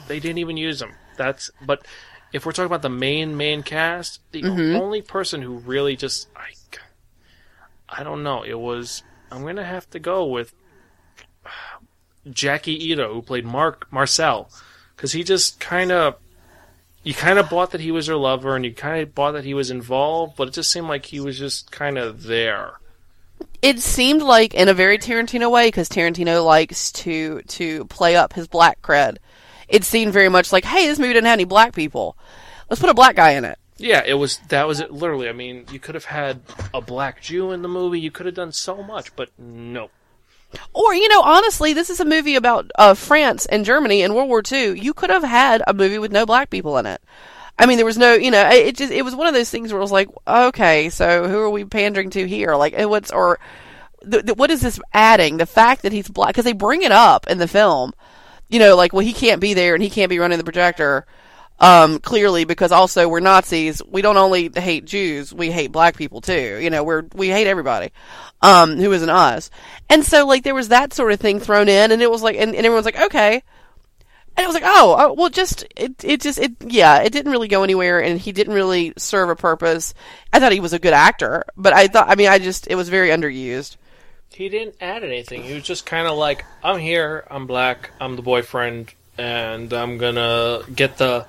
they 0.07 0.19
didn't 0.19 0.37
even 0.37 0.57
use 0.57 0.81
him. 0.81 0.93
That's 1.17 1.49
but 1.65 1.85
if 2.31 2.45
we're 2.45 2.51
talking 2.51 2.67
about 2.67 2.83
the 2.83 2.89
main 2.89 3.35
main 3.35 3.63
cast, 3.63 4.21
the 4.31 4.43
mm-hmm. 4.43 4.75
only 4.75 5.01
person 5.01 5.41
who 5.41 5.57
really 5.57 5.95
just 5.95 6.27
I 6.35 6.51
I 7.89 8.03
don't 8.03 8.23
know, 8.23 8.43
it 8.43 8.59
was 8.59 9.03
I'm 9.31 9.41
going 9.41 9.55
to 9.55 9.65
have 9.65 9.89
to 9.91 9.99
go 9.99 10.25
with 10.25 10.53
Jacky 12.29 12.73
Ido 12.91 13.13
who 13.13 13.21
played 13.21 13.45
Mark 13.45 13.87
Marcel 13.91 14.49
cuz 14.97 15.13
he 15.13 15.23
just 15.23 15.59
kind 15.59 15.91
of 15.91 16.15
you 17.03 17.13
kind 17.13 17.39
of 17.39 17.49
bought 17.49 17.71
that 17.71 17.81
he 17.81 17.91
was 17.91 18.07
her 18.07 18.15
lover 18.15 18.55
and 18.55 18.63
you 18.63 18.73
kind 18.73 19.01
of 19.01 19.15
bought 19.15 19.31
that 19.31 19.43
he 19.43 19.53
was 19.53 19.71
involved, 19.71 20.35
but 20.35 20.47
it 20.47 20.53
just 20.53 20.71
seemed 20.71 20.87
like 20.87 21.07
he 21.07 21.19
was 21.19 21.37
just 21.37 21.71
kind 21.71 21.97
of 21.97 22.23
there. 22.23 22.73
It 23.61 23.79
seemed 23.79 24.21
like 24.21 24.53
in 24.53 24.69
a 24.69 24.73
very 24.73 24.97
Tarantino 24.97 25.49
way, 25.49 25.67
because 25.67 25.89
Tarantino 25.89 26.45
likes 26.45 26.91
to, 26.91 27.41
to 27.41 27.85
play 27.85 28.15
up 28.15 28.33
his 28.33 28.47
black 28.47 28.81
cred. 28.81 29.17
It 29.67 29.83
seemed 29.83 30.13
very 30.13 30.29
much 30.29 30.51
like, 30.51 30.65
hey, 30.65 30.87
this 30.87 30.99
movie 30.99 31.13
didn't 31.13 31.27
have 31.27 31.33
any 31.33 31.45
black 31.45 31.73
people. 31.73 32.17
Let's 32.69 32.81
put 32.81 32.89
a 32.89 32.95
black 32.95 33.15
guy 33.15 33.31
in 33.31 33.45
it. 33.45 33.57
Yeah, 33.77 34.03
it 34.05 34.13
was. 34.13 34.37
That 34.49 34.67
was 34.67 34.79
it. 34.79 34.91
Literally, 34.91 35.27
I 35.27 35.31
mean, 35.31 35.65
you 35.71 35.79
could 35.79 35.95
have 35.95 36.05
had 36.05 36.41
a 36.71 36.81
black 36.81 37.21
Jew 37.21 37.51
in 37.51 37.63
the 37.63 37.67
movie. 37.67 37.99
You 37.99 38.11
could 38.11 38.27
have 38.27 38.35
done 38.35 38.51
so 38.51 38.83
much, 38.83 39.15
but 39.15 39.29
no. 39.39 39.89
Or, 40.73 40.93
you 40.93 41.07
know, 41.09 41.21
honestly, 41.21 41.73
this 41.73 41.89
is 41.89 41.99
a 41.99 42.05
movie 42.05 42.35
about 42.35 42.71
uh, 42.75 42.93
France 42.93 43.45
and 43.45 43.65
Germany 43.65 44.01
in 44.01 44.13
World 44.13 44.29
War 44.29 44.41
II. 44.49 44.79
You 44.79 44.93
could 44.93 45.09
have 45.09 45.23
had 45.23 45.63
a 45.67 45.73
movie 45.73 45.99
with 45.99 46.11
no 46.11 46.25
black 46.25 46.49
people 46.49 46.77
in 46.77 46.85
it. 46.85 47.01
I 47.59 47.65
mean, 47.65 47.77
there 47.77 47.85
was 47.85 47.97
no, 47.97 48.13
you 48.13 48.31
know, 48.31 48.49
it 48.49 48.75
just 48.75 48.91
it 48.91 49.03
was 49.03 49.15
one 49.15 49.27
of 49.27 49.33
those 49.33 49.51
things 49.51 49.71
where 49.71 49.79
it 49.79 49.83
was 49.83 49.91
like, 49.91 50.09
okay, 50.27 50.89
so 50.89 51.27
who 51.27 51.39
are 51.39 51.49
we 51.49 51.63
pandering 51.63 52.09
to 52.11 52.27
here? 52.27 52.55
Like, 52.55 52.73
what's 52.75 53.11
or 53.11 53.39
the, 54.01 54.33
what 54.33 54.49
is 54.51 54.61
this 54.61 54.79
adding? 54.93 55.37
The 55.37 55.45
fact 55.45 55.83
that 55.83 55.91
he's 55.91 56.07
black 56.07 56.29
because 56.29 56.45
they 56.45 56.53
bring 56.53 56.81
it 56.81 56.91
up 56.91 57.27
in 57.27 57.37
the 57.37 57.47
film, 57.47 57.93
you 58.49 58.59
know, 58.59 58.75
like 58.75 58.93
well 58.93 59.05
he 59.05 59.13
can't 59.13 59.41
be 59.41 59.53
there 59.53 59.75
and 59.75 59.83
he 59.83 59.89
can't 59.89 60.09
be 60.09 60.19
running 60.19 60.37
the 60.37 60.43
projector. 60.43 61.05
Um, 61.61 61.99
clearly, 61.99 62.43
because 62.43 62.71
also 62.71 63.07
we're 63.07 63.19
Nazis. 63.19 63.83
We 63.85 64.01
don't 64.01 64.17
only 64.17 64.49
hate 64.53 64.83
Jews, 64.83 65.31
we 65.31 65.51
hate 65.51 65.71
black 65.71 65.95
people 65.95 66.19
too. 66.19 66.57
You 66.59 66.71
know, 66.71 66.83
we're 66.83 67.03
we 67.13 67.29
hate 67.29 67.45
everybody, 67.45 67.91
um, 68.41 68.77
who 68.77 68.91
isn't 68.91 69.09
us. 69.11 69.51
And 69.87 70.03
so, 70.03 70.25
like, 70.25 70.41
there 70.43 70.55
was 70.55 70.69
that 70.69 70.91
sort 70.91 71.11
of 71.11 71.19
thing 71.19 71.39
thrown 71.39 71.69
in, 71.69 71.91
and 71.91 72.01
it 72.01 72.09
was 72.09 72.23
like, 72.23 72.35
and, 72.35 72.55
and 72.55 72.65
everyone's 72.65 72.85
like, 72.85 72.99
okay. 72.99 73.43
And 74.35 74.43
it 74.43 74.47
was 74.47 74.55
like, 74.55 74.63
oh, 74.65 74.95
oh, 74.97 75.13
well, 75.13 75.29
just 75.29 75.63
it, 75.75 76.03
it 76.03 76.21
just 76.21 76.39
it, 76.39 76.53
yeah, 76.65 77.03
it 77.03 77.13
didn't 77.13 77.31
really 77.31 77.47
go 77.47 77.61
anywhere, 77.61 78.01
and 78.01 78.19
he 78.19 78.31
didn't 78.31 78.55
really 78.55 78.93
serve 78.97 79.29
a 79.29 79.35
purpose. 79.35 79.93
I 80.33 80.39
thought 80.39 80.53
he 80.53 80.61
was 80.61 80.73
a 80.73 80.79
good 80.79 80.93
actor, 80.93 81.43
but 81.55 81.73
I 81.73 81.87
thought, 81.87 82.09
I 82.09 82.15
mean, 82.15 82.29
I 82.29 82.39
just 82.39 82.67
it 82.71 82.75
was 82.75 82.89
very 82.89 83.09
underused. 83.09 83.75
He 84.33 84.49
didn't 84.49 84.77
add 84.81 85.03
anything. 85.03 85.43
He 85.43 85.53
was 85.53 85.63
just 85.63 85.85
kind 85.85 86.07
of 86.07 86.17
like, 86.17 86.43
I'm 86.63 86.79
here, 86.79 87.27
I'm 87.29 87.45
black, 87.45 87.91
I'm 87.99 88.15
the 88.15 88.23
boyfriend, 88.23 88.93
and 89.17 89.71
I'm 89.73 89.97
gonna 89.97 90.61
get 90.73 90.97
the 90.97 91.27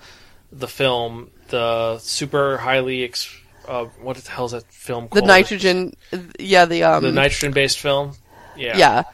the 0.53 0.69
film, 0.69 1.31
the 1.49 1.99
super 1.99 2.59
highly 2.59 3.05
ex- 3.05 3.35
uh, 3.67 3.85
what 4.01 4.17
the 4.17 4.31
hell 4.31 4.45
is 4.47 4.53
that 4.53 4.65
film 4.73 5.09
called? 5.09 5.25
The 5.25 5.27
nitrogen, 5.27 5.95
yeah, 6.39 6.67
the 6.67 6.85
um, 6.85 7.03
the 7.03 7.13
nitrogen 7.13 7.53
based 7.53 7.81
film. 7.81 8.13
Yeah, 8.57 8.77
yeah, 8.77 9.05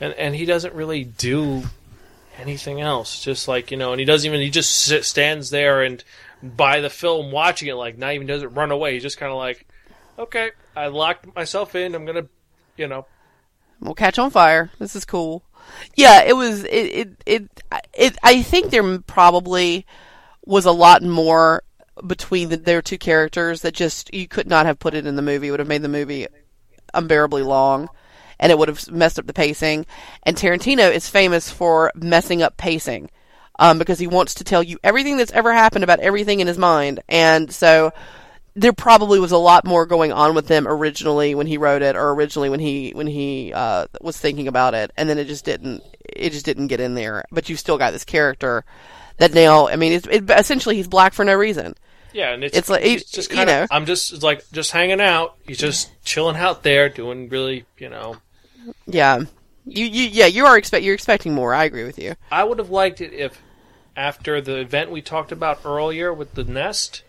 and 0.00 0.12
and 0.14 0.34
he 0.34 0.44
doesn't 0.44 0.74
really 0.74 1.04
do 1.04 1.62
anything 2.38 2.80
else. 2.80 3.22
Just 3.22 3.48
like 3.48 3.70
you 3.70 3.76
know, 3.76 3.92
and 3.92 4.00
he 4.00 4.04
doesn't 4.04 4.28
even. 4.28 4.40
He 4.40 4.50
just 4.50 5.04
stands 5.04 5.50
there 5.50 5.82
and 5.82 6.02
by 6.42 6.80
the 6.80 6.90
film 6.90 7.32
watching 7.32 7.68
it, 7.68 7.74
like 7.74 7.98
not 7.98 8.12
even 8.12 8.26
doesn't 8.26 8.54
run 8.54 8.70
away. 8.70 8.94
He's 8.94 9.02
just 9.02 9.18
kind 9.18 9.32
of 9.32 9.38
like, 9.38 9.66
okay, 10.18 10.50
I 10.74 10.88
locked 10.88 11.34
myself 11.34 11.74
in. 11.74 11.94
I'm 11.94 12.04
gonna, 12.04 12.26
you 12.76 12.88
know, 12.88 13.06
we'll 13.80 13.94
catch 13.94 14.18
on 14.18 14.30
fire. 14.30 14.70
This 14.78 14.94
is 14.94 15.04
cool. 15.04 15.42
Yeah, 15.94 16.22
it 16.22 16.36
was. 16.36 16.64
It 16.64 16.68
it 16.70 17.08
it. 17.26 17.62
it 17.94 18.18
I 18.22 18.42
think 18.42 18.70
they're 18.70 18.98
probably 19.00 19.86
was 20.46 20.64
a 20.64 20.72
lot 20.72 21.02
more 21.02 21.62
between 22.06 22.48
the, 22.48 22.56
their 22.56 22.82
two 22.82 22.98
characters 22.98 23.62
that 23.62 23.74
just 23.74 24.12
you 24.14 24.28
could 24.28 24.46
not 24.46 24.66
have 24.66 24.78
put 24.78 24.94
it 24.94 25.06
in 25.06 25.16
the 25.16 25.22
movie. 25.22 25.48
It 25.48 25.50
would 25.50 25.60
have 25.60 25.68
made 25.68 25.82
the 25.82 25.88
movie 25.88 26.26
unbearably 26.94 27.42
long, 27.42 27.88
and 28.38 28.52
it 28.52 28.58
would 28.58 28.68
have 28.68 28.90
messed 28.90 29.18
up 29.18 29.26
the 29.26 29.32
pacing. 29.32 29.86
And 30.22 30.36
Tarantino 30.36 30.92
is 30.92 31.08
famous 31.08 31.50
for 31.50 31.92
messing 31.94 32.42
up 32.42 32.56
pacing. 32.56 33.10
Um, 33.58 33.78
because 33.78 33.98
he 33.98 34.06
wants 34.06 34.34
to 34.34 34.44
tell 34.44 34.62
you 34.62 34.78
everything 34.84 35.16
that's 35.16 35.32
ever 35.32 35.50
happened 35.50 35.82
about 35.82 36.00
everything 36.00 36.40
in 36.40 36.46
his 36.46 36.58
mind, 36.58 37.00
and 37.08 37.50
so 37.50 37.90
there 38.54 38.74
probably 38.74 39.18
was 39.18 39.32
a 39.32 39.38
lot 39.38 39.66
more 39.66 39.86
going 39.86 40.12
on 40.12 40.34
with 40.34 40.46
them 40.46 40.68
originally 40.68 41.34
when 41.34 41.46
he 41.46 41.56
wrote 41.56 41.80
it, 41.80 41.96
or 41.96 42.10
originally 42.10 42.50
when 42.50 42.60
he 42.60 42.90
when 42.90 43.06
he 43.06 43.54
uh, 43.54 43.86
was 44.02 44.18
thinking 44.18 44.46
about 44.46 44.74
it, 44.74 44.90
and 44.98 45.08
then 45.08 45.16
it 45.16 45.26
just 45.26 45.46
didn't 45.46 45.82
it 46.04 46.32
just 46.32 46.44
didn't 46.44 46.66
get 46.66 46.80
in 46.80 46.94
there. 46.94 47.24
But 47.32 47.48
you 47.48 47.56
still 47.56 47.78
got 47.78 47.92
this 47.92 48.04
character 48.04 48.62
that 49.18 49.34
now, 49.34 49.68
I 49.68 49.76
mean, 49.76 49.92
it's, 49.92 50.06
it, 50.06 50.28
essentially 50.30 50.76
he's 50.76 50.88
black 50.88 51.12
for 51.14 51.24
no 51.24 51.34
reason. 51.34 51.74
yeah, 52.12 52.32
and 52.32 52.44
it's 52.44 52.56
It's 52.56 52.68
like, 52.68 52.84
you 52.84 52.98
just 53.00 53.30
kind 53.30 53.48
know. 53.48 53.62
of. 53.64 53.68
I'm 53.70 53.86
just 53.86 54.22
like 54.22 54.44
just 54.52 54.70
hanging 54.72 55.00
out. 55.00 55.36
He's 55.46 55.58
just 55.58 55.90
chilling 56.04 56.36
out 56.36 56.62
there, 56.62 56.88
doing 56.88 57.28
really, 57.28 57.64
you 57.78 57.88
know. 57.88 58.16
Yeah, 58.86 59.20
you 59.64 59.84
you 59.86 60.04
yeah 60.08 60.26
you 60.26 60.44
are 60.46 60.56
expect 60.58 60.84
you're 60.84 60.94
expecting 60.94 61.34
more. 61.34 61.54
I 61.54 61.64
agree 61.64 61.84
with 61.84 61.98
you. 61.98 62.14
I 62.30 62.44
would 62.44 62.58
have 62.58 62.70
liked 62.70 63.00
it 63.00 63.12
if 63.12 63.40
after 63.96 64.40
the 64.40 64.58
event 64.58 64.90
we 64.90 65.00
talked 65.02 65.32
about 65.32 65.60
earlier 65.64 66.12
with 66.12 66.34
the 66.34 66.44
nest, 66.44 67.02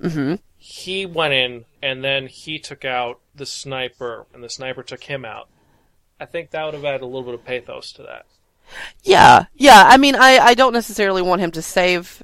Mm-hmm. 0.00 0.34
he 0.56 1.06
went 1.06 1.32
in 1.34 1.64
and 1.82 2.02
then 2.04 2.26
he 2.26 2.58
took 2.58 2.84
out 2.84 3.20
the 3.34 3.46
sniper, 3.46 4.26
and 4.34 4.42
the 4.42 4.48
sniper 4.48 4.82
took 4.82 5.04
him 5.04 5.24
out. 5.24 5.48
I 6.20 6.24
think 6.26 6.50
that 6.50 6.64
would 6.64 6.74
have 6.74 6.84
added 6.84 7.02
a 7.02 7.06
little 7.06 7.22
bit 7.24 7.34
of 7.34 7.44
pathos 7.44 7.92
to 7.92 8.02
that. 8.04 8.26
Yeah, 9.02 9.46
yeah. 9.54 9.84
I 9.86 9.96
mean, 9.96 10.14
I 10.14 10.38
I 10.38 10.54
don't 10.54 10.72
necessarily 10.72 11.22
want 11.22 11.40
him 11.40 11.50
to 11.52 11.62
save 11.62 12.22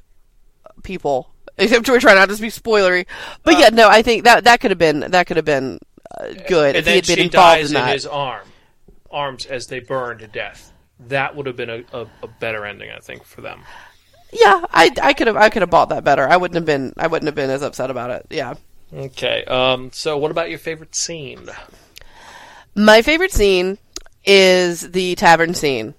people. 0.83 1.29
Except 1.59 1.89
we're 1.89 1.99
trying 1.99 2.15
not 2.15 2.29
to 2.29 2.41
be 2.41 2.47
spoilery, 2.47 3.05
but 3.43 3.59
yeah, 3.59 3.69
no. 3.69 3.89
I 3.89 4.01
think 4.01 4.23
that 4.23 4.45
that 4.45 4.61
could 4.61 4.71
have 4.71 4.77
been 4.77 5.01
that 5.01 5.27
could 5.27 5.35
have 5.35 5.45
been 5.45 5.79
uh, 6.17 6.33
good 6.47 6.75
if 6.77 6.87
he 6.87 6.95
had 6.95 7.07
been 7.07 7.19
involved 7.19 7.59
dies 7.59 7.71
in 7.71 7.77
in, 7.77 7.83
that. 7.83 7.93
his 7.93 8.05
arm, 8.05 8.47
arms 9.11 9.45
as 9.45 9.67
they 9.67 9.79
burn 9.79 10.19
to 10.19 10.27
death. 10.27 10.71
That 11.07 11.35
would 11.35 11.45
have 11.47 11.55
been 11.55 11.69
a, 11.69 11.83
a, 11.93 12.07
a 12.23 12.27
better 12.27 12.65
ending, 12.65 12.91
I 12.91 12.99
think, 12.99 13.23
for 13.23 13.41
them. 13.41 13.61
Yeah, 14.31 14.65
I, 14.71 14.91
I 15.01 15.13
could 15.13 15.27
have 15.27 15.35
I 15.35 15.49
could 15.49 15.61
have 15.61 15.69
bought 15.69 15.89
that 15.89 16.03
better. 16.03 16.27
I 16.27 16.37
wouldn't 16.37 16.55
have 16.55 16.65
been 16.65 16.93
I 16.97 17.07
wouldn't 17.07 17.27
have 17.27 17.35
been 17.35 17.49
as 17.49 17.61
upset 17.61 17.89
about 17.89 18.11
it. 18.11 18.27
Yeah. 18.29 18.53
Okay. 18.93 19.43
Um. 19.45 19.91
So, 19.91 20.17
what 20.17 20.31
about 20.31 20.49
your 20.49 20.59
favorite 20.59 20.95
scene? 20.95 21.49
My 22.75 23.01
favorite 23.01 23.31
scene 23.31 23.77
is 24.25 24.91
the 24.91 25.15
tavern 25.15 25.53
scene, 25.53 25.95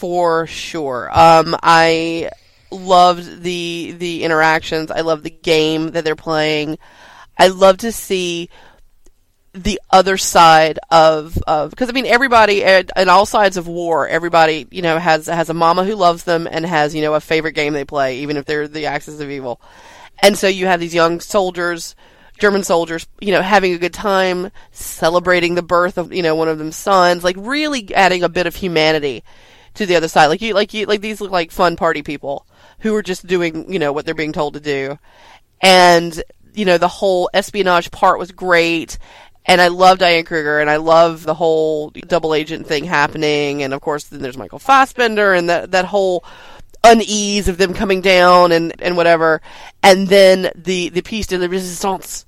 for 0.00 0.46
sure. 0.46 1.10
Um, 1.12 1.54
I 1.62 2.30
loved 2.70 3.42
the 3.42 3.94
the 3.98 4.24
interactions. 4.24 4.90
I 4.90 5.02
love 5.02 5.22
the 5.22 5.30
game 5.30 5.90
that 5.90 6.04
they're 6.04 6.16
playing. 6.16 6.78
I 7.36 7.48
love 7.48 7.76
to 7.78 7.92
see 7.92 8.48
the 9.52 9.78
other 9.90 10.16
side 10.16 10.78
of 10.90 11.36
of 11.46 11.68
because 11.68 11.90
I 11.90 11.92
mean 11.92 12.06
everybody 12.06 12.64
at 12.64 13.08
all 13.08 13.26
sides 13.26 13.58
of 13.58 13.68
war, 13.68 14.08
everybody 14.08 14.66
you 14.70 14.80
know 14.80 14.98
has 14.98 15.26
has 15.26 15.50
a 15.50 15.54
mama 15.54 15.84
who 15.84 15.96
loves 15.96 16.24
them 16.24 16.48
and 16.50 16.64
has 16.64 16.94
you 16.94 17.02
know 17.02 17.12
a 17.12 17.20
favorite 17.20 17.52
game 17.52 17.74
they 17.74 17.84
play, 17.84 18.20
even 18.20 18.38
if 18.38 18.46
they're 18.46 18.68
the 18.68 18.86
axis 18.86 19.20
of 19.20 19.30
evil. 19.30 19.60
And 20.22 20.38
so 20.38 20.48
you 20.48 20.64
have 20.64 20.80
these 20.80 20.94
young 20.94 21.20
soldiers, 21.20 21.94
German 22.38 22.62
soldiers, 22.62 23.06
you 23.20 23.32
know, 23.32 23.42
having 23.42 23.74
a 23.74 23.78
good 23.78 23.92
time, 23.92 24.50
celebrating 24.72 25.56
the 25.56 25.62
birth 25.62 25.98
of 25.98 26.10
you 26.10 26.22
know 26.22 26.36
one 26.36 26.48
of 26.48 26.56
them 26.56 26.72
sons, 26.72 27.22
like 27.22 27.36
really 27.38 27.94
adding 27.94 28.22
a 28.22 28.30
bit 28.30 28.46
of 28.46 28.56
humanity 28.56 29.24
to 29.74 29.86
the 29.86 29.96
other 29.96 30.08
side. 30.08 30.26
Like 30.26 30.42
you, 30.42 30.54
like 30.54 30.74
you, 30.74 30.86
like 30.86 31.00
these 31.00 31.20
look 31.20 31.30
like 31.30 31.50
fun 31.50 31.76
party 31.76 32.02
people 32.02 32.46
who 32.80 32.94
are 32.94 33.02
just 33.02 33.26
doing 33.26 33.72
you 33.72 33.78
know 33.78 33.92
what 33.92 34.06
they're 34.06 34.14
being 34.14 34.32
told 34.32 34.54
to 34.54 34.60
do, 34.60 34.98
and 35.60 36.22
you 36.54 36.64
know 36.64 36.78
the 36.78 36.88
whole 36.88 37.30
espionage 37.34 37.90
part 37.90 38.18
was 38.18 38.32
great. 38.32 38.98
And 39.46 39.60
I 39.60 39.68
love 39.68 39.98
Diane 39.98 40.26
Kruger, 40.26 40.60
and 40.60 40.68
I 40.68 40.76
love 40.76 41.24
the 41.24 41.34
whole 41.34 41.90
double 41.90 42.34
agent 42.34 42.66
thing 42.66 42.84
happening, 42.84 43.62
and 43.62 43.72
of 43.72 43.80
course 43.80 44.04
then 44.04 44.20
there's 44.20 44.36
Michael 44.36 44.58
Fassbender, 44.58 45.32
and 45.32 45.48
that 45.48 45.70
that 45.70 45.86
whole 45.86 46.24
unease 46.84 47.48
of 47.48 47.58
them 47.58 47.74
coming 47.74 48.00
down 48.00 48.52
and, 48.52 48.74
and 48.80 48.96
whatever. 48.96 49.40
And 49.82 50.08
then 50.08 50.50
the, 50.54 50.88
the 50.90 51.02
piece 51.02 51.26
de 51.26 51.38
la 51.38 51.46
resistance, 51.46 52.24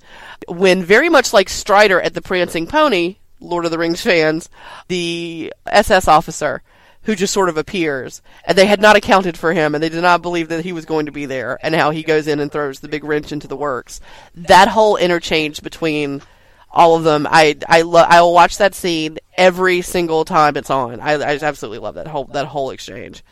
when 0.48 0.82
very 0.82 1.08
much 1.08 1.32
like 1.32 1.48
Strider 1.48 2.00
at 2.00 2.14
the 2.14 2.22
Prancing 2.22 2.66
Pony, 2.66 3.16
Lord 3.40 3.64
of 3.64 3.70
the 3.70 3.78
Rings 3.78 4.02
fans, 4.02 4.48
the 4.88 5.52
SS 5.66 6.08
officer 6.08 6.62
who 7.04 7.14
just 7.16 7.32
sort 7.32 7.48
of 7.48 7.56
appears, 7.56 8.22
and 8.44 8.56
they 8.56 8.66
had 8.66 8.80
not 8.80 8.96
accounted 8.96 9.36
for 9.36 9.52
him, 9.52 9.74
and 9.74 9.82
they 9.82 9.88
did 9.88 10.02
not 10.02 10.22
believe 10.22 10.48
that 10.48 10.64
he 10.64 10.72
was 10.72 10.84
going 10.84 11.06
to 11.06 11.12
be 11.12 11.26
there, 11.26 11.58
and 11.62 11.74
how 11.74 11.90
he 11.90 12.02
goes 12.02 12.26
in 12.28 12.40
and 12.40 12.50
throws 12.50 12.80
the 12.80 12.88
big 12.88 13.04
wrench 13.04 13.32
into 13.32 13.48
the 13.48 13.56
works. 13.56 14.00
That 14.34 14.68
whole 14.68 14.96
interchange 14.96 15.62
between 15.62 16.22
all 16.70 16.96
of 16.96 17.04
them, 17.04 17.26
I 17.30 17.56
I 17.68 17.82
lo- 17.82 18.06
I 18.08 18.20
will 18.22 18.32
watch 18.32 18.58
that 18.58 18.74
scene 18.74 19.18
every 19.36 19.82
single 19.82 20.24
time 20.24 20.56
it's 20.56 20.70
on. 20.70 21.00
I, 21.00 21.14
I 21.14 21.34
just 21.34 21.44
absolutely 21.44 21.80
love 21.80 21.96
that 21.96 22.06
whole 22.06 22.24
that 22.26 22.46
whole 22.46 22.70
exchange. 22.70 23.22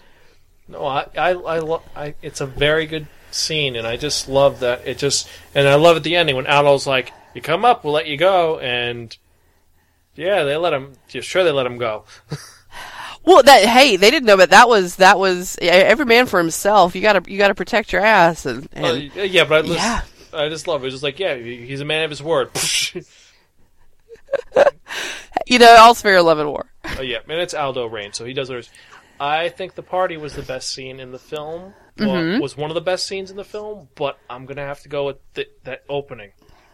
No, 0.69 0.87
I, 0.87 1.07
I, 1.19 1.31
I, 1.31 1.59
lo- 1.59 1.83
I, 1.97 2.15
it's 2.23 2.41
a 2.41 2.47
very 2.47 2.87
good 2.87 3.09
scene, 3.33 3.75
and 3.75 3.87
I 3.87 3.97
just 3.97 4.29
love 4.29 4.61
that. 4.61 4.87
It 4.87 4.99
just, 4.99 5.29
and 5.53 5.67
I 5.67 5.75
love 5.75 5.97
at 5.97 6.05
the 6.05 6.15
ending 6.15 6.37
when 6.37 6.47
Aldo's 6.47 6.87
like, 6.87 7.13
"You 7.35 7.43
come 7.43 7.65
up, 7.65 7.83
we'll 7.83 7.93
let 7.93 8.07
you 8.07 8.17
go," 8.17 8.61
and 8.61 9.17
yeah, 10.15 10.45
they 10.45 10.57
let 10.57 10.73
him. 10.73 10.93
Sure, 11.09 11.43
they 11.43 11.51
let 11.51 11.67
him 11.67 11.79
go. 11.79 12.05
Well, 13.25 13.43
that 13.43 13.65
hey, 13.65 13.97
they 13.97 14.11
didn't 14.11 14.27
know, 14.27 14.37
but 14.37 14.51
that 14.51 14.69
was 14.69 14.97
that 14.97 15.19
was 15.19 15.59
every 15.61 16.07
man 16.07 16.27
for 16.27 16.39
himself. 16.39 16.95
You 16.95 17.03
gotta 17.03 17.31
you 17.31 17.37
gotta 17.39 17.55
protect 17.55 17.93
your 17.93 18.03
ass, 18.03 18.47
and, 18.47 18.69
and 18.73 19.11
Uh, 19.17 19.23
yeah, 19.23 19.45
but 19.45 19.65
I 19.65 19.69
just, 19.69 19.75
yeah. 19.79 20.01
I 20.33 20.49
just 20.49 20.67
love 20.67 20.83
it. 20.85 20.87
It's 20.87 20.95
just 20.95 21.03
like, 21.05 21.19
yeah, 21.19 21.35
he's 21.37 21.81
a 21.81 21.85
man 21.85 22.05
of 22.05 22.11
his 22.11 22.23
word. 22.23 22.51
you 25.47 25.59
know, 25.59 25.77
all's 25.79 26.01
fair 26.03 26.19
in 26.19 26.25
love 26.25 26.39
and 26.39 26.49
war. 26.49 26.71
Oh 26.99 27.03
yeah, 27.03 27.19
and 27.29 27.41
it's 27.41 27.55
Aldo 27.55 27.87
Raine, 27.87 28.13
so 28.13 28.25
he 28.25 28.33
does 28.33 28.51
others. 28.51 28.71
I 29.19 29.49
think 29.51 29.75
the 29.75 29.83
party 29.83 30.17
was 30.17 30.35
the 30.35 30.43
best 30.43 30.71
scene 30.73 30.99
in 31.01 31.13
the 31.13 31.19
film. 31.19 31.75
Well, 31.99 32.09
Mm-hmm. 32.09 32.41
was 32.41 32.57
one 32.57 32.71
of 32.71 32.75
the 32.75 32.81
best 32.81 33.07
scenes 33.07 33.31
in 33.31 33.37
the 33.37 33.45
film, 33.45 33.89
but 33.95 34.19
I'm 34.31 34.47
gonna 34.47 34.65
have 34.65 34.81
to 34.83 34.89
go 34.89 35.07
with 35.07 35.17
the, 35.35 35.47
that 35.65 35.83
opening. 35.89 36.31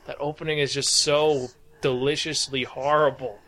That 0.06 0.16
opening 0.20 0.60
is 0.60 0.72
just 0.72 0.94
so 0.94 1.48
deliciously 1.80 2.62
horrible, 2.62 3.40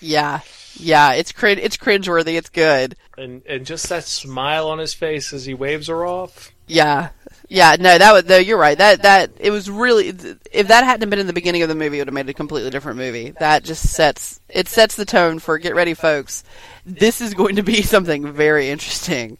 Yeah, 0.00 0.40
yeah, 0.78 1.12
it's 1.14 1.32
crin- 1.32 1.58
it's 1.58 1.76
cringeworthy. 1.76 2.36
It's 2.36 2.50
good. 2.50 2.96
and 3.16 3.42
and 3.46 3.64
just 3.66 3.88
that 3.88 4.04
smile 4.04 4.68
on 4.68 4.78
his 4.78 4.94
face 4.94 5.32
as 5.32 5.44
he 5.46 5.54
waves 5.54 5.86
her 5.88 6.06
off. 6.06 6.52
Yeah, 6.66 7.10
yeah. 7.48 7.76
No, 7.78 7.96
that 7.96 8.12
was 8.12 8.24
no. 8.28 8.36
You're 8.38 8.58
right. 8.58 8.76
That 8.76 9.02
that 9.02 9.30
it 9.38 9.50
was 9.50 9.70
really. 9.70 10.08
If 10.52 10.68
that 10.68 10.84
hadn't 10.84 11.08
been 11.10 11.18
in 11.18 11.26
the 11.28 11.32
beginning 11.32 11.62
of 11.62 11.68
the 11.68 11.74
movie, 11.74 11.98
it 11.98 12.00
would 12.02 12.08
have 12.08 12.14
made 12.14 12.28
a 12.28 12.34
completely 12.34 12.70
different 12.70 12.98
movie. 12.98 13.30
That 13.38 13.62
just 13.64 13.88
sets 13.88 14.40
it 14.48 14.68
sets 14.68 14.96
the 14.96 15.04
tone 15.04 15.38
for 15.38 15.56
get 15.58 15.74
ready, 15.74 15.94
folks. 15.94 16.42
This 16.84 17.20
is 17.20 17.34
going 17.34 17.56
to 17.56 17.62
be 17.62 17.82
something 17.94 18.32
very 18.32 18.68
interesting. 18.68 19.38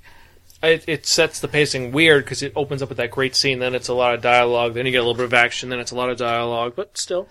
it, 0.62 0.84
it 0.88 1.06
sets 1.06 1.40
the 1.40 1.48
pacing 1.48 1.92
weird 1.92 2.24
because 2.24 2.42
it 2.42 2.52
opens 2.56 2.80
up 2.82 2.88
with 2.88 2.98
that 2.98 3.10
great 3.10 3.34
scene. 3.36 3.58
Then 3.58 3.74
it's 3.74 3.88
a 3.88 3.94
lot 3.94 4.14
of 4.14 4.22
dialogue. 4.22 4.74
Then 4.74 4.86
you 4.86 4.92
get 4.92 4.98
a 4.98 5.02
little 5.02 5.14
bit 5.14 5.24
of 5.26 5.34
action. 5.34 5.68
Then 5.68 5.80
it's 5.80 5.90
a 5.92 5.96
lot 5.96 6.08
of 6.10 6.16
dialogue. 6.16 6.74
But 6.76 6.96
still, 6.96 7.28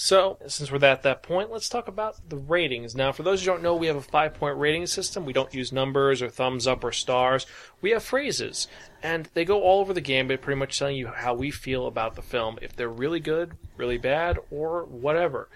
so 0.00 0.38
since 0.46 0.70
we're 0.70 0.84
at 0.84 1.02
that 1.02 1.24
point, 1.24 1.50
let's 1.50 1.68
talk 1.68 1.88
about 1.88 2.16
the 2.28 2.36
ratings. 2.36 2.94
Now, 2.94 3.10
for 3.10 3.24
those 3.24 3.40
who 3.40 3.46
don't 3.46 3.64
know, 3.64 3.74
we 3.74 3.88
have 3.88 3.96
a 3.96 4.00
five 4.00 4.34
point 4.34 4.56
rating 4.56 4.86
system. 4.86 5.24
We 5.24 5.32
don't 5.32 5.52
use 5.52 5.72
numbers 5.72 6.22
or 6.22 6.28
thumbs 6.28 6.68
up 6.68 6.84
or 6.84 6.92
stars. 6.92 7.46
We 7.80 7.90
have 7.90 8.04
phrases, 8.04 8.68
and 9.02 9.28
they 9.34 9.44
go 9.44 9.60
all 9.60 9.80
over 9.80 9.92
the 9.92 10.00
game, 10.00 10.28
but 10.28 10.40
pretty 10.40 10.56
much 10.56 10.78
telling 10.78 10.94
you 10.94 11.08
how 11.08 11.34
we 11.34 11.50
feel 11.50 11.88
about 11.88 12.14
the 12.14 12.22
film. 12.22 12.60
If 12.62 12.76
they're 12.76 12.88
really 12.88 13.18
good, 13.18 13.54
really 13.76 13.98
bad, 13.98 14.38
or 14.52 14.84
whatever. 14.84 15.48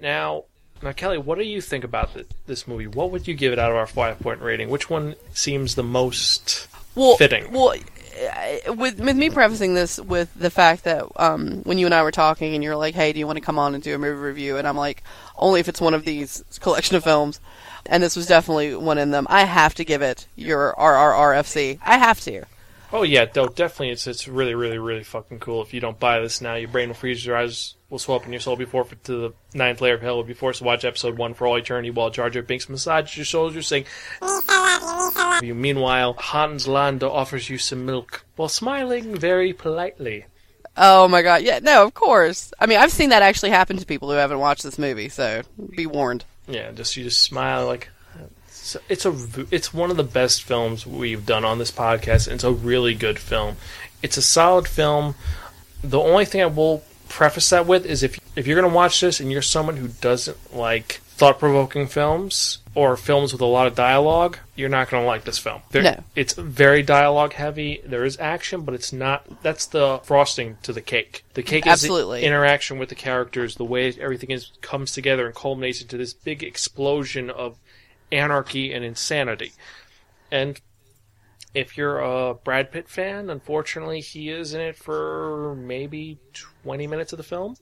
Now, 0.00 0.44
now, 0.80 0.92
Kelly, 0.92 1.18
what 1.18 1.36
do 1.36 1.42
you 1.42 1.60
think 1.60 1.82
about 1.82 2.14
th- 2.14 2.28
this 2.46 2.68
movie? 2.68 2.86
What 2.86 3.10
would 3.10 3.26
you 3.26 3.34
give 3.34 3.52
it 3.52 3.58
out 3.58 3.72
of 3.72 3.76
our 3.76 3.88
five 3.88 4.20
point 4.20 4.40
rating? 4.40 4.70
Which 4.70 4.88
one 4.88 5.16
seems 5.34 5.74
the 5.74 5.82
most 5.82 6.68
well, 6.94 7.16
fitting? 7.16 7.50
Well, 7.50 7.74
with 8.68 9.00
with 9.00 9.16
me 9.16 9.30
prefacing 9.30 9.74
this 9.74 9.98
with 9.98 10.32
the 10.34 10.50
fact 10.50 10.84
that 10.84 11.06
um, 11.16 11.62
when 11.64 11.78
you 11.78 11.86
and 11.86 11.94
I 11.94 12.02
were 12.02 12.10
talking, 12.10 12.54
and 12.54 12.62
you're 12.64 12.76
like, 12.76 12.94
"Hey, 12.94 13.12
do 13.12 13.18
you 13.18 13.26
want 13.26 13.36
to 13.36 13.44
come 13.44 13.58
on 13.58 13.74
and 13.74 13.82
do 13.82 13.94
a 13.94 13.98
movie 13.98 14.20
review?" 14.20 14.56
and 14.56 14.66
I'm 14.66 14.76
like, 14.76 15.02
"Only 15.36 15.60
if 15.60 15.68
it's 15.68 15.80
one 15.80 15.94
of 15.94 16.04
these 16.04 16.44
collection 16.60 16.96
of 16.96 17.04
films." 17.04 17.40
And 17.86 18.02
this 18.02 18.16
was 18.16 18.26
definitely 18.26 18.74
one 18.74 18.98
in 18.98 19.10
them. 19.10 19.26
I 19.30 19.44
have 19.44 19.74
to 19.76 19.84
give 19.84 20.02
it 20.02 20.26
your 20.36 20.74
RRRFC. 20.78 21.78
I 21.84 21.98
have 21.98 22.20
to. 22.22 22.44
Oh 22.90 23.02
yeah, 23.02 23.26
no, 23.36 23.48
definitely. 23.48 23.90
It's 23.90 24.06
it's 24.06 24.26
really, 24.26 24.54
really, 24.54 24.78
really 24.78 25.04
fucking 25.04 25.40
cool. 25.40 25.62
If 25.62 25.74
you 25.74 25.80
don't 25.80 26.00
buy 26.00 26.20
this 26.20 26.40
now, 26.40 26.54
your 26.54 26.68
brain 26.68 26.88
will 26.88 26.94
freeze, 26.94 27.24
your 27.24 27.36
eyes 27.36 27.74
will 27.90 27.98
swell 27.98 28.16
up, 28.16 28.24
and 28.24 28.32
your 28.32 28.40
soul 28.40 28.54
will 28.54 28.64
be 28.64 28.70
forfeit 28.70 29.04
to 29.04 29.12
the 29.12 29.34
ninth 29.52 29.80
layer 29.80 29.94
of 29.94 30.00
hell. 30.00 30.16
Will 30.16 30.24
be 30.24 30.32
forced 30.32 30.60
to 30.60 30.64
watch 30.64 30.84
episode 30.84 31.18
one 31.18 31.34
for 31.34 31.46
all 31.46 31.56
eternity 31.56 31.90
while 31.90 32.10
Jar 32.10 32.30
Binks 32.30 32.68
massages 32.68 33.16
your 33.16 33.26
soldiers, 33.26 33.66
saying, 33.66 33.84
"You." 35.42 35.54
Meanwhile, 35.54 36.14
Hans 36.14 36.66
Landa 36.66 37.10
offers 37.10 37.50
you 37.50 37.58
some 37.58 37.84
milk 37.84 38.24
while 38.36 38.48
smiling 38.48 39.14
very 39.14 39.52
politely. 39.52 40.24
Oh 40.74 41.08
my 41.08 41.20
god! 41.22 41.42
Yeah, 41.42 41.58
no, 41.62 41.84
of 41.84 41.92
course. 41.92 42.52
I 42.58 42.66
mean, 42.66 42.78
I've 42.78 42.92
seen 42.92 43.10
that 43.10 43.22
actually 43.22 43.50
happen 43.50 43.76
to 43.76 43.84
people 43.84 44.10
who 44.10 44.16
haven't 44.16 44.38
watched 44.38 44.62
this 44.62 44.78
movie, 44.78 45.10
so 45.10 45.42
be 45.76 45.86
warned. 45.86 46.24
Yeah, 46.46 46.70
just 46.72 46.96
you 46.96 47.04
just 47.04 47.22
smile 47.22 47.66
like 47.66 47.90
it's, 48.74 49.04
it's 49.04 49.06
a 49.06 49.46
it's 49.50 49.74
one 49.74 49.90
of 49.90 49.96
the 49.96 50.04
best 50.04 50.42
films 50.42 50.86
we've 50.86 51.24
done 51.24 51.44
on 51.44 51.58
this 51.58 51.70
podcast. 51.70 52.26
And 52.26 52.34
it's 52.34 52.44
a 52.44 52.52
really 52.52 52.94
good 52.94 53.18
film. 53.18 53.56
It's 54.02 54.16
a 54.16 54.22
solid 54.22 54.68
film. 54.68 55.14
The 55.82 56.00
only 56.00 56.24
thing 56.24 56.42
I 56.42 56.46
will 56.46 56.82
preface 57.08 57.50
that 57.50 57.66
with 57.66 57.86
is 57.86 58.02
if 58.02 58.18
if 58.36 58.46
you're 58.46 58.60
going 58.60 58.70
to 58.70 58.76
watch 58.76 59.00
this 59.00 59.20
and 59.20 59.32
you're 59.32 59.42
someone 59.42 59.76
who 59.76 59.88
doesn't 59.88 60.54
like 60.54 61.00
thought 61.18 61.40
provoking 61.40 61.88
films 61.88 62.58
or 62.76 62.96
films 62.96 63.32
with 63.32 63.40
a 63.40 63.46
lot 63.46 63.66
of 63.66 63.74
dialogue, 63.74 64.38
you're 64.54 64.68
not 64.68 64.88
going 64.88 65.02
to 65.02 65.06
like 65.06 65.24
this 65.24 65.36
film. 65.36 65.60
There, 65.72 65.82
No. 65.82 66.04
It's 66.14 66.34
very 66.34 66.84
dialogue 66.84 67.32
heavy. 67.32 67.80
There 67.84 68.04
is 68.04 68.16
action, 68.20 68.60
but 68.60 68.74
it's 68.74 68.92
not. 68.92 69.42
That's 69.42 69.66
the 69.66 70.00
frosting 70.04 70.58
to 70.62 70.72
the 70.72 70.80
cake. 70.80 71.24
The 71.34 71.42
cake 71.42 71.66
Absolutely. 71.66 72.18
is 72.18 72.22
the 72.22 72.26
interaction 72.28 72.78
with 72.78 72.88
the 72.88 72.94
characters, 72.94 73.56
the 73.56 73.64
way 73.64 73.92
everything 74.00 74.30
is 74.30 74.52
comes 74.60 74.92
together 74.92 75.26
and 75.26 75.34
culminates 75.34 75.82
into 75.82 75.96
this 75.96 76.12
big 76.12 76.44
explosion 76.44 77.30
of 77.30 77.56
anarchy 78.12 78.72
and 78.72 78.84
insanity. 78.84 79.52
And 80.30 80.60
if 81.54 81.76
you're 81.76 81.98
a 81.98 82.34
Brad 82.34 82.70
Pitt 82.70 82.88
fan, 82.88 83.30
unfortunately, 83.30 84.00
he 84.00 84.30
is 84.30 84.54
in 84.54 84.60
it 84.60 84.76
for 84.76 85.54
maybe 85.56 86.18
20 86.62 86.86
minutes 86.86 87.12
of 87.12 87.16
the 87.16 87.22
film. 87.22 87.56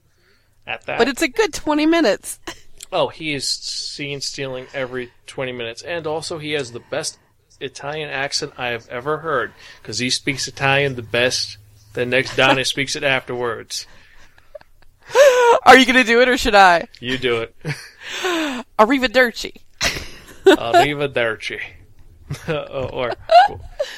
At 0.65 0.85
that. 0.85 0.97
But 0.97 1.07
it's 1.07 1.21
a 1.21 1.27
good 1.27 1.53
20 1.53 1.85
minutes. 1.85 2.39
Oh, 2.89 3.09
he 3.09 3.33
is 3.33 3.45
scene 3.45 4.21
stealing 4.21 4.65
every 4.73 5.11
20 5.25 5.51
minutes. 5.51 5.81
And 5.81 6.07
also, 6.07 6.37
he 6.37 6.53
has 6.53 6.71
the 6.71 6.79
best 6.79 7.19
Italian 7.59 8.09
accent 8.09 8.53
I 8.57 8.67
have 8.67 8.87
ever 8.87 9.17
heard. 9.17 9.51
Because 9.81 9.99
he 9.99 10.09
speaks 10.09 10.47
Italian 10.47 10.95
the 10.95 11.01
best. 11.01 11.57
Then 11.95 12.11
next 12.11 12.37
Donna 12.37 12.63
speaks 12.65 12.95
it 12.95 13.03
afterwards. 13.03 13.87
Are 15.63 15.77
you 15.77 15.85
going 15.85 15.97
to 15.97 16.05
do 16.05 16.21
it 16.21 16.29
or 16.29 16.37
should 16.37 16.55
I? 16.55 16.87
You 17.01 17.17
do 17.17 17.41
it. 17.41 17.55
Arrivederci. 18.79 19.53
Arrivederci. 20.55 21.59
or, 22.49 23.13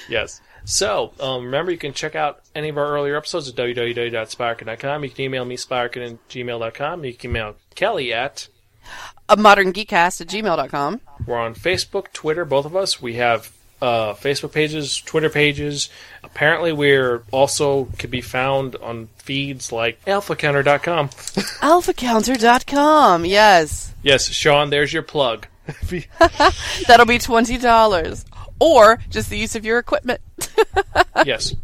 yes. 0.08 0.42
So, 0.66 1.14
um, 1.20 1.46
remember, 1.46 1.72
you 1.72 1.78
can 1.78 1.94
check 1.94 2.16
out 2.16 2.42
any 2.54 2.70
of 2.70 2.78
our 2.78 2.88
earlier 2.88 3.18
episodes 3.18 3.50
at 3.50 3.56
www.spirekin.com. 3.56 5.04
You 5.04 5.10
can 5.10 5.26
email 5.26 5.46
me, 5.46 5.58
spirekin 5.58 6.12
at 6.12 6.30
gmail.com. 6.30 7.06
You 7.06 7.14
can 7.14 7.30
email 7.32 7.56
Kelly 7.74 8.14
at 8.14 8.48
A 9.28 9.36
modern 9.36 9.74
geekcast 9.74 10.22
at 10.22 10.28
gmail.com. 10.28 11.02
We're 11.26 11.40
on 11.40 11.56
Facebook, 11.56 12.12
Twitter, 12.14 12.46
both 12.46 12.66
of 12.66 12.76
us. 12.76 13.02
We 13.02 13.16
have 13.16 13.52
uh, 13.82 14.14
Facebook 14.14 14.52
pages, 14.52 15.02
Twitter 15.02 15.30
pages. 15.30 15.90
Apparently, 16.24 16.72
we're 16.72 17.24
also 17.32 17.86
can 17.98 18.10
be 18.10 18.22
found 18.22 18.76
on 18.76 19.08
feeds 19.18 19.72
like 19.72 20.04
alphacounter.com. 20.06 21.10
Alphacounter.com. 21.10 23.26
Yes. 23.26 23.94
yes, 24.04 24.30
Sean, 24.30 24.70
there's 24.70 24.94
your 24.94 25.04
plug. 25.04 25.48
That'll 26.88 27.06
be 27.06 27.20
$20. 27.20 28.26
Or 28.60 29.00
just 29.10 29.30
the 29.30 29.38
use 29.38 29.56
of 29.56 29.66
your 29.66 29.80
equipment. 29.80 30.22
yes, 31.26 31.56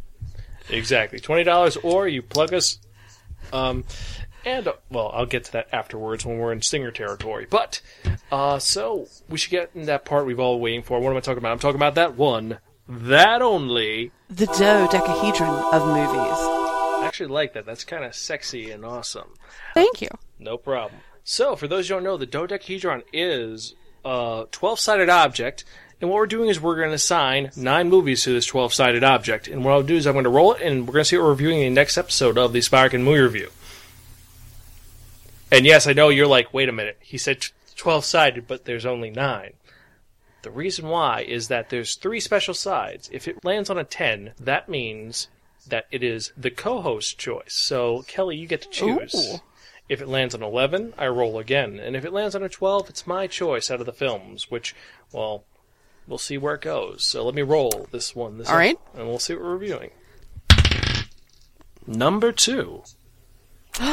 exactly. 0.70 1.20
$20 1.20 1.84
or 1.84 2.08
you 2.08 2.22
plug 2.22 2.54
us. 2.54 2.80
Um, 3.52 3.84
and, 4.46 4.68
uh, 4.68 4.74
well, 4.90 5.12
I'll 5.14 5.26
get 5.26 5.46
to 5.46 5.52
that 5.54 5.68
afterwards 5.74 6.26
when 6.26 6.38
we're 6.38 6.54
in 6.54 6.62
Stinger 6.62 6.92
territory. 6.92 7.48
But, 7.50 7.82
uh, 8.32 8.60
so, 8.60 9.08
we 9.28 9.38
should 9.38 9.52
get 9.52 9.72
in 9.74 9.86
that 9.86 10.06
part 10.06 10.26
we've 10.26 10.40
all 10.40 10.60
waiting 10.60 10.84
for. 10.84 11.00
What 11.00 11.10
am 11.10 11.18
I 11.18 11.22
talking 11.22 11.40
about? 11.40 11.52
I'm 11.52 11.60
talking 11.60 11.78
about 11.78 11.96
that 11.96 12.16
one, 12.16 12.60
that 12.88 13.42
only. 13.42 14.12
the 14.30 14.46
dodecahedron 14.46 15.50
of 15.50 15.88
movies. 15.88 16.38
I 16.96 17.04
actually 17.06 17.30
like 17.30 17.54
that. 17.54 17.66
That's 17.66 17.84
kind 17.84 18.04
of 18.04 18.14
sexy 18.16 18.70
and 18.70 18.86
awesome. 18.86 19.34
Thank 19.74 20.02
you. 20.02 20.10
No 20.40 20.58
problem. 20.58 21.02
So, 21.24 21.56
for 21.56 21.68
those 21.68 21.88
who 21.88 21.96
don't 21.96 22.04
know, 22.04 22.18
the 22.18 22.28
dodecahedron 22.28 23.02
is 23.12 23.74
a 24.06 24.46
12 24.52 24.80
sided 24.80 25.10
object, 25.10 25.66
and 26.00 26.10
what 26.10 26.18
we're 26.18 26.28
doing 26.28 26.50
is 26.50 26.62
we're 26.62 26.76
going 26.76 26.90
to 26.90 26.96
assign 26.96 27.52
nine 27.56 27.90
movies 27.90 28.24
to 28.24 28.34
this 28.34 28.46
12 28.46 28.74
sided 28.74 29.04
object. 29.04 29.48
And 29.48 29.66
what 29.66 29.74
I'll 29.74 29.84
do 29.84 29.96
is 29.96 30.06
I'm 30.06 30.14
going 30.14 30.24
to 30.24 30.30
roll 30.30 30.54
it, 30.54 30.62
and 30.62 30.88
we're 30.88 30.94
going 30.94 31.04
to 31.04 31.06
see 31.06 31.18
what 31.18 31.24
we're 31.24 31.32
reviewing 31.32 31.62
in 31.62 31.74
the 31.74 31.80
next 31.80 31.98
episode 31.98 32.38
of 32.38 32.54
the 32.54 32.62
Sparkin 32.62 33.04
Movie 33.04 33.22
Review. 33.22 33.50
And 35.52 35.66
yes, 35.66 35.88
I 35.88 35.94
know 35.94 36.10
you're 36.10 36.28
like, 36.28 36.54
wait 36.54 36.70
a 36.70 36.74
minute, 36.74 36.98
he 37.02 37.18
said 37.18 37.46
12 37.76 38.06
sided, 38.06 38.48
but 38.48 38.66
there's 38.66 38.86
only 38.86 39.10
nine. 39.10 39.54
The 40.42 40.52
reason 40.52 40.88
why 40.90 41.22
is 41.22 41.48
that 41.48 41.70
there's 41.70 41.96
three 41.96 42.20
special 42.20 42.54
sides. 42.54 43.10
If 43.12 43.28
it 43.28 43.44
lands 43.44 43.70
on 43.70 43.80
a 43.80 43.84
10, 43.84 44.34
that 44.40 44.70
means 44.70 45.28
that 45.68 45.88
it 45.92 46.04
is 46.04 46.32
the 46.38 46.52
co 46.52 46.82
host 46.82 47.18
choice. 47.18 47.54
So, 47.54 48.04
Kelly, 48.08 48.38
you 48.38 48.48
get 48.48 48.62
to 48.62 48.70
choose. 48.70 49.16
Ooh. 49.16 49.40
If 49.88 50.02
it 50.02 50.08
lands 50.08 50.34
on 50.34 50.42
11, 50.42 50.94
I 50.98 51.08
roll 51.08 51.38
again. 51.38 51.80
And 51.80 51.96
if 51.96 52.06
it 52.06 52.14
lands 52.14 52.36
on 52.36 52.44
a 52.44 52.50
12, 52.50 52.90
it's 52.90 53.06
my 53.06 53.28
choice 53.28 53.70
out 53.70 53.80
of 53.80 53.86
the 53.86 53.94
films, 53.94 54.50
which, 54.50 54.76
well, 55.12 55.44
we'll 56.08 56.18
see 56.18 56.38
where 56.38 56.56
it 56.56 56.62
goes. 56.62 57.04
So 57.04 57.24
let 57.24 57.36
me 57.36 57.44
roll 57.44 57.88
this 57.92 58.16
one. 58.16 58.38
This 58.40 58.50
All 58.50 58.58
right. 58.58 58.80
And 58.96 59.08
we'll 59.08 59.20
see 59.20 59.34
what 59.34 59.44
we're 59.44 59.58
reviewing. 59.58 59.92
Number 61.88 62.32
two. 62.32 62.84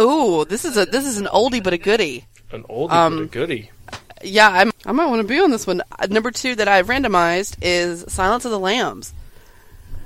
Ooh, 0.00 0.44
this 0.44 0.64
is 0.64 0.76
a 0.76 0.86
this 0.86 1.04
is 1.04 1.18
an 1.18 1.26
oldie 1.26 1.62
but 1.62 1.72
a 1.72 1.78
goodie. 1.78 2.26
An 2.50 2.62
oldie 2.64 2.92
Um, 2.92 3.16
but 3.16 3.22
a 3.22 3.26
goodie. 3.26 3.70
Yeah, 4.22 4.48
I'm, 4.48 4.70
I 4.86 4.92
might 4.92 5.06
want 5.06 5.20
to 5.22 5.26
be 5.26 5.40
on 5.40 5.50
this 5.50 5.66
one. 5.66 5.82
Uh, 5.98 6.06
Number 6.06 6.30
two 6.30 6.54
that 6.54 6.68
I've 6.68 6.86
randomized 6.86 7.56
is 7.60 8.04
Silence 8.08 8.44
of 8.44 8.52
the 8.52 8.58
Lambs. 8.58 9.12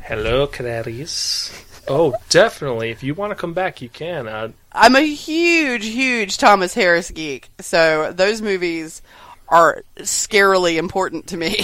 Hello, 0.00 0.46
Clarice. 0.46 1.65
Oh, 1.88 2.14
definitely. 2.28 2.90
If 2.90 3.02
you 3.02 3.14
want 3.14 3.30
to 3.30 3.34
come 3.36 3.54
back, 3.54 3.80
you 3.80 3.88
can. 3.88 4.26
Uh, 4.28 4.48
I'm 4.72 4.96
a 4.96 5.00
huge, 5.00 5.86
huge 5.86 6.38
Thomas 6.38 6.74
Harris 6.74 7.10
geek, 7.10 7.48
so 7.60 8.12
those 8.12 8.42
movies 8.42 9.02
are 9.48 9.84
scarily 9.98 10.76
important 10.76 11.28
to 11.28 11.36
me. 11.36 11.60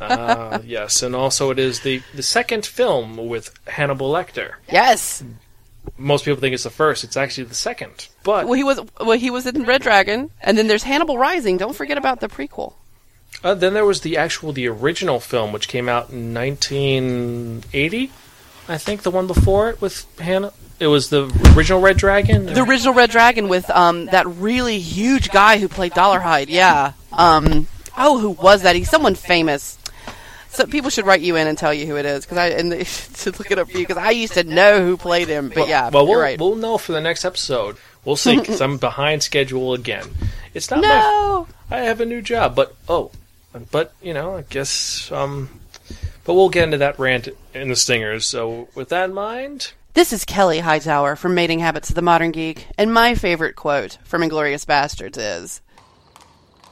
uh, 0.00 0.58
yes, 0.64 1.02
and 1.02 1.16
also 1.16 1.50
it 1.50 1.58
is 1.58 1.80
the, 1.80 2.02
the 2.14 2.22
second 2.22 2.66
film 2.66 3.16
with 3.28 3.52
Hannibal 3.66 4.12
Lecter. 4.12 4.54
yes. 4.70 5.24
Most 5.98 6.24
people 6.24 6.40
think 6.40 6.54
it's 6.54 6.62
the 6.62 6.70
first. 6.70 7.02
It's 7.02 7.16
actually 7.16 7.44
the 7.44 7.56
second. 7.56 8.08
But 8.22 8.46
Well, 8.46 8.54
he 8.54 8.62
was 8.62 8.80
well, 9.00 9.18
he 9.18 9.30
was 9.30 9.46
in 9.46 9.64
Red 9.64 9.82
Dragon, 9.82 10.30
and 10.40 10.56
then 10.56 10.68
there's 10.68 10.84
Hannibal 10.84 11.18
Rising. 11.18 11.56
Don't 11.56 11.74
forget 11.74 11.98
about 11.98 12.20
the 12.20 12.28
prequel. 12.28 12.74
Uh, 13.42 13.54
then 13.54 13.74
there 13.74 13.84
was 13.84 14.02
the 14.02 14.16
actual, 14.16 14.52
the 14.52 14.68
original 14.68 15.18
film, 15.18 15.52
which 15.52 15.66
came 15.66 15.88
out 15.88 16.10
in 16.10 16.32
1980. 16.32 18.12
I 18.68 18.78
think 18.78 19.02
the 19.02 19.10
one 19.10 19.26
before 19.26 19.70
it 19.70 19.80
with 19.80 20.06
Hannah. 20.18 20.52
It 20.78 20.86
was 20.86 21.10
the 21.10 21.24
original 21.56 21.80
Red 21.80 21.96
Dragon. 21.96 22.46
The 22.46 22.62
original 22.62 22.94
Red 22.94 23.10
Dragon 23.10 23.48
with 23.48 23.68
um 23.70 24.06
that 24.06 24.26
really 24.26 24.78
huge 24.78 25.30
guy 25.30 25.58
who 25.58 25.68
played 25.68 25.92
Dolarhyde. 25.92 26.46
Yeah. 26.48 26.92
Um. 27.12 27.66
Oh, 27.96 28.18
who 28.18 28.30
was 28.30 28.62
that? 28.62 28.74
He's 28.74 28.90
someone 28.90 29.14
famous. 29.14 29.78
So 30.52 30.66
people 30.66 30.90
should 30.90 31.06
write 31.06 31.22
you 31.22 31.36
in 31.36 31.46
and 31.46 31.56
tell 31.56 31.72
you 31.72 31.86
who 31.86 31.96
it 31.96 32.04
is 32.04 32.24
because 32.24 32.36
I 32.36 32.48
and 32.48 32.70
they 32.70 32.84
should 33.16 33.38
look 33.38 33.50
it 33.50 33.58
up 33.58 33.70
for 33.70 33.78
you 33.78 33.86
because 33.86 33.96
I 33.96 34.10
used 34.10 34.34
to 34.34 34.44
know 34.44 34.84
who 34.84 34.96
played 34.96 35.28
him. 35.28 35.50
But 35.54 35.68
yeah, 35.68 35.88
well, 35.88 36.06
we'll, 36.06 36.20
right. 36.20 36.38
we'll 36.38 36.56
know 36.56 36.78
for 36.78 36.92
the 36.92 37.00
next 37.00 37.24
episode. 37.24 37.78
We'll 38.04 38.16
see 38.16 38.36
because 38.40 38.60
I'm 38.60 38.76
behind 38.78 39.22
schedule 39.22 39.72
again. 39.72 40.08
It's 40.52 40.70
not 40.70 40.82
no. 40.82 41.46
my. 41.70 41.76
I 41.78 41.80
have 41.84 42.00
a 42.02 42.04
new 42.04 42.20
job, 42.20 42.54
but 42.54 42.76
oh, 42.88 43.12
but 43.70 43.94
you 44.02 44.12
know, 44.12 44.36
I 44.36 44.42
guess 44.42 45.10
um, 45.10 45.48
But 46.24 46.34
we'll 46.34 46.48
get 46.48 46.64
into 46.64 46.78
that 46.78 46.98
rant 46.98 47.28
in 47.54 47.68
the 47.68 47.76
stingers. 47.76 48.26
So 48.26 48.68
with 48.74 48.88
that 48.90 49.10
in 49.10 49.14
mind, 49.14 49.72
This 49.94 50.12
is 50.12 50.24
Kelly 50.24 50.60
Hightower 50.60 51.16
from 51.16 51.34
Mating 51.34 51.58
Habits 51.58 51.90
of 51.90 51.96
the 51.96 52.02
Modern 52.02 52.30
Geek, 52.30 52.66
and 52.78 52.92
my 52.92 53.14
favorite 53.14 53.56
quote 53.56 53.98
from 54.04 54.22
Inglourious 54.22 54.64
Basterds 54.64 55.18
is 55.18 55.60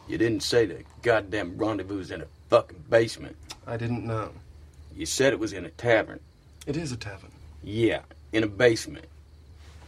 You 0.09 0.19
didn't 0.19 0.43
say 0.43 0.67
the 0.67 0.85
goddamn 1.03 1.59
rendezvous 1.59 1.99
was 1.99 2.11
in 2.11 2.23
a 2.23 2.27
fucking 2.49 2.85
basement. 2.89 3.37
I 3.67 3.77
didn't 3.77 4.07
know. 4.07 4.31
You 4.97 5.07
said 5.07 5.33
it 5.33 5.39
was 5.39 5.53
in 5.53 5.65
a 5.65 5.71
tavern. 5.71 6.21
It 6.67 6.77
is 6.77 6.93
a 6.93 6.97
tavern. 6.97 7.31
Yeah, 7.63 8.01
in 8.33 8.43
a 8.43 8.49
basement. 8.49 9.07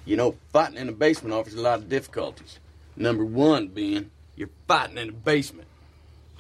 You 0.05 0.17
know, 0.17 0.37
fighting 0.53 0.79
in 0.79 0.89
a 0.89 0.93
basement 0.93 1.35
offers 1.35 1.55
a 1.55 1.61
lot 1.61 1.79
of 1.79 1.89
difficulties. 1.89 2.59
Number 2.97 3.25
one 3.25 3.69
being, 3.69 4.11
you're 4.37 4.51
fighting 4.67 4.99
in 4.99 5.09
a 5.09 5.13
basement. 5.13 5.69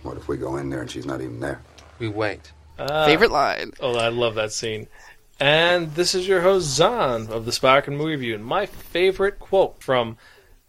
What 0.02 0.16
if 0.16 0.28
we 0.28 0.36
go 0.36 0.56
in 0.56 0.68
there 0.68 0.80
and 0.80 0.90
she's 0.90 1.06
not 1.06 1.20
even 1.20 1.40
there? 1.40 1.62
We 1.98 2.08
wait. 2.08 2.52
Ah. 2.90 3.06
favorite 3.06 3.30
line. 3.30 3.72
oh, 3.80 3.94
I 3.96 4.08
love 4.08 4.34
that 4.34 4.52
scene. 4.52 4.88
And 5.40 5.94
this 5.94 6.14
is 6.14 6.28
your 6.28 6.42
host 6.42 6.66
Zahn 6.66 7.28
of 7.28 7.44
the 7.44 7.52
Sparkin 7.52 7.96
Movie 7.96 8.12
Review. 8.12 8.34
And 8.36 8.44
my 8.44 8.66
favorite 8.66 9.38
quote 9.40 9.82
from 9.82 10.16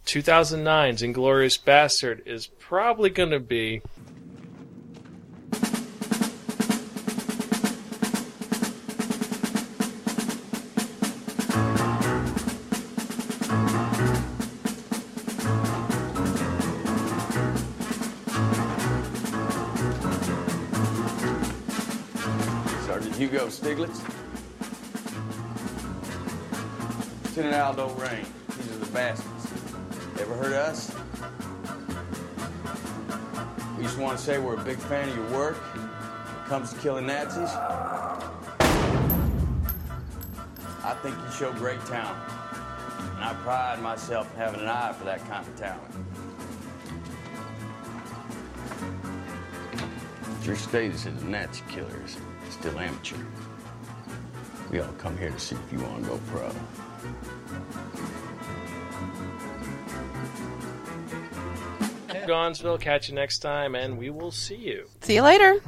2009's 0.05 1.01
Inglourious 1.01 1.61
Basterd 1.61 2.25
is 2.25 2.47
probably 2.47 3.09
going 3.09 3.29
to 3.29 3.39
be 3.39 3.81
Sergeant 23.03 23.21
Hugo 23.21 23.47
Stiglitz. 23.47 23.99
Lieutenant 27.25 27.55
Aldo 27.55 27.89
Raine. 27.95 28.25
These 28.57 28.71
are 28.71 28.77
the 28.77 28.85
bastards. 28.93 29.51
Ever 30.21 30.35
heard 30.35 30.53
of 30.53 30.53
us? 30.53 30.95
We 33.77 33.83
just 33.83 33.97
want 33.97 34.17
to 34.17 34.23
say 34.23 34.39
we're 34.39 34.55
a 34.55 34.63
big 34.63 34.77
fan 34.77 35.09
of 35.09 35.17
your 35.17 35.29
work. 35.31 35.57
When 35.57 35.83
it 35.83 36.47
comes 36.47 36.73
to 36.73 36.79
killing 36.79 37.05
Nazis, 37.05 37.49
I 37.49 38.31
think 41.01 41.17
you 41.17 41.31
show 41.31 41.51
great 41.53 41.81
talent. 41.81 42.17
And 43.15 43.25
I 43.25 43.33
pride 43.43 43.81
myself 43.81 44.31
in 44.31 44.37
having 44.39 44.61
an 44.61 44.69
eye 44.69 44.93
for 44.93 45.03
that 45.03 45.27
kind 45.27 45.45
of 45.45 45.53
talent. 45.57 45.93
Your 50.45 50.55
status 50.55 51.05
as 51.05 51.21
a 51.21 51.25
Nazi 51.25 51.63
killer 51.69 52.01
still 52.53 52.79
amateur. 52.79 53.17
We 54.71 54.79
all 54.79 54.93
come 54.93 55.17
here 55.17 55.29
to 55.31 55.39
see 55.39 55.55
if 55.55 55.73
you 55.73 55.79
want 55.79 56.03
to 56.03 56.09
go 56.11 56.19
pro. 56.27 56.51
Gonzville. 62.27 62.77
Catch 62.77 63.09
you 63.09 63.15
next 63.15 63.39
time, 63.39 63.75
and 63.75 63.97
we 63.97 64.09
will 64.09 64.31
see 64.31 64.55
you. 64.55 64.87
See 65.01 65.15
you 65.15 65.23
later. 65.23 65.61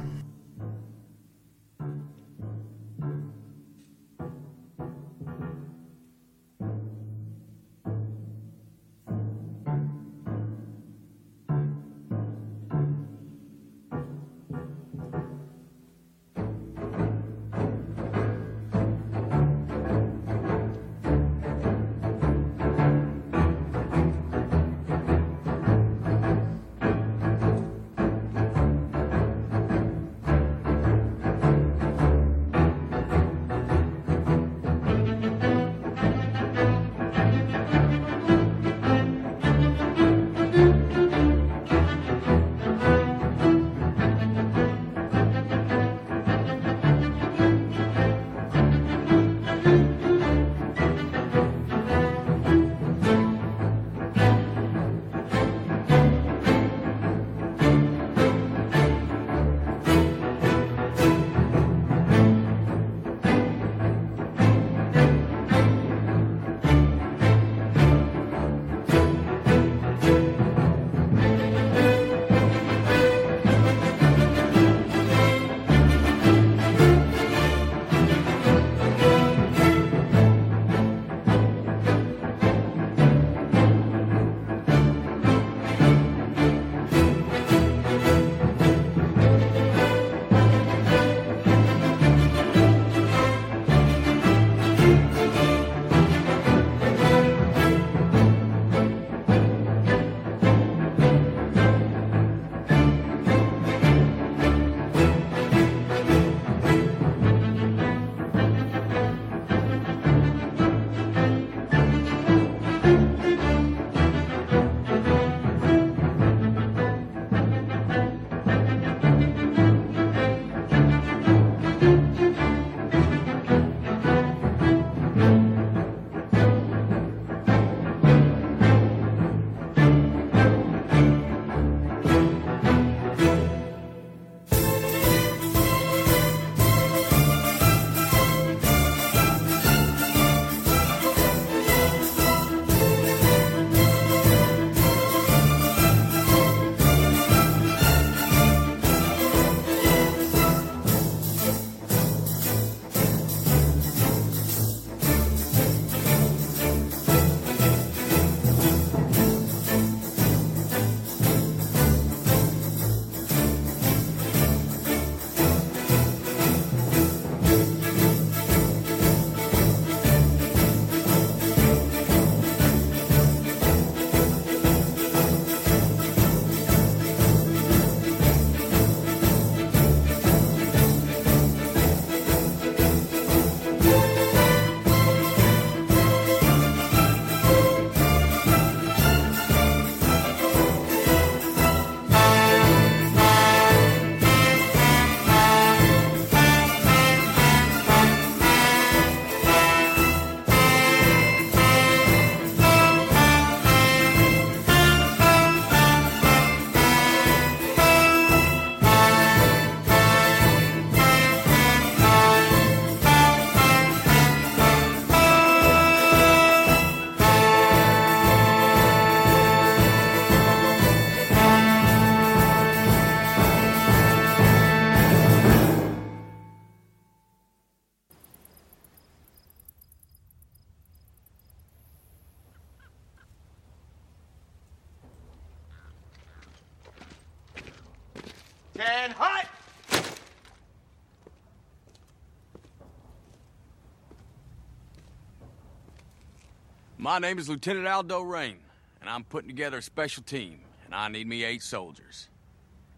My 247.06 247.20
name 247.20 247.38
is 247.38 247.48
Lieutenant 247.48 247.86
Aldo 247.86 248.22
Raine, 248.22 248.58
and 249.00 249.08
I'm 249.08 249.22
putting 249.22 249.48
together 249.48 249.78
a 249.78 249.82
special 249.82 250.24
team, 250.24 250.58
and 250.86 250.92
I 250.92 251.06
need 251.06 251.28
me 251.28 251.44
eight 251.44 251.62
soldiers. 251.62 252.28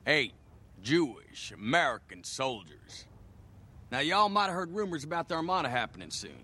Eight 0.06 0.32
Jewish 0.82 1.52
American 1.52 2.24
soldiers. 2.24 3.04
Now, 3.92 3.98
y'all 3.98 4.30
might 4.30 4.46
have 4.46 4.54
heard 4.54 4.74
rumors 4.74 5.04
about 5.04 5.28
the 5.28 5.34
Armada 5.34 5.68
happening 5.68 6.10
soon. 6.10 6.40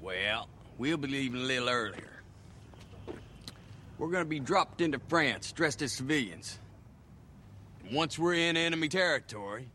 Well, 0.00 0.48
we'll 0.78 0.98
be 0.98 1.08
leaving 1.08 1.40
a 1.40 1.44
little 1.44 1.68
earlier. 1.68 2.22
We're 3.98 4.10
gonna 4.12 4.24
be 4.24 4.38
dropped 4.38 4.80
into 4.80 5.00
France 5.08 5.50
dressed 5.50 5.82
as 5.82 5.90
civilians. 5.90 6.60
And 7.82 7.92
once 7.92 8.20
we're 8.20 8.34
in 8.34 8.56
enemy 8.56 8.88
territory, 8.88 9.68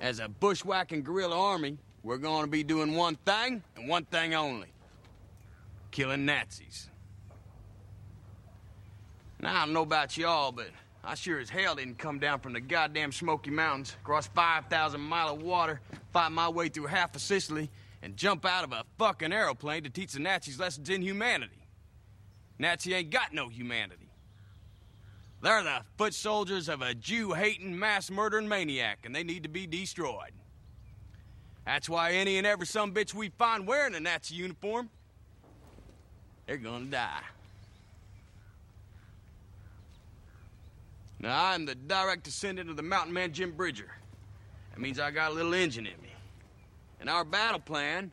as 0.00 0.18
a 0.18 0.30
bushwhacking 0.30 1.02
guerrilla 1.02 1.38
army, 1.38 1.76
we're 2.02 2.16
gonna 2.16 2.46
be 2.46 2.64
doing 2.64 2.94
one 2.94 3.16
thing 3.16 3.62
and 3.76 3.86
one 3.86 4.06
thing 4.06 4.34
only 4.34 4.71
killing 5.92 6.24
Nazis. 6.24 6.88
Now, 9.40 9.62
I 9.62 9.64
don't 9.64 9.74
know 9.74 9.82
about 9.82 10.16
y'all, 10.16 10.50
but 10.50 10.68
I 11.04 11.14
sure 11.14 11.38
as 11.38 11.50
hell 11.50 11.74
didn't 11.76 11.98
come 11.98 12.18
down 12.18 12.40
from 12.40 12.52
the 12.52 12.60
goddamn 12.60 13.12
Smoky 13.12 13.50
Mountains, 13.50 13.96
cross 14.02 14.26
5,000 14.28 15.00
mile 15.00 15.34
of 15.34 15.42
water, 15.42 15.80
fight 16.12 16.32
my 16.32 16.48
way 16.48 16.68
through 16.68 16.86
half 16.86 17.14
of 17.14 17.22
Sicily, 17.22 17.70
and 18.02 18.16
jump 18.16 18.44
out 18.44 18.64
of 18.64 18.72
a 18.72 18.84
fucking 18.98 19.32
aeroplane 19.32 19.84
to 19.84 19.90
teach 19.90 20.12
the 20.12 20.20
Nazis 20.20 20.58
lessons 20.58 20.90
in 20.90 21.02
humanity. 21.02 21.66
Nazi 22.58 22.94
ain't 22.94 23.10
got 23.10 23.32
no 23.32 23.48
humanity. 23.48 24.10
They're 25.40 25.64
the 25.64 25.80
foot 25.98 26.14
soldiers 26.14 26.68
of 26.68 26.82
a 26.82 26.94
Jew 26.94 27.32
hating, 27.32 27.76
mass 27.76 28.10
murdering 28.10 28.46
maniac, 28.46 29.00
and 29.04 29.14
they 29.14 29.24
need 29.24 29.42
to 29.42 29.48
be 29.48 29.66
destroyed. 29.66 30.32
That's 31.66 31.88
why 31.88 32.12
any 32.12 32.38
and 32.38 32.46
every 32.46 32.66
some 32.66 32.92
bitch 32.92 33.12
we 33.12 33.30
find 33.30 33.66
wearing 33.66 33.94
a 33.96 34.00
Nazi 34.00 34.36
uniform, 34.36 34.88
they're 36.52 36.58
gonna 36.58 36.84
die. 36.84 37.22
Now, 41.18 41.46
I'm 41.46 41.64
the 41.64 41.74
direct 41.74 42.24
descendant 42.24 42.68
of 42.68 42.76
the 42.76 42.82
mountain 42.82 43.14
man 43.14 43.32
Jim 43.32 43.52
Bridger. 43.52 43.90
That 44.70 44.78
means 44.78 45.00
I 45.00 45.12
got 45.12 45.30
a 45.30 45.34
little 45.34 45.54
engine 45.54 45.86
in 45.86 45.98
me. 46.02 46.12
And 47.00 47.08
our 47.08 47.24
battle 47.24 47.58
plan 47.58 48.10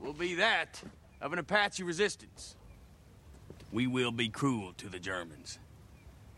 will 0.00 0.12
be 0.12 0.34
that 0.34 0.82
of 1.22 1.32
an 1.32 1.38
Apache 1.38 1.82
resistance. 1.82 2.56
We 3.72 3.86
will 3.86 4.12
be 4.12 4.28
cruel 4.28 4.74
to 4.76 4.90
the 4.90 4.98
Germans. 4.98 5.58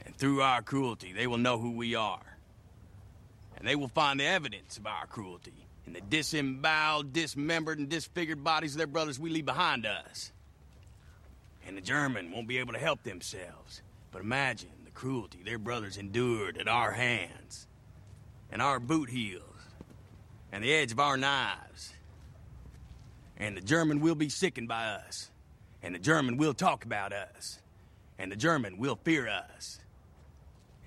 And 0.07 0.17
through 0.17 0.43
our 0.43 0.63
cruelty, 0.63 1.13
they 1.13 1.27
will 1.27 1.39
know 1.39 1.59
who 1.59 1.73
we 1.73 1.97
are. 1.97 2.39
And 3.57 3.67
they 3.67 3.75
will 3.75 3.89
find 3.89 4.21
the 4.21 4.27
evidence 4.27 4.79
of 4.79 4.87
our 4.87 5.07
cruelty 5.07 5.67
in 5.85 5.95
the 5.95 6.01
disemboweled, 6.01 7.13
dismembered, 7.13 7.81
and 7.81 7.89
disfigured 7.89 8.45
bodies 8.45 8.75
of 8.75 8.79
their 8.79 8.87
brothers 8.87 9.19
we 9.19 9.31
leave 9.31 9.47
behind 9.47 9.85
us. 9.85 10.31
And 11.71 11.77
the 11.77 11.83
German 11.83 12.33
won't 12.33 12.49
be 12.49 12.59
able 12.59 12.73
to 12.73 12.81
help 12.81 13.05
themselves. 13.05 13.81
But 14.11 14.23
imagine 14.23 14.71
the 14.85 14.91
cruelty 14.91 15.39
their 15.45 15.57
brothers 15.57 15.99
endured 15.99 16.59
at 16.59 16.67
our 16.67 16.91
hands. 16.91 17.69
And 18.51 18.61
our 18.61 18.81
boot 18.81 19.09
heels. 19.09 19.45
And 20.51 20.65
the 20.65 20.75
edge 20.75 20.91
of 20.91 20.99
our 20.99 21.17
knives. 21.17 21.93
And 23.37 23.57
the 23.57 23.61
German 23.61 24.01
will 24.01 24.17
be 24.17 24.29
sickened 24.29 24.67
by 24.67 24.87
us. 24.87 25.31
And 25.81 25.95
the 25.95 26.01
German 26.01 26.39
will 26.39 26.55
talk 26.55 26.85
about 26.85 27.13
us. 27.13 27.61
And 28.19 28.33
the 28.33 28.37
German 28.37 28.77
will 28.77 28.99
fear 29.05 29.29
us. 29.29 29.79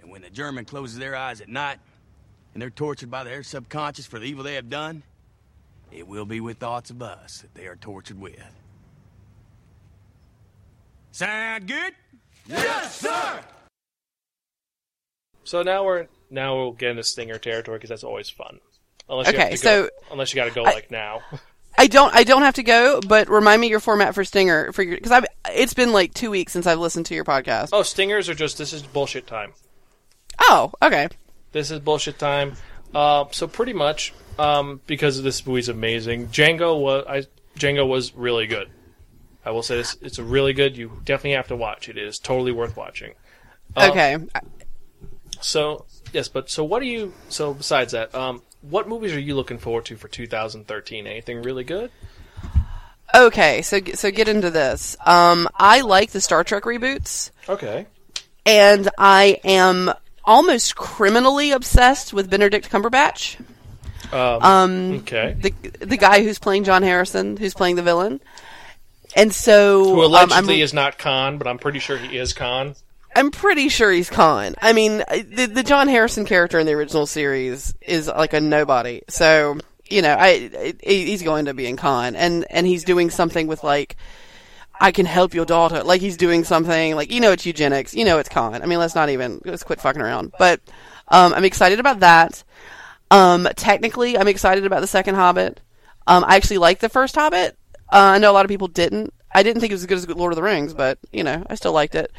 And 0.01 0.11
when 0.11 0.22
the 0.22 0.30
German 0.30 0.65
closes 0.65 0.97
their 0.97 1.15
eyes 1.15 1.39
at 1.39 1.47
night, 1.47 1.80
and 2.53 2.61
they're 2.61 2.69
tortured 2.69 3.10
by 3.10 3.23
their 3.23 3.41
subconscious 3.41 4.05
for 4.05 4.19
the 4.19 4.26
evil 4.26 4.43
they 4.43 4.55
have 4.55 4.69
done, 4.69 5.01
it 5.93 6.10
will 6.10 6.26
be 6.26 6.41
with 6.41 6.57
thoughts 6.57 6.89
of 6.89 7.01
us 7.01 7.39
that 7.39 7.55
they 7.55 7.68
are 7.68 7.77
tortured 7.77 8.19
with. 8.19 8.62
Sound 11.14 11.68
good? 11.68 11.94
Yes, 12.48 12.99
sir! 12.99 13.40
So 15.44 15.61
now 15.61 15.85
we're 15.85 16.07
now 16.31 16.56
we'll 16.57 16.72
get 16.72 16.90
into 16.91 17.03
stinger 17.03 17.38
territory 17.38 17.77
because 17.77 17.90
that's 17.90 18.03
always 18.03 18.30
fun. 18.30 18.60
Unless 19.07 19.27
you 19.27 19.34
Okay, 19.34 19.41
have 19.44 19.52
to 19.52 19.57
so 19.57 19.84
go, 19.84 19.90
unless 20.11 20.34
you 20.34 20.38
got 20.41 20.45
to 20.45 20.52
go 20.56 20.64
I- 20.65 20.73
like 20.73 20.90
now. 20.91 21.22
I 21.77 21.88
don't. 21.88 22.14
I 22.15 22.23
don't 22.23 22.41
have 22.44 22.56
to 22.56 22.64
go, 22.64 22.99
but 23.07 23.30
remind 23.30 23.60
me 23.61 23.68
your 23.68 23.80
format 23.80 24.14
for 24.15 24.23
Stinger 24.23 24.72
for 24.73 24.84
your 24.84 24.95
because 24.95 25.11
I've. 25.11 25.26
It's 25.53 25.73
been 25.73 25.91
like 25.94 26.14
two 26.15 26.31
weeks 26.31 26.52
since 26.53 26.65
I've 26.68 26.80
listened 26.80 27.06
to 27.07 27.15
your 27.15 27.26
podcast. 27.26 27.69
oh, 27.73 27.81
stingers 27.84 28.27
are 28.30 28.35
just 28.35 28.57
this 28.57 28.73
is 28.73 28.81
bullshit 28.84 29.26
time. 29.27 29.53
Oh, 30.40 30.72
okay. 30.81 31.10
This 31.52 31.69
is 31.72 31.80
bullshit 31.80 32.18
time. 32.19 32.53
Uh, 32.94 33.26
so 33.31 33.48
pretty 33.48 33.73
much, 33.73 34.14
um, 34.40 34.81
because 34.88 35.22
this 35.23 35.45
movie's 35.48 35.69
amazing, 35.69 36.27
Django 36.27 36.80
was 36.80 37.06
I, 37.07 37.23
Django 37.60 37.88
was 37.88 38.14
really 38.15 38.45
good. 38.48 38.69
I 39.45 39.51
will 39.51 39.63
say 39.63 39.75
this: 39.77 39.95
it's 40.01 40.19
a 40.19 40.23
really 40.23 40.53
good. 40.53 40.77
You 40.77 41.01
definitely 41.03 41.31
have 41.33 41.47
to 41.49 41.55
watch. 41.55 41.89
It. 41.89 41.97
It 41.97 42.03
is 42.07 42.19
totally 42.19 42.51
worth 42.51 42.75
watching. 42.77 43.13
Um, 43.75 43.91
Okay. 43.91 44.17
So 45.41 45.85
yes, 46.13 46.27
but 46.29 46.49
so 46.49 46.63
what 46.63 46.79
do 46.81 46.85
you? 46.87 47.13
So 47.29 47.53
besides 47.53 47.91
that, 47.91 48.13
um, 48.15 48.41
what 48.61 48.87
movies 48.87 49.13
are 49.13 49.19
you 49.19 49.35
looking 49.35 49.57
forward 49.57 49.85
to 49.85 49.97
for 49.97 50.07
2013? 50.07 51.05
Anything 51.07 51.41
really 51.41 51.63
good? 51.63 51.91
Okay. 53.13 53.61
So 53.61 53.79
so 53.93 54.09
get 54.11 54.27
into 54.27 54.49
this. 54.49 54.95
Um, 55.05 55.47
I 55.55 55.81
like 55.81 56.11
the 56.11 56.21
Star 56.21 56.43
Trek 56.43 56.63
reboots, 56.63 57.31
Okay. 57.49 57.85
and 58.45 58.89
I 58.97 59.39
am 59.43 59.91
almost 60.23 60.75
criminally 60.75 61.51
obsessed 61.51 62.13
with 62.13 62.29
Benedict 62.29 62.69
Cumberbatch, 62.71 63.35
Um, 64.13 64.93
okay. 64.99 65.35
the 65.37 65.53
the 65.85 65.97
guy 65.97 66.23
who's 66.23 66.39
playing 66.39 66.63
John 66.63 66.83
Harrison, 66.83 67.35
who's 67.35 67.53
playing 67.53 67.75
the 67.75 67.83
villain. 67.83 68.21
And 69.15 69.34
so 69.34 69.84
Who 69.84 69.99
um, 69.99 70.06
allegedly 70.06 70.56
I'm, 70.56 70.61
is 70.61 70.73
not 70.73 70.98
Khan, 70.98 71.38
but 71.38 71.48
I'm 71.48 71.60
pretty 71.60 71.80
sure 71.80 71.98
he 71.98 72.18
is 72.18 72.34
Khan. 72.34 72.76
I'm 73.15 73.31
pretty 73.31 73.69
sure 73.69 73.91
he's 73.91 74.10
Khan. 74.10 74.56
I 74.61 74.73
mean, 74.73 74.98
the 74.98 75.49
the 75.52 75.64
John 75.64 75.88
Harrison 75.88 76.26
character 76.26 76.60
in 76.60 76.65
the 76.65 76.73
original 76.73 77.06
series 77.06 77.73
is 77.81 78.07
like 78.07 78.34
a 78.34 78.41
nobody. 78.41 79.02
So 79.07 79.57
you 79.88 80.02
know, 80.02 80.15
I, 80.18 80.49
I 80.57 80.73
he's 80.81 81.22
going 81.22 81.45
to 81.45 81.53
be 81.53 81.68
in 81.68 81.77
Khan, 81.77 82.15
and 82.15 82.45
and 82.49 82.65
he's 82.65 82.84
doing 82.84 83.10
something 83.10 83.48
with 83.48 83.64
like. 83.64 83.95
I 84.81 84.91
can 84.91 85.06
help 85.06 85.35
your 85.35 85.45
daughter. 85.45 85.84
Like 85.84 86.02
he's 86.02 86.18
doing 86.18 86.44
something 86.44 86.95
like 86.95 87.11
you 87.11 87.22
know 87.22 87.31
it's 87.31 87.45
eugenics. 87.45 87.94
You 87.94 88.03
know 88.03 88.18
it's 88.18 88.27
Khan. 88.27 88.61
I 88.61 88.65
mean 88.65 88.80
let's 88.80 88.95
not 88.95 89.10
even 89.10 89.40
let's 89.45 89.64
quit 89.64 89.80
fucking 89.80 90.02
around. 90.02 90.34
But 90.38 90.61
um, 91.07 91.31
I'm 91.34 91.45
excited 91.45 91.80
about 91.80 91.99
that. 91.99 92.44
Um, 93.11 93.48
technically, 93.56 94.18
I'm 94.18 94.27
excited 94.27 94.65
about 94.65 94.81
the 94.81 94.88
second 94.88 95.15
Hobbit. 95.15 95.61
Um, 96.07 96.26
I 96.26 96.35
actually 96.35 96.57
like 96.57 96.80
the 96.80 96.90
first 96.90 97.15
Hobbit. 97.15 97.56
Uh, 97.93 98.13
I 98.15 98.17
know 98.17 98.31
a 98.31 98.33
lot 98.33 98.43
of 98.43 98.49
people 98.49 98.67
didn't. 98.67 99.13
I 99.35 99.43
didn't 99.43 99.61
think 99.61 99.71
it 99.71 99.75
was 99.75 99.83
as 99.83 99.85
good 99.85 99.97
as 99.99 100.07
Lord 100.09 100.33
of 100.33 100.35
the 100.35 100.43
Rings, 100.43 100.73
but 100.73 100.97
you 101.11 101.23
know 101.23 101.45
I 101.47 101.53
still 101.53 101.73
liked 101.73 101.93
it. 101.93 102.11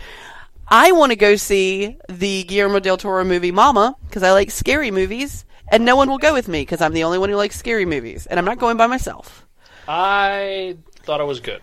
I 0.68 0.92
want 0.92 1.10
to 1.10 1.16
go 1.16 1.34
see 1.34 1.98
the 2.08 2.44
Guillermo 2.44 2.78
del 2.78 2.96
Toro 2.96 3.24
movie 3.24 3.50
Mama 3.50 3.96
because 4.06 4.22
I 4.22 4.30
like 4.30 4.52
scary 4.52 4.92
movies, 4.92 5.44
and 5.68 5.84
no 5.84 5.96
one 5.96 6.08
will 6.08 6.18
go 6.18 6.32
with 6.32 6.46
me 6.46 6.62
because 6.62 6.80
I'm 6.80 6.92
the 6.92 7.02
only 7.02 7.18
one 7.18 7.28
who 7.28 7.34
likes 7.34 7.56
scary 7.56 7.84
movies, 7.84 8.26
and 8.26 8.38
I'm 8.38 8.44
not 8.44 8.58
going 8.58 8.76
by 8.76 8.86
myself. 8.86 9.46
I 9.88 10.76
thought 11.02 11.20
it 11.20 11.24
was 11.24 11.40
good. 11.40 11.60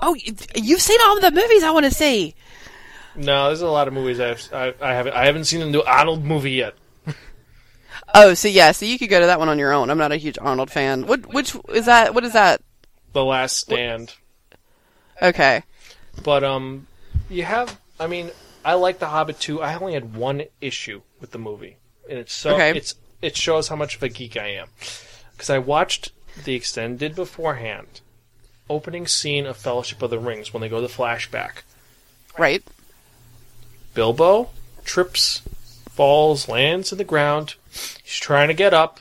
Oh, 0.00 0.14
you've 0.14 0.80
seen 0.80 1.00
all 1.02 1.20
the 1.20 1.32
movies 1.32 1.64
I 1.64 1.72
want 1.72 1.84
to 1.84 1.90
see. 1.90 2.36
No, 3.16 3.46
there's 3.46 3.60
a 3.60 3.68
lot 3.68 3.88
of 3.88 3.94
movies 3.94 4.20
I've 4.20 4.48
I, 4.52 4.72
I 4.80 4.94
haven't 4.94 5.14
I 5.14 5.26
haven't 5.26 5.44
seen 5.46 5.60
the 5.60 5.66
new 5.66 5.82
Arnold 5.82 6.24
movie 6.24 6.52
yet. 6.52 6.74
Oh, 8.14 8.34
so 8.34 8.46
yeah, 8.46 8.70
so 8.70 8.86
you 8.86 8.98
could 8.98 9.10
go 9.10 9.18
to 9.18 9.26
that 9.26 9.40
one 9.40 9.48
on 9.48 9.58
your 9.58 9.72
own. 9.72 9.90
I'm 9.90 9.98
not 9.98 10.12
a 10.12 10.16
huge 10.16 10.38
Arnold 10.40 10.70
fan. 10.70 11.06
What 11.06 11.34
which 11.34 11.56
is 11.70 11.86
that? 11.86 12.14
What 12.14 12.24
is 12.24 12.32
that? 12.34 12.62
The 13.16 13.24
Last 13.24 13.56
Stand. 13.56 14.12
Okay. 15.22 15.62
But 16.22 16.44
um, 16.44 16.86
you 17.30 17.44
have. 17.44 17.80
I 17.98 18.06
mean, 18.06 18.30
I 18.62 18.74
like 18.74 18.98
The 18.98 19.06
Hobbit 19.06 19.40
too. 19.40 19.62
I 19.62 19.74
only 19.74 19.94
had 19.94 20.14
one 20.14 20.42
issue 20.60 21.00
with 21.18 21.30
the 21.30 21.38
movie, 21.38 21.78
and 22.10 22.18
it's 22.18 22.34
so 22.34 22.56
Okay. 22.56 22.76
it's 22.76 22.94
it 23.22 23.34
shows 23.34 23.68
how 23.68 23.76
much 23.76 23.96
of 23.96 24.02
a 24.02 24.10
geek 24.10 24.36
I 24.36 24.48
am 24.48 24.68
because 25.32 25.48
I 25.48 25.56
watched 25.56 26.12
the 26.44 26.54
extended 26.54 27.14
beforehand 27.16 28.02
opening 28.68 29.06
scene 29.06 29.46
of 29.46 29.56
Fellowship 29.56 30.02
of 30.02 30.10
the 30.10 30.18
Rings 30.18 30.52
when 30.52 30.60
they 30.60 30.68
go 30.68 30.82
to 30.82 30.86
the 30.86 30.92
flashback. 30.92 31.62
Right. 32.36 32.62
Bilbo 33.94 34.50
trips, 34.84 35.40
falls, 35.88 36.50
lands 36.50 36.92
in 36.92 36.98
the 36.98 37.04
ground. 37.04 37.54
He's 37.70 38.18
trying 38.18 38.48
to 38.48 38.54
get 38.54 38.74
up. 38.74 39.00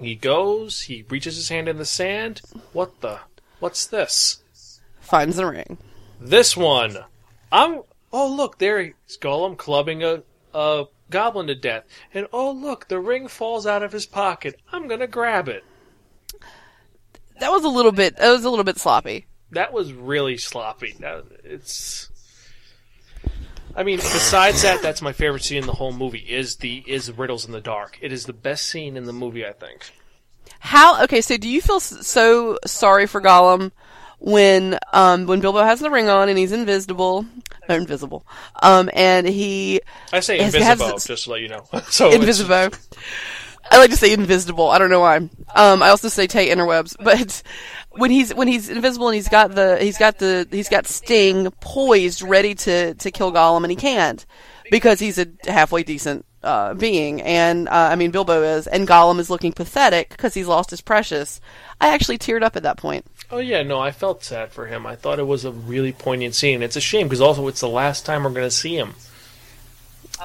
He 0.00 0.14
goes. 0.14 0.82
He 0.82 1.04
reaches 1.08 1.36
his 1.36 1.48
hand 1.48 1.68
in 1.68 1.78
the 1.78 1.84
sand. 1.84 2.42
What 2.72 3.00
the? 3.00 3.20
What's 3.60 3.86
this? 3.86 4.42
Finds 5.00 5.36
the 5.36 5.46
ring. 5.46 5.78
This 6.20 6.56
one. 6.56 6.98
I'm. 7.50 7.82
Oh 8.12 8.32
look, 8.32 8.58
there's 8.58 8.92
Gollum 9.20 9.56
clubbing 9.56 10.02
a 10.02 10.22
a 10.54 10.84
goblin 11.10 11.46
to 11.46 11.54
death, 11.54 11.84
and 12.14 12.26
oh 12.32 12.50
look, 12.50 12.88
the 12.88 13.00
ring 13.00 13.28
falls 13.28 13.66
out 13.66 13.82
of 13.82 13.92
his 13.92 14.06
pocket. 14.06 14.60
I'm 14.72 14.88
gonna 14.88 15.06
grab 15.06 15.48
it. 15.48 15.64
That 17.40 17.50
was 17.50 17.64
a 17.64 17.68
little 17.68 17.92
bit. 17.92 18.16
That 18.16 18.30
was 18.30 18.44
a 18.44 18.50
little 18.50 18.64
bit 18.64 18.78
sloppy. 18.78 19.26
That 19.50 19.72
was 19.72 19.92
really 19.92 20.36
sloppy. 20.36 20.96
That, 21.00 21.24
it's. 21.44 22.10
I 23.78 23.84
mean, 23.84 23.98
besides 23.98 24.62
that, 24.62 24.82
that's 24.82 25.00
my 25.00 25.12
favorite 25.12 25.44
scene 25.44 25.58
in 25.58 25.66
the 25.66 25.72
whole 25.72 25.92
movie. 25.92 26.18
Is 26.18 26.56
the 26.56 26.82
is 26.84 27.12
Riddles 27.12 27.46
in 27.46 27.52
the 27.52 27.60
Dark. 27.60 27.96
It 28.02 28.12
is 28.12 28.26
the 28.26 28.32
best 28.32 28.66
scene 28.66 28.96
in 28.96 29.04
the 29.04 29.12
movie, 29.12 29.46
I 29.46 29.52
think. 29.52 29.92
How? 30.58 31.04
Okay, 31.04 31.20
so 31.20 31.36
do 31.36 31.48
you 31.48 31.60
feel 31.60 31.78
so 31.78 32.58
sorry 32.66 33.06
for 33.06 33.20
Gollum 33.20 33.70
when 34.18 34.80
um 34.92 35.26
when 35.26 35.38
Bilbo 35.38 35.62
has 35.62 35.78
the 35.78 35.90
ring 35.90 36.08
on 36.08 36.28
and 36.28 36.36
he's 36.36 36.50
invisible, 36.50 37.24
or 37.68 37.76
invisible, 37.76 38.26
um, 38.64 38.90
and 38.94 39.28
he 39.28 39.80
I 40.12 40.18
say 40.20 40.40
it 40.40 40.42
has 40.42 40.56
Invisible, 40.56 40.98
just 40.98 41.24
to 41.24 41.30
let 41.30 41.40
you 41.40 41.48
know. 41.48 41.64
so 41.88 42.10
invisible. 42.10 42.76
I 43.70 43.78
like 43.78 43.90
to 43.90 43.96
say 43.96 44.12
invisible. 44.12 44.68
I 44.70 44.78
don't 44.78 44.90
know 44.90 45.00
why. 45.00 45.16
Um, 45.16 45.82
I 45.82 45.88
also 45.90 46.08
say 46.08 46.26
Tay 46.26 46.48
interwebs, 46.48 46.96
but 47.02 47.42
when 47.90 48.10
he's 48.10 48.34
when 48.34 48.48
he's 48.48 48.68
invisible 48.68 49.08
and 49.08 49.14
he's 49.14 49.28
got 49.28 49.54
the 49.54 49.78
he's 49.78 49.98
got 49.98 50.18
the 50.18 50.46
he's 50.50 50.68
got 50.68 50.86
Sting 50.86 51.50
poised, 51.60 52.22
ready 52.22 52.54
to 52.54 52.94
to 52.94 53.10
kill 53.10 53.32
Gollum, 53.32 53.64
and 53.64 53.70
he 53.70 53.76
can't 53.76 54.24
because 54.70 54.98
he's 55.00 55.18
a 55.18 55.26
halfway 55.46 55.82
decent 55.82 56.24
uh, 56.42 56.74
being, 56.74 57.20
and 57.22 57.68
uh, 57.68 57.88
I 57.90 57.96
mean 57.96 58.10
Bilbo 58.10 58.42
is, 58.42 58.66
and 58.66 58.86
Gollum 58.86 59.18
is 59.18 59.30
looking 59.30 59.52
pathetic 59.52 60.10
because 60.10 60.34
he's 60.34 60.46
lost 60.46 60.70
his 60.70 60.80
precious. 60.80 61.40
I 61.80 61.88
actually 61.88 62.18
teared 62.18 62.42
up 62.42 62.56
at 62.56 62.62
that 62.62 62.76
point. 62.76 63.06
Oh 63.30 63.38
yeah, 63.38 63.62
no, 63.62 63.78
I 63.78 63.90
felt 63.90 64.24
sad 64.24 64.52
for 64.52 64.66
him. 64.66 64.86
I 64.86 64.96
thought 64.96 65.18
it 65.18 65.26
was 65.26 65.44
a 65.44 65.52
really 65.52 65.92
poignant 65.92 66.34
scene. 66.34 66.62
It's 66.62 66.76
a 66.76 66.80
shame 66.80 67.08
because 67.08 67.20
also 67.20 67.46
it's 67.48 67.60
the 67.60 67.68
last 67.68 68.06
time 68.06 68.24
we're 68.24 68.30
going 68.30 68.46
to 68.46 68.50
see 68.50 68.76
him. 68.76 68.94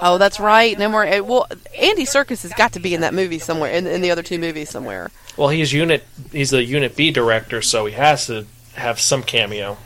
Oh, 0.02 0.18
that's 0.18 0.40
right. 0.40 0.78
No 0.78 0.90
more. 0.90 1.06
Well, 1.24 1.48
Andy 1.80 2.06
Serkis 2.06 2.44
has 2.44 2.54
got 2.54 2.74
to 2.74 2.80
be 2.80 2.94
in 2.94 3.02
that 3.02 3.14
movie 3.14 3.40
somewhere, 3.40 3.72
in, 3.72 3.88
in 3.88 4.02
the 4.02 4.12
other 4.12 4.24
two 4.24 4.40
movies 4.40 4.70
somewhere. 4.70 5.12
Well, 5.38 5.50
he's 5.50 5.74
unit 5.74 6.06
he's 6.32 6.52
the 6.52 6.64
unit 6.64 6.96
B 6.96 7.12
director, 7.12 7.62
so 7.62 7.86
he 7.86 7.94
has 7.94 8.28
to 8.28 8.46
have 8.76 9.00
some 9.00 9.24
cameo. 9.24 9.78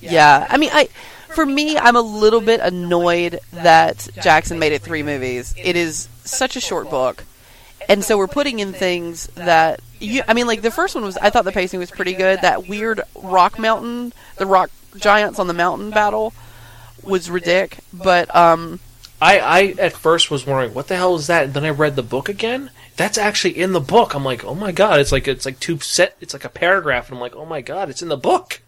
Yeah, 0.00 0.46
I 0.48 0.56
mean, 0.56 0.70
I 0.72 0.88
for 1.28 1.44
me, 1.44 1.76
I'm 1.76 1.96
a 1.96 2.00
little 2.00 2.40
bit 2.40 2.60
annoyed 2.60 3.40
that 3.52 4.08
Jackson 4.22 4.58
made 4.58 4.72
it 4.72 4.82
three 4.82 5.02
movies. 5.02 5.54
It 5.56 5.76
is 5.76 6.08
such 6.24 6.56
a 6.56 6.60
short 6.60 6.90
book, 6.90 7.24
and 7.88 8.04
so 8.04 8.16
we're 8.16 8.28
putting 8.28 8.60
in 8.60 8.72
things 8.72 9.26
that 9.28 9.80
you. 9.98 10.22
I 10.26 10.34
mean, 10.34 10.46
like 10.46 10.62
the 10.62 10.70
first 10.70 10.94
one 10.94 11.04
was. 11.04 11.16
I 11.18 11.30
thought 11.30 11.44
the 11.44 11.52
pacing 11.52 11.80
was 11.80 11.90
pretty 11.90 12.14
good. 12.14 12.40
That 12.40 12.68
weird 12.68 13.02
rock 13.14 13.58
mountain, 13.58 14.12
the 14.36 14.46
rock 14.46 14.70
giants 14.96 15.38
on 15.38 15.48
the 15.48 15.54
mountain 15.54 15.90
battle, 15.90 16.32
was 17.02 17.30
ridiculous. 17.30 17.84
But 17.92 18.34
um, 18.34 18.80
I, 19.20 19.38
I 19.38 19.62
at 19.78 19.94
first 19.94 20.30
was 20.30 20.46
wondering 20.46 20.74
what 20.74 20.88
the 20.88 20.96
hell 20.96 21.16
is 21.16 21.26
that, 21.26 21.44
and 21.44 21.54
then 21.54 21.64
I 21.64 21.70
read 21.70 21.96
the 21.96 22.02
book 22.02 22.28
again. 22.28 22.70
That's 22.96 23.18
actually 23.18 23.58
in 23.58 23.72
the 23.72 23.80
book. 23.80 24.14
I'm 24.14 24.24
like, 24.24 24.44
oh 24.44 24.54
my 24.54 24.72
god! 24.72 25.00
It's 25.00 25.12
like 25.12 25.26
it's 25.28 25.46
like 25.46 25.60
two 25.60 25.78
set. 25.80 26.16
It's 26.20 26.32
like 26.32 26.44
a 26.44 26.48
paragraph, 26.48 27.08
and 27.08 27.16
I'm 27.16 27.20
like, 27.20 27.36
oh 27.36 27.46
my 27.46 27.60
god! 27.60 27.90
It's 27.90 28.02
in 28.02 28.08
the 28.08 28.16
book. 28.16 28.60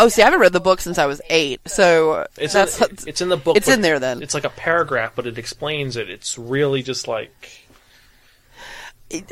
oh, 0.00 0.08
see, 0.08 0.22
I 0.22 0.26
haven't 0.26 0.40
read 0.40 0.52
the 0.52 0.60
book 0.60 0.80
since 0.80 0.98
I 0.98 1.06
was 1.06 1.20
eight, 1.30 1.60
so 1.66 2.26
It's 2.36 2.52
that's 2.52 2.80
in, 2.80 2.96
it's 3.06 3.20
in 3.20 3.28
the 3.28 3.36
book. 3.36 3.56
it's 3.56 3.68
in 3.68 3.80
there 3.80 3.98
then. 3.98 4.22
It's 4.22 4.34
like 4.34 4.44
a 4.44 4.50
paragraph, 4.50 5.12
but 5.14 5.26
it 5.26 5.38
explains 5.38 5.96
it. 5.96 6.10
It's 6.10 6.36
really 6.36 6.82
just 6.82 7.06
like 7.08 7.66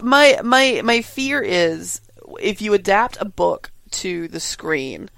my 0.03 0.39
my 0.43 0.81
my 0.85 1.03
fear 1.03 1.41
is 1.43 2.01
if 2.41 2.63
you 2.63 2.75
adapt 2.75 3.17
a 3.21 3.25
book 3.25 3.71
to 3.91 4.29
the 4.29 4.41
screen 4.41 5.11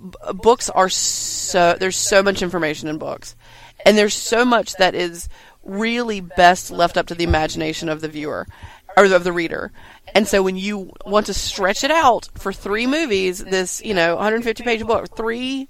b- 0.00 0.32
books 0.34 0.70
are 0.70 0.88
so 0.88 1.76
there's 1.78 1.96
so 1.96 2.22
much 2.22 2.42
information 2.42 2.88
in 2.88 2.98
books 2.98 3.36
and 3.84 3.96
there's 3.96 4.14
so 4.14 4.44
much 4.44 4.74
that 4.74 4.94
is 4.94 5.28
really 5.64 6.20
best 6.20 6.70
left 6.70 6.96
up 6.96 7.06
to 7.06 7.14
the 7.14 7.24
imagination 7.24 7.88
of 7.88 8.00
the 8.00 8.08
viewer 8.08 8.46
or 8.96 9.04
of 9.04 9.24
the 9.24 9.32
reader 9.32 9.72
and 10.14 10.26
so 10.26 10.42
when 10.42 10.56
you 10.56 10.92
want 11.04 11.26
to 11.26 11.34
stretch 11.34 11.84
it 11.84 11.90
out 11.90 12.28
for 12.34 12.52
three 12.52 12.86
movies 12.86 13.38
this 13.38 13.82
you 13.84 13.94
know 13.94 14.14
150 14.14 14.62
page 14.62 14.86
book 14.86 15.14
three 15.16 15.68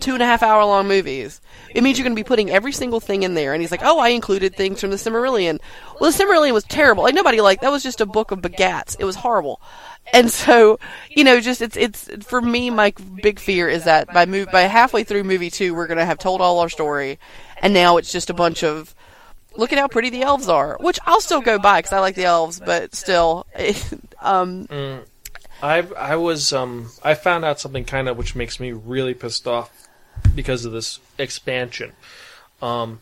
two 0.00 0.14
and 0.14 0.22
a 0.22 0.26
half 0.26 0.42
hour 0.42 0.64
long 0.64 0.88
movies. 0.88 1.40
It 1.74 1.82
means 1.82 1.98
you're 1.98 2.04
going 2.04 2.16
to 2.16 2.20
be 2.20 2.26
putting 2.26 2.50
every 2.50 2.72
single 2.72 3.00
thing 3.00 3.22
in 3.22 3.34
there. 3.34 3.52
And 3.52 3.62
he's 3.62 3.70
like, 3.70 3.82
oh, 3.82 3.98
I 3.98 4.08
included 4.08 4.54
things 4.54 4.80
from 4.80 4.90
the 4.90 4.96
Silmarillion. 4.96 5.58
Well, 6.00 6.10
the 6.10 6.24
Silmarillion 6.24 6.52
was 6.52 6.64
terrible. 6.64 7.04
Like 7.04 7.14
nobody 7.14 7.40
liked 7.40 7.62
that 7.62 7.72
was 7.72 7.82
just 7.82 8.00
a 8.00 8.06
book 8.06 8.30
of 8.30 8.40
bagats. 8.40 8.96
It 8.98 9.04
was 9.04 9.16
horrible. 9.16 9.60
And 10.12 10.30
so, 10.30 10.78
you 11.10 11.24
know, 11.24 11.40
just 11.40 11.60
it's 11.60 11.76
it's 11.76 12.08
for 12.24 12.40
me. 12.40 12.70
My 12.70 12.92
big 13.22 13.38
fear 13.38 13.68
is 13.68 13.84
that 13.84 14.12
by 14.12 14.26
move 14.26 14.50
by 14.52 14.62
halfway 14.62 15.04
through 15.04 15.24
movie 15.24 15.50
two, 15.50 15.74
we're 15.74 15.86
going 15.86 15.98
to 15.98 16.04
have 16.04 16.18
told 16.18 16.40
all 16.40 16.60
our 16.60 16.68
story, 16.68 17.18
and 17.60 17.74
now 17.74 17.96
it's 17.96 18.12
just 18.12 18.30
a 18.30 18.34
bunch 18.34 18.62
of 18.62 18.94
look 19.56 19.72
at 19.72 19.78
how 19.78 19.88
pretty 19.88 20.10
the 20.10 20.22
elves 20.22 20.48
are, 20.48 20.76
which 20.80 20.98
I'll 21.06 21.20
still 21.20 21.40
go 21.40 21.58
by 21.58 21.80
because 21.80 21.92
I 21.92 22.00
like 22.00 22.14
the 22.14 22.24
elves, 22.24 22.60
but 22.60 22.94
still, 22.94 23.46
um, 24.20 24.66
I 25.62 25.78
I 25.96 26.16
was 26.16 26.52
um 26.52 26.90
I 27.02 27.14
found 27.14 27.44
out 27.44 27.60
something 27.60 27.84
kind 27.84 28.08
of 28.08 28.16
which 28.16 28.34
makes 28.34 28.60
me 28.60 28.72
really 28.72 29.14
pissed 29.14 29.46
off 29.46 29.88
because 30.34 30.64
of 30.64 30.72
this 30.72 31.00
expansion. 31.18 31.92
Um, 32.62 33.00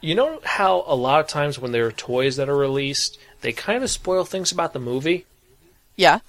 you 0.00 0.14
know 0.14 0.40
how 0.44 0.84
a 0.86 0.94
lot 0.94 1.20
of 1.20 1.26
times 1.26 1.58
when 1.58 1.72
there 1.72 1.86
are 1.86 1.92
toys 1.92 2.36
that 2.36 2.48
are 2.48 2.56
released, 2.56 3.18
they 3.40 3.52
kind 3.52 3.82
of 3.82 3.90
spoil 3.90 4.24
things 4.24 4.52
about 4.52 4.72
the 4.72 4.80
movie. 4.80 5.24
yeah. 5.96 6.20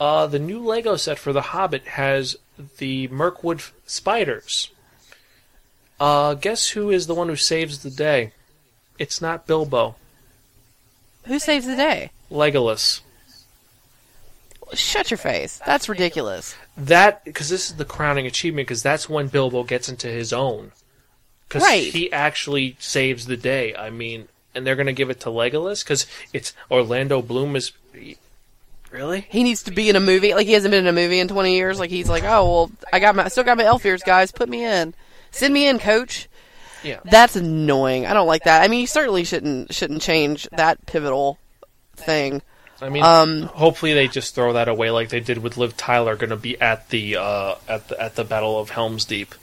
Uh, 0.00 0.26
the 0.26 0.38
new 0.38 0.60
Lego 0.64 0.96
set 0.96 1.18
for 1.18 1.32
The 1.32 1.42
Hobbit 1.42 1.84
has 1.88 2.36
the 2.78 3.08
Mirkwood 3.08 3.62
spiders. 3.86 4.70
Uh, 5.98 6.34
guess 6.34 6.68
who 6.70 6.90
is 6.90 7.06
the 7.06 7.14
one 7.14 7.28
who 7.28 7.36
saves 7.36 7.82
the 7.82 7.90
day? 7.90 8.32
It's 8.98 9.20
not 9.20 9.46
Bilbo. 9.46 9.96
Who 11.24 11.38
saves 11.38 11.66
the 11.66 11.76
day? 11.76 12.10
Legolas. 12.30 13.00
Shut 14.74 15.10
your 15.10 15.18
face. 15.18 15.60
That's 15.64 15.88
ridiculous. 15.88 16.54
That 16.76 17.24
because 17.24 17.48
this 17.48 17.70
is 17.70 17.76
the 17.76 17.84
crowning 17.84 18.26
achievement 18.26 18.68
because 18.68 18.82
that's 18.82 19.08
when 19.08 19.28
Bilbo 19.28 19.64
gets 19.64 19.88
into 19.88 20.08
his 20.08 20.32
own. 20.32 20.72
Because 21.48 21.62
Right. 21.62 21.92
he 21.92 22.12
actually 22.12 22.76
saves 22.78 23.26
the 23.26 23.36
day. 23.36 23.74
I 23.74 23.88
mean, 23.90 24.28
and 24.54 24.66
they're 24.66 24.76
gonna 24.76 24.92
give 24.92 25.10
it 25.10 25.20
to 25.20 25.30
Legolas 25.30 25.82
because 25.82 26.06
it's 26.32 26.52
Orlando 26.70 27.22
Bloom 27.22 27.56
is 27.56 27.72
really. 28.90 29.26
he 29.28 29.42
needs 29.42 29.62
to 29.64 29.70
be 29.70 29.88
in 29.88 29.96
a 29.96 30.00
movie. 30.00 30.34
Like 30.34 30.46
he 30.46 30.52
hasn't 30.52 30.70
been 30.72 30.86
in 30.86 30.88
a 30.88 30.92
movie 30.92 31.20
in 31.20 31.28
20 31.28 31.54
years. 31.54 31.78
Like 31.78 31.90
he's 31.90 32.08
like, 32.08 32.24
oh 32.24 32.44
well, 32.50 32.70
I 32.92 32.98
got 33.00 33.14
my, 33.16 33.24
I 33.24 33.28
still 33.28 33.44
got 33.44 33.58
my 33.58 33.64
elf 33.64 33.84
ears, 33.84 34.02
guys. 34.02 34.32
Put 34.32 34.48
me 34.48 34.64
in, 34.64 34.94
send 35.30 35.52
me 35.54 35.66
in, 35.68 35.78
coach. 35.78 36.28
Yeah. 36.82 37.00
That's 37.04 37.34
annoying. 37.36 38.06
I 38.06 38.12
don't 38.12 38.26
like 38.28 38.44
that. 38.44 38.62
I 38.62 38.68
mean, 38.68 38.80
you 38.80 38.86
certainly 38.86 39.24
shouldn't 39.24 39.74
shouldn't 39.74 40.02
change 40.02 40.48
that 40.52 40.86
pivotal 40.86 41.38
thing. 41.96 42.42
I 42.80 42.88
mean, 42.90 43.02
Um, 43.02 43.42
hopefully 43.42 43.92
they 43.92 44.06
just 44.06 44.36
throw 44.36 44.52
that 44.52 44.68
away 44.68 44.90
like 44.92 45.08
they 45.08 45.18
did 45.18 45.38
with 45.38 45.56
Liv 45.56 45.76
Tyler, 45.76 46.14
going 46.14 46.30
to 46.30 46.36
be 46.36 46.60
at 46.60 46.90
the 46.90 47.16
uh, 47.16 47.56
at 47.68 47.88
the 47.88 48.00
at 48.00 48.14
the 48.14 48.22
Battle 48.24 48.58
of 48.58 48.70
Helm's 48.70 49.04
Deep. 49.04 49.34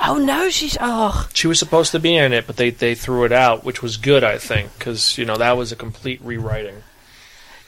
Oh 0.00 0.16
no, 0.18 0.48
she's 0.50 0.76
oh 0.80 1.26
She 1.34 1.46
was 1.48 1.58
supposed 1.58 1.92
to 1.92 1.98
be 1.98 2.14
in 2.14 2.32
it, 2.32 2.46
but 2.46 2.56
they 2.56 2.70
they 2.70 2.94
threw 2.94 3.24
it 3.24 3.32
out, 3.32 3.64
which 3.64 3.82
was 3.82 3.96
good, 3.96 4.22
I 4.22 4.38
think, 4.38 4.78
because 4.78 5.16
you 5.18 5.24
know 5.24 5.36
that 5.36 5.56
was 5.56 5.72
a 5.72 5.76
complete 5.76 6.20
rewriting. 6.22 6.82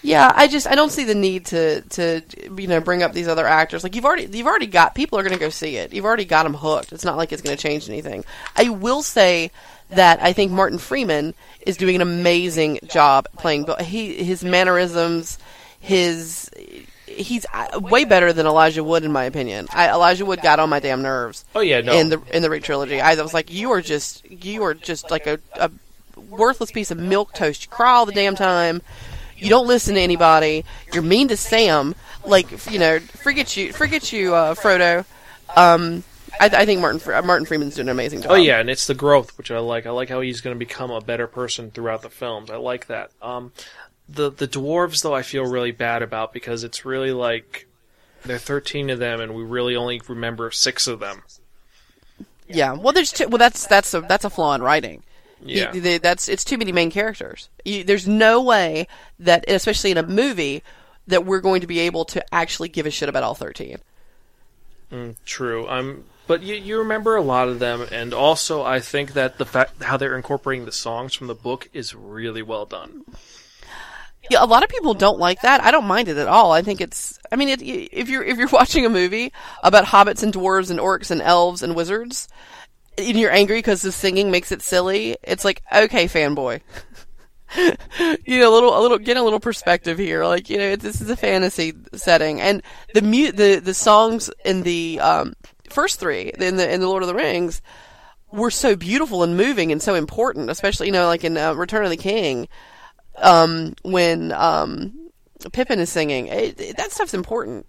Yeah. 0.02 0.32
I 0.34 0.48
just 0.48 0.66
I 0.66 0.74
don't 0.74 0.90
see 0.90 1.04
the 1.04 1.14
need 1.14 1.46
to 1.46 1.82
to 1.82 2.22
you 2.56 2.66
know 2.66 2.80
bring 2.80 3.02
up 3.02 3.12
these 3.12 3.28
other 3.28 3.46
actors. 3.46 3.82
Like 3.82 3.94
you've 3.94 4.04
already 4.04 4.26
you've 4.36 4.46
already 4.46 4.66
got 4.66 4.94
people 4.94 5.18
are 5.18 5.22
going 5.22 5.34
to 5.34 5.40
go 5.40 5.50
see 5.50 5.76
it. 5.76 5.92
You've 5.92 6.04
already 6.04 6.24
got 6.24 6.44
them 6.44 6.54
hooked. 6.54 6.92
It's 6.92 7.04
not 7.04 7.16
like 7.16 7.32
it's 7.32 7.42
going 7.42 7.56
to 7.56 7.62
change 7.62 7.88
anything. 7.88 8.24
I 8.56 8.68
will 8.68 9.02
say 9.02 9.50
that 9.90 10.22
I 10.22 10.32
think 10.32 10.52
Martin 10.52 10.78
Freeman 10.78 11.34
is 11.66 11.76
doing 11.76 11.96
an 11.96 12.02
amazing 12.02 12.80
job 12.88 13.28
playing. 13.36 13.64
But 13.64 13.82
he 13.82 14.22
his 14.22 14.44
mannerisms, 14.44 15.38
his 15.80 16.50
he's 17.06 17.44
uh, 17.52 17.80
way 17.80 18.04
better 18.04 18.32
than 18.32 18.46
Elijah 18.46 18.84
Wood 18.84 19.04
in 19.04 19.12
my 19.12 19.24
opinion. 19.24 19.66
I, 19.70 19.90
Elijah 19.90 20.24
Wood 20.24 20.40
got 20.42 20.60
on 20.60 20.70
my 20.70 20.80
damn 20.80 21.02
nerves. 21.02 21.44
Oh 21.54 21.60
yeah, 21.60 21.80
no, 21.80 21.92
in 21.92 22.08
the 22.08 22.22
in 22.32 22.42
the 22.42 22.50
Rick 22.50 22.62
trilogy. 22.62 23.00
I 23.00 23.14
was 23.16 23.34
like, 23.34 23.50
you 23.52 23.72
are 23.72 23.82
just 23.82 24.28
you 24.30 24.62
are 24.64 24.74
just 24.74 25.10
like 25.10 25.26
a, 25.26 25.38
a 25.54 25.70
worthless 26.28 26.70
piece 26.70 26.90
of 26.90 26.98
milk 26.98 27.32
toast. 27.34 27.64
You 27.64 27.70
cry 27.70 27.90
all 27.90 28.06
the 28.06 28.12
damn 28.12 28.36
time. 28.36 28.82
You 29.40 29.48
don't 29.50 29.66
listen 29.66 29.94
to 29.94 30.00
anybody. 30.00 30.64
You're 30.92 31.02
mean 31.02 31.28
to 31.28 31.36
Sam. 31.36 31.94
Like 32.24 32.70
you 32.70 32.78
know, 32.78 32.98
forget 32.98 33.56
you, 33.56 33.72
forget 33.72 34.12
you, 34.12 34.34
uh, 34.34 34.54
Frodo. 34.54 35.04
Um, 35.56 36.04
I, 36.38 36.46
I 36.46 36.66
think 36.66 36.80
Martin 36.80 37.00
Martin 37.26 37.46
Freeman's 37.46 37.74
doing 37.76 37.88
an 37.88 37.92
amazing 37.92 38.22
job. 38.22 38.32
Oh 38.32 38.34
yeah, 38.36 38.58
and 38.60 38.68
it's 38.70 38.86
the 38.86 38.94
growth 38.94 39.36
which 39.38 39.50
I 39.50 39.58
like. 39.58 39.86
I 39.86 39.90
like 39.90 40.08
how 40.08 40.20
he's 40.20 40.40
going 40.40 40.54
to 40.54 40.58
become 40.58 40.90
a 40.90 41.00
better 41.00 41.26
person 41.26 41.70
throughout 41.70 42.02
the 42.02 42.10
films. 42.10 42.50
I 42.50 42.56
like 42.56 42.86
that. 42.86 43.10
Um, 43.22 43.52
the 44.08 44.30
the 44.30 44.46
dwarves 44.48 45.02
though 45.02 45.14
I 45.14 45.22
feel 45.22 45.44
really 45.44 45.70
bad 45.72 46.02
about 46.02 46.32
because 46.32 46.64
it's 46.64 46.84
really 46.84 47.12
like 47.12 47.66
there 48.24 48.36
are 48.36 48.40
thirteen 48.40 48.90
of 48.90 48.98
them 48.98 49.20
and 49.20 49.34
we 49.34 49.42
really 49.42 49.76
only 49.76 50.00
remember 50.08 50.50
six 50.50 50.86
of 50.86 51.00
them. 51.00 51.22
yeah. 52.48 52.72
Well, 52.72 52.92
there's 52.92 53.12
two, 53.12 53.28
well 53.28 53.38
that's 53.38 53.66
that's 53.66 53.94
a 53.94 54.00
that's 54.02 54.24
a 54.24 54.30
flaw 54.30 54.54
in 54.54 54.62
writing. 54.62 55.02
Yeah, 55.44 55.70
the- 55.70 55.98
that's 55.98 56.28
it's 56.28 56.44
too 56.44 56.58
many 56.58 56.72
main 56.72 56.90
characters. 56.90 57.48
You, 57.64 57.84
there's 57.84 58.06
no 58.06 58.42
way 58.42 58.86
that, 59.18 59.44
especially 59.48 59.90
in 59.90 59.98
a 59.98 60.02
movie, 60.02 60.62
that 61.06 61.24
we're 61.24 61.40
going 61.40 61.60
to 61.60 61.66
be 61.66 61.80
able 61.80 62.04
to 62.06 62.34
actually 62.34 62.68
give 62.68 62.86
a 62.86 62.90
shit 62.90 63.08
about 63.08 63.22
all 63.22 63.34
thirteen. 63.34 63.78
true. 65.24 65.68
Um, 65.68 66.04
but 66.26 66.42
you 66.42 66.54
you 66.54 66.78
remember 66.78 67.16
a 67.16 67.22
lot 67.22 67.48
of 67.48 67.58
them, 67.58 67.86
and 67.90 68.12
also 68.14 68.62
I 68.62 68.80
think 68.80 69.14
that 69.14 69.38
the 69.38 69.44
fact 69.46 69.82
how 69.82 69.96
they're 69.96 70.16
incorporating 70.16 70.64
the 70.66 70.72
songs 70.72 71.14
from 71.14 71.26
the 71.26 71.34
book 71.34 71.68
is 71.72 71.94
really 71.94 72.42
well 72.42 72.66
done. 72.66 73.04
Yeah, 74.30 74.44
a 74.44 74.46
lot 74.46 74.62
of 74.62 74.68
people 74.68 74.94
don't 74.94 75.18
like 75.18 75.40
that. 75.40 75.62
I 75.64 75.70
don't 75.70 75.86
mind 75.86 76.08
it 76.08 76.16
at 76.16 76.28
all. 76.28 76.52
I 76.52 76.62
think 76.62 76.80
it's. 76.80 77.18
I 77.32 77.36
mean, 77.36 77.48
it, 77.48 77.62
if 77.62 78.08
you're 78.08 78.22
if 78.22 78.38
you're 78.38 78.48
watching 78.52 78.84
a 78.86 78.90
movie 78.90 79.32
about 79.62 79.86
hobbits 79.86 80.22
and 80.22 80.32
dwarves 80.32 80.70
and 80.70 80.78
orcs 80.78 81.10
and 81.10 81.20
elves 81.22 81.62
and 81.62 81.74
wizards, 81.74 82.28
and 82.98 83.18
you're 83.18 83.30
angry 83.32 83.58
because 83.58 83.82
the 83.82 83.92
singing 83.92 84.30
makes 84.30 84.52
it 84.52 84.62
silly, 84.62 85.16
it's 85.22 85.44
like, 85.44 85.62
okay, 85.72 86.06
fanboy. 86.06 86.60
you 87.56 88.38
know, 88.38 88.50
a 88.50 88.54
little, 88.54 88.78
a 88.78 88.80
little, 88.80 88.98
get 88.98 89.16
a 89.16 89.22
little 89.22 89.40
perspective 89.40 89.98
here. 89.98 90.24
Like, 90.24 90.48
you 90.48 90.56
know, 90.58 90.76
this 90.76 91.00
is 91.00 91.10
a 91.10 91.16
fantasy 91.16 91.72
setting, 91.94 92.40
and 92.40 92.62
the 92.94 93.02
mu- 93.02 93.32
the 93.32 93.56
the 93.56 93.74
songs 93.74 94.30
in 94.44 94.62
the 94.62 95.00
um, 95.00 95.34
first 95.68 95.98
three 95.98 96.30
in 96.38 96.56
the 96.56 96.72
in 96.72 96.80
the 96.80 96.86
Lord 96.88 97.02
of 97.02 97.08
the 97.08 97.14
Rings 97.14 97.60
were 98.30 98.52
so 98.52 98.76
beautiful 98.76 99.24
and 99.24 99.36
moving 99.36 99.72
and 99.72 99.82
so 99.82 99.96
important, 99.96 100.48
especially 100.50 100.86
you 100.86 100.92
know, 100.92 101.08
like 101.08 101.24
in 101.24 101.36
uh, 101.36 101.52
Return 101.54 101.82
of 101.84 101.90
the 101.90 101.96
King, 101.96 102.46
um, 103.16 103.74
when 103.82 104.30
um, 104.30 105.10
Pippin 105.52 105.80
is 105.80 105.90
singing. 105.90 106.28
It, 106.28 106.60
it- 106.60 106.76
that 106.76 106.92
stuff's 106.92 107.14
important. 107.14 107.66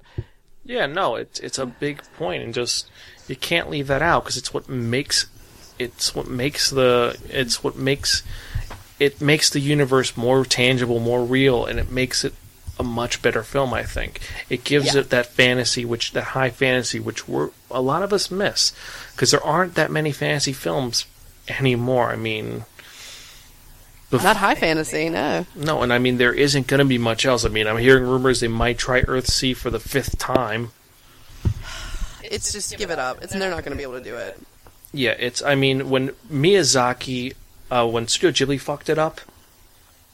Yeah, 0.64 0.86
no, 0.86 1.16
it's 1.16 1.40
it's 1.40 1.58
a 1.58 1.66
big 1.66 2.04
point, 2.20 2.44
and 2.44 2.54
just 2.54 2.92
you 3.28 3.36
can't 3.36 3.70
leave 3.70 3.88
that 3.88 4.02
out 4.02 4.24
because 4.24 4.38
it's 4.38 4.54
what 4.54 4.68
makes 4.70 5.26
it's 5.80 6.14
what 6.16 6.28
makes 6.28 6.70
the 6.70 7.18
it's 7.30 7.64
what 7.64 7.76
makes 7.76 8.24
it 9.00 9.20
makes 9.22 9.50
the 9.50 9.60
universe 9.60 10.16
more 10.16 10.46
tangible, 10.46 11.00
more 11.00 11.24
real, 11.24 11.66
and 11.66 11.80
it 11.80 11.90
makes 11.90 12.24
it 12.24 12.34
a 12.80 12.84
much 12.84 13.22
better 13.22 13.42
film. 13.44 13.74
I 13.74 13.84
think 13.84 14.20
it 14.50 14.64
gives 14.64 14.94
Yeah. 14.94 15.02
it 15.02 15.10
that 15.10 15.26
fantasy, 15.28 15.86
which 15.86 16.12
that 16.14 16.24
high 16.24 16.50
fantasy, 16.52 17.00
which 17.00 17.28
we're 17.28 17.50
a 17.72 17.82
lot 17.82 18.04
of 18.04 18.14
us 18.14 18.30
miss 18.30 18.74
because 19.14 19.32
there 19.32 19.44
aren't 19.44 19.76
that 19.76 19.90
many 19.92 20.12
fantasy 20.12 20.54
films 20.54 21.06
anymore. 21.48 22.12
I 22.12 22.16
mean. 22.16 22.66
bef- 24.12 24.24
Not 24.24 24.38
high 24.38 24.56
fantasy, 24.56 25.10
no. 25.10 25.46
no, 25.56 25.82
and 25.82 25.92
I 25.94 25.98
mean 25.98 26.18
there 26.18 26.34
isn't 26.34 26.68
going 26.68 26.80
to 26.80 26.86
be 26.86 26.98
much 26.98 27.26
else. 27.26 27.46
I 27.46 27.50
mean, 27.50 27.66
I'm 27.68 27.78
hearing 27.78 28.04
rumors 28.04 28.40
they 28.40 28.48
might 28.48 28.78
try 28.78 29.02
Earthsea 29.02 29.56
for 29.56 29.70
the 29.70 29.80
fifth 29.80 30.18
time. 30.20 30.72
It's 32.32 32.52
just 32.54 32.78
give 32.78 32.90
it 32.92 33.00
up. 33.00 33.22
It's 33.22 33.34
they're 33.34 33.50
not 33.50 33.64
going 33.64 33.72
to 33.72 33.78
be 33.78 33.84
able 33.84 33.98
to 34.00 34.04
do 34.04 34.16
it. 34.16 34.40
Yeah, 34.94 35.16
it's. 35.20 35.42
I 35.42 35.56
mean, 35.56 35.90
when 35.90 36.10
Miyazaki, 36.32 37.34
uh, 37.70 37.88
when 37.88 38.08
Studio 38.08 38.32
Ghibli 38.48 38.60
fucked 38.60 38.90
it 38.90 38.98
up, 38.98 39.22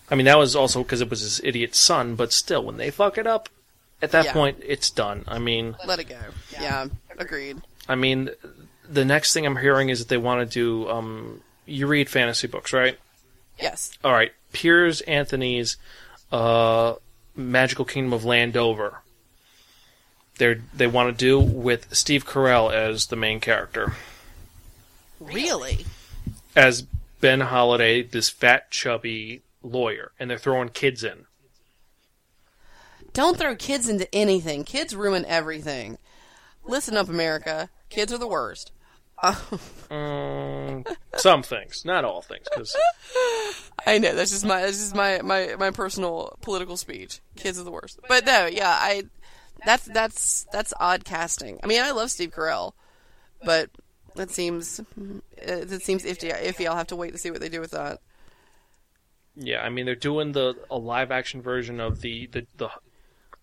I 0.09 0.15
mean 0.15 0.25
that 0.25 0.37
was 0.37 0.55
also 0.55 0.83
because 0.83 1.01
it 1.01 1.09
was 1.09 1.21
his 1.21 1.41
idiot 1.43 1.75
son. 1.75 2.15
But 2.15 2.31
still, 2.33 2.63
when 2.63 2.77
they 2.77 2.89
fuck 2.91 3.17
it 3.17 3.27
up, 3.27 3.49
at 4.01 4.11
that 4.11 4.25
Yeah. 4.25 4.33
point, 4.33 4.57
it's 4.65 4.89
done. 4.89 5.23
I 5.27 5.39
mean, 5.39 5.75
Let 5.85 5.99
it 5.99 6.09
go. 6.09 6.19
Yeah, 6.53 6.87
agreed. 7.17 7.57
I 7.89 7.95
mean, 7.95 8.29
the 8.87 9.05
next 9.05 9.33
thing 9.33 9.45
I'm 9.45 9.57
hearing 9.57 9.89
is 9.89 9.99
that 9.99 10.09
they 10.09 10.17
want 10.17 10.49
to 10.49 10.53
do. 10.53 10.89
Um, 10.89 11.41
you 11.65 11.87
read 11.87 12.09
fantasy 12.09 12.47
books, 12.47 12.71
right? 12.73 12.97
Yes. 13.59 13.97
All 14.03 14.13
right, 14.13 14.31
Piers 14.53 15.01
Anthony's 15.01 15.77
uh, 16.31 16.93
Magical 17.35 17.85
Kingdom 17.85 18.13
of 18.13 18.23
Landover. 18.25 19.01
They 20.37 20.61
they 20.73 20.87
want 20.87 21.17
to 21.17 21.25
do 21.25 21.39
with 21.39 21.93
Steve 21.95 22.25
Carell 22.25 22.71
as 22.71 23.07
the 23.07 23.15
main 23.15 23.39
character. 23.39 23.93
Really? 25.19 25.85
as 26.57 26.81
Ben 27.21 27.41
Holiday, 27.41 28.01
this 28.01 28.29
fat, 28.29 28.71
chubby 28.71 29.43
lawyer, 29.61 30.11
and 30.19 30.29
they're 30.29 30.39
throwing 30.39 30.69
kids 30.69 31.03
in. 31.03 31.25
Don't 33.13 33.37
throw 33.37 33.55
kids 33.55 33.87
into 33.87 34.13
anything. 34.13 34.63
Kids 34.63 34.95
ruin 34.95 35.23
everything. 35.25 35.97
Listen 36.65 36.97
up, 36.97 37.09
America. 37.09 37.69
Kids 37.89 38.11
are 38.11 38.17
the 38.17 38.27
worst. 38.27 38.71
Mm, 39.89 40.85
some 41.15 41.41
things, 41.43 41.85
not 41.85 42.03
all 42.03 42.21
things, 42.21 42.45
because 42.53 42.75
I 43.87 43.99
know 43.99 44.13
that's 44.13 44.31
just 44.31 44.45
my 44.45 44.59
that's 44.59 44.77
just 44.79 44.93
my, 44.93 45.21
my 45.21 45.55
my 45.57 45.71
personal 45.71 46.37
political 46.41 46.75
speech. 46.75 47.21
Kids 47.37 47.57
are 47.57 47.63
the 47.63 47.71
worst. 47.71 48.01
But 48.09 48.25
no, 48.25 48.47
yeah, 48.47 48.67
I 48.69 49.03
that's 49.65 49.85
that's 49.85 50.45
that's 50.51 50.73
odd 50.79 51.03
casting. 51.05 51.59
I 51.63 51.67
mean, 51.67 51.81
I 51.81 51.91
love 51.91 52.11
Steve 52.11 52.31
Carell, 52.31 52.73
but 53.43 53.69
that 54.15 54.29
seems 54.31 54.79
uh, 54.79 55.13
it 55.37 55.81
seems 55.83 56.03
iffy. 56.03 56.31
Iffy. 56.33 56.67
I'll 56.67 56.75
have 56.75 56.87
to 56.87 56.95
wait 56.95 57.11
to 57.11 57.17
see 57.17 57.31
what 57.31 57.39
they 57.41 57.49
do 57.49 57.59
with 57.61 57.71
that. 57.71 57.99
yeah, 59.35 59.61
I 59.63 59.69
mean 59.69 59.85
they're 59.85 59.95
doing 59.95 60.31
the 60.31 60.55
a 60.71 60.77
live 60.77 61.11
action 61.11 61.41
version 61.41 61.79
of 61.79 62.01
the 62.01 62.27
the 62.27 62.45
the, 62.57 62.69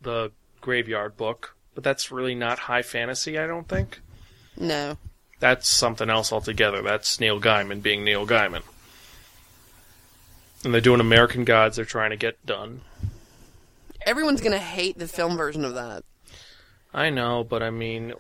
the 0.01 0.33
Graveyard 0.61 1.17
book, 1.17 1.57
but 1.75 1.85
that's 1.85 2.11
really 2.11 2.35
not 2.35 2.59
high 2.61 2.83
fantasy. 2.83 3.39
I 3.39 3.47
don't 3.47 3.69
think 3.69 4.01
No. 4.57 4.97
that's 5.41 5.69
something 5.69 6.09
else 6.11 6.33
altogether. 6.33 6.81
That's 6.83 7.21
Neil 7.21 7.41
Gaiman 7.41 7.83
being 7.83 8.03
Neil 8.05 8.27
Gaiman. 8.27 8.63
And 10.65 10.73
they're 10.73 10.81
doing 10.81 11.01
American 11.01 11.45
Gods. 11.45 11.77
They're 11.77 11.85
trying 11.85 12.11
to 12.11 12.17
get 12.17 12.45
done. 12.47 12.81
Everyone's 14.05 14.41
gonna 14.41 14.59
hate 14.59 14.99
the 14.99 15.09
film 15.09 15.37
version 15.37 15.65
of 15.65 15.75
that. 15.75 16.05
I 16.93 17.11
know, 17.11 17.43
but 17.43 17.63
I 17.63 17.71
mean, 17.71 18.15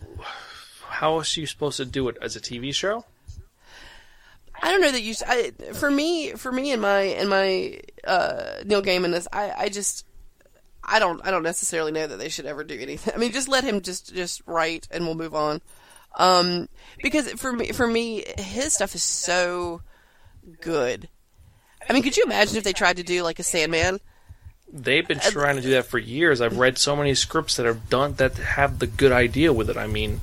how 0.89 1.17
else 1.17 1.37
are 1.37 1.41
you 1.41 1.47
supposed 1.47 1.77
to 1.77 1.85
do 1.85 2.09
it 2.09 2.17
as 2.21 2.37
a 2.37 2.41
TV 2.41 2.75
show? 2.75 3.05
I 4.63 4.71
don't 4.71 4.81
know 4.81 4.93
that 4.93 5.03
you. 5.03 5.15
I, 5.27 5.53
for 5.75 5.91
me, 5.91 6.33
for 6.33 6.51
me, 6.51 6.73
and 6.73 6.81
my 6.81 7.01
and 7.01 7.29
my 7.29 7.81
uh, 8.05 8.63
Neil 8.65 8.83
Gaiman 8.83 9.15
is. 9.15 9.29
I, 9.33 9.53
I 9.57 9.69
just. 9.69 10.07
I 10.83 10.99
don't. 10.99 11.21
I 11.25 11.31
don't 11.31 11.43
necessarily 11.43 11.93
know 11.93 12.07
that 12.07 12.19
they 12.19 12.29
should 12.29 12.47
ever 12.47 12.65
do 12.65 12.79
anything. 12.79 13.15
I 13.15 13.19
mean, 13.19 13.33
just 13.33 13.49
let 13.49 13.65
him 13.65 13.81
just 13.81 14.15
just 14.15 14.43
write, 14.47 14.89
and 14.91 15.05
we'll 15.05 15.17
move 15.17 15.35
on. 15.35 15.61
Um, 16.17 16.69
because 17.03 17.31
for 17.33 17.53
me, 17.53 17.73
for 17.73 17.87
me, 17.87 18.25
his 18.39 18.73
stuff 18.73 18.95
is 18.95 19.03
so 19.03 19.83
good. 20.61 21.09
I 21.89 21.93
mean, 21.93 22.03
could 22.03 22.17
you 22.17 22.25
imagine 22.25 22.57
if 22.57 22.65
they 22.65 22.73
tried 22.73 22.97
to 22.97 23.03
do 23.03 23.23
like 23.23 23.39
a 23.39 23.43
Sandman? 23.43 24.01
They've 24.77 25.07
been 25.07 25.21
trying 25.21 25.55
to 25.55 25.63
do 25.63 25.71
that 25.71 25.87
for 25.87 25.99
years. 25.99 26.41
I've 26.41 26.59
read 26.59 26.79
so 26.79 26.97
many 26.97 27.15
scripts 27.15 27.57
that 27.57 27.65
have 27.65 27.89
done 27.89 28.15
that 28.15 28.35
have 28.39 28.81
the 28.81 28.89
good 28.89 29.13
idea 29.13 29.53
with 29.53 29.71
it. 29.71 29.77
I 29.77 29.87
mean, 29.87 30.21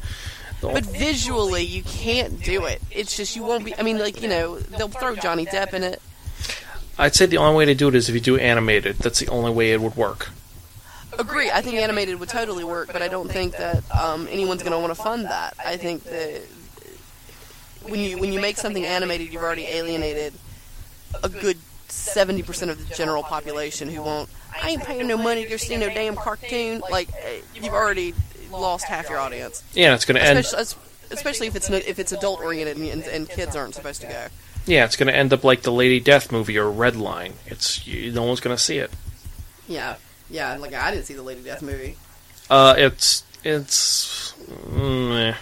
But 0.62 0.86
visually, 0.86 1.64
you 1.64 1.84
can't 1.84 2.44
do 2.44 2.66
it. 2.66 2.82
It's 2.92 3.16
just 3.16 3.38
you 3.38 3.44
won't 3.44 3.64
be. 3.64 3.74
I 3.78 3.82
mean, 3.84 3.98
like 3.98 4.22
you 4.22 4.28
know, 4.28 4.60
they'll 4.60 4.90
throw 4.90 5.16
Johnny 5.16 5.46
Depp 5.46 5.74
in 5.74 5.84
it. 5.84 6.02
I'd 6.98 7.16
say 7.16 7.28
the 7.28 7.38
only 7.38 7.58
way 7.58 7.66
to 7.66 7.74
do 7.74 7.88
it 7.88 7.96
is 7.96 8.10
if 8.10 8.16
you 8.16 8.20
do 8.20 8.36
animated. 8.38 8.98
That's 8.98 9.20
the 9.20 9.30
only 9.30 9.52
way 9.52 9.72
it 9.72 9.80
would 9.80 9.96
work. 9.96 10.30
Agree. 11.18 11.50
I 11.50 11.62
think 11.62 11.78
animated 11.78 12.20
would 12.20 12.30
totally 12.30 12.66
work, 12.66 12.92
but 12.92 13.02
I 13.02 13.08
don't 13.08 13.32
think 13.32 13.56
that 13.58 13.84
um, 13.92 14.28
anyone's 14.30 14.64
going 14.64 14.74
to 14.74 14.80
want 14.80 14.94
to 14.94 15.02
fund 15.02 15.26
that. 15.26 15.56
I 15.66 15.78
think 15.78 16.04
that 16.04 16.42
when 17.84 18.02
you 18.02 18.18
when 18.18 18.34
you 18.34 18.42
make 18.42 18.58
something 18.58 18.86
animated, 18.86 19.32
you've 19.32 19.42
already 19.42 19.66
alienated 19.66 20.34
a 21.24 21.30
good 21.30 21.58
seventy 21.88 22.44
percent 22.44 22.70
of 22.70 22.90
the 22.90 22.94
general 22.96 23.24
population 23.24 23.88
who 23.90 24.02
won't. 24.02 24.30
I 24.62 24.70
ain't 24.72 24.84
paying 24.84 25.08
no 25.08 25.18
money 25.18 25.44
to 25.44 25.50
go 25.50 25.58
see 25.58 25.78
no 25.78 25.88
damn 25.90 26.16
cartoon. 26.16 26.82
Like 26.90 27.10
eh, 27.14 27.42
you've 27.56 27.66
already 27.74 28.14
lost 28.52 28.86
half 28.86 29.10
your 29.10 29.20
audience, 29.20 29.64
Yeah, 29.74 29.94
it's 29.96 30.06
going 30.06 30.16
to 30.16 30.24
end. 30.24 30.40
especially 31.12 31.48
if 31.48 31.56
it's 31.56 31.70
no- 31.70 31.78
if 31.78 32.00
it's 32.00 32.12
adult 32.12 32.42
oriented 32.42 32.78
and, 32.78 33.04
and 33.04 33.30
kids 33.30 33.56
aren't 33.56 33.76
supposed 33.76 34.02
to 34.02 34.08
go. 34.08 34.28
Yeah, 34.66 34.86
it's 34.86 34.96
going 34.96 35.08
to 35.08 35.16
end 35.16 35.34
up 35.34 35.44
like 35.44 35.62
the 35.64 35.72
Lady 35.72 36.00
Death 36.00 36.32
movie 36.32 36.58
or 36.58 36.70
Red 36.70 36.96
Line. 36.96 37.34
It's 37.48 37.88
you, 37.88 38.12
no 38.12 38.24
one's 38.24 38.40
going 38.42 38.56
to 38.56 38.62
see 38.62 38.78
it. 38.78 38.92
Yeah, 39.68 39.96
yeah. 40.30 40.56
Like 40.58 40.74
I 40.74 40.92
didn't 40.92 41.06
see 41.06 41.14
the 41.16 41.24
Lady 41.24 41.42
Death 41.42 41.62
movie. 41.62 41.98
Uh, 42.50 42.76
it's 42.78 43.24
it's. 43.44 44.34
Mm, 44.70 45.34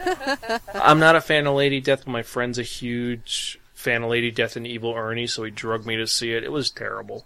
eh. 0.00 0.36
I'm 0.74 0.98
not 0.98 1.16
a 1.16 1.20
fan 1.20 1.46
of 1.46 1.54
Lady 1.54 1.80
Death, 1.80 2.04
but 2.04 2.10
my 2.10 2.22
friend's 2.22 2.58
a 2.58 2.62
huge 2.62 3.58
fan 3.74 4.02
of 4.02 4.10
Lady 4.10 4.30
Death 4.30 4.56
and 4.56 4.66
Evil 4.66 4.94
Ernie, 4.94 5.26
so 5.26 5.42
he 5.44 5.50
drugged 5.50 5.86
me 5.86 5.96
to 5.96 6.06
see 6.06 6.32
it. 6.32 6.44
It 6.44 6.52
was 6.52 6.70
terrible. 6.70 7.24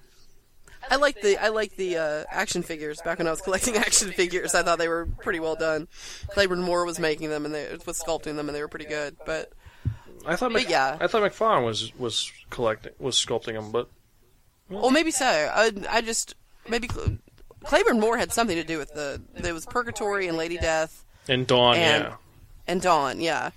I 0.91 0.97
like 0.97 1.21
the 1.21 1.37
I 1.39 1.49
like 1.49 1.77
the 1.77 1.97
uh, 1.97 2.25
action 2.31 2.63
figures. 2.63 3.01
Back 3.03 3.19
when 3.19 3.27
I 3.27 3.31
was 3.31 3.41
collecting 3.41 3.77
action 3.89 4.11
figures, 4.13 4.55
I 4.55 4.63
thought 4.63 4.79
they 4.79 4.89
were 4.89 5.07
pretty 5.21 5.41
well 5.41 5.55
done. 5.57 5.89
Clayburn 6.35 6.63
Moore 6.63 6.85
was 6.85 6.99
making 6.99 7.31
them 7.31 7.45
and 7.45 7.55
they 7.55 7.69
was 7.87 8.01
sculpting 8.01 8.37
them, 8.37 8.49
and 8.49 8.57
they 8.57 8.61
were 8.61 8.69
pretty 8.69 8.87
good. 8.87 9.17
But 9.27 9.53
I 10.27 10.37
thought 10.37 10.53
But 10.53 10.63
Mc, 10.63 10.69
yeah. 10.71 10.97
I 11.01 11.07
thought 11.07 11.23
McFarlane 11.23 11.65
was 11.65 11.93
was 11.99 12.33
collecting 12.51 12.93
was 12.99 13.17
sculpting 13.17 13.55
them, 13.55 13.71
but 13.71 13.89
well, 14.69 14.91
maybe 14.91 15.11
so. 15.11 15.27
I, 15.27 15.73
I 15.89 16.01
just 16.01 16.35
maybe 16.69 16.89
Cl- 16.89 17.19
Clayburn 17.65 18.01
Moore 18.01 18.19
had 18.19 18.33
something 18.33 18.57
to 18.57 18.65
do 18.65 18.79
with 18.79 18.93
the 18.95 19.21
there 19.35 19.55
was 19.55 19.67
Purgatory 19.67 20.27
and 20.29 20.37
Lady 20.37 20.59
Death 20.59 21.05
and 21.29 21.47
Dawn, 21.47 21.77
And- 21.77 22.05
yeah, 22.05 22.15
and 22.67 22.83
Dawn. 22.83 23.21
Yeah, 23.21 23.51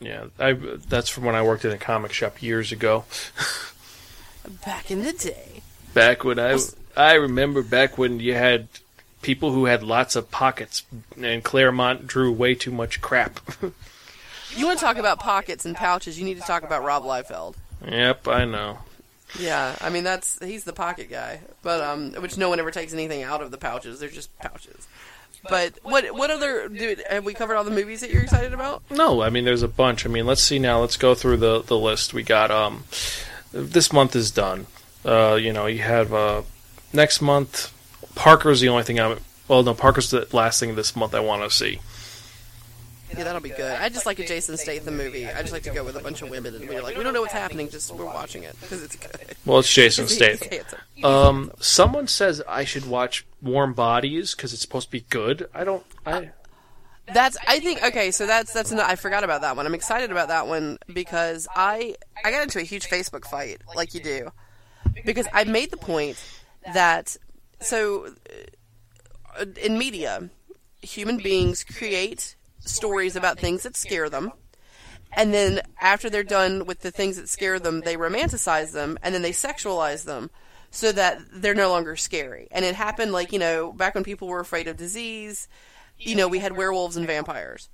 yeah. 0.00 0.26
I 0.38 0.52
that's 0.52 1.08
from 1.08 1.24
when 1.24 1.34
I 1.34 1.42
worked 1.42 1.64
in 1.64 1.72
a 1.72 1.78
comic 1.78 2.12
shop 2.12 2.42
years 2.42 2.72
ago. 2.72 3.04
back 4.64 4.90
in 4.90 5.02
the 5.04 5.12
day. 5.12 5.62
Back 5.94 6.24
when 6.24 6.38
I 6.38 6.58
I 6.96 7.14
remember 7.14 7.62
back 7.62 7.96
when 7.96 8.20
you 8.20 8.34
had 8.34 8.68
people 9.22 9.52
who 9.52 9.64
had 9.64 9.82
lots 9.82 10.16
of 10.16 10.30
pockets, 10.30 10.82
and 11.20 11.42
Claremont 11.42 12.06
drew 12.06 12.30
way 12.32 12.54
too 12.54 12.70
much 12.70 13.00
crap. 13.00 13.40
You 14.56 14.66
want 14.66 14.78
to 14.78 14.84
talk 14.84 14.98
about 14.98 15.18
pockets 15.18 15.64
and 15.64 15.74
pouches? 15.74 16.16
You 16.16 16.24
need 16.24 16.36
to 16.40 16.46
talk 16.46 16.62
about 16.62 16.84
Rob 16.84 17.02
Liefeld. 17.02 17.56
yep, 17.84 18.28
I 18.28 18.44
know. 18.44 18.78
Yeah, 19.36 19.74
I 19.80 19.90
mean 19.90 20.04
that's 20.04 20.38
he's 20.44 20.62
the 20.62 20.72
pocket 20.72 21.10
guy, 21.10 21.40
but 21.62 21.80
um, 21.80 22.12
which 22.12 22.38
no 22.38 22.48
one 22.50 22.60
ever 22.60 22.70
takes 22.70 22.92
anything 22.92 23.24
out 23.24 23.42
of 23.42 23.50
the 23.50 23.58
pouches. 23.58 23.98
They're 23.98 24.08
just 24.08 24.36
pouches. 24.38 24.86
But 25.48 25.74
what 25.82 26.14
what 26.14 26.30
other 26.30 26.68
dude? 26.68 27.02
Have 27.10 27.24
we 27.24 27.34
covered 27.34 27.56
all 27.56 27.64
the 27.64 27.72
movies 27.72 28.00
that 28.02 28.10
you're 28.10 28.22
excited 28.22 28.54
about? 28.54 28.82
No, 28.90 29.22
I 29.22 29.30
mean 29.30 29.44
there's 29.44 29.62
a 29.62 29.68
bunch. 29.68 30.06
I 30.06 30.08
mean, 30.08 30.24
let's 30.26 30.42
see 30.42 30.60
now. 30.60 30.80
Let's 30.80 30.96
go 30.96 31.16
through 31.16 31.38
the 31.38 31.62
the 31.62 31.76
list. 31.76 32.14
We 32.14 32.22
got 32.22 32.52
um, 32.52 32.84
this 33.52 33.92
month 33.92 34.14
is 34.14 34.30
done. 34.30 34.66
Uh, 35.04 35.34
you 35.40 35.52
know, 35.52 35.66
you 35.66 35.80
have 35.80 36.12
uh, 36.12 36.42
next 36.92 37.20
month. 37.20 37.72
Parker's 38.14 38.60
the 38.60 38.68
only 38.68 38.84
thing 38.84 39.00
I'm. 39.00 39.18
Well, 39.48 39.62
no, 39.62 39.74
Parker's 39.74 40.10
the 40.10 40.26
last 40.32 40.60
thing 40.60 40.74
this 40.74 40.96
month 40.96 41.14
I 41.14 41.20
want 41.20 41.42
to 41.42 41.50
see. 41.50 41.80
Yeah, 43.16 43.24
that'll 43.24 43.40
be 43.40 43.50
good. 43.50 43.78
I 43.80 43.88
just 43.90 44.06
like 44.06 44.18
a 44.18 44.26
Jason 44.26 44.56
Statham 44.56 44.96
movie. 44.96 45.26
I 45.26 45.40
just 45.40 45.52
like 45.52 45.62
to 45.64 45.70
go 45.70 45.84
with 45.84 45.96
a 45.96 46.00
bunch 46.00 46.22
of 46.22 46.30
women 46.30 46.54
and 46.54 46.68
we're 46.68 46.82
like, 46.82 46.96
we 46.96 47.04
don't 47.04 47.14
know 47.14 47.20
what's 47.20 47.32
happening, 47.32 47.68
just 47.68 47.94
we're 47.94 48.06
watching 48.06 48.42
it 48.42 48.56
because 48.60 48.82
it's 48.82 48.96
good. 48.96 49.36
Well, 49.44 49.60
it's 49.60 49.72
Jason 49.72 50.08
Statham. 50.08 50.80
Um, 51.04 51.52
someone 51.60 52.08
says 52.08 52.42
I 52.48 52.64
should 52.64 52.86
watch 52.86 53.24
Warm 53.42 53.74
Bodies 53.74 54.34
because 54.34 54.52
it's 54.52 54.62
supposed 54.62 54.88
to 54.88 54.92
be 54.92 55.04
good. 55.10 55.48
I 55.54 55.64
don't. 55.64 55.84
I 56.04 56.30
That's 57.12 57.36
I 57.46 57.60
think 57.60 57.84
okay, 57.84 58.10
so 58.10 58.26
that's 58.26 58.52
that's 58.52 58.72
an, 58.72 58.80
I 58.80 58.96
forgot 58.96 59.22
about 59.22 59.42
that 59.42 59.56
one. 59.56 59.66
I'm 59.66 59.74
excited 59.74 60.10
about 60.10 60.28
that 60.28 60.46
one 60.46 60.78
because 60.92 61.46
I 61.54 61.94
I 62.24 62.30
got 62.30 62.42
into 62.42 62.58
a 62.58 62.62
huge 62.62 62.88
Facebook 62.88 63.26
fight 63.26 63.60
like 63.76 63.94
you 63.94 64.00
do 64.00 64.30
because 65.04 65.26
I 65.32 65.44
made 65.44 65.70
the 65.70 65.76
point 65.76 66.22
that 66.72 67.16
so 67.60 68.14
uh, 69.38 69.44
in 69.62 69.78
media 69.78 70.28
human 70.82 71.18
beings 71.18 71.64
create 71.64 72.36
stories 72.60 73.16
about 73.16 73.38
things 73.38 73.62
that 73.62 73.76
scare 73.76 74.08
them 74.08 74.32
and 75.12 75.32
then 75.32 75.60
after 75.80 76.10
they're 76.10 76.22
done 76.22 76.66
with 76.66 76.80
the 76.80 76.90
things 76.90 77.16
that 77.16 77.28
scare 77.28 77.58
them 77.58 77.80
they 77.80 77.96
romanticize 77.96 78.72
them 78.72 78.98
and 79.02 79.14
then 79.14 79.22
they 79.22 79.32
sexualize 79.32 80.04
them 80.04 80.30
so 80.74 80.90
that 80.90 81.20
they're 81.32 81.54
no 81.54 81.68
longer 81.68 81.94
scary. 81.94 82.48
And 82.50 82.64
it 82.64 82.74
happened 82.74 83.12
like 83.12 83.32
you 83.32 83.38
know 83.38 83.72
back 83.72 83.94
when 83.94 84.04
people 84.04 84.26
were 84.28 84.40
afraid 84.40 84.66
of 84.66 84.76
disease 84.76 85.48
you 85.98 86.16
know 86.16 86.26
we 86.26 86.40
had 86.40 86.56
werewolves 86.56 86.96
and 86.96 87.06
vampires 87.06 87.68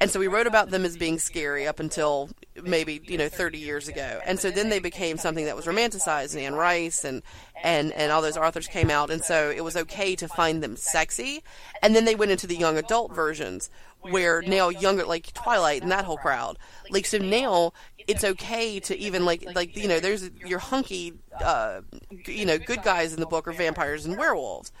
and 0.00 0.10
so 0.10 0.18
we 0.18 0.26
wrote 0.26 0.46
about 0.46 0.70
them 0.70 0.84
as 0.84 0.96
being 0.96 1.18
scary 1.18 1.66
up 1.66 1.78
until 1.78 2.30
maybe 2.62 3.00
you 3.04 3.18
know 3.18 3.28
30 3.28 3.58
years 3.58 3.88
ago. 3.88 4.20
And 4.26 4.38
so 4.38 4.50
then 4.50 4.68
they 4.68 4.78
became 4.78 5.16
something 5.16 5.44
that 5.44 5.56
was 5.56 5.66
romanticized 5.66 6.34
and 6.34 6.42
Anne 6.42 6.54
Rice 6.54 7.04
and 7.04 7.22
and 7.62 7.92
and 7.92 8.10
all 8.10 8.22
those 8.22 8.36
authors 8.36 8.66
came 8.66 8.90
out. 8.90 9.10
And 9.10 9.22
so 9.22 9.50
it 9.50 9.62
was 9.62 9.76
okay 9.76 10.16
to 10.16 10.28
find 10.28 10.62
them 10.62 10.76
sexy. 10.76 11.42
And 11.82 11.94
then 11.94 12.04
they 12.04 12.14
went 12.14 12.32
into 12.32 12.46
the 12.46 12.56
young 12.56 12.78
adult 12.78 13.14
versions 13.14 13.70
where 14.00 14.42
now 14.42 14.68
younger 14.70 15.04
like 15.04 15.32
Twilight 15.34 15.82
and 15.82 15.92
that 15.92 16.04
whole 16.04 16.16
crowd. 16.16 16.58
Like 16.90 17.06
so 17.06 17.18
now 17.18 17.72
it's 18.08 18.24
okay 18.24 18.80
to 18.80 18.98
even 18.98 19.24
like 19.24 19.44
like 19.54 19.76
you 19.76 19.86
know 19.86 20.00
there's 20.00 20.28
your 20.44 20.58
hunky 20.58 21.12
uh 21.44 21.82
you 22.26 22.44
know 22.44 22.58
good 22.58 22.82
guys 22.82 23.12
in 23.12 23.20
the 23.20 23.26
book 23.26 23.46
are 23.46 23.52
vampires 23.52 24.04
and 24.04 24.18
werewolves 24.18 24.72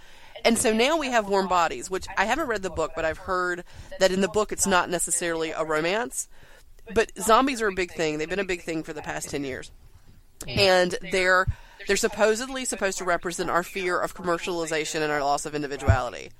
and 0.44 0.58
so 0.58 0.72
now 0.72 0.96
we 0.98 1.08
have 1.08 1.28
Warm 1.28 1.48
Bodies, 1.48 1.90
which 1.90 2.06
I 2.16 2.24
haven't 2.24 2.48
read 2.48 2.62
the 2.62 2.70
book, 2.70 2.92
but 2.94 3.04
I've 3.04 3.18
heard 3.18 3.64
that 3.98 4.12
in 4.12 4.20
the 4.20 4.28
book 4.28 4.52
it's 4.52 4.66
not 4.66 4.90
necessarily 4.90 5.50
a 5.50 5.64
romance. 5.64 6.28
But 6.92 7.12
zombies 7.18 7.62
are 7.62 7.68
a 7.68 7.74
big 7.74 7.92
thing. 7.92 8.18
They've 8.18 8.28
been 8.28 8.40
a 8.40 8.44
big 8.44 8.62
thing 8.62 8.82
for 8.82 8.92
the 8.92 9.02
past 9.02 9.30
10 9.30 9.44
years. 9.44 9.70
And 10.48 10.96
they're 11.12 11.46
they're 11.86 11.96
supposedly 11.96 12.64
supposed 12.64 12.98
to 12.98 13.04
represent 13.04 13.50
our 13.50 13.62
fear 13.62 13.98
of 13.98 14.14
commercialization 14.14 15.00
and 15.00 15.10
our 15.12 15.20
loss 15.20 15.46
of 15.46 15.54
individuality. 15.54 16.30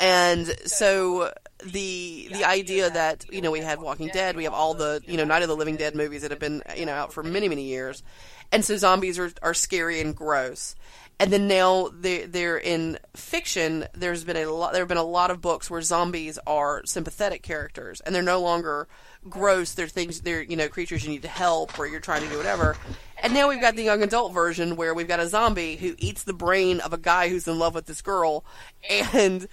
And 0.00 0.46
so 0.64 1.32
the 1.64 2.28
the 2.32 2.44
idea 2.44 2.90
that 2.90 3.24
you 3.30 3.40
know 3.40 3.50
we 3.50 3.60
had 3.60 3.80
Walking 3.80 4.08
Dead, 4.08 4.36
we 4.36 4.44
have 4.44 4.52
all 4.52 4.74
the 4.74 5.00
you 5.06 5.16
know 5.16 5.24
Night 5.24 5.42
of 5.42 5.48
the 5.48 5.56
Living 5.56 5.76
Dead 5.76 5.94
movies 5.94 6.22
that 6.22 6.30
have 6.30 6.40
been 6.40 6.62
you 6.76 6.86
know 6.86 6.92
out 6.92 7.12
for 7.12 7.22
many 7.22 7.48
many 7.48 7.62
years, 7.62 8.02
and 8.50 8.64
so 8.64 8.76
zombies 8.76 9.18
are 9.18 9.30
are 9.42 9.54
scary 9.54 10.00
and 10.00 10.14
gross. 10.14 10.74
And 11.18 11.32
then 11.32 11.48
now 11.48 11.88
they 11.98 12.26
they're 12.26 12.58
in 12.58 12.98
fiction. 13.14 13.86
There's 13.94 14.24
been 14.24 14.36
a 14.36 14.46
lot. 14.46 14.72
There 14.72 14.82
have 14.82 14.88
been 14.88 14.98
a 14.98 15.02
lot 15.02 15.30
of 15.30 15.40
books 15.40 15.70
where 15.70 15.80
zombies 15.80 16.38
are 16.46 16.82
sympathetic 16.84 17.42
characters, 17.42 18.02
and 18.02 18.14
they're 18.14 18.22
no 18.22 18.40
longer 18.40 18.86
gross. 19.28 19.72
They're 19.72 19.88
things. 19.88 20.20
They're 20.20 20.42
you 20.42 20.56
know 20.56 20.68
creatures 20.68 21.04
you 21.04 21.10
need 21.10 21.22
to 21.22 21.28
help, 21.28 21.78
or 21.78 21.86
you're 21.86 22.00
trying 22.00 22.22
to 22.22 22.28
do 22.28 22.36
whatever. 22.36 22.76
And 23.22 23.32
now 23.32 23.48
we've 23.48 23.62
got 23.62 23.76
the 23.76 23.82
young 23.82 24.02
adult 24.02 24.34
version 24.34 24.76
where 24.76 24.92
we've 24.92 25.08
got 25.08 25.20
a 25.20 25.26
zombie 25.26 25.76
who 25.76 25.94
eats 25.96 26.22
the 26.22 26.34
brain 26.34 26.80
of 26.80 26.92
a 26.92 26.98
guy 26.98 27.30
who's 27.30 27.48
in 27.48 27.58
love 27.58 27.74
with 27.74 27.86
this 27.86 28.02
girl, 28.02 28.44
and 28.90 29.48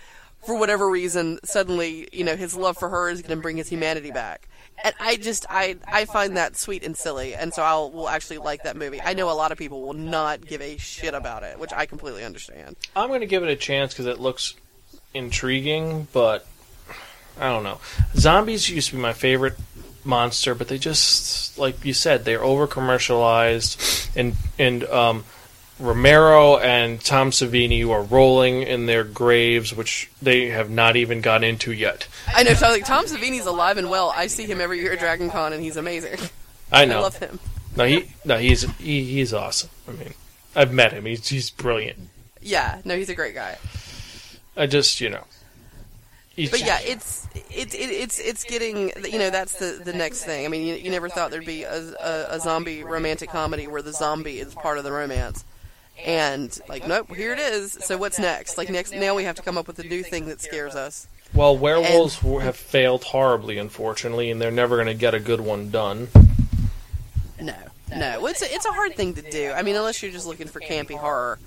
for 0.46 0.58
whatever 0.60 0.90
reason, 0.90 1.40
suddenly, 1.44 2.08
you 2.12 2.24
know, 2.24 2.36
his 2.36 2.56
love 2.56 2.78
for 2.78 2.90
her 2.90 3.10
is 3.10 3.22
going 3.22 3.38
to 3.38 3.42
bring 3.42 3.58
his 3.58 3.70
humanity 3.70 4.12
back. 4.12 4.50
And 4.84 4.94
I 5.00 5.16
just, 5.16 5.46
I, 5.50 5.78
I 5.88 6.04
find 6.04 6.36
that 6.36 6.58
sweet 6.58 6.84
and 6.84 6.96
silly, 6.96 7.34
and 7.34 7.54
so 7.54 7.64
I'll 7.64 7.90
will 7.90 8.10
actually 8.10 8.40
like 8.40 8.64
that 8.64 8.76
movie. 8.76 9.02
I 9.02 9.14
know 9.14 9.32
a 9.32 9.34
lot 9.34 9.54
of 9.54 9.58
people 9.58 9.82
will 9.82 9.94
not 9.94 10.46
give 10.46 10.62
a 10.62 10.78
shit 10.78 11.14
about 11.14 11.44
it, 11.44 11.58
which 11.58 11.72
I 11.72 11.86
completely 11.86 12.26
understand. 12.26 12.76
I'm 12.94 13.08
going 13.08 13.22
to 13.22 13.26
give 13.26 13.44
it 13.44 13.50
a 13.50 13.56
chance 13.56 13.94
because 13.94 14.08
it 14.08 14.20
looks 14.20 14.56
intriguing, 15.14 16.10
but 16.12 16.46
I 17.40 17.50
don't 17.50 17.64
know. 17.64 17.80
Zombies 18.16 18.70
used 18.70 18.90
to 18.90 18.98
be 18.98 19.02
my 19.02 19.14
favorite 19.14 19.56
monster, 20.04 20.54
but 20.54 20.68
they 20.68 20.78
just, 20.78 21.58
like 21.58 21.86
you 21.86 21.94
said, 21.94 22.26
they're 22.26 22.44
over 22.44 22.68
commercialized, 22.68 24.10
and 24.16 24.36
and 24.60 24.84
um, 24.86 25.24
Romero 25.80 26.58
and 26.58 27.02
Tom 27.02 27.32
Savini 27.32 27.88
are 27.90 28.04
rolling 28.04 28.62
in 28.62 28.86
their 28.86 29.04
graves, 29.04 29.74
which 29.74 30.10
they 30.22 30.50
have 30.50 30.70
not 30.70 30.96
even 30.96 31.22
got 31.22 31.44
into 31.44 31.72
yet. 31.72 32.08
I 32.28 32.44
know 32.44 32.54
Tom, 32.54 32.72
like, 32.72 32.86
Tom 32.86 33.06
Savini's 33.06 33.46
alive 33.46 33.78
and 33.78 33.90
well. 33.90 34.14
I 34.16 34.28
see 34.28 34.46
him 34.46 34.62
every 34.62 34.80
year 34.80 34.94
at 34.94 35.00
Dragon 35.00 35.30
Con, 35.30 35.52
and 35.52 35.64
he's 35.64 35.78
amazing. 35.78 36.20
I 36.72 36.86
know. 36.86 37.00
I 37.00 37.02
love 37.02 37.18
him. 37.18 37.40
No, 37.76 37.86
he 37.86 38.14
no, 38.24 38.38
he's 38.38 38.62
he, 38.78 39.04
he's 39.04 39.34
awesome. 39.34 39.70
I 39.88 39.92
mean, 39.94 40.14
I've 40.56 40.72
met 40.72 40.92
him. 40.92 41.06
He's 41.06 41.28
he's 41.28 41.50
brilliant. 41.50 41.98
Yeah, 42.42 42.82
no, 42.86 42.96
he's 42.96 43.10
a 43.10 43.16
great 43.16 43.34
guy. 43.34 43.58
I 44.56 44.68
just 44.68 45.02
you 45.02 45.10
know. 45.10 45.24
But 46.36 46.62
yeah, 46.62 46.80
it's 46.82 47.28
it, 47.36 47.76
it, 47.76 47.78
it's 47.78 48.20
it's 48.20 48.44
getting 48.44 48.92
you 49.08 49.20
know 49.20 49.30
that's 49.30 49.56
the 49.60 49.82
the 49.84 49.94
next 49.94 50.24
thing. 50.24 50.46
I 50.46 50.50
mean, 50.50 50.66
you, 50.66 50.76
you 50.76 50.90
never 50.90 51.08
thought 51.08 51.30
there'd 51.30 51.46
be 51.46 51.64
a, 51.64 51.76
a, 51.76 52.26
a 52.32 52.40
zombie 52.40 52.84
romantic 52.84 53.30
comedy 53.30 53.68
where 53.68 53.84
the 53.84 53.94
zombie 53.94 54.40
is 54.40 54.54
part 54.56 54.80
of 54.80 54.84
the 54.84 54.92
romance, 54.92 55.44
and 56.06 56.58
like 56.68 56.88
nope, 56.88 57.14
here 57.16 57.34
it 57.34 57.40
is. 57.40 57.74
So 57.82 57.98
what's 57.98 58.20
next? 58.20 58.58
Like 58.58 58.70
next 58.70 58.94
now 58.94 59.16
we 59.16 59.24
have 59.24 59.36
to 59.38 59.42
come 59.42 59.58
up 59.58 59.68
with 59.68 59.80
a 59.80 59.84
new 59.84 60.04
thing 60.04 60.26
that 60.28 60.42
scares 60.42 60.76
us. 60.76 61.08
Well, 61.34 61.58
werewolves 61.58 62.18
w 62.20 62.40
have 62.40 62.56
failed 62.56 63.04
horribly, 63.06 63.58
unfortunately, 63.58 64.30
and 64.30 64.40
they're 64.40 64.52
never 64.52 64.76
going 64.76 64.88
to 64.88 64.94
get 64.94 65.14
a 65.16 65.20
good 65.20 65.42
one 65.42 65.72
done. 65.72 66.10
No, 67.42 67.56
no, 67.96 68.26
it's 68.28 68.42
a, 68.42 68.54
it's 68.54 68.66
a 68.66 68.72
hard 68.72 68.96
thing 68.96 69.16
to 69.16 69.22
do. 69.22 69.52
I 69.52 69.64
mean, 69.64 69.76
unless 69.76 70.02
you're 70.04 70.12
just 70.12 70.28
looking 70.28 70.48
for 70.48 70.60
campy 70.60 70.96
horror, 70.98 71.40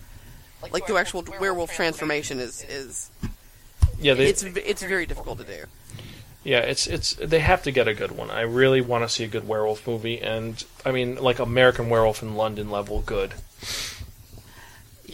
like 0.72 0.86
the 0.86 0.96
actual 0.96 1.24
werewolf 1.40 1.72
transformation 1.72 2.40
is 2.40 2.64
is 2.68 3.10
Yeah, 4.00 4.14
they, 4.14 4.26
it's 4.26 4.42
it's 4.42 4.82
very 4.82 5.06
difficult 5.06 5.38
to 5.38 5.44
do. 5.44 5.64
yeah, 6.42 6.58
it's 6.60 6.86
it's 6.88 7.14
they 7.14 7.38
have 7.40 7.62
to 7.62 7.70
get 7.70 7.86
a 7.88 7.94
good 7.94 8.10
one. 8.10 8.30
I 8.30 8.40
really 8.42 8.80
want 8.80 9.04
to 9.04 9.08
see 9.08 9.22
a 9.24 9.28
good 9.28 9.46
werewolf 9.46 9.86
movie, 9.86 10.20
and 10.20 10.62
I 10.84 10.90
mean, 10.90 11.16
like 11.22 11.38
American 11.38 11.88
Werewolf 11.90 12.22
in 12.22 12.34
London 12.34 12.70
level 12.70 13.02
good. 13.02 13.34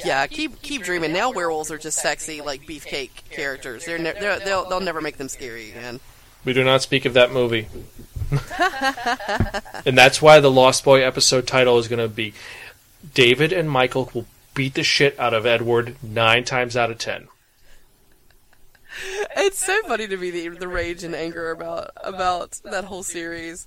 Yeah, 0.05 0.27
keep 0.27 0.63
keep 0.63 0.83
dreaming. 0.83 1.13
Now 1.13 1.31
werewolves 1.31 1.71
are 1.71 1.79
just 1.79 1.99
sexy 1.99 2.41
like 2.41 2.63
beefcake 2.63 3.11
characters. 3.31 3.85
They're, 3.85 3.99
ne- 3.99 4.19
they're 4.19 4.39
they'll 4.41 4.69
they'll 4.69 4.81
never 4.81 5.01
make 5.01 5.17
them 5.17 5.29
scary 5.29 5.71
again. 5.71 6.01
We 6.45 6.53
do 6.53 6.65
not 6.65 6.83
speak 6.83 7.05
of 7.05 7.15
that 7.15 7.33
movie. 7.33 7.69
and 9.87 9.97
that's 9.97 10.21
why 10.21 10.41
the 10.41 10.51
Lost 10.51 10.85
Boy 10.85 11.03
episode 11.03 11.47
title 11.47 11.79
is 11.79 11.87
going 11.87 12.01
to 12.01 12.09
be 12.09 12.35
David 13.15 13.53
and 13.53 13.71
Michael 13.71 14.11
will 14.13 14.27
beat 14.55 14.75
the 14.75 14.83
shit 14.83 15.19
out 15.19 15.35
of 15.35 15.47
Edward 15.47 15.97
nine 16.03 16.45
times 16.45 16.77
out 16.77 16.91
of 16.91 16.99
ten. 16.99 17.29
It's 19.37 19.65
so 19.65 19.81
funny 19.83 20.07
to 20.09 20.17
me 20.17 20.31
the 20.31 20.49
the 20.49 20.69
rage 20.69 21.05
and 21.05 21.15
anger 21.15 21.51
about 21.51 21.91
about 22.03 22.61
that 22.65 22.85
whole 22.85 23.03
series. 23.03 23.67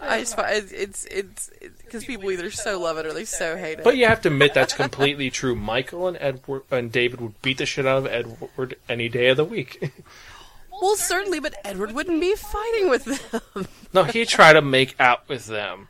I 0.00 0.20
just 0.20 0.36
find 0.36 0.68
it's 0.72 1.04
it's 1.06 1.50
because 1.84 2.04
people 2.04 2.30
either 2.30 2.50
so 2.50 2.78
love 2.78 2.98
it 2.98 3.06
or 3.06 3.12
they 3.14 3.24
so 3.24 3.56
hate 3.56 3.78
it. 3.78 3.84
But 3.84 3.96
you 3.96 4.06
have 4.06 4.20
to 4.22 4.28
admit 4.28 4.52
that's 4.52 4.74
completely 4.74 5.30
true. 5.30 5.56
Michael 5.56 6.06
and 6.06 6.16
Edward 6.20 6.62
and 6.70 6.92
David 6.92 7.20
would 7.20 7.40
beat 7.42 7.58
the 7.58 7.66
shit 7.66 7.86
out 7.86 7.98
of 7.98 8.06
Edward 8.06 8.76
any 8.88 9.08
day 9.08 9.28
of 9.28 9.38
the 9.38 9.44
week. 9.44 9.92
well, 10.82 10.96
certainly, 10.96 11.40
but 11.40 11.54
Edward 11.64 11.92
wouldn't 11.92 12.20
be 12.20 12.34
fighting 12.34 12.90
with 12.90 13.04
them. 13.54 13.68
no, 13.94 14.04
he 14.04 14.26
tried 14.26 14.52
to 14.54 14.62
make 14.62 14.94
out 15.00 15.26
with 15.28 15.46
them, 15.46 15.88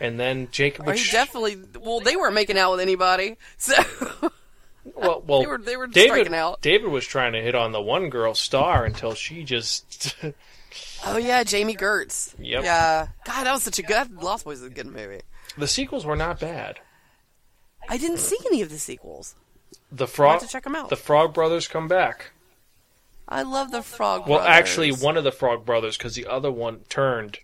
and 0.00 0.18
then 0.18 0.48
Jacob 0.50 0.86
would. 0.86 0.96
he 0.96 1.02
sh- 1.02 1.12
definitely 1.12 1.58
well, 1.78 2.00
they 2.00 2.16
weren't 2.16 2.34
making 2.34 2.56
out 2.56 2.70
with 2.70 2.80
anybody, 2.80 3.36
so 3.58 3.74
well, 4.94 5.22
well, 5.26 5.40
they 5.40 5.46
were 5.46 5.58
they 5.58 5.76
were 5.76 5.86
David, 5.86 6.08
striking 6.10 6.34
out. 6.34 6.62
David 6.62 6.88
was 6.90 7.06
trying 7.06 7.34
to 7.34 7.42
hit 7.42 7.54
on 7.54 7.72
the 7.72 7.82
one 7.82 8.08
girl 8.08 8.32
star 8.34 8.86
until 8.86 9.14
she 9.14 9.44
just. 9.44 10.16
Oh 11.04 11.16
yeah, 11.16 11.42
Jami 11.44 11.74
Gertz. 11.74 12.34
Yep. 12.38 12.64
Yeah, 12.64 13.08
God, 13.24 13.44
that 13.46 13.52
was 13.52 13.62
such 13.62 13.78
a 13.78 13.82
good. 13.82 14.22
Lost 14.22 14.44
Boys 14.44 14.58
is 14.60 14.66
a 14.66 14.70
good 14.70 14.86
movie. 14.86 15.20
the 15.58 15.66
sequels 15.68 16.04
were 16.06 16.16
not 16.16 16.38
bad. 16.40 16.78
I 17.88 17.98
didn't 17.98 18.18
see 18.18 18.38
any 18.46 18.62
of 18.62 18.70
the 18.70 18.78
sequels. 18.78 19.34
The 19.90 20.06
frog, 20.06 20.40
to 20.40 20.46
check 20.46 20.64
them 20.64 20.76
out. 20.76 20.88
the 20.88 20.96
Frog 20.96 21.34
Brothers 21.34 21.66
come 21.68 21.88
back. 21.88 22.30
I 23.28 23.42
love 23.42 23.70
the 23.70 23.82
Frog. 23.82 24.20
Brothers. 24.26 24.30
Well, 24.30 24.38
Brothers. 24.40 24.56
actually, 24.58 24.92
one 24.92 25.16
of 25.16 25.24
the 25.24 25.32
Frog 25.32 25.64
Brothers, 25.66 25.96
because 25.96 26.14
the 26.14 26.26
other 26.26 26.50
one 26.50 26.80
turned 26.88 27.38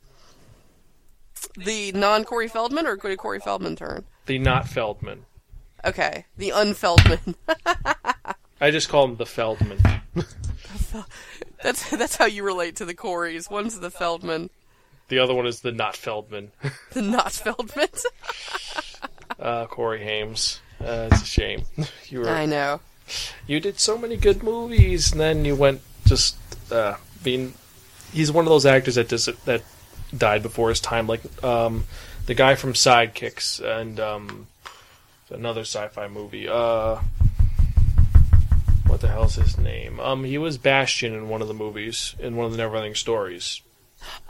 the 1.56 1.92
non 1.92 2.24
Corey 2.24 2.48
Feldman 2.48 2.86
or 2.86 2.96
did 2.96 3.18
Corey 3.18 3.40
Feldman 3.40 3.76
turn? 3.76 4.04
the 4.26 4.38
not 4.38 4.68
Feldman. 4.68 5.24
Okay, 5.84 6.26
the 6.36 6.50
unfeldman. 6.50 7.34
I 8.60 8.70
just 8.70 8.88
call 8.88 9.04
him 9.04 9.16
the 9.16 9.26
Feldman. 9.26 9.78
That's 11.62 11.90
that's 11.96 12.16
how 12.16 12.26
you 12.26 12.42
relate 12.44 12.76
to 12.76 12.84
the 12.84 12.94
Coreys. 12.94 13.50
One's 13.50 13.78
the 13.80 13.90
Feldman, 13.90 14.50
The 15.08 15.18
other 15.18 15.34
one 15.34 15.46
is 15.46 15.60
the 15.60 15.72
not 15.72 15.96
Feldman. 15.96 16.52
the 16.92 17.02
not 17.02 17.32
Feldman. 17.32 17.88
Uh, 19.40 19.66
Corey 19.66 20.02
Haim. 20.02 20.30
Uh, 20.80 21.08
it's 21.12 21.22
a 21.22 21.24
shame. 21.24 21.62
You 22.08 22.20
were 22.20 22.28
I 22.28 22.44
know. 22.44 22.80
you 23.46 23.60
did 23.60 23.78
so 23.78 23.96
many 23.96 24.16
good 24.16 24.42
movies, 24.42 25.12
and 25.12 25.20
then 25.20 25.44
you 25.44 25.54
went 25.54 25.80
just 26.06 26.36
uh, 26.72 26.96
being 27.22 27.54
he's 28.12 28.32
one 28.32 28.46
of 28.46 28.48
those 28.50 28.66
actors 28.66 28.96
that 28.96 29.08
does 29.08 29.26
that 29.44 29.62
died 30.16 30.42
before 30.42 30.70
his 30.70 30.80
time, 30.80 31.06
like 31.06 31.20
um, 31.44 31.84
the 32.26 32.34
guy 32.34 32.56
from 32.56 32.72
Sidekicks 32.72 33.60
and 33.60 34.00
um, 34.00 34.48
another 35.30 35.60
sci-fi 35.60 36.08
movie. 36.08 36.48
Uh, 36.48 36.98
what 38.88 39.00
the 39.00 39.08
hell's 39.08 39.34
his 39.36 39.58
name? 39.58 40.00
Um, 40.00 40.24
he 40.24 40.38
was 40.38 40.58
Bastian 40.58 41.14
in 41.14 41.28
one 41.28 41.42
of 41.42 41.48
the 41.48 41.54
movies 41.54 42.14
in 42.18 42.36
one 42.36 42.46
of 42.46 42.52
the 42.56 42.62
Neverending 42.62 42.96
Stories. 42.96 43.60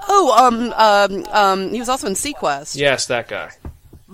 Oh, 0.09 0.33
um, 0.47 0.73
um, 0.77 1.27
um, 1.31 1.73
he 1.73 1.79
was 1.79 1.89
also 1.89 2.07
in 2.07 2.15
seaQuest. 2.15 2.77
Yes, 2.77 3.07
that 3.07 3.29
guy. 3.29 3.51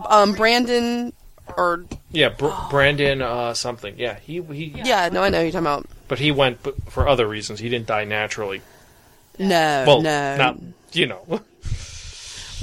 Um, 0.08 0.32
Brandon, 0.34 1.12
or 1.56 1.84
Yeah, 2.10 2.30
Br- 2.30 2.48
Brandon 2.70 3.22
uh, 3.22 3.54
something. 3.54 3.94
Yeah, 3.98 4.18
he 4.18 4.42
he. 4.42 4.74
yeah, 4.84 5.08
no, 5.10 5.22
I 5.22 5.28
know 5.28 5.38
who 5.38 5.44
you're 5.44 5.52
talking 5.52 5.66
about. 5.66 5.86
But 6.08 6.18
he 6.18 6.32
went 6.32 6.62
b- 6.62 6.72
for 6.90 7.06
other 7.08 7.26
reasons. 7.28 7.60
He 7.60 7.68
didn't 7.68 7.86
die 7.86 8.04
naturally. 8.04 8.60
No, 9.38 9.84
Well, 9.86 10.02
no, 10.02 10.36
not 10.36 10.58
you 10.92 11.06
know. 11.06 11.40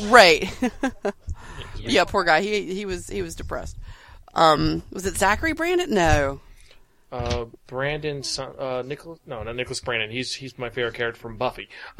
right. 0.04 0.50
yeah, 1.78 2.04
poor 2.06 2.24
guy. 2.24 2.42
He 2.42 2.74
he 2.74 2.86
was 2.86 3.08
he 3.08 3.22
was 3.22 3.36
depressed. 3.36 3.78
Um, 4.34 4.84
was 4.92 5.06
it 5.06 5.18
Zachary 5.18 5.54
Brandon? 5.54 5.94
No. 5.94 6.42
Uh, 7.12 7.46
Brandon, 7.68 8.24
son, 8.24 8.54
uh, 8.58 8.84
Nicholas, 8.86 9.20
no, 9.26 9.44
not 9.44 9.56
Nicholas 9.56 9.82
Brendon. 9.82 10.10
He's 10.10 10.34
he's 10.34 10.58
my 10.58 10.70
favorite 10.70 10.94
character 10.94 11.20
from 11.20 11.38
Buffy. 11.38 11.68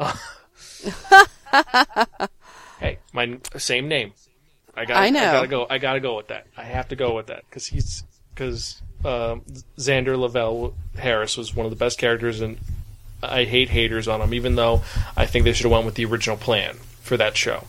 hey, 2.80 2.98
my 3.12 3.38
same 3.58 3.88
name. 3.88 4.14
I 4.74 4.84
got. 4.86 4.96
I 4.96 5.10
know. 5.10 5.20
I 5.20 5.32
gotta 5.32 5.48
go. 5.48 5.66
I 5.68 5.78
gotta 5.78 6.00
go 6.00 6.16
with 6.16 6.28
that. 6.28 6.46
I 6.56 6.64
have 6.64 6.88
to 6.88 6.96
go 6.96 7.14
with 7.14 7.26
that 7.26 7.42
because 7.48 7.66
he's 7.66 8.04
because 8.34 8.80
um, 9.04 9.42
Xander 9.76 10.18
Lavelle 10.18 10.74
Harris 10.96 11.36
was 11.36 11.54
one 11.54 11.66
of 11.66 11.70
the 11.70 11.76
best 11.76 11.98
characters, 11.98 12.40
and 12.40 12.58
I 13.22 13.44
hate 13.44 13.68
haters 13.68 14.08
on 14.08 14.22
him. 14.22 14.32
Even 14.32 14.54
though 14.54 14.82
I 15.16 15.26
think 15.26 15.44
they 15.44 15.52
should 15.52 15.64
have 15.64 15.72
went 15.72 15.84
with 15.84 15.96
the 15.96 16.06
original 16.06 16.38
plan 16.38 16.76
for 17.02 17.18
that 17.18 17.36
show. 17.36 17.64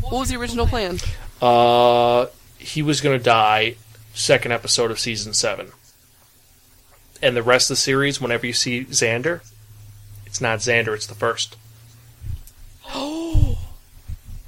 What 0.00 0.12
was 0.12 0.28
the 0.28 0.36
original 0.36 0.66
plan? 0.66 0.98
Uh, 1.42 2.26
he 2.58 2.82
was 2.82 3.00
going 3.00 3.18
to 3.18 3.22
die 3.22 3.76
second 4.12 4.52
episode 4.52 4.90
of 4.90 5.00
season 5.00 5.34
seven. 5.34 5.72
And 7.24 7.34
the 7.34 7.42
rest 7.42 7.70
of 7.70 7.76
the 7.76 7.80
series, 7.80 8.20
whenever 8.20 8.46
you 8.46 8.52
see 8.52 8.84
Xander, 8.84 9.40
it's 10.26 10.42
not 10.42 10.58
Xander, 10.58 10.94
it's 10.94 11.06
the 11.06 11.14
first. 11.14 11.56
Oh, 12.92 13.56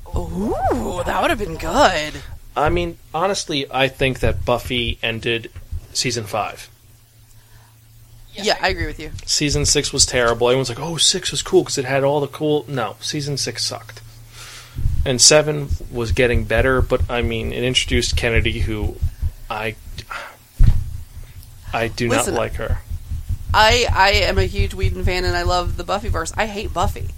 Ooh, 0.14 1.02
that 1.02 1.22
would 1.22 1.30
have 1.30 1.38
been 1.38 1.56
good. 1.56 2.22
I 2.54 2.68
mean, 2.68 2.98
honestly, 3.14 3.64
I 3.70 3.88
think 3.88 4.20
that 4.20 4.44
Buffy 4.44 4.98
ended 5.02 5.50
season 5.94 6.24
five. 6.24 6.68
Yeah, 8.34 8.58
I 8.60 8.68
agree 8.68 8.84
with 8.84 9.00
you. 9.00 9.12
Season 9.24 9.64
six 9.64 9.90
was 9.90 10.04
terrible. 10.04 10.48
Everyone's 10.48 10.68
like, 10.68 10.78
"Oh, 10.78 10.98
six 10.98 11.30
was 11.30 11.40
cool 11.40 11.62
because 11.62 11.78
it 11.78 11.86
had 11.86 12.04
all 12.04 12.20
the 12.20 12.26
cool." 12.26 12.66
No, 12.68 12.96
season 13.00 13.38
six 13.38 13.64
sucked. 13.64 14.02
And 15.06 15.18
seven 15.18 15.68
was 15.90 16.12
getting 16.12 16.44
better, 16.44 16.82
but 16.82 17.08
I 17.08 17.22
mean, 17.22 17.54
it 17.54 17.64
introduced 17.64 18.18
Kennedy, 18.18 18.60
who 18.60 18.96
I 19.48 19.76
I 21.76 21.88
do 21.88 22.08
Listen, 22.08 22.34
not 22.34 22.40
like 22.40 22.54
her. 22.54 22.78
I 23.54 23.86
I 23.92 24.10
am 24.10 24.38
a 24.38 24.44
huge 24.44 24.74
Whedon 24.74 25.04
fan 25.04 25.24
and 25.24 25.36
I 25.36 25.42
love 25.42 25.76
the 25.76 25.84
Buffyverse. 25.84 26.32
I 26.36 26.46
hate 26.46 26.72
Buffy. 26.72 27.08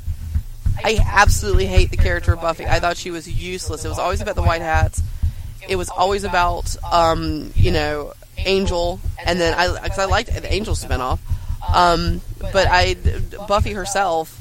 I 0.84 0.98
absolutely 1.04 1.66
hate 1.66 1.90
the 1.90 1.96
character 1.96 2.32
of 2.32 2.40
Buffy. 2.40 2.64
I 2.66 2.78
thought 2.80 2.96
she 2.96 3.10
was 3.10 3.28
useless. 3.28 3.84
It 3.84 3.88
was 3.88 3.98
always 3.98 4.20
about 4.20 4.36
the 4.36 4.42
white 4.42 4.62
hats. 4.62 5.02
It 5.68 5.76
was 5.76 5.88
always 5.88 6.24
about 6.24 6.76
um, 6.92 7.52
you 7.56 7.72
know, 7.72 8.12
Angel 8.38 9.00
and 9.24 9.40
then 9.40 9.54
I 9.54 9.88
cuz 9.88 9.98
I 9.98 10.04
liked 10.04 10.32
the 10.32 10.52
Angel 10.52 10.74
spinoff. 10.74 11.18
Um, 11.74 12.20
but 12.40 12.68
I 12.70 12.94
Buffy 13.48 13.72
herself 13.72 14.38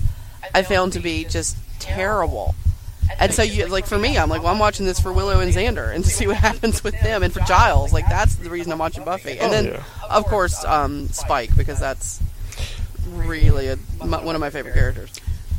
I 0.54 0.64
found 0.64 0.94
to 0.94 1.00
be 1.00 1.26
just 1.26 1.58
terrible. 1.80 2.56
And 3.20 3.34
so 3.34 3.42
you 3.42 3.68
like 3.68 3.86
for 3.88 3.98
me, 3.98 4.18
I'm 4.18 4.30
like, 4.30 4.44
well, 4.44 4.52
I'm 4.52 4.60
watching 4.60 4.86
this 4.86 5.00
for 5.00 5.12
Willow 5.12 5.40
and 5.40 5.52
Xander 5.54 5.94
and 5.94 6.04
to 6.04 6.10
see 6.10 6.28
what 6.28 6.36
happens 6.50 6.84
with 6.84 7.00
them, 7.02 7.24
and 7.24 7.34
for 7.34 7.40
Giles, 7.42 7.92
like 7.94 8.08
that's 8.10 8.36
the 8.36 8.50
reason 8.50 8.72
I'm 8.72 8.78
watching 8.78 9.04
Buffy. 9.06 9.40
And 9.40 9.48
Oh, 9.48 9.50
then, 9.50 9.66
yeah. 9.66 9.84
Of 10.10 10.26
course, 10.26 10.64
um, 10.66 11.08
Spike 11.10 11.56
because 11.56 11.80
that's 11.80 12.22
really 13.10 13.68
a, 13.68 13.78
my, 14.04 14.24
one 14.24 14.36
of 14.36 14.42
my 14.42 14.50
favorite 14.50 14.74
characters. 14.74 15.14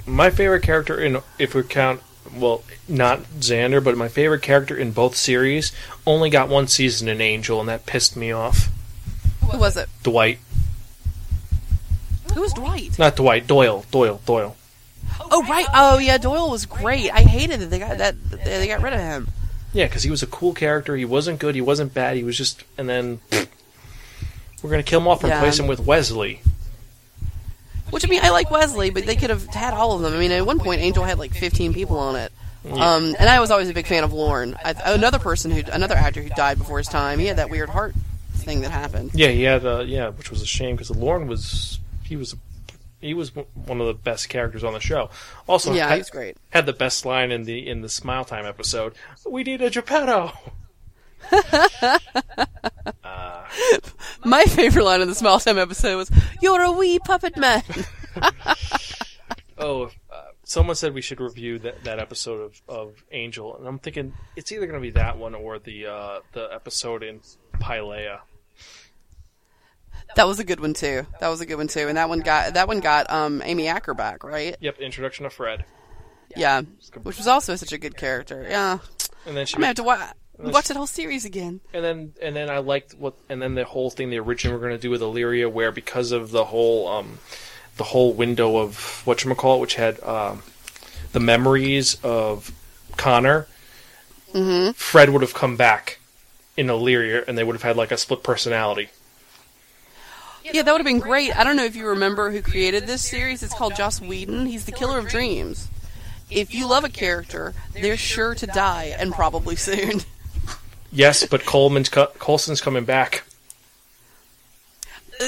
My 0.06 0.30
favorite 0.30 0.62
character 0.62 0.98
in, 1.00 1.18
if 1.38 1.54
we 1.54 1.62
count, 1.62 2.02
well, 2.34 2.62
not 2.88 3.20
Xander, 3.40 3.82
but 3.82 3.96
my 3.96 4.08
favorite 4.08 4.42
character 4.42 4.76
in 4.76 4.92
both 4.92 5.16
series 5.16 5.72
only 6.06 6.30
got 6.30 6.48
one 6.48 6.66
season 6.66 7.08
in 7.08 7.20
Angel, 7.20 7.60
and 7.60 7.68
that 7.68 7.86
pissed 7.86 8.16
me 8.16 8.30
off. 8.32 8.68
Who 9.50 9.58
was 9.58 9.76
it? 9.76 9.88
Dwight, 10.02 10.38
Who 12.34 12.40
was 12.42 12.52
Dwight? 12.52 12.98
not 12.98 13.16
Dwight, 13.16 13.46
Doyle, 13.46 13.84
Doyle, 13.90 14.20
Doyle. 14.26 14.56
Oh 15.30 15.44
right. 15.46 15.66
Oh 15.74 15.98
yeah, 15.98 16.16
Doyle 16.18 16.50
was 16.50 16.64
great. 16.66 17.10
I 17.10 17.20
hated 17.20 17.60
that 17.60 17.66
they 17.70 17.78
got 17.78 17.98
that 17.98 18.14
they 18.44 18.66
got 18.66 18.82
rid 18.82 18.92
of 18.92 19.00
him. 19.00 19.28
Yeah, 19.72 19.86
because 19.86 20.02
he 20.02 20.10
was 20.10 20.22
a 20.22 20.26
cool 20.26 20.54
character. 20.54 20.96
He 20.96 21.04
wasn't 21.04 21.38
good. 21.38 21.54
He 21.54 21.60
wasn't 21.60 21.92
bad. 21.92 22.16
He 22.16 22.24
was 22.24 22.36
just, 22.38 22.64
and 22.78 22.88
then 22.88 23.20
we're 24.62 24.70
gonna 24.70 24.82
kill 24.82 25.00
him 25.00 25.08
off 25.08 25.22
and 25.22 25.30
Yeah. 25.30 25.38
replace 25.38 25.58
him 25.58 25.66
with 25.66 25.80
Wesley. 25.80 26.40
Which 27.90 28.04
I 28.04 28.08
mean, 28.08 28.20
I 28.22 28.30
like 28.30 28.50
Wesley, 28.50 28.90
but 28.90 29.06
they 29.06 29.16
could 29.16 29.30
have 29.30 29.46
had 29.46 29.72
all 29.72 29.92
of 29.92 30.02
them. 30.02 30.12
I 30.12 30.18
mean, 30.18 30.30
at 30.30 30.44
one 30.44 30.58
point, 30.58 30.82
Angel 30.82 31.04
had 31.04 31.18
like 31.18 31.32
15 31.32 31.72
people 31.72 31.98
on 31.98 32.16
it. 32.16 32.32
Um, 32.70 33.16
and 33.18 33.30
I 33.30 33.40
was 33.40 33.50
always 33.50 33.70
a 33.70 33.72
big 33.72 33.86
fan 33.86 34.04
of 34.04 34.12
Lorne. 34.12 34.54
I, 34.62 34.74
another 34.84 35.18
person 35.18 35.50
who, 35.50 35.62
another 35.72 35.94
actor 35.94 36.20
who 36.20 36.28
died 36.30 36.58
before 36.58 36.76
his 36.78 36.88
time. 36.88 37.18
He 37.18 37.24
had 37.26 37.38
that 37.38 37.48
weird 37.48 37.70
heart 37.70 37.94
thing 38.34 38.60
that 38.60 38.70
happened. 38.72 39.12
Yeah, 39.14 39.28
he 39.28 39.44
had, 39.44 39.64
uh, 39.64 39.84
yeah, 39.86 40.08
which 40.08 40.30
was 40.30 40.42
a 40.42 40.46
shame 40.46 40.76
because 40.76 40.90
Lorne 40.90 41.28
was, 41.28 41.78
he 42.04 42.16
was, 42.16 42.34
he 43.00 43.14
was 43.14 43.32
one 43.34 43.80
of 43.80 43.86
the 43.86 43.94
best 43.94 44.28
characters 44.28 44.64
on 44.64 44.74
the 44.74 44.80
show. 44.80 45.08
Also, 45.46 45.72
Yeah, 45.72 45.86
had, 45.88 45.94
he 45.94 46.00
was 46.00 46.10
great. 46.10 46.36
had 46.50 46.66
the 46.66 46.72
best 46.74 47.06
line 47.06 47.30
in 47.32 47.44
the 47.44 47.66
in 47.66 47.80
the 47.80 47.88
Smile 47.88 48.24
Time 48.26 48.44
episode. 48.44 48.92
We 49.26 49.44
need 49.44 49.62
a 49.62 49.70
Geppetto. 49.70 50.32
My 54.24 54.44
favorite 54.44 54.84
line 54.84 55.00
in 55.00 55.08
the 55.08 55.14
Smile 55.14 55.40
Time 55.40 55.58
episode 55.58 55.96
was, 55.96 56.10
"You're 56.42 56.62
a 56.62 56.72
wee 56.72 56.98
puppet 56.98 57.36
man." 57.36 57.62
Oh, 59.60 59.86
uh, 60.12 60.22
someone 60.44 60.76
said 60.76 60.94
we 60.94 61.02
should 61.02 61.20
review 61.20 61.58
that, 61.58 61.82
that 61.82 61.98
episode 61.98 62.40
of, 62.40 62.62
of 62.68 63.04
Angel, 63.10 63.56
and 63.56 63.66
I'm 63.66 63.80
thinking 63.80 64.12
it's 64.36 64.52
either 64.52 64.66
going 64.66 64.78
to 64.78 64.80
be 64.80 64.90
that 64.92 65.18
one 65.18 65.34
or 65.34 65.58
the 65.58 65.86
uh, 65.86 66.20
the 66.32 66.48
episode 66.52 67.02
in 67.02 67.20
Pylea. 67.54 68.20
that 70.14 70.28
was 70.28 70.38
a 70.38 70.44
good 70.44 70.60
one 70.60 70.74
too. 70.74 71.06
That 71.18 71.26
was 71.26 71.40
a 71.40 71.46
good 71.46 71.56
one 71.56 71.66
too. 71.66 71.88
And 71.88 71.96
that 71.96 72.08
one 72.08 72.20
got 72.20 72.54
that 72.54 72.68
one 72.68 72.78
got 72.78 73.10
um, 73.10 73.42
Amy 73.44 73.66
Acker 73.66 73.94
back, 73.94 74.22
right? 74.22 74.56
Yep, 74.60 74.78
introduction 74.78 75.26
of 75.26 75.32
Fred, 75.32 75.64
Yeah, 76.36 76.62
which 77.02 77.16
was 77.16 77.26
also 77.26 77.56
such 77.56 77.72
a 77.72 77.78
good 77.78 77.96
character. 77.96 78.46
Yeah, 78.48 78.78
and 79.26 79.36
then 79.36 79.44
she 79.44 79.56
I'm 79.56 79.62
gonna 79.62 79.66
have 79.66 79.76
to 79.76 79.82
wa- 80.38 80.50
watch 80.50 80.68
that 80.68 80.76
whole 80.76 80.86
series 80.86 81.24
again. 81.24 81.60
and 81.72 81.84
then 81.84 82.12
and 82.22 82.36
then 82.36 82.48
I 82.50 82.58
liked 82.58 82.94
what 82.94 83.14
and 83.28 83.40
then 83.42 83.54
the 83.54 83.64
whole 83.64 83.90
thing 83.90 84.10
the 84.10 84.18
original 84.18 84.54
we're 84.54 84.60
going 84.66 84.76
to 84.76 84.82
do 84.82 84.90
with 84.90 85.02
Illyria, 85.02 85.48
where 85.48 85.72
because 85.72 86.12
of 86.12 86.30
the 86.30 86.46
whole 86.46 86.88
um 86.88 87.18
the 87.76 87.84
whole 87.84 88.12
window 88.12 88.56
of 88.58 89.02
what 89.06 89.24
you 89.24 89.34
call 89.34 89.56
it, 89.56 89.60
which 89.60 89.76
had 89.76 90.02
um, 90.02 90.42
the 91.12 91.20
memories 91.20 91.96
of 92.02 92.52
Connor, 92.96 93.46
Fred 94.74 95.10
would 95.10 95.22
have 95.22 95.32
come 95.32 95.56
back 95.56 95.98
in 96.56 96.68
Illyria, 96.68 97.24
and 97.26 97.38
they 97.38 97.44
would 97.44 97.54
have 97.54 97.62
had 97.62 97.76
like 97.76 97.92
a 97.92 97.96
split 97.96 98.22
personality. 98.22 98.88
Yeah, 100.44 100.62
that 100.62 100.72
would 100.72 100.80
have 100.80 100.86
been 100.86 100.98
great. 100.98 101.36
I 101.36 101.44
don't 101.44 101.56
know 101.56 101.64
if 101.64 101.76
you 101.76 101.86
remember 101.86 102.30
who 102.30 102.42
created 102.42 102.86
this 102.86 103.08
series. 103.08 103.42
It's 103.42 103.54
called 103.54 103.76
Joss 103.76 104.00
Whedon. 104.00 104.46
He's 104.46 104.64
the 104.64 104.72
killer 104.72 104.98
of 104.98 105.08
dreams. 105.08 105.68
If 106.30 106.54
you 106.54 106.66
love 106.66 106.84
a 106.84 106.88
character, 106.88 107.54
they're 107.74 107.96
sure 107.96 108.34
to 108.34 108.46
die, 108.46 108.94
and 108.98 109.12
probably 109.12 109.56
soon. 109.56 110.00
Yes, 110.92 111.26
but 111.26 111.44
Coleman's 111.44 111.88
co- 111.88 112.10
Coulson's 112.18 112.60
coming 112.60 112.84
back. 112.84 113.24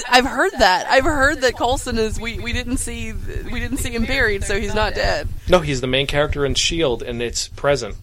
I've 0.09 0.25
heard 0.25 0.53
that. 0.59 0.87
I've 0.89 1.05
heard 1.05 1.41
that 1.41 1.57
Coulson 1.57 1.99
is. 1.99 2.19
We, 2.21 2.39
we 2.39 2.53
didn't 2.53 2.77
see 2.77 3.13
we 3.13 3.59
didn't 3.59 3.79
see 3.79 3.91
him 3.91 4.05
buried, 4.05 4.45
so 4.45 4.59
he's 4.59 4.75
not 4.75 4.95
dead. 4.95 5.29
No, 5.49 5.59
he's 5.59 5.81
the 5.81 5.87
main 5.89 6.07
character 6.07 6.47
in 6.47 6.55
Shield, 6.55 7.03
and 7.03 7.21
it's 7.21 7.49
present. 7.49 7.97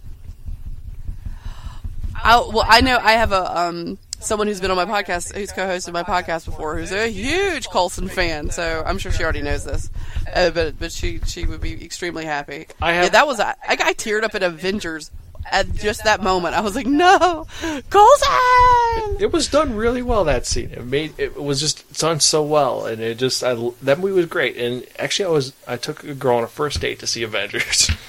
I, 2.16 2.38
well, 2.40 2.66
I 2.68 2.82
know 2.82 2.98
I 3.02 3.14
have 3.14 3.32
a 3.32 3.58
um 3.60 3.98
someone 4.20 4.48
who's 4.48 4.60
been 4.60 4.72
on 4.72 4.76
my 4.78 4.86
podcast, 4.86 5.34
who's 5.36 5.52
co-hosted 5.52 5.94
my 5.94 6.04
podcast 6.04 6.46
before, 6.46 6.78
who's 6.78 6.92
a 6.92 7.08
huge 7.08 7.70
Coulson 7.70 8.10
fan. 8.10 8.50
So 8.50 8.84
I'm 8.86 8.98
sure 8.98 9.12
she 9.12 9.24
already 9.24 9.42
knows 9.44 9.64
this, 9.64 9.90
uh, 10.36 10.50
but 10.50 10.78
but 10.80 10.92
she 10.92 11.20
she 11.26 11.46
would 11.46 11.62
be 11.62 11.84
extremely 11.86 12.26
happy. 12.26 12.68
I 12.82 12.94
have- 12.94 13.04
yeah, 13.06 13.10
that 13.12 13.28
was 13.28 13.40
I, 13.40 13.56
I 13.68 13.76
got 13.78 13.96
teared 13.96 14.24
up 14.24 14.36
at 14.36 14.44
Avengers 14.44 15.10
at 15.52 15.74
just 15.76 16.04
that 16.04 16.22
moment. 16.22 16.56
I 16.56 16.62
was 16.62 16.76
like, 16.76 16.86
no, 16.88 17.46
Coulson. 17.90 19.18
It 19.20 19.32
was 19.32 19.48
done 19.48 19.76
really 19.76 20.02
well 20.02 20.24
that 20.26 20.46
scene. 20.46 20.72
It 20.72 20.86
made 20.86 21.14
it 21.18 21.36
was 21.42 21.60
just 21.60 22.00
done 22.00 22.20
so 22.20 22.44
well, 22.44 22.86
and 22.86 23.02
it 23.02 23.18
just 23.18 23.44
I, 23.44 23.54
that 23.84 24.00
movie 24.00 24.14
was 24.14 24.26
great. 24.26 24.58
And 24.58 24.86
actually, 25.00 25.26
I 25.26 25.30
was 25.30 25.54
I 25.68 25.78
took 25.78 26.04
a 26.04 26.14
girl 26.14 26.38
on 26.38 26.44
a 26.44 26.48
first 26.48 26.82
date 26.82 27.00
to 27.00 27.08
see 27.08 27.24
Avengers. 27.24 27.90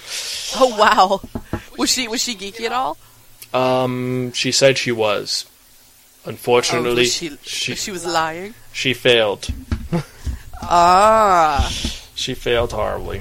Oh 0.56 0.74
wow, 0.78 1.20
was 1.76 1.90
she 1.90 2.08
was 2.08 2.22
she 2.22 2.34
geeky 2.34 2.62
at 2.64 2.72
all? 2.72 2.96
Um, 3.52 4.32
she 4.32 4.50
said 4.50 4.78
she 4.78 4.90
was. 4.92 5.44
Oh, 6.24 6.30
Unfortunately, 6.30 7.02
was 7.02 7.12
she, 7.14 7.36
she 7.42 7.74
she 7.74 7.90
was 7.90 8.06
lying. 8.06 8.54
she 8.72 8.94
failed. 8.94 9.46
Ah, 10.62 11.68
She 12.14 12.32
failed 12.34 12.72
horribly. 12.72 13.20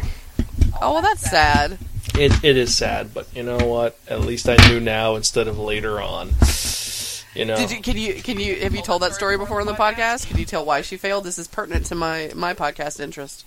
Oh, 0.82 0.94
well, 0.94 1.02
that's 1.02 1.30
sad. 1.30 1.78
It 2.18 2.44
it 2.44 2.58
is 2.58 2.76
sad, 2.76 3.14
but 3.14 3.28
you 3.36 3.44
know 3.44 3.58
what? 3.58 4.00
At 4.08 4.22
least 4.22 4.50
I 4.50 4.56
knew 4.70 4.80
now 4.80 5.16
instead 5.16 5.48
of 5.48 5.60
later 5.60 6.02
on. 6.02 6.32
You 7.36 7.46
know. 7.46 7.56
Did 7.56 7.72
you? 7.72 7.82
Can 7.82 7.96
you? 7.96 8.14
Can 8.16 8.40
you? 8.40 8.56
Have 8.56 8.74
you 8.74 8.82
told 8.82 9.04
that 9.04 9.14
story 9.14 9.38
before 9.38 9.62
on 9.62 9.68
the 9.68 9.74
podcast? 9.74 10.28
Can 10.28 10.40
you 10.40 10.46
tell 10.46 10.66
why 10.66 10.82
she 10.82 10.98
failed? 10.98 11.26
This 11.26 11.38
is 11.38 11.48
pertinent 11.48 11.86
to 11.88 11.96
my 11.96 12.32
my 12.36 12.56
podcast 12.56 13.00
interest. 13.00 13.46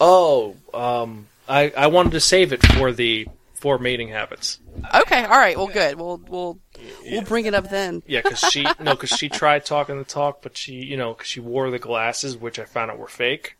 Oh, 0.00 0.56
um, 0.72 1.26
I 1.46 1.70
I 1.76 1.88
wanted 1.88 2.12
to 2.12 2.20
save 2.20 2.54
it 2.54 2.64
for 2.64 2.90
the 2.90 3.28
for 3.52 3.78
mating 3.78 4.08
habits. 4.08 4.60
Okay, 4.94 5.22
all 5.22 5.38
right. 5.38 5.58
Well, 5.58 5.66
good. 5.66 5.96
We'll 5.96 6.16
we'll 6.26 6.58
we'll 7.04 7.22
bring 7.22 7.44
it 7.44 7.52
up 7.52 7.68
then. 7.68 8.02
Yeah, 8.06 8.22
because 8.22 8.38
she 8.50 8.62
no, 8.80 8.92
because 8.92 9.10
she 9.10 9.28
tried 9.28 9.66
talking 9.66 9.98
the 9.98 10.04
talk, 10.04 10.40
but 10.40 10.56
she 10.56 10.72
you 10.72 10.96
know 10.96 11.12
because 11.12 11.28
she 11.28 11.40
wore 11.40 11.70
the 11.70 11.78
glasses, 11.78 12.34
which 12.34 12.58
I 12.58 12.64
found 12.64 12.90
out 12.90 12.98
were 12.98 13.08
fake. 13.08 13.58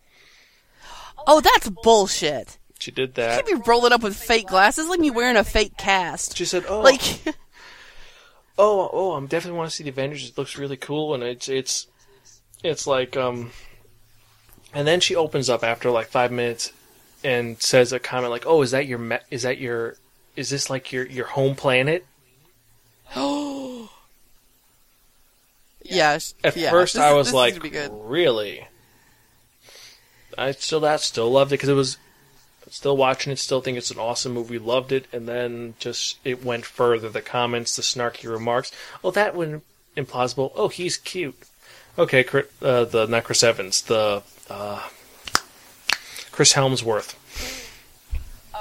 Oh, 1.26 1.42
that's 1.42 1.68
bullshit. 1.68 2.56
She 2.78 2.90
did 2.90 3.10
You 3.10 3.14
that. 3.14 3.44
can't 3.46 3.62
be 3.64 3.68
rolling 3.70 3.92
up 3.92 4.02
with 4.02 4.16
fake 4.16 4.48
glasses 4.48 4.88
like 4.88 5.00
me 5.00 5.10
wearing 5.10 5.36
a 5.36 5.44
fake 5.44 5.76
cast. 5.76 6.36
She 6.36 6.44
said, 6.44 6.64
"Oh, 6.68 6.80
Like, 6.80 7.00
oh, 8.58 8.90
oh, 8.92 9.12
I'm 9.12 9.26
definitely 9.26 9.58
want 9.58 9.70
to 9.70 9.76
see 9.76 9.84
the 9.84 9.90
Avengers. 9.90 10.28
It 10.30 10.38
looks 10.38 10.58
really 10.58 10.76
cool, 10.76 11.14
and 11.14 11.22
it's 11.22 11.48
it's 11.48 11.86
it's 12.62 12.86
like 12.86 13.16
um." 13.16 13.50
And 14.74 14.86
then 14.86 15.00
she 15.00 15.16
opens 15.16 15.48
up 15.48 15.64
after 15.64 15.90
like 15.90 16.08
five 16.08 16.30
minutes 16.30 16.72
and 17.24 17.60
says 17.62 17.92
a 17.92 17.98
comment 17.98 18.30
like, 18.30 18.44
"Oh, 18.46 18.60
is 18.62 18.72
that 18.72 18.86
your 18.86 18.98
me- 18.98 19.18
is 19.30 19.42
that 19.42 19.58
your 19.58 19.96
is 20.36 20.50
this 20.50 20.68
like 20.68 20.92
your 20.92 21.06
your 21.06 21.26
home 21.26 21.54
planet?" 21.56 22.04
Oh. 23.14 23.90
yeah. 25.82 26.18
sh- 26.18 26.32
At 26.44 26.56
yeah, 26.56 26.70
first, 26.70 26.94
this- 26.94 27.02
I 27.02 27.12
was 27.12 27.32
like, 27.32 27.54
gonna 27.54 27.62
be 27.62 27.70
good. 27.70 27.90
"Really?" 27.94 28.68
I 30.36 30.52
still 30.52 30.80
that 30.80 31.00
still 31.00 31.30
loved 31.30 31.52
it 31.52 31.54
because 31.54 31.70
it 31.70 31.74
was 31.74 31.96
still 32.70 32.96
watching 32.96 33.32
it. 33.32 33.38
Still 33.38 33.60
think 33.60 33.78
it's 33.78 33.90
an 33.90 33.98
awesome 33.98 34.32
movie. 34.32 34.58
Loved 34.58 34.92
it, 34.92 35.06
and 35.12 35.28
then 35.28 35.74
just 35.78 36.18
it 36.24 36.44
went 36.44 36.64
further. 36.64 37.08
The 37.08 37.22
comments, 37.22 37.76
the 37.76 37.82
snarky 37.82 38.30
remarks. 38.30 38.72
Oh, 39.02 39.10
that 39.12 39.34
one 39.34 39.62
implausible. 39.96 40.52
Oh, 40.54 40.68
he's 40.68 40.96
cute. 40.96 41.36
Okay, 41.98 42.24
uh, 42.60 42.84
the 42.84 43.06
not 43.06 43.24
Chris 43.24 43.42
Evans, 43.42 43.82
the 43.82 44.22
uh, 44.50 44.88
Chris 46.30 46.52
Hemsworth. 46.52 47.14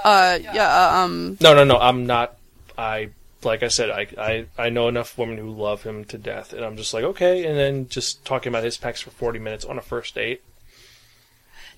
Uh, 0.04 0.40
yeah. 0.42 0.92
Uh, 0.94 0.98
um. 1.00 1.38
No, 1.42 1.54
no, 1.54 1.64
no. 1.64 1.78
I'm 1.78 2.06
not. 2.06 2.38
I 2.78 3.10
like 3.44 3.64
I 3.64 3.68
said. 3.68 3.90
I, 3.90 4.08
I 4.18 4.46
I 4.58 4.70
know 4.70 4.88
enough 4.88 5.18
women 5.18 5.38
who 5.38 5.50
love 5.50 5.84
him 5.84 6.06
to 6.06 6.18
death, 6.18 6.54
and 6.54 6.64
I'm 6.64 6.78
just 6.78 6.94
like 6.94 7.04
okay. 7.04 7.46
And 7.46 7.58
then 7.58 7.90
just 7.90 8.24
talking 8.24 8.50
about 8.50 8.64
his 8.64 8.78
pecs 8.78 9.04
for 9.04 9.10
40 9.10 9.40
minutes 9.40 9.66
on 9.66 9.78
a 9.78 9.82
first 9.82 10.16
date. 10.16 10.42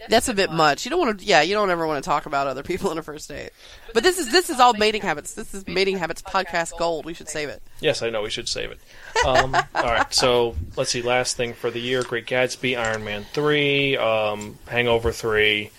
That's 0.09 0.27
a 0.29 0.33
bit 0.33 0.51
much. 0.51 0.85
You 0.85 0.91
don't 0.91 0.99
want 0.99 1.19
to. 1.19 1.25
Yeah, 1.25 1.41
you 1.41 1.53
don't 1.53 1.69
ever 1.69 1.85
want 1.85 2.03
to 2.03 2.07
talk 2.07 2.25
about 2.25 2.47
other 2.47 2.63
people 2.63 2.91
in 2.93 2.97
a 2.97 3.03
first 3.03 3.29
date. 3.29 3.51
But 3.93 4.03
this 4.03 4.17
is 4.19 4.31
this 4.31 4.49
is 4.49 4.59
all 4.59 4.73
mating 4.73 5.01
habits. 5.01 5.33
This 5.33 5.53
is 5.53 5.67
mating 5.67 5.97
habits 5.97 6.21
podcast 6.21 6.77
gold. 6.77 7.05
We 7.05 7.13
should 7.13 7.29
save 7.29 7.49
it. 7.49 7.61
Yes, 7.79 8.01
I 8.01 8.09
know 8.09 8.21
we 8.21 8.29
should 8.29 8.47
save 8.47 8.71
it. 8.71 8.79
Um, 9.25 9.55
all 9.75 9.83
right, 9.83 10.13
so 10.13 10.55
let's 10.75 10.91
see. 10.91 11.01
Last 11.01 11.37
thing 11.37 11.53
for 11.53 11.71
the 11.71 11.79
year: 11.79 12.03
Great 12.03 12.25
Gatsby, 12.25 12.77
Iron 12.77 13.03
Man 13.03 13.25
three, 13.33 13.97
um, 13.97 14.59
Hangover 14.67 15.11
three. 15.11 15.71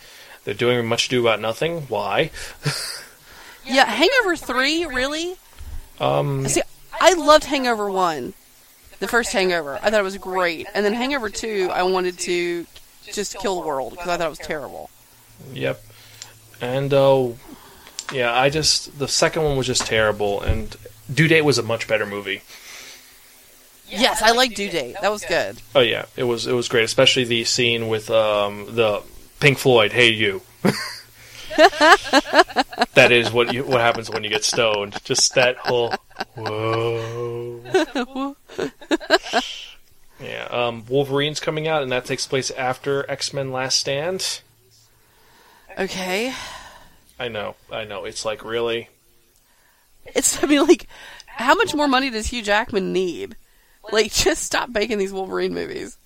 They're 0.45 0.55
doing 0.55 0.87
much 0.87 1.07
ado 1.07 1.21
about 1.21 1.41
nothing. 1.41 1.83
Why? 1.83 2.31
Yeah, 3.69 3.85
Hangover 3.85 4.35
three 4.35 4.87
really. 4.87 5.37
Um, 6.01 6.49
See, 6.49 6.63
I 6.93 7.13
loved 7.13 7.45
Hangover 7.45 7.91
one, 7.91 8.33
the 8.99 9.09
first 9.09 9.33
Hangover. 9.33 9.79
I 9.83 9.91
thought 9.91 10.01
it 10.01 10.05
was 10.05 10.17
great, 10.17 10.67
and 10.75 10.87
then 10.87 10.95
Hangover 10.95 11.29
two, 11.29 11.69
I 11.71 11.83
wanted 11.83 12.19
to 12.21 12.67
just 13.13 13.39
kill 13.39 13.61
the 13.61 13.67
world 13.67 13.93
because 13.93 14.09
I 14.09 14.17
thought 14.17 14.27
it 14.27 14.31
was 14.31 14.39
terrible. 14.39 14.91
Yep. 15.53 15.83
And 16.61 16.93
uh, 16.93 17.29
yeah, 18.13 18.33
I 18.33 18.51
just 18.51 18.99
the 18.99 19.09
second 19.09 19.43
one 19.43 19.57
was 19.57 19.67
just 19.67 19.87
terrible, 19.87 20.41
and 20.41 20.75
Due 21.13 21.29
Date 21.29 21.43
was 21.43 21.59
a 21.59 21.63
much 21.63 21.87
better 21.87 22.07
movie. 22.07 22.43
Yes, 23.89 24.23
I 24.23 24.33
like 24.33 24.55
Due 24.55 24.71
Date. 24.71 24.97
That 25.01 25.11
was 25.11 25.25
good. 25.25 25.61
Oh 25.75 25.81
yeah, 25.81 26.07
it 26.17 26.25
was 26.25 26.47
it 26.47 26.53
was 26.53 26.69
great, 26.69 26.85
especially 26.85 27.25
the 27.25 27.45
scene 27.45 27.89
with 27.89 28.11
um, 28.11 28.67
the 28.75 29.03
Pink 29.41 29.59
Floyd, 29.59 29.93
"Hey 29.93 30.11
You." 30.11 30.43
that 32.95 33.09
is 33.11 33.33
what 33.33 33.53
you 33.53 33.65
what 33.65 33.81
happens 33.81 34.11
when 34.11 34.25
you 34.25 34.31
get 34.31 34.45
stoned. 34.45 34.97
Just 35.05 35.35
that 35.35 35.57
whole 35.57 35.95
whoa. 36.37 38.37
yeah, 40.29 40.45
um, 40.51 40.85
Wolverine's 40.89 41.41
coming 41.41 41.67
out, 41.67 41.83
and 41.83 41.91
that 41.93 42.05
takes 42.05 42.27
place 42.27 42.51
after 42.51 43.09
X 43.11 43.33
Men: 43.33 43.51
Last 43.53 43.79
Stand. 43.79 44.41
Okay, 45.79 46.35
I 47.19 47.29
know, 47.29 47.57
I 47.71 47.85
know. 47.85 48.05
It's 48.05 48.25
like 48.25 48.45
really. 48.45 48.89
it's. 50.07 50.43
I 50.43 50.47
mean, 50.47 50.67
like, 50.67 50.87
how 51.27 51.55
much 51.55 51.75
more 51.75 51.89
money 51.89 52.11
does 52.11 52.29
Hugh 52.29 52.43
Jackman 52.43 52.93
need? 52.93 53.37
Like, 53.91 54.13
just 54.13 54.43
stop 54.43 54.69
making 54.69 54.99
these 54.99 55.13
Wolverine 55.13 55.55
movies. 55.55 55.97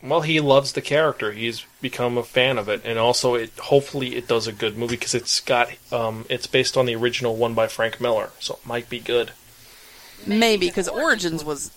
Well, 0.00 0.20
he 0.20 0.38
loves 0.38 0.72
the 0.72 0.80
character. 0.80 1.32
He's 1.32 1.66
become 1.80 2.16
a 2.16 2.22
fan 2.22 2.56
of 2.56 2.68
it, 2.68 2.82
and 2.84 2.98
also 2.98 3.34
it. 3.34 3.50
Hopefully, 3.58 4.14
it 4.14 4.28
does 4.28 4.46
a 4.46 4.52
good 4.52 4.78
movie 4.78 4.96
because 4.96 5.14
it's 5.14 5.40
got. 5.40 5.70
Um, 5.90 6.24
it's 6.28 6.46
based 6.46 6.76
on 6.76 6.86
the 6.86 6.94
original 6.94 7.34
one 7.34 7.54
by 7.54 7.66
Frank 7.66 8.00
Miller, 8.00 8.30
so 8.38 8.54
it 8.62 8.66
might 8.66 8.88
be 8.88 9.00
good. 9.00 9.32
Maybe 10.26 10.68
because 10.68 10.88
Origins 10.88 11.44
was 11.44 11.72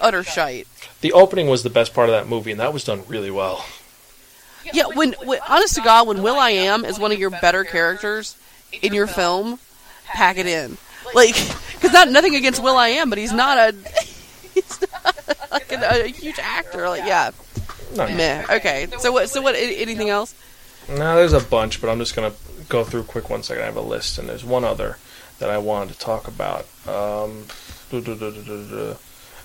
utter 0.00 0.22
shite. 0.22 0.66
The 1.00 1.12
opening 1.12 1.48
was 1.48 1.62
the 1.62 1.70
best 1.70 1.94
part 1.94 2.08
of 2.08 2.14
that 2.14 2.28
movie, 2.28 2.50
and 2.50 2.60
that 2.60 2.72
was 2.72 2.84
done 2.84 3.02
really 3.08 3.30
well. 3.30 3.64
Yeah, 4.72 4.86
when, 4.86 5.12
when 5.24 5.40
honest 5.48 5.74
to 5.74 5.82
God, 5.82 6.06
when 6.08 6.22
Will 6.22 6.36
I 6.36 6.50
Am 6.50 6.84
is 6.84 6.98
one 6.98 7.12
of 7.12 7.18
your 7.18 7.30
better 7.30 7.64
characters 7.64 8.36
in 8.82 8.94
your 8.94 9.06
film, 9.06 9.58
pack 10.06 10.38
it 10.38 10.46
in. 10.46 10.78
Like, 11.14 11.34
because 11.74 11.92
not 11.92 12.08
nothing 12.08 12.34
against 12.34 12.62
Will 12.62 12.76
I 12.76 12.88
Am, 12.88 13.10
but 13.10 13.18
he's 13.18 13.32
not 13.32 13.58
a 13.58 13.72
he's 14.54 14.80
not 14.80 15.50
like 15.50 15.70
a, 15.72 16.04
a 16.04 16.06
huge 16.08 16.38
actor. 16.38 16.88
Like, 16.88 17.04
yeah, 17.04 17.30
No, 17.94 18.08
meh. 18.08 18.44
Okay, 18.50 18.86
so 18.98 19.12
what? 19.12 19.28
So 19.28 19.42
what? 19.42 19.54
Anything 19.54 20.08
else? 20.08 20.34
no, 20.88 21.16
there's 21.16 21.32
a 21.32 21.40
bunch, 21.40 21.80
but 21.80 21.90
I'm 21.90 21.98
just 21.98 22.14
gonna 22.16 22.32
go 22.68 22.84
through 22.84 23.04
quick 23.04 23.28
one 23.28 23.42
second. 23.42 23.62
I 23.62 23.66
have 23.66 23.76
a 23.76 23.82
list, 23.82 24.18
and 24.18 24.28
there's 24.28 24.44
one 24.44 24.64
other 24.64 24.98
that 25.38 25.50
I 25.50 25.58
wanted 25.58 25.92
to 25.92 25.98
talk 25.98 26.26
about. 26.28 26.66
Um, 26.86 27.46
duh-duh-duh-duh-duh-duh. 27.90 28.94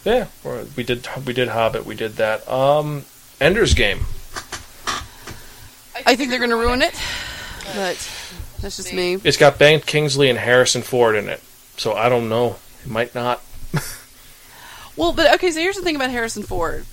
Yeah, 0.05 0.27
we're- 0.43 0.65
did 0.83 1.07
we 1.25 1.33
did 1.33 1.49
Hobbit, 1.49 1.85
we 1.85 1.95
did 1.95 2.15
that. 2.17 2.47
Um, 2.49 3.05
Ender's 3.41 3.73
Game. 3.73 4.05
I 6.05 6.15
think 6.15 6.29
they're 6.29 6.39
going 6.39 6.49
to 6.51 6.55
ruin 6.55 6.81
it, 6.81 6.93
but 7.75 7.97
that's 8.61 8.77
just 8.77 8.93
me. 8.93 9.17
It's 9.23 9.37
got 9.37 9.59
Ben 9.59 9.81
Kingsley 9.81 10.29
and 10.29 10.39
Harrison 10.39 10.81
Ford 10.81 11.15
in 11.15 11.27
it, 11.29 11.41
so 11.77 11.93
I 11.93 12.09
don't 12.09 12.29
know. 12.29 12.55
It 12.83 12.89
might 12.89 13.13
not. 13.15 13.41
Well, 14.95 15.13
but 15.13 15.33
okay. 15.35 15.49
So 15.51 15.61
here's 15.61 15.77
the 15.77 15.81
thing 15.81 15.95
about 15.95 16.09
Harrison 16.09 16.43
Ford. 16.43 16.85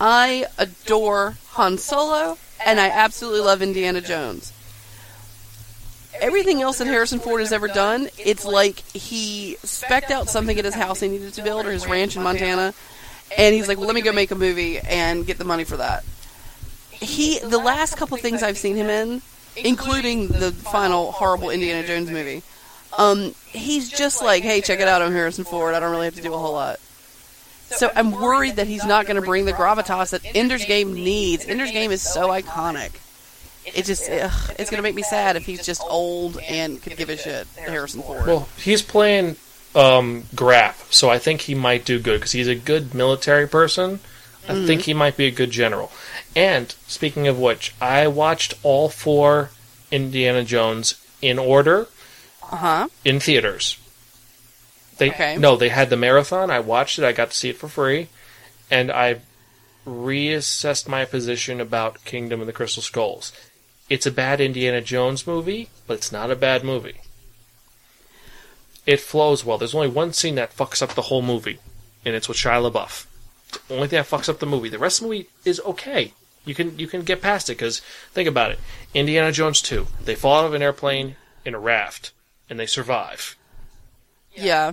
I 0.00 0.46
adore 0.56 1.36
Han 1.48 1.78
Solo, 1.78 2.38
and 2.64 2.78
I 2.78 2.88
absolutely 2.90 3.40
love 3.40 3.60
Indiana 3.60 4.00
Jones. 4.00 4.52
Everything 6.20 6.60
else 6.62 6.78
that 6.78 6.86
Harrison 6.86 7.18
Ford 7.18 7.40
has 7.40 7.52
ever 7.52 7.68
done, 7.68 8.08
it's 8.18 8.44
like 8.44 8.80
he 8.90 9.56
specked 9.62 10.10
out 10.10 10.28
something 10.28 10.58
at 10.58 10.64
his 10.64 10.74
house 10.74 11.00
he 11.00 11.08
needed 11.08 11.32
to 11.34 11.42
build 11.42 11.66
or 11.66 11.72
his 11.72 11.86
ranch 11.86 12.16
in 12.16 12.22
Montana, 12.22 12.74
and 13.36 13.54
he's 13.54 13.68
like, 13.68 13.78
"Well, 13.78 13.86
let 13.86 13.94
me 13.94 14.02
go 14.02 14.12
make 14.12 14.30
a 14.30 14.34
movie 14.34 14.78
and 14.78 15.26
get 15.26 15.38
the 15.38 15.44
money 15.44 15.64
for 15.64 15.76
that." 15.78 16.04
He, 16.90 17.38
the 17.38 17.58
last 17.58 17.96
couple 17.96 18.16
things 18.18 18.42
I've 18.42 18.58
seen 18.58 18.76
him 18.76 18.90
in, 18.90 19.22
including 19.56 20.28
the 20.28 20.52
final 20.52 21.12
horrible 21.12 21.50
Indiana 21.50 21.86
Jones 21.86 22.10
movie, 22.10 22.42
um, 22.98 23.34
he's 23.46 23.90
just 23.90 24.22
like, 24.22 24.42
"Hey, 24.42 24.60
check 24.60 24.80
it 24.80 24.88
out, 24.88 25.02
I'm 25.02 25.12
Harrison 25.12 25.44
Ford. 25.44 25.74
I 25.74 25.80
don't 25.80 25.90
really 25.90 26.06
have 26.06 26.16
to 26.16 26.22
do 26.22 26.34
a 26.34 26.38
whole 26.38 26.52
lot." 26.52 26.78
So 27.70 27.90
I'm 27.94 28.10
worried 28.10 28.56
that 28.56 28.66
he's 28.66 28.84
not 28.84 29.06
going 29.06 29.16
to 29.16 29.22
bring 29.22 29.44
the 29.44 29.52
gravitas 29.52 30.10
that 30.10 30.22
Ender's 30.34 30.64
Game 30.64 30.92
needs. 30.92 31.46
Ender's 31.46 31.70
Game 31.70 31.92
is 31.92 32.02
so 32.02 32.28
iconic. 32.28 32.90
It 33.64 33.84
just 33.84 34.08
ugh, 34.10 34.54
it's 34.58 34.70
going 34.70 34.78
to 34.78 34.82
make 34.82 34.94
me 34.94 35.02
sad 35.02 35.36
if 35.36 35.44
he's 35.44 35.64
just 35.64 35.82
old 35.88 36.38
and 36.38 36.82
could 36.82 36.96
give 36.96 37.10
a 37.10 37.16
shit. 37.16 37.46
Harrison 37.56 38.02
Ford. 38.02 38.26
Well, 38.26 38.48
he's 38.56 38.82
playing 38.82 39.36
um, 39.74 40.24
Graff, 40.34 40.90
so 40.92 41.10
I 41.10 41.18
think 41.18 41.42
he 41.42 41.54
might 41.54 41.84
do 41.84 41.98
good 42.00 42.20
because 42.20 42.32
he's 42.32 42.48
a 42.48 42.54
good 42.54 42.94
military 42.94 43.46
person. 43.46 44.00
I 44.48 44.66
think 44.66 44.82
he 44.82 44.94
might 44.94 45.16
be 45.16 45.26
a 45.26 45.30
good 45.30 45.50
general. 45.52 45.92
And 46.34 46.74
speaking 46.88 47.28
of 47.28 47.38
which, 47.38 47.72
I 47.80 48.08
watched 48.08 48.54
all 48.64 48.88
four 48.88 49.50
Indiana 49.92 50.42
Jones 50.42 50.94
in 51.22 51.38
order 51.38 51.86
uh 52.50 52.56
huh. 52.56 52.88
in 53.04 53.20
theaters. 53.20 53.76
They 54.98 55.10
Okay. 55.10 55.36
no, 55.36 55.56
they 55.56 55.68
had 55.68 55.88
the 55.90 55.96
marathon. 55.96 56.50
I 56.50 56.58
watched 56.58 56.98
it. 56.98 57.04
I 57.04 57.12
got 57.12 57.30
to 57.30 57.36
see 57.36 57.50
it 57.50 57.58
for 57.58 57.68
free, 57.68 58.08
and 58.70 58.90
I 58.90 59.20
reassessed 59.86 60.88
my 60.88 61.04
position 61.04 61.60
about 61.60 62.04
Kingdom 62.04 62.40
of 62.40 62.46
the 62.46 62.52
Crystal 62.52 62.82
Skulls. 62.82 63.32
It's 63.90 64.06
a 64.06 64.10
bad 64.12 64.40
Indiana 64.40 64.80
Jones 64.80 65.26
movie, 65.26 65.68
but 65.86 65.94
it's 65.94 66.12
not 66.12 66.30
a 66.30 66.36
bad 66.36 66.64
movie. 66.64 67.00
It 68.86 69.00
flows 69.00 69.44
well. 69.44 69.58
There's 69.58 69.74
only 69.74 69.88
one 69.88 70.12
scene 70.12 70.36
that 70.36 70.56
fucks 70.56 70.80
up 70.80 70.94
the 70.94 71.02
whole 71.02 71.22
movie, 71.22 71.58
and 72.04 72.14
it's 72.14 72.28
with 72.28 72.38
Shia 72.38 72.70
LaBeouf. 72.70 73.06
The 73.66 73.74
only 73.74 73.88
thing 73.88 73.98
that 73.98 74.08
fucks 74.08 74.28
up 74.28 74.38
the 74.38 74.46
movie. 74.46 74.68
The 74.68 74.78
rest 74.78 75.00
of 75.00 75.08
the 75.08 75.14
movie 75.14 75.28
is 75.44 75.60
okay. 75.60 76.12
You 76.44 76.54
can 76.54 76.78
you 76.78 76.86
can 76.86 77.02
get 77.02 77.20
past 77.20 77.50
it 77.50 77.54
because 77.54 77.80
think 78.12 78.28
about 78.28 78.52
it. 78.52 78.60
Indiana 78.94 79.32
Jones 79.32 79.60
two, 79.60 79.88
they 80.04 80.14
fall 80.14 80.40
out 80.40 80.46
of 80.46 80.54
an 80.54 80.62
airplane 80.62 81.16
in 81.44 81.54
a 81.54 81.58
raft 81.58 82.12
and 82.48 82.58
they 82.58 82.66
survive. 82.66 83.36
Yeah. 84.32 84.72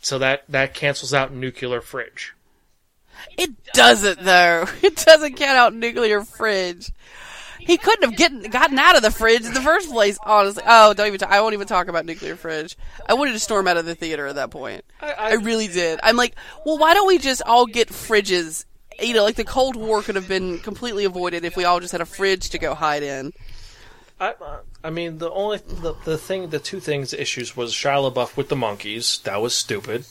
So 0.00 0.18
that 0.18 0.44
that 0.48 0.74
cancels 0.74 1.14
out 1.14 1.32
nuclear 1.32 1.80
fridge. 1.80 2.34
It 3.38 3.50
doesn't 3.72 4.20
though. 4.20 4.66
It 4.82 4.96
doesn't 4.96 5.36
count 5.36 5.56
out 5.56 5.74
nuclear 5.74 6.22
fridge. 6.24 6.90
He 7.60 7.76
couldn't 7.76 8.10
have 8.10 8.16
getting, 8.18 8.50
gotten 8.50 8.78
out 8.78 8.96
of 8.96 9.02
the 9.02 9.10
fridge 9.10 9.44
in 9.44 9.54
the 9.54 9.60
first 9.60 9.90
place. 9.90 10.18
Honestly, 10.24 10.62
oh, 10.66 10.92
don't 10.94 11.06
even. 11.06 11.18
Talk, 11.20 11.30
I 11.30 11.40
won't 11.40 11.54
even 11.54 11.66
talk 11.66 11.88
about 11.88 12.04
nuclear 12.06 12.36
fridge. 12.36 12.76
I 13.08 13.14
wanted 13.14 13.32
to 13.32 13.38
storm 13.38 13.68
out 13.68 13.76
of 13.76 13.84
the 13.86 13.94
theater 13.94 14.26
at 14.26 14.34
that 14.36 14.50
point. 14.50 14.84
I- 15.00 15.12
I, 15.12 15.30
I- 15.30 15.32
really 15.34 15.68
did. 15.68 16.00
I'm 16.02 16.16
like, 16.16 16.34
well, 16.64 16.78
why 16.78 16.94
don't 16.94 17.06
we 17.06 17.18
just 17.18 17.42
all 17.46 17.66
get 17.66 17.88
fridges? 17.88 18.64
You 19.00 19.14
know, 19.14 19.22
like 19.24 19.36
the 19.36 19.44
Cold 19.44 19.76
War 19.76 20.02
could 20.02 20.16
have 20.16 20.28
been 20.28 20.58
completely 20.58 21.04
avoided 21.04 21.44
if 21.44 21.56
we 21.56 21.64
all 21.64 21.80
just 21.80 21.92
had 21.92 22.00
a 22.00 22.06
fridge 22.06 22.50
to 22.50 22.58
go 22.58 22.74
hide 22.74 23.02
in. 23.02 23.32
I, 24.20 24.34
I 24.84 24.90
mean, 24.90 25.16
the 25.16 25.30
only 25.30 25.58
the, 25.66 25.94
the 26.04 26.18
thing, 26.18 26.50
the 26.50 26.58
two 26.58 26.80
things, 26.80 27.12
the 27.12 27.20
issues 27.22 27.56
was 27.56 27.72
Shia 27.72 28.12
LaBeouf 28.12 28.36
with 28.36 28.50
the 28.50 28.56
monkeys. 28.56 29.20
That 29.24 29.40
was 29.40 29.54
stupid. 29.54 30.04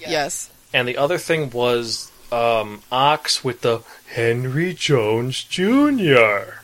Yes. 0.00 0.50
And 0.72 0.88
the 0.88 0.96
other 0.96 1.18
thing 1.18 1.50
was 1.50 2.10
um, 2.32 2.82
Ox 2.90 3.44
with 3.44 3.60
the 3.60 3.82
Henry 4.08 4.74
Jones 4.74 5.44
Jr. 5.44 6.54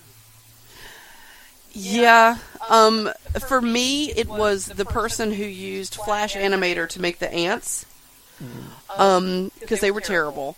Yeah. 1.73 2.39
Um. 2.69 3.11
For 3.47 3.61
me, 3.61 4.11
it 4.13 4.29
was 4.29 4.67
the 4.67 4.85
person 4.85 5.33
who 5.33 5.45
used 5.45 5.95
Flash 5.95 6.35
Animator 6.35 6.89
to 6.91 7.01
make 7.01 7.19
the 7.19 7.33
ants. 7.33 7.87
Um, 8.97 9.53
because 9.61 9.81
they 9.81 9.91
were 9.91 10.01
terrible. 10.01 10.57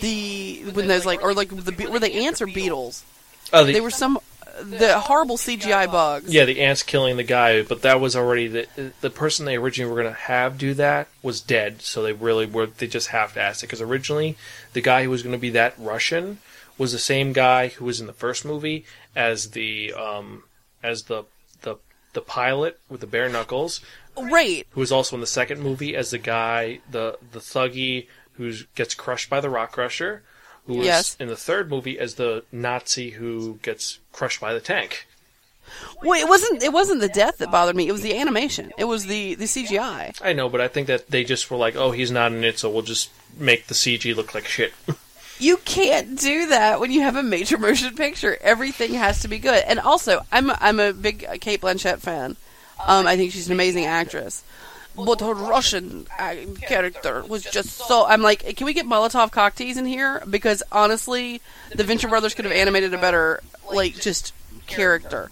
The 0.00 0.64
when 0.72 0.88
those 0.88 1.06
like 1.06 1.22
or 1.22 1.34
like 1.34 1.48
the 1.50 1.88
were 1.90 2.00
they 2.00 2.26
ants 2.26 2.40
or 2.42 2.46
beetles? 2.46 3.04
Oh, 3.52 3.64
the, 3.64 3.72
They 3.72 3.80
were 3.80 3.90
some 3.90 4.18
the 4.62 4.98
horrible 4.98 5.36
CGI 5.36 5.90
bugs. 5.90 6.32
yeah, 6.32 6.46
the 6.46 6.62
ants 6.62 6.82
killing 6.82 7.18
the 7.18 7.22
guy, 7.22 7.62
but 7.62 7.82
that 7.82 8.00
was 8.00 8.16
already 8.16 8.48
the 8.48 8.92
the 9.00 9.10
person 9.10 9.44
they 9.44 9.56
originally 9.56 9.92
were 9.92 10.00
going 10.02 10.12
to 10.12 10.20
have 10.20 10.58
do 10.58 10.74
that 10.74 11.08
was 11.22 11.40
dead, 11.40 11.82
so 11.82 12.02
they 12.02 12.12
really 12.14 12.46
were 12.46 12.66
they 12.66 12.86
just 12.86 13.08
half-assed 13.08 13.58
it 13.62 13.66
because 13.66 13.82
originally 13.82 14.36
the 14.72 14.80
guy 14.80 15.04
who 15.04 15.10
was 15.10 15.22
going 15.22 15.34
to 15.34 15.38
be 15.38 15.50
that 15.50 15.74
Russian 15.78 16.38
was 16.78 16.92
the 16.92 16.98
same 16.98 17.32
guy 17.32 17.68
who 17.68 17.84
was 17.84 18.00
in 18.00 18.06
the 18.06 18.12
first 18.12 18.44
movie 18.44 18.84
as 19.14 19.50
the 19.52 19.92
um 19.94 20.44
as 20.82 21.04
the 21.04 21.24
the 21.62 21.76
the 22.12 22.20
pilot 22.20 22.78
with 22.88 23.00
the 23.00 23.06
bare 23.06 23.28
knuckles, 23.28 23.80
Right. 24.16 24.66
who 24.70 24.80
was 24.80 24.92
also 24.92 25.16
in 25.16 25.20
the 25.20 25.26
second 25.26 25.60
movie 25.60 25.94
as 25.96 26.10
the 26.10 26.18
guy 26.18 26.80
the 26.90 27.18
the 27.32 27.40
thuggy 27.40 28.06
who 28.34 28.52
gets 28.74 28.94
crushed 28.94 29.30
by 29.30 29.40
the 29.40 29.50
rock 29.50 29.72
crusher. 29.72 30.22
Who 30.66 30.78
was 30.78 30.86
Yes. 30.86 31.16
in 31.20 31.28
the 31.28 31.36
third 31.36 31.70
movie 31.70 31.96
as 31.98 32.14
the 32.16 32.42
Nazi 32.50 33.10
who 33.10 33.58
gets 33.62 33.98
crushed 34.12 34.40
by 34.40 34.52
the 34.52 34.60
tank. 34.60 35.06
Well, 36.02 36.20
it 36.20 36.28
wasn't. 36.28 36.62
It 36.62 36.72
wasn't 36.72 37.00
the 37.00 37.08
death 37.08 37.38
that 37.38 37.50
bothered 37.50 37.74
me. 37.76 37.88
It 37.88 37.92
was 37.92 38.02
the 38.02 38.16
animation. 38.16 38.72
It 38.78 38.84
was 38.84 39.06
the 39.06 39.34
the 39.36 39.46
CGI. 39.46 40.12
I 40.22 40.32
know, 40.32 40.48
but 40.48 40.60
I 40.60 40.68
think 40.68 40.86
that 40.88 41.08
they 41.10 41.24
just 41.24 41.50
were 41.50 41.56
like, 41.56 41.74
"Oh, 41.76 41.90
he's 41.92 42.10
not 42.10 42.32
in 42.32 42.44
it, 42.44 42.58
so 42.58 42.68
we'll 42.70 42.82
just 42.82 43.10
make 43.38 43.66
the 43.66 43.74
CG 43.74 44.14
look 44.14 44.34
like 44.34 44.46
shit." 44.46 44.72
You 45.38 45.58
can't 45.58 46.18
do 46.18 46.46
that 46.48 46.80
when 46.80 46.90
you 46.90 47.02
have 47.02 47.16
a 47.16 47.22
major 47.22 47.58
motion 47.58 47.94
picture. 47.94 48.38
Everything 48.40 48.94
has 48.94 49.20
to 49.20 49.28
be 49.28 49.38
good. 49.38 49.62
And 49.66 49.78
also, 49.78 50.20
I'm 50.32 50.50
a, 50.50 50.58
I'm 50.60 50.80
a 50.80 50.92
big 50.92 51.26
Cate 51.40 51.60
Blanchett 51.60 51.98
fan. 51.98 52.36
Um, 52.86 53.06
I 53.06 53.16
think 53.16 53.32
she's 53.32 53.46
an 53.46 53.52
amazing 53.52 53.84
actress. 53.84 54.44
But 54.96 55.20
her 55.20 55.34
Russian 55.34 56.06
uh, 56.18 56.36
character 56.62 57.22
was 57.22 57.44
just 57.44 57.68
so. 57.68 58.06
I'm 58.06 58.22
like, 58.22 58.56
can 58.56 58.64
we 58.64 58.72
get 58.72 58.86
Molotov 58.86 59.30
cocktails 59.30 59.76
in 59.76 59.84
here? 59.84 60.22
Because 60.28 60.62
honestly, 60.72 61.42
the 61.74 61.84
Venture 61.84 62.08
Brothers 62.08 62.34
could 62.34 62.46
have 62.46 62.54
animated 62.54 62.94
a 62.94 62.98
better, 62.98 63.42
like, 63.70 63.94
just 64.00 64.32
character. 64.66 65.30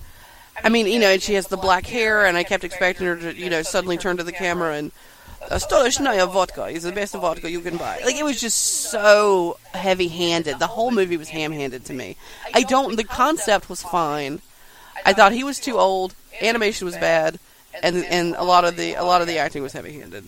I 0.62 0.68
mean, 0.68 0.86
you 0.86 0.98
know, 0.98 1.08
and 1.08 1.22
she 1.22 1.34
has 1.34 1.46
the 1.48 1.56
black 1.56 1.86
hair, 1.86 2.26
and 2.26 2.36
I 2.36 2.44
kept 2.44 2.62
expecting 2.62 3.06
her 3.06 3.16
to, 3.16 3.34
you 3.34 3.48
know, 3.48 3.62
suddenly 3.62 3.96
turn 3.96 4.18
to 4.18 4.22
the 4.22 4.32
camera 4.32 4.74
and 4.74 4.92
Stolichnaya 5.50 6.30
vodka 6.30 6.66
is 6.66 6.82
the 6.84 6.92
best 6.92 7.14
vodka 7.14 7.50
you 7.50 7.60
can 7.60 7.76
buy. 7.76 8.00
Like 8.04 8.16
it 8.16 8.24
was 8.24 8.40
just 8.40 8.58
so 8.90 9.58
heavy-handed. 9.72 10.58
The 10.58 10.66
whole 10.66 10.90
movie 10.90 11.16
was 11.16 11.28
ham-handed 11.28 11.84
to 11.86 11.92
me. 11.92 12.16
I 12.54 12.62
don't. 12.62 12.96
The 12.96 13.04
concept 13.04 13.68
was 13.68 13.82
fine. 13.82 14.40
I 15.04 15.12
thought 15.12 15.32
he 15.32 15.44
was 15.44 15.60
too 15.60 15.78
old. 15.78 16.14
Animation 16.40 16.86
was 16.86 16.96
bad, 16.96 17.38
and 17.82 18.04
and 18.04 18.34
a 18.36 18.42
lot 18.44 18.64
of 18.64 18.76
the 18.76 18.94
a 18.94 19.04
lot 19.04 19.20
of 19.20 19.26
the 19.26 19.38
acting 19.38 19.62
was 19.62 19.72
heavy-handed. 19.72 20.24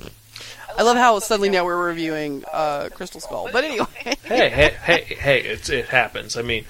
I 0.78 0.82
love 0.82 0.98
how 0.98 1.18
suddenly 1.20 1.48
now 1.48 1.64
we're 1.64 1.86
reviewing 1.86 2.44
uh, 2.52 2.90
Crystal 2.92 3.20
Skull. 3.20 3.48
But 3.50 3.64
anyway, 3.64 3.86
hey, 3.94 4.50
hey, 4.50 4.74
hey, 4.82 5.00
hey! 5.14 5.38
It 5.40 5.86
happens. 5.86 6.36
I 6.36 6.42
mean, 6.42 6.66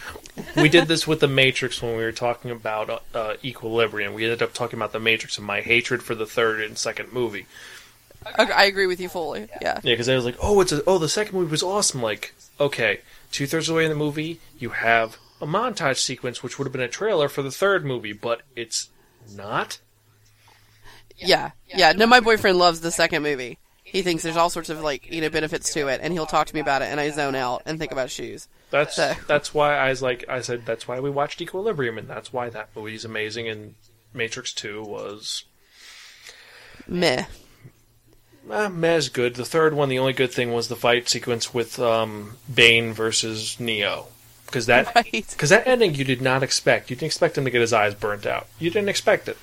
we 0.54 0.68
did 0.68 0.86
this 0.86 1.08
with 1.08 1.18
the 1.18 1.28
Matrix 1.28 1.82
when 1.82 1.96
we 1.96 2.04
were 2.04 2.12
talking 2.12 2.52
about 2.52 3.02
uh, 3.12 3.34
Equilibrium. 3.44 4.14
We 4.14 4.24
ended 4.24 4.42
up 4.42 4.54
talking 4.54 4.78
about 4.78 4.92
the 4.92 5.00
Matrix 5.00 5.38
and 5.38 5.46
my 5.46 5.60
hatred 5.60 6.04
for 6.04 6.14
the 6.14 6.26
third 6.26 6.60
and 6.60 6.78
second 6.78 7.12
movie. 7.12 7.46
I, 8.38 8.44
I 8.44 8.64
agree 8.64 8.86
with 8.86 9.00
you 9.00 9.08
fully. 9.08 9.48
Yeah. 9.60 9.80
Yeah, 9.82 9.92
because 9.92 10.08
I 10.08 10.14
was 10.16 10.24
like, 10.24 10.36
"Oh, 10.42 10.60
it's 10.60 10.72
a, 10.72 10.82
oh, 10.86 10.98
the 10.98 11.08
second 11.08 11.34
movie 11.38 11.50
was 11.50 11.62
awesome." 11.62 12.02
Like, 12.02 12.34
okay, 12.60 13.00
two 13.32 13.46
thirds 13.46 13.68
of 13.68 13.74
the 13.74 13.76
way 13.78 13.84
in 13.84 13.90
the 13.90 13.96
movie, 13.96 14.40
you 14.58 14.70
have 14.70 15.18
a 15.40 15.46
montage 15.46 15.98
sequence, 15.98 16.42
which 16.42 16.58
would 16.58 16.66
have 16.66 16.72
been 16.72 16.80
a 16.80 16.88
trailer 16.88 17.28
for 17.28 17.42
the 17.42 17.50
third 17.50 17.84
movie, 17.84 18.12
but 18.12 18.42
it's 18.54 18.88
not. 19.34 19.78
Yeah, 21.16 21.52
yeah. 21.74 21.92
No, 21.92 22.06
my 22.06 22.20
boyfriend 22.20 22.58
loves 22.58 22.80
the 22.80 22.90
second 22.90 23.22
movie. 23.22 23.58
He 23.82 24.02
thinks 24.02 24.22
there's 24.22 24.36
all 24.36 24.50
sorts 24.50 24.68
of 24.68 24.80
like 24.82 25.10
you 25.12 25.20
know 25.20 25.30
benefits 25.30 25.72
to 25.74 25.88
it, 25.88 26.00
and 26.02 26.12
he'll 26.12 26.26
talk 26.26 26.46
to 26.48 26.54
me 26.54 26.60
about 26.60 26.82
it, 26.82 26.86
and 26.86 26.98
I 27.00 27.10
zone 27.10 27.34
out 27.34 27.62
and 27.66 27.78
think 27.78 27.92
about 27.92 28.10
shoes. 28.10 28.48
That's 28.70 28.96
So- 28.96 29.14
that's 29.28 29.54
why 29.54 29.76
I 29.76 29.90
was 29.90 30.02
like 30.02 30.24
I 30.28 30.40
said 30.40 30.66
that's 30.66 30.88
why 30.88 30.98
we 31.00 31.08
watched 31.08 31.40
Equilibrium 31.40 31.96
and 31.98 32.08
that's 32.08 32.32
why 32.32 32.48
that 32.50 32.70
movie's 32.74 33.04
amazing 33.04 33.48
and 33.48 33.76
Matrix 34.12 34.52
Two 34.52 34.82
was 34.82 35.44
Meh. 36.88 37.24
Uh, 38.50 38.68
meh's 38.68 39.08
good. 39.08 39.34
The 39.34 39.44
third 39.44 39.74
one, 39.74 39.88
the 39.88 39.98
only 39.98 40.12
good 40.12 40.32
thing 40.32 40.52
was 40.52 40.68
the 40.68 40.76
fight 40.76 41.08
sequence 41.08 41.52
with 41.54 41.78
um, 41.78 42.36
Bane 42.52 42.92
versus 42.92 43.58
Neo 43.60 44.06
because 44.46 44.66
that 44.66 44.92
Right. 44.94 45.26
because 45.30 45.50
that 45.50 45.66
ending 45.66 45.94
you 45.94 46.04
did 46.04 46.22
not 46.22 46.42
expect. 46.42 46.90
You 46.90 46.96
didn't 46.96 47.06
expect 47.06 47.36
him 47.38 47.44
to 47.44 47.50
get 47.50 47.60
his 47.60 47.72
eyes 47.72 47.94
burnt 47.94 48.26
out. 48.26 48.46
You 48.58 48.70
didn't 48.70 48.88
expect 48.88 49.28
it. 49.28 49.36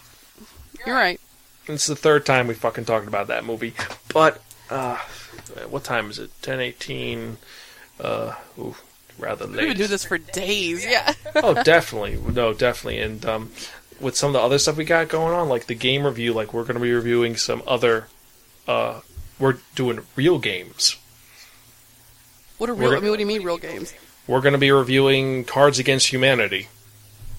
You're 0.86 0.96
right. 0.96 1.20
It's 1.68 1.88
the 1.88 1.96
third 1.96 2.26
time 2.26 2.48
we 2.48 2.54
fucking 2.56 2.86
talked 2.86 3.08
about 3.08 3.28
that 3.28 3.46
movie. 3.46 3.74
But 4.14 4.42
uh, 4.70 4.98
what 5.70 5.84
time 5.86 6.10
is 6.10 6.20
it? 6.20 6.30
Ten 6.42 6.60
eighteen. 6.60 7.38
Uh, 8.00 8.34
ooh, 8.60 8.76
rather 9.18 9.48
We 9.48 9.54
late. 9.56 9.68
would 9.70 9.78
do 9.78 9.88
this 9.88 10.04
for 10.04 10.18
days. 10.18 10.86
Yeah. 10.86 11.14
oh, 11.36 11.62
definitely. 11.64 12.18
No, 12.34 12.54
definitely. 12.54 13.00
And 13.00 13.26
um, 13.26 13.52
with 14.02 14.18
some 14.18 14.28
of 14.30 14.34
the 14.34 14.40
other 14.42 14.58
stuff 14.60 14.76
we 14.78 14.84
got 14.84 15.08
going 15.08 15.34
on, 15.34 15.48
like 15.48 15.68
the 15.68 15.76
game 15.76 16.06
review, 16.06 16.34
like 16.34 16.54
we're 16.54 16.64
going 16.64 16.76
to 16.76 16.82
be 16.82 16.92
reviewing 16.92 17.38
some 17.38 17.62
other. 17.68 18.08
Uh, 18.68 19.02
we're 19.40 19.58
doing 19.76 20.00
real 20.16 20.40
games. 20.40 20.98
What 22.58 22.70
are 22.70 22.74
real? 22.74 22.90
We're- 22.90 22.98
I 22.98 23.02
mean, 23.02 23.10
what 23.10 23.18
do 23.18 23.22
you 23.22 23.28
mean 23.28 23.44
real 23.44 23.58
games? 23.58 23.94
We're 24.28 24.42
going 24.42 24.54
to 24.54 24.60
be 24.60 24.72
reviewing 24.72 25.44
Cards 25.44 25.80
Against 25.80 26.08
Humanity. 26.08 26.70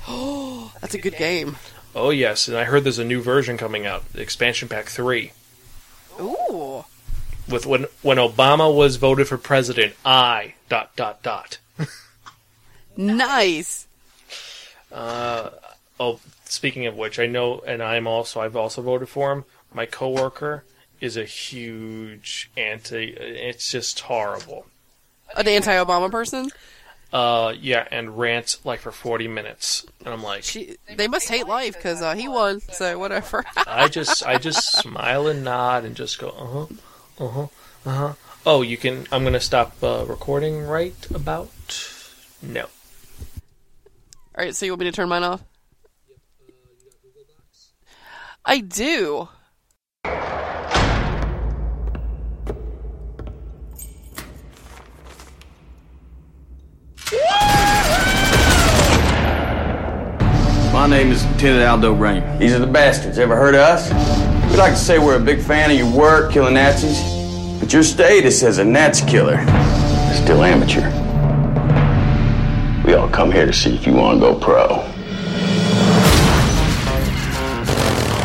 Oh, 0.06 0.72
That's 0.80 0.94
a 0.94 0.98
good 0.98 1.16
game. 1.16 1.56
Oh 1.94 2.10
yes, 2.10 2.48
and 2.48 2.56
I 2.56 2.64
heard 2.64 2.84
there's 2.84 2.98
a 2.98 3.04
new 3.04 3.22
version 3.22 3.56
coming 3.56 3.86
out, 3.86 4.02
expansion 4.14 4.68
pack 4.68 4.86
three. 4.86 5.32
Ooh. 6.20 6.84
With 7.48 7.66
when 7.66 7.86
when 8.02 8.16
Obama 8.18 8.74
was 8.74 8.96
voted 8.96 9.28
for 9.28 9.38
president, 9.38 9.94
I 10.04 10.54
dot 10.68 10.94
dot 10.96 11.22
dot. 11.22 11.58
Nice. 12.96 13.86
Oh, 14.92 16.20
speaking 16.46 16.86
of 16.86 16.96
which, 16.96 17.18
I 17.18 17.26
know, 17.26 17.60
and 17.66 17.82
I'm 17.82 18.06
also 18.06 18.40
I've 18.40 18.56
also 18.56 18.82
voted 18.82 19.08
for 19.08 19.32
him. 19.32 19.44
My 19.72 19.86
coworker 19.86 20.64
is 21.04 21.16
a 21.16 21.24
huge 21.24 22.50
anti. 22.56 23.04
It's 23.10 23.70
just 23.70 24.00
horrible. 24.00 24.66
An 25.36 25.46
anti-Obama 25.46 26.10
person. 26.10 26.50
Uh, 27.12 27.54
yeah, 27.60 27.86
and 27.92 28.18
rants 28.18 28.64
like 28.64 28.80
for 28.80 28.90
40 28.90 29.28
minutes, 29.28 29.86
and 30.04 30.12
I'm 30.12 30.22
like, 30.22 30.42
She, 30.42 30.76
they 30.96 31.06
must 31.06 31.28
hate 31.28 31.46
life 31.46 31.74
because 31.74 32.02
uh, 32.02 32.14
he 32.16 32.26
won. 32.26 32.60
So 32.60 32.98
whatever. 32.98 33.44
I 33.68 33.86
just 33.86 34.26
I 34.26 34.38
just 34.38 34.78
smile 34.78 35.28
and 35.28 35.44
nod 35.44 35.84
and 35.84 35.94
just 35.94 36.18
go, 36.18 36.30
uh 36.30 36.46
huh, 36.46 37.24
uh 37.24 37.28
huh, 37.28 37.46
uh 37.86 37.94
huh. 37.94 38.12
Oh, 38.46 38.62
you 38.62 38.76
can. 38.76 39.06
I'm 39.12 39.22
gonna 39.22 39.38
stop 39.38 39.76
uh, 39.82 40.04
recording 40.08 40.62
right 40.62 40.96
about. 41.14 41.52
No. 42.42 42.62
All 42.62 44.44
right. 44.44 44.54
So 44.54 44.66
you 44.66 44.72
want 44.72 44.80
me 44.80 44.86
to 44.86 44.92
turn 44.92 45.08
mine 45.08 45.22
off? 45.22 45.42
I 48.44 48.58
do. 48.58 49.28
My 60.84 60.90
name 60.90 61.12
is 61.12 61.24
Lieutenant 61.24 61.66
Aldo 61.66 61.94
Raine. 61.94 62.38
These 62.38 62.52
are 62.52 62.58
the 62.58 62.66
bastards. 62.66 63.18
Ever 63.18 63.36
heard 63.36 63.54
of 63.54 63.62
us? 63.62 63.90
We'd 64.50 64.58
like 64.58 64.74
to 64.74 64.78
say 64.78 64.98
we're 64.98 65.16
a 65.16 65.18
big 65.18 65.40
fan 65.40 65.70
of 65.70 65.78
your 65.78 65.90
work 65.90 66.30
killing 66.30 66.52
Nazis, 66.52 67.00
but 67.58 67.72
your 67.72 67.82
status 67.82 68.42
as 68.42 68.58
a 68.58 68.64
Nazi 68.66 69.06
killer 69.06 69.38
is 70.10 70.18
still 70.18 70.44
amateur. 70.44 70.82
We 72.86 72.92
all 72.92 73.08
come 73.08 73.32
here 73.32 73.46
to 73.46 73.52
see 73.54 73.74
if 73.74 73.86
you 73.86 73.94
want 73.94 74.20
to 74.20 74.26
go 74.26 74.38
pro. 74.38 74.82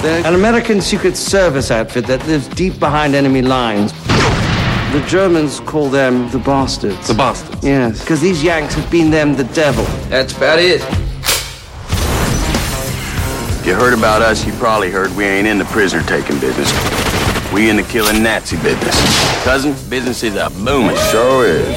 They're 0.02 0.28
an 0.28 0.36
American 0.36 0.82
Secret 0.82 1.16
Service 1.16 1.72
outfit 1.72 2.08
that 2.08 2.28
lives 2.28 2.50
deep 2.50 2.78
behind 2.78 3.16
enemy 3.16 3.42
lines. 3.42 3.94
The 4.92 5.02
Germans 5.08 5.62
call 5.62 5.90
them 5.90 6.30
the 6.32 6.40
bastards. 6.40 7.08
The 7.08 7.14
bastards. 7.14 7.64
Yes, 7.64 8.02
because 8.02 8.20
these 8.20 8.44
Yanks 8.44 8.74
have 8.74 8.92
been 8.92 9.12
them 9.12 9.38
the 9.38 9.46
devil. 9.46 9.86
That's 10.10 10.36
about 10.36 10.60
it. 10.60 10.82
If 13.70 13.76
you 13.76 13.82
heard 13.82 13.94
about 13.94 14.24
us, 14.24 14.48
you 14.48 14.54
probably 14.54 14.90
heard 14.90 15.16
we 15.16 15.26
ain't 15.26 15.46
in 15.46 15.60
the 15.60 15.66
prisoner 15.66 16.02
taking 16.02 16.40
business. 16.40 16.74
We 17.54 17.70
in 17.70 17.76
the 17.76 17.84
killing 17.84 18.24
Nazi 18.24 18.58
business. 18.64 19.44
Cousin, 19.44 19.74
business 19.92 20.24
is 20.24 20.36
a 20.38 20.50
booming. 20.50 20.98
Sure 21.12 21.46
is. 21.46 21.68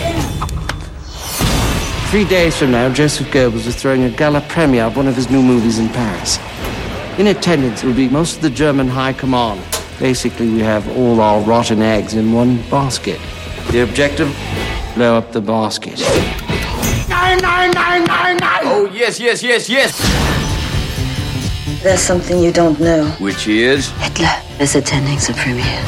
Three 2.10 2.24
days 2.24 2.56
from 2.56 2.70
now, 2.70 2.90
Joseph 2.90 3.27
Goebbels 3.27 3.66
is 3.66 3.77
throwing 3.77 4.05
a 4.05 4.09
gala 4.09 4.40
premiere 4.48 4.85
of 4.85 4.97
one 4.97 5.06
of 5.06 5.14
his 5.14 5.28
new 5.28 5.43
movies 5.43 5.78
in 5.78 5.90
Paris. 5.90 6.39
In 7.19 7.27
attendance 7.27 7.85
will 7.85 7.93
be 7.93 8.09
most 8.09 8.36
of 8.36 8.43
the 8.43 8.48
German 8.48 8.89
high 8.89 9.12
command. 9.12 9.62
Basically, 9.98 10.48
we 10.48 10.60
have 10.60 10.89
all 10.97 11.20
our 11.20 11.43
rotten 11.43 11.82
eggs 11.82 12.14
in 12.14 12.32
one 12.32 12.56
basket. 12.70 13.20
The 13.70 13.82
objective, 13.82 14.35
blow 14.94 15.19
up 15.19 15.32
the 15.32 15.43
basket. 15.43 15.97
Oh, 18.64 18.90
yes, 18.94 19.20
yes, 19.20 19.43
yes, 19.43 19.69
yes. 19.69 20.41
There's 21.82 22.00
something 22.00 22.38
you 22.38 22.52
don't 22.52 22.78
know. 22.78 23.06
Which 23.18 23.48
is? 23.48 23.90
Hitler 23.98 24.30
is 24.60 24.76
attending 24.76 25.16
the 25.16 25.34
premiere. 25.36 25.82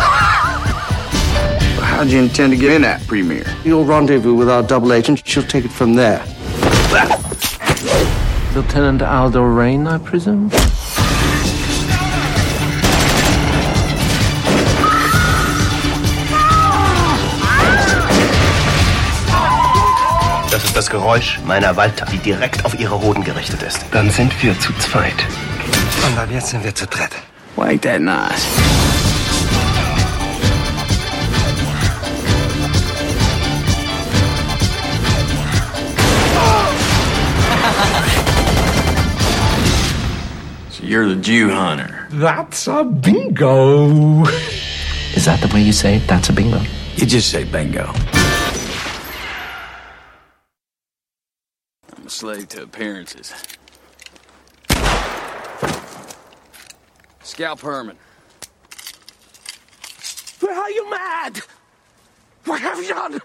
how 1.94 2.02
do 2.02 2.10
you 2.10 2.18
intend 2.18 2.52
to 2.52 2.58
get 2.58 2.72
in 2.72 2.82
that 2.82 3.06
premiere? 3.06 3.46
You'll 3.64 3.84
rendezvous 3.84 4.34
with 4.34 4.50
our 4.50 4.64
double 4.64 4.92
agent. 4.92 5.22
She'll 5.24 5.44
take 5.44 5.64
it 5.64 5.70
from 5.70 5.94
there. 5.94 6.18
Lieutenant 8.56 9.02
Aldo 9.02 9.44
Raine, 9.44 9.86
I 9.86 9.98
presume? 9.98 10.50
Das 20.50 20.64
ist 20.64 20.76
das 20.76 20.90
Geräusch 20.90 21.38
meiner 21.46 21.76
Walther, 21.76 22.06
die 22.06 22.18
direkt 22.18 22.64
auf 22.64 22.78
ihre 22.78 23.00
Hoden 23.00 23.22
gerichtet 23.22 23.62
ist. 23.62 23.84
Dann 23.92 24.10
sind 24.10 24.42
wir 24.42 24.58
zu 24.58 24.72
zweit. 24.74 25.24
Und 26.06 26.18
ab 26.18 26.28
jetzt 26.30 26.48
sind 26.48 26.64
wir 26.64 26.74
zu 26.74 26.86
dritt. 26.86 27.10
Wait 27.56 27.82
that 27.82 28.00
nice. 28.00 28.44
so 40.70 40.82
you're 40.84 41.08
the 41.08 41.16
Jew 41.16 41.50
hunter. 41.50 42.08
That's 42.10 42.66
a 42.66 42.84
bingo. 42.84 44.24
Is 45.14 45.24
that 45.26 45.40
the 45.40 45.48
way 45.54 45.62
you 45.62 45.72
say 45.72 45.96
it? 45.96 46.06
That's 46.06 46.28
a 46.28 46.32
bingo. 46.32 46.60
You 46.96 47.06
just 47.06 47.30
say 47.30 47.44
bingo. 47.44 47.92
I'm 51.96 52.06
a 52.06 52.10
slave 52.10 52.48
to 52.48 52.62
appearances. 52.62 53.32
Scalp 57.24 57.60
Herman. 57.60 57.96
Where 60.40 60.54
are 60.54 60.70
you 60.70 60.90
mad? 60.90 61.40
What 62.44 62.60
have 62.60 62.78
you 62.78 62.88
done? 62.88 63.20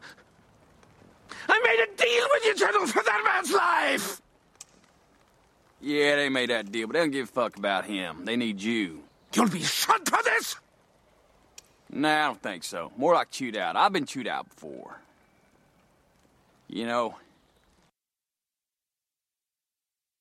I 1.50 1.60
made 1.64 1.84
a 1.84 1.98
deal 2.02 2.28
with 2.32 2.46
you, 2.46 2.56
General, 2.56 2.88
for 2.88 3.04
that 3.04 3.22
man's 3.26 3.52
life! 3.52 4.22
Yeah, 5.82 6.16
they 6.16 6.30
made 6.30 6.50
that 6.50 6.72
deal, 6.72 6.88
but 6.88 6.94
they 6.94 7.00
don't 7.00 7.12
give 7.12 7.28
a 7.28 7.32
fuck 7.32 7.58
about 7.58 7.86
him. 7.86 8.26
They 8.26 8.36
need 8.36 8.62
you. 8.62 9.04
You'll 9.34 9.50
be 9.50 9.62
shot 9.62 10.08
for 10.08 10.24
this? 10.24 10.56
Nah, 11.92 12.24
I 12.24 12.28
don't 12.28 12.42
think 12.42 12.64
so. 12.64 12.92
More 12.98 13.14
like 13.14 13.32
chewed 13.32 13.58
out. 13.58 13.76
I've 13.76 13.94
been 13.94 14.06
chewed 14.06 14.28
out 14.28 14.48
before. 14.50 14.98
You 16.68 16.86
know, 16.86 17.16